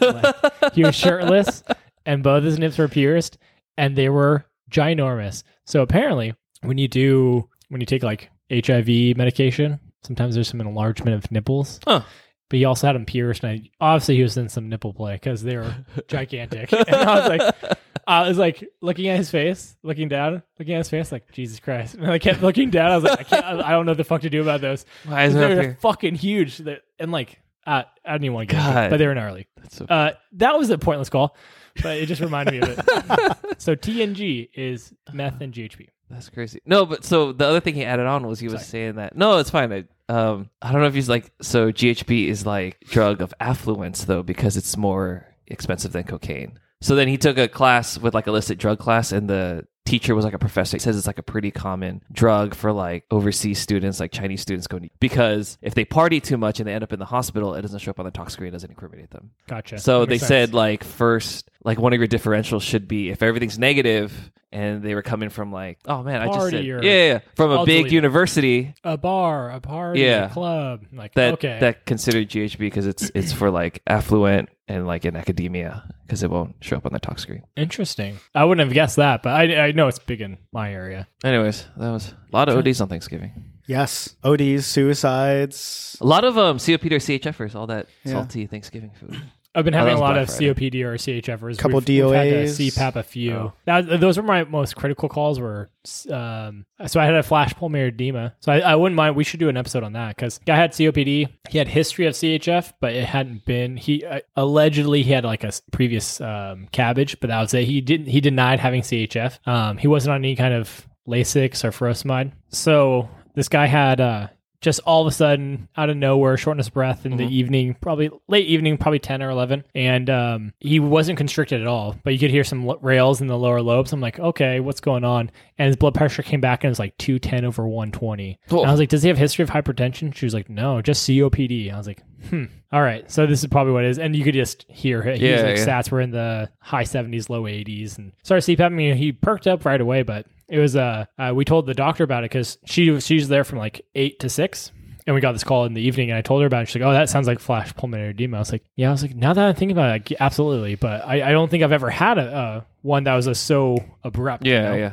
Like, 0.00 0.34
he 0.74 0.82
was 0.84 0.94
shirtless, 0.96 1.62
and 2.04 2.22
both 2.22 2.42
his 2.44 2.58
nips 2.58 2.78
were 2.78 2.88
pierced, 2.88 3.38
and 3.76 3.94
they 3.96 4.08
were 4.08 4.44
ginormous. 4.70 5.42
So 5.66 5.82
apparently, 5.82 6.34
when 6.62 6.78
you 6.78 6.88
do 6.88 7.48
when 7.68 7.80
you 7.80 7.86
take 7.86 8.02
like 8.02 8.30
HIV 8.50 9.16
medication, 9.16 9.78
sometimes 10.04 10.34
there's 10.34 10.48
some 10.48 10.60
enlargement 10.60 11.16
of 11.16 11.30
nipples. 11.30 11.78
Huh. 11.86 12.02
But 12.48 12.58
he 12.58 12.64
also 12.64 12.86
had 12.86 12.94
them 12.94 13.06
pierced, 13.06 13.42
and 13.42 13.60
I, 13.60 13.70
obviously 13.94 14.16
he 14.16 14.22
was 14.22 14.36
in 14.36 14.48
some 14.48 14.68
nipple 14.68 14.94
play 14.94 15.14
because 15.14 15.42
they 15.42 15.56
were 15.56 15.74
gigantic. 16.08 16.72
and 16.72 16.88
I 16.94 17.18
was 17.18 17.28
like, 17.28 17.78
I 18.06 18.28
was 18.28 18.38
like 18.38 18.64
looking 18.80 19.08
at 19.08 19.16
his 19.16 19.30
face, 19.30 19.76
looking 19.82 20.08
down, 20.08 20.42
looking 20.58 20.74
at 20.74 20.78
his 20.78 20.88
face, 20.88 21.10
like 21.10 21.30
Jesus 21.32 21.58
Christ. 21.58 21.94
And 21.96 22.08
I 22.08 22.20
kept 22.20 22.42
looking 22.42 22.70
down. 22.70 22.92
I 22.92 22.94
was 22.96 23.04
like, 23.04 23.20
I 23.20 23.22
can't. 23.24 23.44
I 23.62 23.70
don't 23.72 23.84
know 23.84 23.90
what 23.90 23.96
the 23.98 24.04
fuck 24.04 24.20
to 24.20 24.30
do 24.30 24.42
about 24.42 24.60
those. 24.60 24.86
Why 25.06 25.24
is 25.24 25.34
They're 25.34 25.60
here? 25.62 25.78
fucking 25.80 26.14
huge, 26.14 26.58
They're- 26.58 26.82
and 27.00 27.10
like 27.10 27.40
uh, 27.66 27.82
I 28.04 28.12
didn't 28.12 28.26
even 28.26 28.34
want 28.34 28.48
to 28.48 28.54
get 28.54 28.64
it, 28.86 28.90
but 28.90 28.98
they 28.98 29.08
were 29.08 29.14
gnarly. 29.16 29.48
That's 29.56 29.76
so- 29.78 29.86
Uh, 29.86 30.12
that 30.34 30.56
was 30.56 30.70
a 30.70 30.78
pointless 30.78 31.08
call, 31.10 31.34
but 31.82 31.96
it 31.96 32.06
just 32.06 32.20
reminded 32.20 32.52
me 32.54 32.60
of 32.60 32.78
it. 32.78 33.60
so 33.60 33.74
TNG 33.74 34.50
is 34.54 34.92
meth 35.12 35.40
and 35.40 35.52
GHB. 35.52 35.88
That's 36.08 36.28
crazy. 36.30 36.60
No, 36.64 36.86
but 36.86 37.04
so 37.04 37.32
the 37.32 37.44
other 37.44 37.58
thing 37.58 37.74
he 37.74 37.84
added 37.84 38.06
on 38.06 38.24
was 38.28 38.38
he 38.38 38.46
was 38.46 38.64
saying 38.64 38.94
that 38.94 39.16
no, 39.16 39.38
it's 39.38 39.50
fine. 39.50 39.72
I, 39.72 39.84
um, 40.08 40.50
I 40.62 40.72
don't 40.72 40.80
know 40.80 40.86
if 40.86 40.94
he's 40.94 41.08
like 41.08 41.32
so 41.42 41.72
GHB 41.72 42.28
is 42.28 42.46
like 42.46 42.80
drug 42.80 43.20
of 43.20 43.34
affluence 43.40 44.04
though 44.04 44.22
because 44.22 44.56
it's 44.56 44.76
more 44.76 45.26
expensive 45.46 45.92
than 45.92 46.04
cocaine. 46.04 46.58
So 46.80 46.94
then 46.94 47.08
he 47.08 47.16
took 47.16 47.38
a 47.38 47.48
class 47.48 47.98
with 47.98 48.14
like 48.14 48.26
illicit 48.26 48.58
drug 48.58 48.78
class, 48.78 49.12
and 49.12 49.28
the 49.28 49.66
teacher 49.86 50.14
was 50.14 50.24
like 50.24 50.34
a 50.34 50.38
professor. 50.38 50.76
He 50.76 50.80
says 50.80 50.96
it's 50.98 51.06
like 51.06 51.18
a 51.18 51.22
pretty 51.22 51.50
common 51.50 52.02
drug 52.12 52.54
for 52.54 52.72
like 52.72 53.04
overseas 53.10 53.58
students, 53.58 54.00
like 54.00 54.12
Chinese 54.12 54.42
students 54.42 54.66
going 54.66 54.82
to, 54.82 54.88
because 55.00 55.56
if 55.62 55.74
they 55.74 55.84
party 55.84 56.20
too 56.20 56.36
much 56.36 56.60
and 56.60 56.68
they 56.68 56.74
end 56.74 56.84
up 56.84 56.92
in 56.92 56.98
the 56.98 57.06
hospital, 57.06 57.54
it 57.54 57.62
doesn't 57.62 57.78
show 57.78 57.90
up 57.90 57.98
on 57.98 58.04
the 58.04 58.10
tox 58.10 58.34
screen, 58.34 58.48
it 58.48 58.52
doesn't 58.52 58.70
incriminate 58.70 59.10
them. 59.10 59.30
Gotcha. 59.46 59.78
So 59.78 60.04
they 60.04 60.18
sense. 60.18 60.28
said 60.28 60.54
like 60.54 60.84
first, 60.84 61.50
like 61.64 61.78
one 61.78 61.92
of 61.92 61.98
your 61.98 62.08
differentials 62.08 62.62
should 62.62 62.86
be 62.88 63.10
if 63.10 63.22
everything's 63.22 63.58
negative, 63.58 64.32
and 64.52 64.82
they 64.82 64.94
were 64.94 65.02
coming 65.02 65.28
from 65.28 65.52
like, 65.52 65.78
oh 65.86 66.02
man, 66.02 66.22
I 66.22 66.26
just 66.26 66.50
said, 66.50 66.64
yeah, 66.64 66.80
yeah, 66.82 67.06
yeah, 67.12 67.18
from 67.34 67.50
a 67.50 67.64
big 67.64 67.92
university 67.92 68.74
a 68.84 68.96
bar, 68.96 69.50
a 69.50 69.60
party, 69.60 70.00
Yeah. 70.00 70.26
a 70.26 70.30
club. 70.30 70.84
Like 70.92 71.14
that 71.14 71.34
okay, 71.34 71.58
that 71.60 71.86
considered 71.86 72.28
GHB 72.28 72.58
because 72.58 72.86
it's 72.86 73.10
it's 73.14 73.32
for 73.32 73.50
like 73.50 73.82
affluent 73.86 74.48
and 74.68 74.86
like 74.86 75.04
in 75.04 75.16
academia 75.16 75.88
because 76.06 76.22
it 76.22 76.30
won't 76.30 76.54
show 76.60 76.76
up 76.76 76.86
on 76.86 76.92
the 76.92 76.98
tox 77.00 77.22
screen. 77.22 77.42
interesting. 77.56 78.18
I 78.34 78.44
wouldn't 78.44 78.64
have 78.66 78.74
guessed 78.74 78.96
that, 78.96 79.22
but 79.22 79.30
I 79.34 79.66
I 79.66 79.72
know 79.72 79.88
it's 79.88 79.98
big 79.98 80.20
in 80.20 80.38
my 80.52 80.72
area. 80.72 81.08
Anyways, 81.24 81.66
that 81.76 81.90
was 81.90 82.12
a 82.32 82.36
lot 82.36 82.48
of 82.48 82.56
ODs 82.56 82.80
on 82.80 82.88
Thanksgiving. 82.88 83.52
Yes. 83.68 84.14
ODs, 84.22 84.64
suicides. 84.66 85.96
A 86.00 86.06
lot 86.06 86.24
of 86.24 86.38
um 86.38 86.58
COPD 86.58 86.92
or 86.92 86.98
CHFers, 86.98 87.54
all 87.54 87.66
that 87.66 87.86
Yeah. 88.04 88.12
salty 88.12 88.46
Thanksgiving 88.46 88.90
food. 88.98 89.20
I've 89.56 89.64
been 89.64 89.74
Oh, 89.74 89.78
having 89.78 89.94
that 89.94 90.00
a 90.00 90.04
lot 90.04 90.12
Black 90.14 90.28
of 90.28 90.34
Friday. 90.34 90.70
COPD 90.70 90.84
or 90.84 90.94
CHFers. 90.96 91.54
A 91.54 91.56
couple 91.56 91.80
we've, 91.80 92.04
we've 92.04 92.14
had 92.14 92.24
to 92.24 92.44
DOAs. 92.44 92.70
CPAP 92.70 92.96
a 92.96 93.02
few. 93.02 93.32
Oh. 93.32 93.52
Now, 93.66 93.80
those 93.80 94.18
were 94.18 94.22
my 94.22 94.44
most 94.44 94.76
critical 94.76 95.08
calls. 95.08 95.40
Were 95.40 95.70
um, 96.10 96.66
so 96.86 97.00
I 97.00 97.06
had 97.06 97.14
a 97.14 97.22
flash 97.22 97.54
pulmonary 97.54 97.88
edema. 97.88 98.34
So 98.40 98.52
I, 98.52 98.58
I 98.60 98.74
wouldn't 98.76 98.96
mind. 98.96 99.16
We 99.16 99.24
should 99.24 99.40
do 99.40 99.48
an 99.48 99.56
episode 99.56 99.82
on 99.82 99.94
that 99.94 100.14
because 100.14 100.38
guy 100.46 100.56
had 100.56 100.72
COPD. 100.72 101.28
He 101.48 101.58
had 101.58 101.68
history 101.68 102.04
of 102.06 102.12
CHF, 102.14 102.74
but 102.80 102.92
it 102.92 103.06
hadn't 103.06 103.46
been. 103.46 103.76
He 103.78 104.04
uh, 104.04 104.20
allegedly 104.36 105.02
he 105.02 105.12
had 105.12 105.24
like 105.24 105.42
a 105.42 105.52
previous 105.72 106.20
um, 106.20 106.68
CABG, 106.72 107.16
but 107.20 107.28
that 107.28 107.40
was 107.40 107.54
it. 107.54 107.64
He 107.64 107.80
didn't. 107.80 108.08
He 108.08 108.20
denied 108.20 108.60
having 108.60 108.82
CHF. 108.82 109.38
Um, 109.48 109.78
he 109.78 109.88
wasn't 109.88 110.12
on 110.14 110.20
any 110.20 110.36
kind 110.36 110.52
of 110.52 110.86
Lasix 111.08 111.64
or 111.64 111.70
furosemide. 111.70 112.32
So 112.50 113.08
this 113.34 113.48
guy 113.48 113.66
had. 113.66 114.00
Uh, 114.00 114.28
just 114.60 114.80
all 114.80 115.02
of 115.02 115.06
a 115.06 115.14
sudden, 115.14 115.68
out 115.76 115.90
of 115.90 115.96
nowhere, 115.96 116.36
shortness 116.36 116.68
of 116.68 116.74
breath 116.74 117.04
in 117.06 117.16
the 117.16 117.26
evening, 117.26 117.76
probably 117.80 118.10
late 118.28 118.46
evening, 118.46 118.78
probably 118.78 118.98
10 118.98 119.22
or 119.22 119.30
11. 119.30 119.64
And 119.74 120.08
um, 120.10 120.52
he 120.60 120.80
wasn't 120.80 121.18
constricted 121.18 121.60
at 121.60 121.66
all, 121.66 121.96
but 122.04 122.12
you 122.12 122.18
could 122.18 122.30
hear 122.30 122.44
some 122.44 122.68
l- 122.68 122.78
rales 122.80 123.20
in 123.20 123.26
the 123.26 123.36
lower 123.36 123.60
lobes. 123.62 123.92
I'm 123.92 124.00
like, 124.00 124.18
okay, 124.18 124.60
what's 124.60 124.80
going 124.80 125.04
on? 125.04 125.30
And 125.58 125.66
his 125.66 125.76
blood 125.76 125.94
pressure 125.94 126.22
came 126.22 126.40
back 126.40 126.64
and 126.64 126.68
it 126.68 126.72
was 126.72 126.78
like 126.78 126.96
210 126.98 127.44
over 127.44 127.66
120. 127.66 128.38
Cool. 128.48 128.60
And 128.60 128.68
I 128.68 128.72
was 128.72 128.80
like, 128.80 128.88
does 128.88 129.02
he 129.02 129.08
have 129.08 129.18
history 129.18 129.42
of 129.42 129.50
hypertension? 129.50 130.14
She 130.14 130.26
was 130.26 130.34
like, 130.34 130.48
no, 130.48 130.80
just 130.82 131.06
COPD. 131.08 131.72
I 131.72 131.76
was 131.76 131.86
like, 131.86 132.02
hmm. 132.28 132.44
All 132.72 132.82
right. 132.82 133.10
So 133.10 133.26
this 133.26 133.42
is 133.42 133.48
probably 133.48 133.72
what 133.72 133.84
it 133.84 133.90
is. 133.90 133.98
And 133.98 134.14
you 134.14 134.24
could 134.24 134.34
just 134.34 134.64
hear 134.68 135.02
it. 135.02 135.20
Yeah, 135.20 135.42
like, 135.42 135.56
yeah. 135.56 135.66
stats 135.66 135.90
were 135.90 136.00
in 136.00 136.10
the 136.10 136.50
high 136.60 136.84
70s, 136.84 137.28
low 137.28 137.42
80s. 137.42 137.98
And 137.98 138.12
started 138.22 138.44
CPAP. 138.44 138.66
I 138.66 138.68
mean, 138.70 138.96
he 138.96 139.12
perked 139.12 139.46
up 139.46 139.64
right 139.64 139.80
away, 139.80 140.02
but 140.02 140.26
it 140.48 140.58
was, 140.58 140.76
uh, 140.76 141.06
uh 141.18 141.32
we 141.34 141.44
told 141.44 141.66
the 141.66 141.74
doctor 141.74 142.04
about 142.04 142.24
it 142.24 142.30
because 142.30 142.58
she 142.64 142.90
was, 142.90 143.06
she 143.06 143.14
was 143.16 143.28
there 143.28 143.44
from 143.44 143.58
like 143.58 143.84
eight 143.94 144.20
to 144.20 144.28
six 144.28 144.72
and 145.06 145.14
we 145.14 145.20
got 145.20 145.32
this 145.32 145.44
call 145.44 145.64
in 145.64 145.74
the 145.74 145.82
evening, 145.82 146.10
and 146.10 146.18
I 146.18 146.20
told 146.20 146.40
her 146.42 146.46
about 146.46 146.62
it. 146.64 146.68
She's 146.68 146.82
like, 146.82 146.88
"Oh, 146.88 146.92
that 146.92 147.08
sounds 147.08 147.28
like 147.28 147.38
flash 147.38 147.72
pulmonary 147.74 148.10
edema." 148.10 148.38
I 148.38 148.40
was 148.40 148.50
like, 148.50 148.64
"Yeah." 148.74 148.88
I 148.88 148.92
was 148.92 149.02
like, 149.02 149.14
"Now 149.14 149.32
that 149.32 149.44
I'm 149.44 149.54
thinking 149.54 149.76
about 149.76 149.90
it, 149.90 150.10
like, 150.10 150.20
absolutely." 150.20 150.74
But 150.74 151.06
I, 151.06 151.28
I 151.28 151.30
don't 151.30 151.48
think 151.48 151.62
I've 151.62 151.72
ever 151.72 151.90
had 151.90 152.18
a 152.18 152.22
uh, 152.22 152.60
one 152.82 153.04
that 153.04 153.14
was 153.14 153.28
a, 153.28 153.34
so 153.34 153.78
abrupt. 154.02 154.44
you 154.44 154.52
Yeah, 154.52 154.62
know? 154.62 154.74
yeah. 154.74 154.92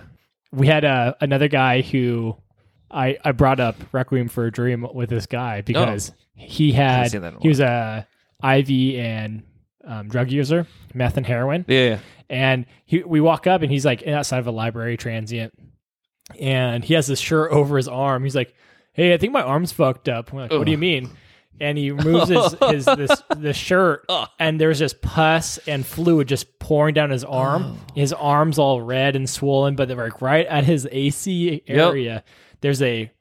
we 0.51 0.67
had 0.67 0.85
uh, 0.85 1.15
another 1.19 1.47
guy 1.47 1.81
who 1.81 2.37
I 2.91 3.17
I 3.25 3.31
brought 3.31 3.59
up 3.59 3.75
Requiem 3.91 4.27
for 4.27 4.45
a 4.45 4.51
Dream 4.51 4.85
with 4.93 5.09
this 5.09 5.25
guy 5.25 5.61
because 5.61 6.11
he 6.35 6.71
had 6.73 7.11
he 7.41 7.47
was 7.47 7.59
a 7.59 8.07
IV 8.43 8.69
and 8.99 9.43
um, 9.85 10.07
drug 10.09 10.31
user, 10.31 10.67
meth 10.93 11.17
and 11.17 11.25
heroin, 11.25 11.65
Yeah, 11.67 11.79
yeah. 11.89 11.99
and 12.29 12.65
he 12.85 13.03
we 13.03 13.19
walk 13.21 13.47
up 13.47 13.61
and 13.61 13.71
he's 13.71 13.85
like 13.85 14.05
outside 14.07 14.39
of 14.39 14.47
a 14.47 14.51
library 14.51 14.97
transient, 14.97 15.53
and 16.39 16.83
he 16.83 16.93
has 16.93 17.07
this 17.07 17.19
shirt 17.19 17.51
over 17.51 17.77
his 17.77 17.87
arm. 17.87 18.23
He's 18.23 18.35
like, 18.35 18.53
"Hey, 18.93 19.13
I 19.13 19.17
think 19.17 19.33
my 19.33 19.41
arm's 19.41 19.71
fucked 19.71 20.09
up." 20.09 20.31
Like, 20.33 20.51
"What 20.51 20.65
do 20.65 20.71
you 20.71 20.77
mean?" 20.77 21.09
And 21.59 21.77
he 21.77 21.91
removes 21.91 22.29
his, 22.29 22.55
his 22.71 22.85
this 22.97 23.21
the 23.37 23.53
shirt, 23.53 24.05
and 24.39 24.59
there's 24.59 24.79
just 24.79 25.01
pus 25.01 25.59
and 25.67 25.85
fluid 25.85 26.27
just 26.27 26.59
pouring 26.59 26.93
down 26.95 27.09
his 27.11 27.23
arm. 27.23 27.77
His 27.93 28.11
arm's 28.11 28.57
all 28.57 28.81
red 28.81 29.15
and 29.15 29.29
swollen, 29.29 29.75
but 29.75 29.87
they're 29.87 29.97
like 29.97 30.21
right 30.21 30.47
at 30.47 30.63
his 30.63 30.87
AC 30.91 31.61
area, 31.67 32.23
there's 32.61 32.81
a 32.81 33.11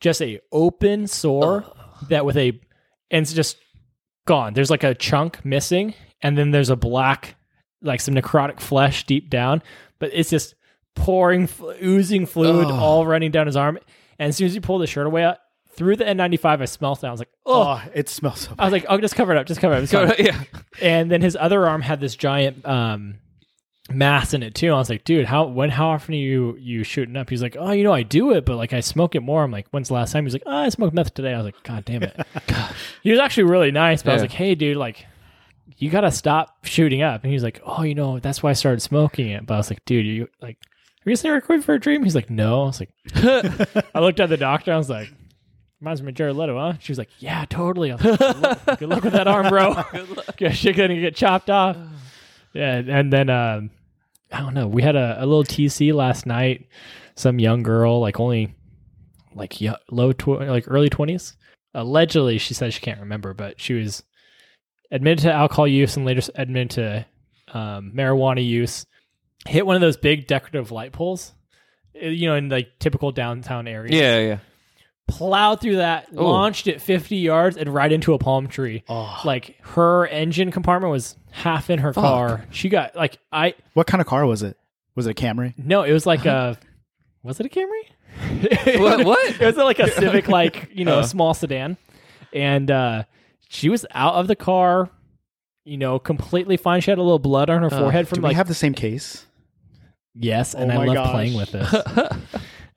just 0.00 0.20
a 0.22 0.40
open 0.52 1.06
sore 1.06 1.64
that 2.08 2.24
with 2.24 2.36
a 2.36 2.48
and 3.10 3.22
it's 3.22 3.32
just 3.32 3.56
gone. 4.26 4.54
There's 4.54 4.70
like 4.70 4.84
a 4.84 4.94
chunk 4.94 5.44
missing, 5.44 5.94
and 6.22 6.38
then 6.38 6.50
there's 6.50 6.70
a 6.70 6.76
black, 6.76 7.36
like 7.82 8.00
some 8.00 8.14
necrotic 8.14 8.60
flesh 8.60 9.04
deep 9.04 9.30
down, 9.30 9.62
but 9.98 10.10
it's 10.12 10.30
just 10.30 10.54
pouring, 10.94 11.48
oozing 11.82 12.26
fluid 12.26 12.68
all 12.70 13.06
running 13.06 13.30
down 13.30 13.46
his 13.46 13.56
arm. 13.56 13.78
And 14.18 14.28
as 14.28 14.36
soon 14.36 14.46
as 14.46 14.54
you 14.54 14.60
pull 14.60 14.78
the 14.78 14.86
shirt 14.86 15.06
away, 15.06 15.24
uh, 15.24 15.34
through 15.72 15.96
the 15.96 16.04
N95, 16.04 16.60
I 16.60 16.64
smelled 16.66 16.98
it. 16.98 17.06
I 17.06 17.10
was 17.10 17.20
like, 17.20 17.30
oh. 17.46 17.62
Oh, 17.62 17.90
it 17.94 18.08
smells 18.08 18.40
so 18.40 18.54
I 18.58 18.64
was 18.64 18.72
like, 18.72 18.84
oh, 18.88 18.98
just 18.98 19.14
cover 19.14 19.32
it 19.32 19.38
up, 19.38 19.46
just 19.46 19.60
cover 19.60 19.74
it 19.74 19.76
up. 19.78 19.82
It's 20.18 20.26
fine. 20.26 20.26
yeah. 20.26 20.44
And 20.80 21.10
then 21.10 21.22
his 21.22 21.36
other 21.36 21.66
arm 21.66 21.80
had 21.80 22.00
this 22.00 22.16
giant 22.16 22.66
um, 22.66 23.16
mass 23.90 24.34
in 24.34 24.42
it 24.42 24.54
too. 24.54 24.72
I 24.72 24.78
was 24.78 24.90
like, 24.90 25.04
dude, 25.04 25.26
how 25.26 25.46
when 25.46 25.70
how 25.70 25.90
often 25.90 26.14
are 26.14 26.18
you 26.18 26.56
you 26.58 26.84
shooting 26.84 27.16
up? 27.16 27.30
He's 27.30 27.42
like, 27.42 27.56
oh, 27.58 27.72
you 27.72 27.84
know, 27.84 27.92
I 27.92 28.02
do 28.02 28.32
it, 28.32 28.44
but 28.44 28.56
like 28.56 28.72
I 28.72 28.80
smoke 28.80 29.14
it 29.14 29.20
more. 29.20 29.42
I'm 29.42 29.50
like, 29.50 29.68
when's 29.70 29.88
the 29.88 29.94
last 29.94 30.12
time? 30.12 30.24
He's 30.24 30.32
like, 30.32 30.42
oh, 30.46 30.56
I 30.56 30.68
smoked 30.68 30.94
meth 30.94 31.14
today. 31.14 31.34
I 31.34 31.36
was 31.36 31.46
like, 31.46 31.62
god 31.62 31.84
damn 31.84 32.02
it. 32.02 32.18
he 33.02 33.10
was 33.10 33.20
actually 33.20 33.44
really 33.44 33.70
nice, 33.70 34.02
but 34.02 34.10
I 34.10 34.14
was 34.14 34.22
like, 34.22 34.32
hey, 34.32 34.54
dude, 34.54 34.76
like. 34.76 35.06
You 35.76 35.88
gotta 35.88 36.10
stop 36.10 36.66
shooting 36.66 37.00
up, 37.00 37.22
and 37.22 37.32
he's 37.32 37.42
like, 37.42 37.62
"Oh, 37.64 37.82
you 37.82 37.94
know, 37.94 38.18
that's 38.18 38.42
why 38.42 38.50
I 38.50 38.52
started 38.52 38.82
smoking 38.82 39.28
it." 39.28 39.46
But 39.46 39.54
I 39.54 39.56
was 39.56 39.70
like, 39.70 39.82
"Dude, 39.86 40.04
you 40.04 40.28
like, 40.42 40.58
are 41.06 41.10
you 41.10 41.16
saying 41.16 41.32
Requiem 41.32 41.62
for 41.62 41.72
a 41.72 41.80
Dream?" 41.80 42.02
He's 42.04 42.14
like, 42.14 42.28
"No." 42.28 42.64
I 42.64 42.66
was 42.66 42.80
like, 42.80 42.90
I 43.94 44.00
looked 44.00 44.20
at 44.20 44.28
the 44.28 44.36
doctor. 44.36 44.74
I 44.74 44.76
was 44.76 44.90
like, 44.90 45.10
Reminds 45.80 46.02
me 46.02 46.10
of 46.10 46.14
Jared 46.14 46.36
Leto, 46.36 46.58
huh? 46.58 46.74
She 46.80 46.92
was 46.92 46.98
like, 46.98 47.08
"Yeah, 47.20 47.46
totally." 47.48 47.92
Like, 47.92 48.00
good, 48.02 48.20
luck, 48.20 48.78
good 48.78 48.88
luck 48.90 49.02
with 49.02 49.14
that 49.14 49.26
arm, 49.26 49.48
bro. 49.48 49.82
good 49.92 50.10
luck. 50.14 50.52
Shit 50.52 50.76
gonna 50.76 51.00
get 51.00 51.16
chopped 51.16 51.48
off. 51.48 51.78
Yeah, 52.52 52.82
and 52.86 53.10
then 53.10 53.30
um, 53.30 53.70
I 54.32 54.40
don't 54.40 54.54
know. 54.54 54.68
We 54.68 54.82
had 54.82 54.96
a, 54.96 55.16
a 55.18 55.26
little 55.26 55.44
TC 55.44 55.92
last 55.92 56.26
night. 56.26 56.68
Some 57.16 57.38
young 57.38 57.62
girl, 57.62 58.00
like 58.00 58.20
only 58.20 58.54
like 59.34 59.56
low 59.90 60.12
tw- 60.12 60.40
like 60.40 60.64
early 60.66 60.88
twenties. 60.88 61.36
Allegedly, 61.74 62.38
she 62.38 62.54
said 62.54 62.72
she 62.72 62.80
can't 62.80 63.00
remember, 63.00 63.34
but 63.34 63.60
she 63.60 63.74
was 63.74 64.02
admitted 64.90 65.22
to 65.22 65.32
alcohol 65.32 65.68
use 65.68 65.96
and 65.96 66.04
later 66.04 66.22
admitted 66.34 66.70
to 66.70 67.06
um, 67.56 67.92
marijuana 67.94 68.44
use. 68.44 68.86
Hit 69.46 69.66
one 69.66 69.76
of 69.76 69.80
those 69.80 69.96
big 69.96 70.26
decorative 70.26 70.70
light 70.70 70.92
poles, 70.92 71.32
uh, 72.00 72.06
you 72.06 72.28
know, 72.28 72.34
in 72.34 72.48
like 72.48 72.78
typical 72.78 73.10
downtown 73.12 73.66
areas 73.66 73.94
Yeah, 73.94 74.18
yeah. 74.18 74.38
Plowed 75.10 75.60
through 75.60 75.76
that, 75.76 76.08
Ooh. 76.12 76.16
launched 76.22 76.66
it 76.66 76.80
50 76.80 77.16
yards, 77.16 77.56
and 77.56 77.72
right 77.72 77.90
into 77.92 78.14
a 78.14 78.18
palm 78.18 78.46
tree. 78.48 78.82
Oh. 78.88 79.20
Like 79.24 79.56
her 79.62 80.06
engine 80.06 80.50
compartment 80.50 80.90
was 80.92 81.16
half 81.30 81.70
in 81.70 81.78
her 81.80 81.92
car. 81.92 82.44
She 82.50 82.68
got 82.68 82.96
like 82.96 83.18
I 83.32 83.54
What 83.74 83.86
kind 83.86 84.00
of 84.00 84.06
car 84.06 84.24
was 84.26 84.42
it? 84.42 84.56
Was 84.94 85.06
it 85.06 85.10
a 85.10 85.14
Camry? 85.22 85.54
no, 85.58 85.82
it 85.82 85.92
was 85.92 86.06
like 86.06 86.26
a 86.26 86.58
was 87.22 87.38
it 87.40 87.46
a 87.46 87.48
Camry? 87.48 87.82
What- 88.80 89.04
what? 89.04 89.30
It 89.40 89.44
was 89.46 89.56
like 89.56 89.78
a 89.78 89.90
Civic, 89.90 90.28
like 90.28 90.68
you 90.72 90.84
know, 90.84 90.98
Uh. 91.00 91.02
small 91.04 91.34
sedan, 91.34 91.76
and 92.32 92.70
uh, 92.70 93.04
she 93.48 93.68
was 93.68 93.86
out 93.92 94.14
of 94.14 94.26
the 94.26 94.36
car. 94.36 94.90
You 95.64 95.76
know, 95.76 95.98
completely 95.98 96.56
fine. 96.56 96.80
She 96.80 96.90
had 96.90 96.98
a 96.98 97.02
little 97.02 97.18
blood 97.18 97.50
on 97.50 97.62
her 97.62 97.70
forehead 97.70 98.06
Do 98.06 98.14
from 98.14 98.22
we 98.22 98.28
like 98.28 98.36
have 98.36 98.48
the 98.48 98.54
same 98.54 98.72
case? 98.74 99.26
Yes, 100.14 100.54
Oh 100.54 100.58
and 100.58 100.72
I 100.72 100.84
love 100.84 100.94
gosh. 100.94 101.10
playing 101.12 101.34
with 101.36 101.52
this. 101.52 101.74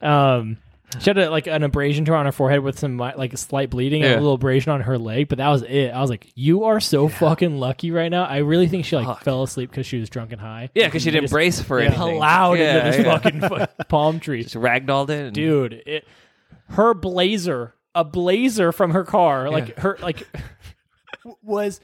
um, 0.02 0.58
she 1.00 1.10
had 1.10 1.18
a, 1.18 1.30
like 1.30 1.46
an 1.46 1.62
abrasion 1.62 2.04
to 2.06 2.12
her 2.12 2.16
on 2.16 2.26
her 2.26 2.32
forehead 2.32 2.60
with 2.60 2.78
some 2.78 2.96
like 2.96 3.32
a 3.32 3.36
slight 3.36 3.70
bleeding 3.70 4.02
and 4.02 4.12
a 4.12 4.16
little 4.16 4.34
abrasion 4.34 4.72
on 4.72 4.80
her 4.82 4.98
leg, 4.98 5.28
but 5.28 5.38
that 5.38 5.48
was 5.48 5.62
it. 5.62 5.90
I 5.90 6.00
was 6.00 6.10
like, 6.10 6.30
"You 6.34 6.64
are 6.64 6.80
so 6.80 7.08
fucking 7.08 7.58
lucky 7.58 7.90
right 7.90 8.08
now." 8.08 8.24
I 8.24 8.38
really 8.38 8.68
think 8.68 8.84
she 8.84 8.96
like 8.96 9.06
Fuck. 9.06 9.24
fell 9.24 9.42
asleep 9.42 9.70
because 9.70 9.86
she 9.86 9.98
was 9.98 10.10
drunk 10.10 10.32
and 10.32 10.40
high. 10.40 10.70
Yeah, 10.74 10.86
because 10.86 11.02
she 11.02 11.10
didn't 11.10 11.24
just 11.24 11.32
brace 11.32 11.60
for 11.60 11.80
yeah. 11.80 11.86
anything. 11.86 12.16
Plowed 12.16 12.58
yeah, 12.58 12.86
into 12.86 12.90
this 12.90 13.06
yeah. 13.06 13.18
fucking 13.18 13.68
palm 13.88 14.20
tree, 14.20 14.42
Just 14.42 14.54
ragdolled 14.54 15.10
it. 15.10 15.26
And, 15.26 15.34
dude. 15.34 15.82
It, 15.86 16.06
her 16.70 16.94
blazer, 16.94 17.74
a 17.94 18.04
blazer 18.04 18.72
from 18.72 18.92
her 18.92 19.04
car, 19.04 19.50
like 19.50 19.78
her 19.78 19.98
like 20.00 20.26
was. 21.42 21.80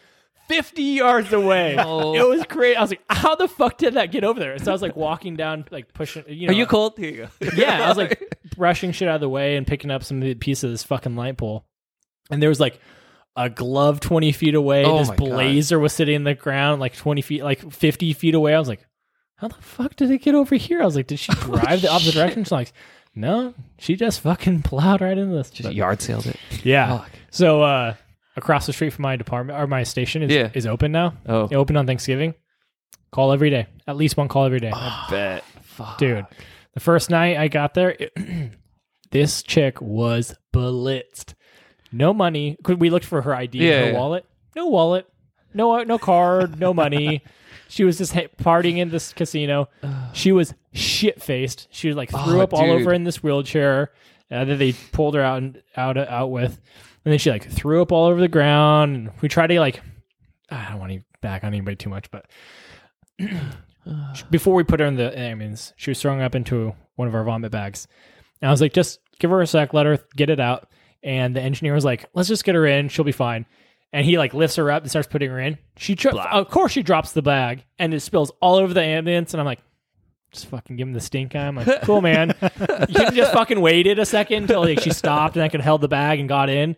50 0.48 0.82
yards 0.82 1.32
away. 1.32 1.76
No. 1.80 2.12
It 2.12 2.28
was 2.28 2.44
crazy. 2.44 2.74
I 2.74 2.80
was 2.80 2.90
like, 2.90 3.02
how 3.08 3.36
the 3.36 3.46
fuck 3.46 3.78
did 3.78 3.94
that 3.94 4.10
get 4.10 4.24
over 4.24 4.40
there? 4.40 4.58
So 4.58 4.72
I 4.72 4.74
was 4.74 4.82
like 4.82 4.96
walking 4.96 5.36
down, 5.36 5.64
like 5.70 5.94
pushing, 5.94 6.24
you 6.26 6.48
know. 6.48 6.52
Are 6.52 6.56
you 6.56 6.66
cold? 6.66 6.98
Here 6.98 7.10
you 7.10 7.28
go. 7.40 7.50
Yeah, 7.54 7.84
I 7.84 7.88
was 7.88 7.96
like 7.96 8.36
brushing 8.60 8.92
shit 8.92 9.08
out 9.08 9.16
of 9.16 9.20
the 9.20 9.28
way 9.28 9.56
and 9.56 9.66
picking 9.66 9.90
up 9.90 10.04
some 10.04 10.18
of 10.18 10.22
the 10.22 10.34
pieces 10.34 10.62
of 10.64 10.70
this 10.70 10.84
fucking 10.84 11.16
light 11.16 11.36
pole. 11.36 11.64
And 12.30 12.40
there 12.40 12.48
was 12.48 12.60
like 12.60 12.78
a 13.34 13.50
glove 13.50 13.98
20 14.00 14.30
feet 14.32 14.54
away. 14.54 14.84
Oh 14.84 14.98
this 14.98 15.08
my 15.08 15.16
God. 15.16 15.28
blazer 15.30 15.78
was 15.80 15.92
sitting 15.92 16.14
in 16.14 16.24
the 16.24 16.34
ground 16.34 16.80
like 16.80 16.94
20 16.96 17.22
feet, 17.22 17.42
like 17.42 17.72
50 17.72 18.12
feet 18.12 18.34
away. 18.34 18.54
I 18.54 18.58
was 18.58 18.68
like, 18.68 18.86
how 19.36 19.48
the 19.48 19.54
fuck 19.60 19.96
did 19.96 20.10
it 20.10 20.18
get 20.22 20.34
over 20.34 20.54
here? 20.54 20.82
I 20.82 20.84
was 20.84 20.94
like, 20.94 21.06
did 21.08 21.18
she 21.18 21.32
drive 21.40 21.80
the 21.82 21.90
opposite 21.90 22.14
direction? 22.14 22.44
She's 22.44 22.52
like, 22.52 22.72
no, 23.14 23.54
she 23.78 23.96
just 23.96 24.20
fucking 24.20 24.62
plowed 24.64 25.00
right 25.00 25.16
into 25.18 25.34
this. 25.34 25.50
Just 25.50 25.68
But- 25.70 25.74
yard 25.74 26.00
sailed 26.02 26.26
it. 26.26 26.36
yeah. 26.62 26.98
Fuck. 26.98 27.10
So, 27.30 27.62
uh, 27.62 27.94
across 28.36 28.66
the 28.66 28.72
street 28.72 28.92
from 28.92 29.02
my 29.02 29.16
department 29.16 29.58
or 29.58 29.66
my 29.66 29.82
station 29.82 30.22
is, 30.22 30.30
Yeah. 30.30 30.50
is 30.54 30.66
open 30.66 30.92
now. 30.92 31.14
Oh, 31.26 31.44
It 31.50 31.54
opened 31.56 31.78
on 31.78 31.86
Thanksgiving. 31.86 32.34
Call 33.10 33.32
every 33.32 33.50
day. 33.50 33.66
At 33.88 33.96
least 33.96 34.16
one 34.16 34.28
call 34.28 34.44
every 34.44 34.60
day. 34.60 34.70
I 34.72 35.06
bet. 35.10 35.44
Fuck. 35.62 35.98
Dude, 35.98 36.26
the 36.74 36.80
first 36.80 37.10
night 37.10 37.36
I 37.36 37.48
got 37.48 37.74
there, 37.74 37.96
this 39.10 39.42
chick 39.42 39.80
was 39.80 40.34
blitzed. 40.52 41.34
No 41.92 42.14
money. 42.14 42.56
We 42.66 42.90
looked 42.90 43.06
for 43.06 43.22
her 43.22 43.34
ID, 43.34 43.58
Yeah, 43.58 43.80
her 43.80 43.90
yeah. 43.92 43.98
wallet. 43.98 44.24
No 44.54 44.66
wallet. 44.68 45.06
No 45.52 45.82
no 45.82 45.98
card. 45.98 46.58
No 46.60 46.72
money. 46.74 47.22
She 47.68 47.84
was 47.84 47.98
just 47.98 48.12
partying 48.14 48.78
in 48.78 48.90
this 48.90 49.12
casino. 49.12 49.68
She 50.12 50.32
was 50.32 50.54
shit 50.72 51.22
faced. 51.22 51.68
She 51.70 51.86
was 51.86 51.96
like 51.96 52.10
threw 52.10 52.40
Oh, 52.40 52.40
up 52.40 52.52
all 52.52 52.68
over 52.68 52.92
in 52.92 53.04
this 53.04 53.22
wheelchair 53.22 53.92
uh, 54.28 54.44
that 54.44 54.56
they 54.58 54.72
pulled 54.72 55.14
her 55.14 55.22
out 55.22 55.38
and 55.38 55.62
out 55.76 55.96
out 55.96 56.32
with, 56.32 56.60
and 57.04 57.12
then 57.12 57.18
she 57.20 57.30
like 57.30 57.48
threw 57.48 57.80
up 57.80 57.92
all 57.92 58.06
over 58.06 58.20
the 58.20 58.26
ground. 58.26 58.96
And 58.96 59.10
we 59.20 59.28
tried 59.28 59.48
to 59.48 59.60
like, 59.60 59.80
I 60.50 60.70
don't 60.70 60.80
want 60.80 60.90
to 60.94 61.00
back 61.20 61.44
on 61.44 61.54
anybody 61.54 61.76
too 61.76 61.90
much, 61.90 62.10
but 62.10 62.26
before 64.30 64.54
we 64.54 64.64
put 64.64 64.80
her 64.80 64.86
in 64.86 64.96
the 64.96 65.16
ambulance, 65.18 65.72
she 65.76 65.90
was 65.90 66.00
throwing 66.00 66.20
up 66.22 66.34
into 66.34 66.74
one 66.96 67.08
of 67.08 67.14
our 67.14 67.24
vomit 67.24 67.50
bags. 67.52 67.86
And 68.42 68.48
I 68.48 68.52
was 68.52 68.60
like, 68.60 68.72
just 68.72 69.00
give 69.18 69.30
her 69.30 69.40
a 69.40 69.46
sec, 69.46 69.72
let 69.74 69.86
her 69.86 69.98
get 70.16 70.30
it 70.30 70.40
out. 70.40 70.68
And 71.02 71.34
the 71.34 71.40
engineer 71.40 71.74
was 71.74 71.84
like, 71.84 72.06
let's 72.14 72.28
just 72.28 72.44
get 72.44 72.54
her 72.54 72.66
in. 72.66 72.88
She'll 72.88 73.04
be 73.04 73.12
fine. 73.12 73.46
And 73.92 74.04
he 74.06 74.18
like 74.18 74.34
lifts 74.34 74.56
her 74.56 74.70
up 74.70 74.82
and 74.82 74.90
starts 74.90 75.08
putting 75.08 75.30
her 75.30 75.40
in. 75.40 75.58
She, 75.76 75.94
dro- 75.94 76.12
of 76.18 76.48
course, 76.50 76.72
she 76.72 76.82
drops 76.82 77.12
the 77.12 77.22
bag 77.22 77.64
and 77.78 77.92
it 77.92 78.00
spills 78.00 78.30
all 78.40 78.56
over 78.56 78.72
the 78.72 78.82
ambulance. 78.82 79.34
And 79.34 79.40
I'm 79.40 79.46
like, 79.46 79.60
just 80.30 80.46
fucking 80.46 80.76
give 80.76 80.86
him 80.86 80.92
the 80.92 81.00
stink 81.00 81.34
eye. 81.34 81.46
I'm 81.48 81.56
like, 81.56 81.82
cool, 81.82 82.00
man. 82.00 82.34
you 82.88 82.94
could 82.94 83.14
just 83.14 83.32
fucking 83.32 83.60
waited 83.60 83.98
a 83.98 84.06
second 84.06 84.42
until 84.44 84.60
like 84.60 84.80
she 84.80 84.90
stopped 84.90 85.34
and 85.36 85.42
I 85.42 85.48
could 85.48 85.60
held 85.60 85.80
the 85.80 85.88
bag 85.88 86.20
and 86.20 86.28
got 86.28 86.48
in. 86.50 86.76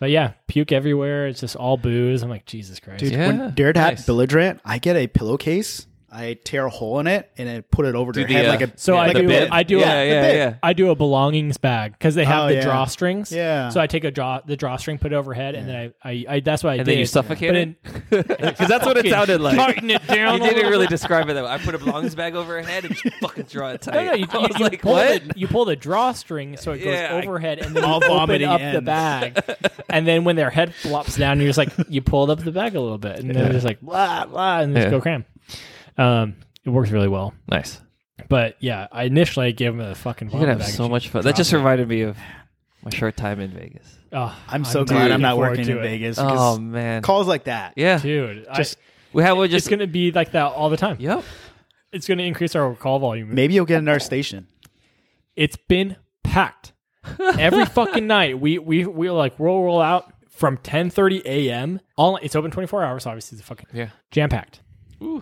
But 0.00 0.10
yeah, 0.10 0.34
puke 0.46 0.70
everywhere. 0.70 1.26
It's 1.26 1.40
just 1.40 1.56
all 1.56 1.76
booze. 1.76 2.22
I'm 2.22 2.30
like, 2.30 2.46
Jesus 2.46 2.78
Christ. 2.78 3.00
Dude, 3.00 3.12
Yeah, 3.12 3.26
when 3.26 3.54
Jared 3.56 3.76
had 3.76 3.94
nice. 3.96 4.06
belligerent, 4.06 4.60
I 4.64 4.78
get 4.78 4.94
a 4.94 5.08
pillowcase, 5.08 5.87
I 6.10 6.34
tear 6.42 6.64
a 6.66 6.70
hole 6.70 7.00
in 7.00 7.06
it, 7.06 7.30
and 7.36 7.48
I 7.50 7.60
put 7.60 7.84
it 7.84 7.94
over 7.94 8.12
to 8.12 8.20
Do 8.20 8.22
her 8.22 8.28
the, 8.28 8.34
head 8.34 8.46
uh, 8.46 8.48
like 8.48 8.60
a 8.62 8.78
So 8.78 8.94
Yeah, 8.94 9.00
I 9.00 9.06
like 9.08 9.16
do. 9.18 9.24
a 9.24 9.28
bib. 9.28 9.48
I 9.52 9.62
do. 9.62 9.76
Yeah, 9.78 9.92
a, 10.00 10.08
yeah, 10.08 10.22
bib. 10.22 10.36
yeah. 10.36 10.54
I 10.62 10.72
do 10.72 10.90
a 10.90 10.94
belongings 10.94 11.58
bag 11.58 11.92
because 11.92 12.14
they 12.14 12.24
have 12.24 12.44
Oh, 12.44 12.48
the 12.48 12.54
yeah. 12.54 12.64
drawstrings. 12.64 13.30
Yeah. 13.30 13.68
So 13.68 13.80
I 13.80 13.86
take 13.86 14.04
a 14.04 14.10
draw 14.10 14.40
the 14.40 14.56
drawstring, 14.56 14.98
put 14.98 15.12
it 15.12 15.16
overhead, 15.16 15.54
and 15.54 15.68
then 15.68 15.92
I, 16.02 16.10
I, 16.10 16.24
I 16.36 16.40
that's 16.40 16.64
what 16.64 16.70
I 16.70 16.74
And 16.76 16.86
did. 16.86 16.92
then 16.92 16.98
you 17.00 17.04
suffocate 17.06 17.54
yeah. 17.54 17.92
because 18.22 18.68
that's 18.68 18.86
what 18.86 18.96
it 18.96 19.06
sounded 19.10 19.40
like. 19.42 19.56
Tighten 19.56 19.90
it 19.90 20.06
down. 20.06 20.42
You 20.42 20.48
didn't 20.48 20.70
really 20.70 20.86
describe 20.86 21.28
it 21.28 21.34
that 21.34 21.44
way. 21.44 21.50
I 21.50 21.58
put 21.58 21.74
a 21.74 21.78
belongings 21.78 22.14
bag 22.14 22.34
over 22.34 22.54
her 22.54 22.62
head 22.62 22.86
and 22.86 22.94
just 22.94 23.14
fucking 23.20 23.44
draw 23.44 23.70
it 23.72 23.82
tight. 23.82 23.94
No, 23.94 24.04
no, 24.04 24.12
you, 24.14 24.26
I 24.30 24.36
you, 24.36 24.40
was 24.48 24.58
you 24.58 24.64
like, 24.64 24.80
pull 24.80 24.92
what? 24.94 25.28
The, 25.28 25.38
you 25.38 25.46
pull 25.46 25.64
the 25.66 25.76
drawstring 25.76 26.56
so 26.56 26.72
it 26.72 26.78
goes 26.78 26.86
Yeah, 26.86 27.20
overhead, 27.22 27.58
and 27.58 27.76
then 27.76 27.84
All 27.84 27.98
you 28.00 28.06
open 28.06 28.08
vomiting 28.08 28.48
up 28.48 28.60
the 28.60 28.64
ends. 28.64 28.86
bag, 28.86 29.42
and 29.90 30.06
then 30.06 30.24
when 30.24 30.36
their 30.36 30.48
head 30.50 30.74
flops 30.74 31.16
down, 31.16 31.38
you're 31.38 31.48
just 31.48 31.58
like 31.58 31.70
you 31.90 32.00
pulled 32.00 32.30
up 32.30 32.38
the 32.42 32.52
bag 32.52 32.74
a 32.76 32.80
little 32.80 32.96
bit, 32.98 33.18
and 33.18 33.28
then 33.28 33.36
they're 33.36 33.52
just 33.52 33.66
like 33.66 33.80
blah 33.82 34.24
blah, 34.24 34.60
and 34.60 34.74
just 34.74 34.88
go 34.90 35.00
cram. 35.02 35.26
Um, 35.98 36.36
it 36.64 36.70
works 36.70 36.90
really 36.90 37.08
well, 37.08 37.34
Nice. 37.50 37.80
but 38.28 38.56
yeah, 38.60 38.86
I 38.92 39.04
initially 39.04 39.52
gave 39.52 39.72
him 39.74 39.80
a 39.80 39.94
fucking 39.94 40.30
You're 40.30 40.40
gonna 40.40 40.52
have 40.54 40.64
so 40.64 40.88
much 40.88 41.08
fun. 41.08 41.22
That 41.22 41.34
just 41.36 41.52
reminded 41.52 41.88
me 41.88 42.02
of 42.02 42.16
My 42.84 42.90
short 42.90 43.16
time 43.16 43.40
in 43.40 43.50
Vegas. 43.50 43.96
Oh, 44.12 44.34
I'm 44.48 44.64
so 44.64 44.80
looking 44.80 44.96
glad 44.96 45.10
I'm 45.10 45.20
not 45.20 45.36
working 45.38 45.68
in 45.68 45.76
it. 45.78 45.80
Vegas. 45.82 46.16
Oh 46.18 46.58
man. 46.58 47.02
calls 47.02 47.26
like 47.26 47.44
that. 47.44 47.74
yeah. 47.76 47.98
dude. 47.98 48.46
Just- 48.54 48.76
I, 48.76 48.80
We 49.12 49.22
have 49.22 49.36
we 49.38 49.44
it's 49.46 49.52
just. 49.52 49.68
going 49.68 49.80
to 49.80 49.86
be 49.86 50.12
like 50.12 50.32
that 50.32 50.52
all 50.52 50.70
the 50.70 50.76
time. 50.76 50.96
Yep. 51.00 51.24
It's 51.92 52.06
going 52.06 52.18
to 52.18 52.24
increase 52.24 52.54
our 52.54 52.74
call 52.74 52.98
volume. 52.98 53.34
Maybe 53.34 53.54
you'll 53.54 53.64
get 53.66 53.78
another 53.78 53.98
station. 54.00 54.46
It's 55.34 55.56
been 55.56 55.96
packed 56.22 56.72
every 57.18 57.64
fucking 57.78 58.06
night. 58.06 58.38
We 58.38 58.58
we 58.58 58.84
we 58.86 59.10
like 59.10 59.38
roll 59.40 59.64
roll 59.64 59.80
out 59.80 60.12
from 60.30 60.58
10:30 60.58 61.22
a.m. 61.24 61.80
All 61.96 62.16
it's 62.18 62.36
open 62.36 62.50
24 62.50 62.84
hours. 62.84 63.06
Obviously, 63.06 63.38
it's 63.38 63.46
fucking 63.48 63.66
Yeah. 63.72 63.88
jam 64.10 64.28
packed. 64.28 64.60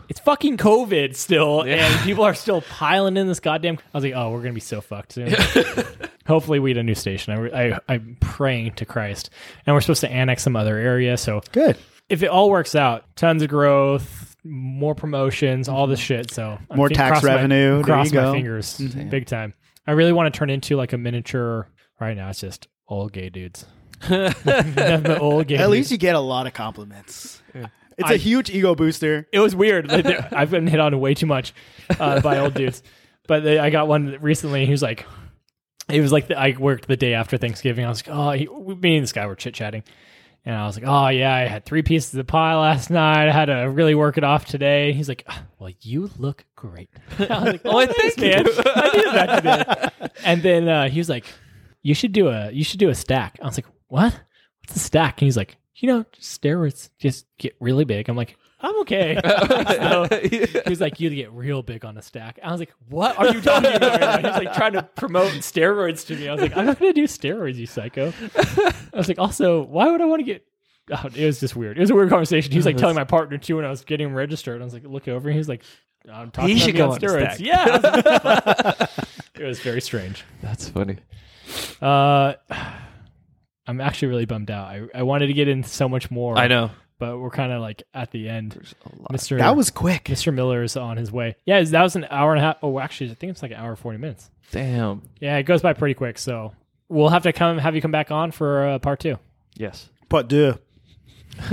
It's 0.08 0.20
fucking 0.20 0.56
COVID 0.56 1.14
still, 1.16 1.66
Yeah. 1.66 1.86
and 1.86 2.04
people 2.04 2.24
are 2.24 2.34
still 2.34 2.62
piling 2.62 3.16
in 3.16 3.26
this 3.26 3.40
goddamn. 3.40 3.78
I 3.92 3.96
was 3.96 4.04
like, 4.04 4.14
oh, 4.14 4.30
we're 4.30 4.40
gonna 4.42 4.54
be 4.54 4.60
so 4.60 4.80
fucked 4.80 5.12
soon. 5.12 5.34
Hopefully, 6.26 6.58
we 6.58 6.70
get 6.72 6.80
a 6.80 6.82
new 6.82 6.94
station. 6.94 7.32
I, 7.52 7.72
I 7.72 7.80
I'm 7.88 8.16
praying 8.20 8.72
to 8.74 8.84
Christ, 8.86 9.30
and 9.66 9.74
we're 9.74 9.80
supposed 9.80 10.00
to 10.00 10.10
annex 10.10 10.42
some 10.42 10.56
other 10.56 10.76
area. 10.78 11.16
So 11.16 11.42
Good. 11.52 11.76
if 12.08 12.22
it 12.22 12.28
all 12.28 12.50
works 12.50 12.74
out, 12.74 13.04
tons 13.16 13.42
of 13.42 13.48
growth, 13.48 14.36
more 14.44 14.94
promotions, 14.94 15.68
all 15.68 15.86
this 15.86 16.00
shit. 16.00 16.30
So 16.30 16.58
I'm 16.70 16.76
More 16.76 16.88
tax 16.88 17.20
cross 17.20 17.22
my- 17.24 17.34
revenue. 17.34 17.76
There 17.76 17.84
cross 17.84 18.10
you 18.12 18.18
my 18.18 18.24
go. 18.26 18.32
fingers, 18.32 18.78
mm-hmm. 18.78 19.08
big 19.08 19.26
time. 19.26 19.54
I 19.86 19.92
really 19.92 20.12
want 20.12 20.32
to 20.32 20.36
turn 20.36 20.50
into 20.50 20.76
like 20.76 20.92
a 20.92 20.98
miniature. 20.98 21.68
Right 22.00 22.16
now, 22.16 22.28
it's 22.30 22.40
just 22.40 22.68
old 22.88 23.12
gay 23.12 23.28
dudes. 23.30 23.64
Old 24.10 25.46
gay 25.46 25.56
At 25.56 25.70
least 25.70 25.90
you 25.90 25.96
get 25.96 26.14
a 26.14 26.20
lot 26.20 26.46
of 26.46 26.52
compliments. 26.52 27.40
It's 27.98 28.10
I- 28.10 28.14
a 28.14 28.18
huge 28.18 28.50
ego 28.50 28.74
booster. 28.74 29.26
it 29.32 29.38
was 29.40 29.54
weird. 29.56 29.88
Like, 29.88 30.06
I've 30.32 30.50
been 30.50 30.66
hit 30.66 30.80
on 30.80 30.98
way 31.00 31.14
too 31.14 31.26
much 31.26 31.54
uh, 31.98 32.20
by 32.20 32.38
old 32.38 32.54
dudes, 32.54 32.82
but 33.26 33.42
they, 33.42 33.58
I 33.58 33.70
got 33.70 33.88
one 33.88 34.18
recently. 34.20 34.66
He 34.66 34.72
was 34.72 34.82
like, 34.82 35.06
it 35.88 36.00
was 36.00 36.12
like 36.12 36.28
the, 36.28 36.38
I 36.38 36.54
worked 36.58 36.88
the 36.88 36.96
day 36.96 37.14
after 37.14 37.36
Thanksgiving. 37.38 37.84
I 37.84 37.88
was 37.88 38.06
like, 38.06 38.14
oh, 38.16 38.30
he, 38.32 38.46
me 38.74 38.96
and 38.96 39.02
this 39.04 39.12
guy 39.12 39.26
were 39.26 39.34
chit 39.36 39.54
chatting, 39.54 39.82
and 40.44 40.54
I 40.54 40.66
was 40.66 40.76
like, 40.76 40.86
oh 40.86 41.08
yeah, 41.08 41.34
I 41.34 41.46
had 41.46 41.64
three 41.64 41.82
pieces 41.82 42.14
of 42.14 42.26
pie 42.26 42.54
last 42.56 42.90
night. 42.90 43.28
I 43.28 43.32
had 43.32 43.46
to 43.46 43.70
really 43.70 43.94
work 43.94 44.18
it 44.18 44.24
off 44.24 44.44
today. 44.46 44.92
He's 44.92 45.08
like, 45.08 45.24
"Ah, 45.28 45.44
well, 45.58 45.72
you 45.80 46.10
look 46.18 46.44
great. 46.56 46.90
I 47.18 47.22
was 47.22 47.52
like, 47.52 47.60
oh, 47.64 47.86
thanks, 47.86 48.16
man. 48.18 48.46
I 48.46 48.90
needed 48.96 49.14
that 49.14 49.36
today. 49.36 50.08
And 50.24 50.42
then 50.42 50.68
uh, 50.68 50.88
he 50.88 50.98
was 50.98 51.08
like, 51.08 51.24
you 51.82 51.94
should 51.94 52.12
do 52.12 52.28
a 52.28 52.50
you 52.50 52.64
should 52.64 52.80
do 52.80 52.88
a 52.90 52.94
stack. 52.94 53.38
I 53.40 53.46
was 53.46 53.56
like, 53.56 53.66
what? 53.88 54.12
What's 54.60 54.76
a 54.76 54.80
stack? 54.80 55.20
And 55.22 55.26
he's 55.26 55.36
like, 55.36 55.56
you 55.76 55.88
know, 55.88 56.04
steroids 56.20 56.90
just 56.98 57.26
get 57.38 57.56
really 57.60 57.84
big. 57.84 58.08
I'm 58.08 58.16
like, 58.16 58.36
I'm 58.60 58.78
okay. 58.80 59.20
So, 59.76 60.08
he 60.28 60.46
was 60.68 60.80
like, 60.80 60.98
you 61.00 61.10
get 61.10 61.30
real 61.32 61.62
big 61.62 61.84
on 61.84 61.96
a 61.98 62.02
stack. 62.02 62.38
I 62.42 62.50
was 62.50 62.60
like, 62.60 62.72
what 62.88 63.18
are 63.18 63.28
you 63.28 63.40
talking 63.40 63.74
about? 63.74 64.00
right? 64.00 64.24
He's 64.24 64.44
like 64.44 64.54
trying 64.54 64.72
to 64.72 64.82
promote 64.82 65.30
steroids 65.32 66.06
to 66.06 66.16
me. 66.16 66.28
I 66.28 66.32
was 66.32 66.40
like, 66.40 66.56
I'm 66.56 66.66
not 66.66 66.78
going 66.78 66.92
to 66.92 67.00
do 67.00 67.06
steroids, 67.06 67.56
you 67.56 67.66
psycho. 67.66 68.12
I 68.36 68.96
was 68.96 69.08
like, 69.08 69.18
also, 69.18 69.62
why 69.62 69.90
would 69.90 70.00
I 70.00 70.06
want 70.06 70.20
to 70.20 70.24
get? 70.24 70.44
Oh, 70.90 71.08
it 71.14 71.26
was 71.26 71.40
just 71.40 71.56
weird. 71.56 71.76
It 71.76 71.80
was 71.80 71.90
a 71.90 71.94
weird 71.94 72.08
conversation. 72.08 72.52
He 72.52 72.58
was 72.58 72.66
like 72.66 72.76
telling 72.76 72.94
my 72.94 73.04
partner 73.04 73.38
too 73.38 73.56
when 73.56 73.64
I 73.64 73.70
was 73.70 73.84
getting 73.84 74.08
him 74.08 74.14
registered. 74.14 74.60
I 74.60 74.64
was 74.64 74.72
like, 74.72 74.84
look 74.84 75.08
over. 75.08 75.30
He 75.30 75.38
was 75.38 75.48
like, 75.48 75.62
I'm 76.10 76.30
talking 76.30 76.56
He 76.56 76.62
about 76.62 76.64
should 76.64 76.76
go 76.76 76.90
on 76.92 76.98
steroids. 77.00 77.38
Yeah. 77.40 78.86
It 79.38 79.44
was 79.44 79.60
very 79.60 79.82
strange. 79.82 80.24
That's 80.40 80.68
funny. 80.70 80.96
Uh, 81.82 82.34
I'm 83.66 83.80
actually 83.80 84.08
really 84.08 84.24
bummed 84.26 84.50
out. 84.50 84.68
I, 84.68 84.82
I 84.94 85.02
wanted 85.02 85.26
to 85.28 85.32
get 85.32 85.48
in 85.48 85.64
so 85.64 85.88
much 85.88 86.10
more. 86.10 86.38
I 86.38 86.46
know. 86.48 86.70
but 86.98 87.18
we're 87.18 87.30
kind 87.30 87.52
of 87.52 87.60
like 87.60 87.82
at 87.94 88.10
the 88.12 88.28
end. 88.28 88.52
There's 88.52 88.74
a 88.84 88.88
lot. 89.02 89.12
Mr. 89.12 89.38
That 89.38 89.56
was 89.56 89.70
quick. 89.70 90.04
Mr. 90.04 90.32
Miller 90.32 90.62
is 90.62 90.76
on 90.76 90.96
his 90.96 91.10
way. 91.12 91.36
Yeah, 91.44 91.62
that 91.62 91.82
was 91.82 91.96
an 91.96 92.06
hour 92.10 92.32
and 92.32 92.40
a 92.40 92.42
half. 92.46 92.56
Oh, 92.62 92.78
actually, 92.78 93.10
I 93.10 93.14
think 93.14 93.30
it's 93.32 93.42
like 93.42 93.50
an 93.50 93.56
hour 93.58 93.70
and 93.70 93.78
forty 93.78 93.98
minutes. 93.98 94.30
Damn. 94.52 95.02
Yeah, 95.20 95.36
it 95.38 95.42
goes 95.44 95.62
by 95.62 95.72
pretty 95.72 95.94
quick. 95.94 96.18
So 96.18 96.52
we'll 96.88 97.08
have 97.08 97.24
to 97.24 97.32
come 97.32 97.58
have 97.58 97.74
you 97.74 97.80
come 97.82 97.90
back 97.90 98.10
on 98.10 98.30
for 98.30 98.66
uh, 98.68 98.78
part 98.78 99.00
two. 99.00 99.18
Yes. 99.56 99.88
Part 100.08 100.28
dude, 100.28 100.58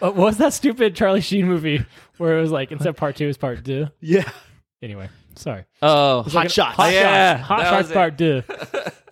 Uh, 0.00 0.12
what 0.12 0.14
was 0.16 0.36
that 0.38 0.52
stupid 0.52 0.94
Charlie 0.94 1.20
Sheen 1.20 1.46
movie 1.48 1.84
where 2.18 2.38
it 2.38 2.40
was 2.40 2.50
like 2.52 2.70
instead 2.70 2.90
of 2.90 2.96
part 2.96 3.16
two, 3.16 3.26
is 3.28 3.36
part 3.36 3.64
two? 3.64 3.88
yeah. 4.00 4.30
Anyway, 4.80 5.08
sorry. 5.34 5.64
Oh, 5.82 6.22
Hot 6.22 6.50
shots. 6.50 6.76
Hot 6.76 6.92
Yeah, 6.92 7.38
shots. 7.38 7.48
Hot 7.48 7.58
that 7.58 7.70
shots 7.70 7.82
was 7.82 7.90
it. 7.90 7.94
part 7.94 8.18
two. 8.18 8.42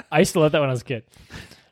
I 0.13 0.19
used 0.21 0.33
to 0.35 0.41
love 0.41 0.53
that 0.53 0.61
when 0.61 0.69
I 0.69 0.73
was 0.73 0.83
a 0.83 0.85
kid. 0.85 1.03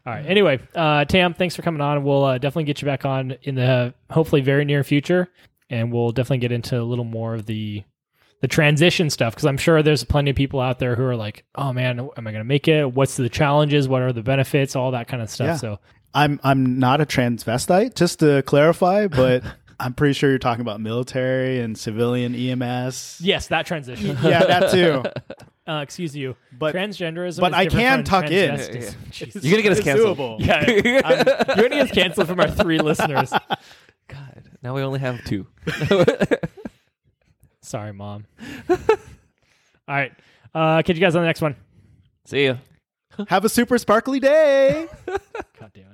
All 0.06 0.12
right. 0.12 0.26
Anyway, 0.26 0.60
uh, 0.74 1.04
Tam, 1.06 1.32
thanks 1.32 1.56
for 1.56 1.62
coming 1.62 1.80
on. 1.80 2.04
We'll 2.04 2.24
uh, 2.24 2.38
definitely 2.38 2.64
get 2.64 2.82
you 2.82 2.86
back 2.86 3.04
on 3.06 3.36
in 3.42 3.54
the 3.54 3.94
hopefully 4.10 4.42
very 4.42 4.64
near 4.64 4.84
future, 4.84 5.28
and 5.70 5.90
we'll 5.92 6.12
definitely 6.12 6.38
get 6.38 6.52
into 6.52 6.78
a 6.78 6.82
little 6.84 7.04
more 7.04 7.34
of 7.34 7.46
the 7.46 7.82
the 8.42 8.48
transition 8.48 9.08
stuff 9.08 9.34
because 9.34 9.46
I'm 9.46 9.56
sure 9.56 9.82
there's 9.82 10.04
plenty 10.04 10.30
of 10.30 10.36
people 10.36 10.60
out 10.60 10.78
there 10.78 10.94
who 10.94 11.04
are 11.04 11.16
like, 11.16 11.44
"Oh 11.54 11.72
man, 11.72 11.98
am 12.00 12.10
I 12.26 12.30
going 12.30 12.34
to 12.34 12.44
make 12.44 12.68
it? 12.68 12.92
What's 12.92 13.16
the 13.16 13.30
challenges? 13.30 13.88
What 13.88 14.02
are 14.02 14.12
the 14.12 14.22
benefits? 14.22 14.76
All 14.76 14.90
that 14.90 15.08
kind 15.08 15.22
of 15.22 15.30
stuff." 15.30 15.46
Yeah. 15.46 15.56
So 15.56 15.80
I'm 16.12 16.38
I'm 16.44 16.78
not 16.78 17.00
a 17.00 17.06
transvestite, 17.06 17.94
just 17.94 18.18
to 18.18 18.42
clarify, 18.42 19.06
but 19.06 19.42
I'm 19.80 19.94
pretty 19.94 20.12
sure 20.12 20.28
you're 20.28 20.38
talking 20.38 20.60
about 20.60 20.80
military 20.80 21.60
and 21.60 21.78
civilian 21.78 22.34
EMS. 22.34 23.20
yes, 23.22 23.48
that 23.48 23.64
transition. 23.64 24.18
Yeah, 24.22 24.44
that 24.44 24.70
too. 24.70 25.02
uh, 25.66 25.80
excuse 25.82 26.14
you, 26.16 26.36
But- 26.58 26.74
transgenderism. 26.74 27.40
but 27.40 27.52
is 27.52 27.58
I 27.58 27.66
can 27.66 27.98
from 27.98 28.04
tuck 28.04 28.30
in. 28.30 28.50
transvestis. 28.56 28.94
Jesus. 29.10 29.44
You're 29.44 29.52
gonna 29.52 29.62
get 29.62 29.72
us 29.72 29.78
It's 29.78 29.84
canceled. 29.84 30.18
doable. 30.18 30.36
Yeah, 30.40 30.56
I'm- 30.56 31.56
you're 31.58 31.68
gonna 31.68 31.68
get 31.70 31.86
us 31.86 31.90
canceled 31.90 32.28
from 32.28 32.40
our 32.40 32.50
three 32.50 32.78
listeners. 32.90 33.30
God. 34.08 34.42
Now 34.62 34.74
we 34.74 34.82
only 34.82 34.98
have 35.00 35.22
two. 35.24 35.46
Sorry, 37.62 37.92
mom. 37.92 38.26
All 38.68 38.76
right, 39.88 40.12
uh, 40.54 40.82
catch 40.82 40.96
you 40.96 41.00
guys 41.00 41.14
on 41.16 41.22
the 41.22 41.26
next 41.26 41.40
one. 41.40 41.56
See 42.26 42.46
ya. 42.46 42.56
Have 43.28 43.44
a 43.44 43.48
super 43.48 43.78
sparkly 43.78 44.18
day. 44.20 44.88
God 45.06 45.70
damn 45.72 45.84
it. 45.92 45.93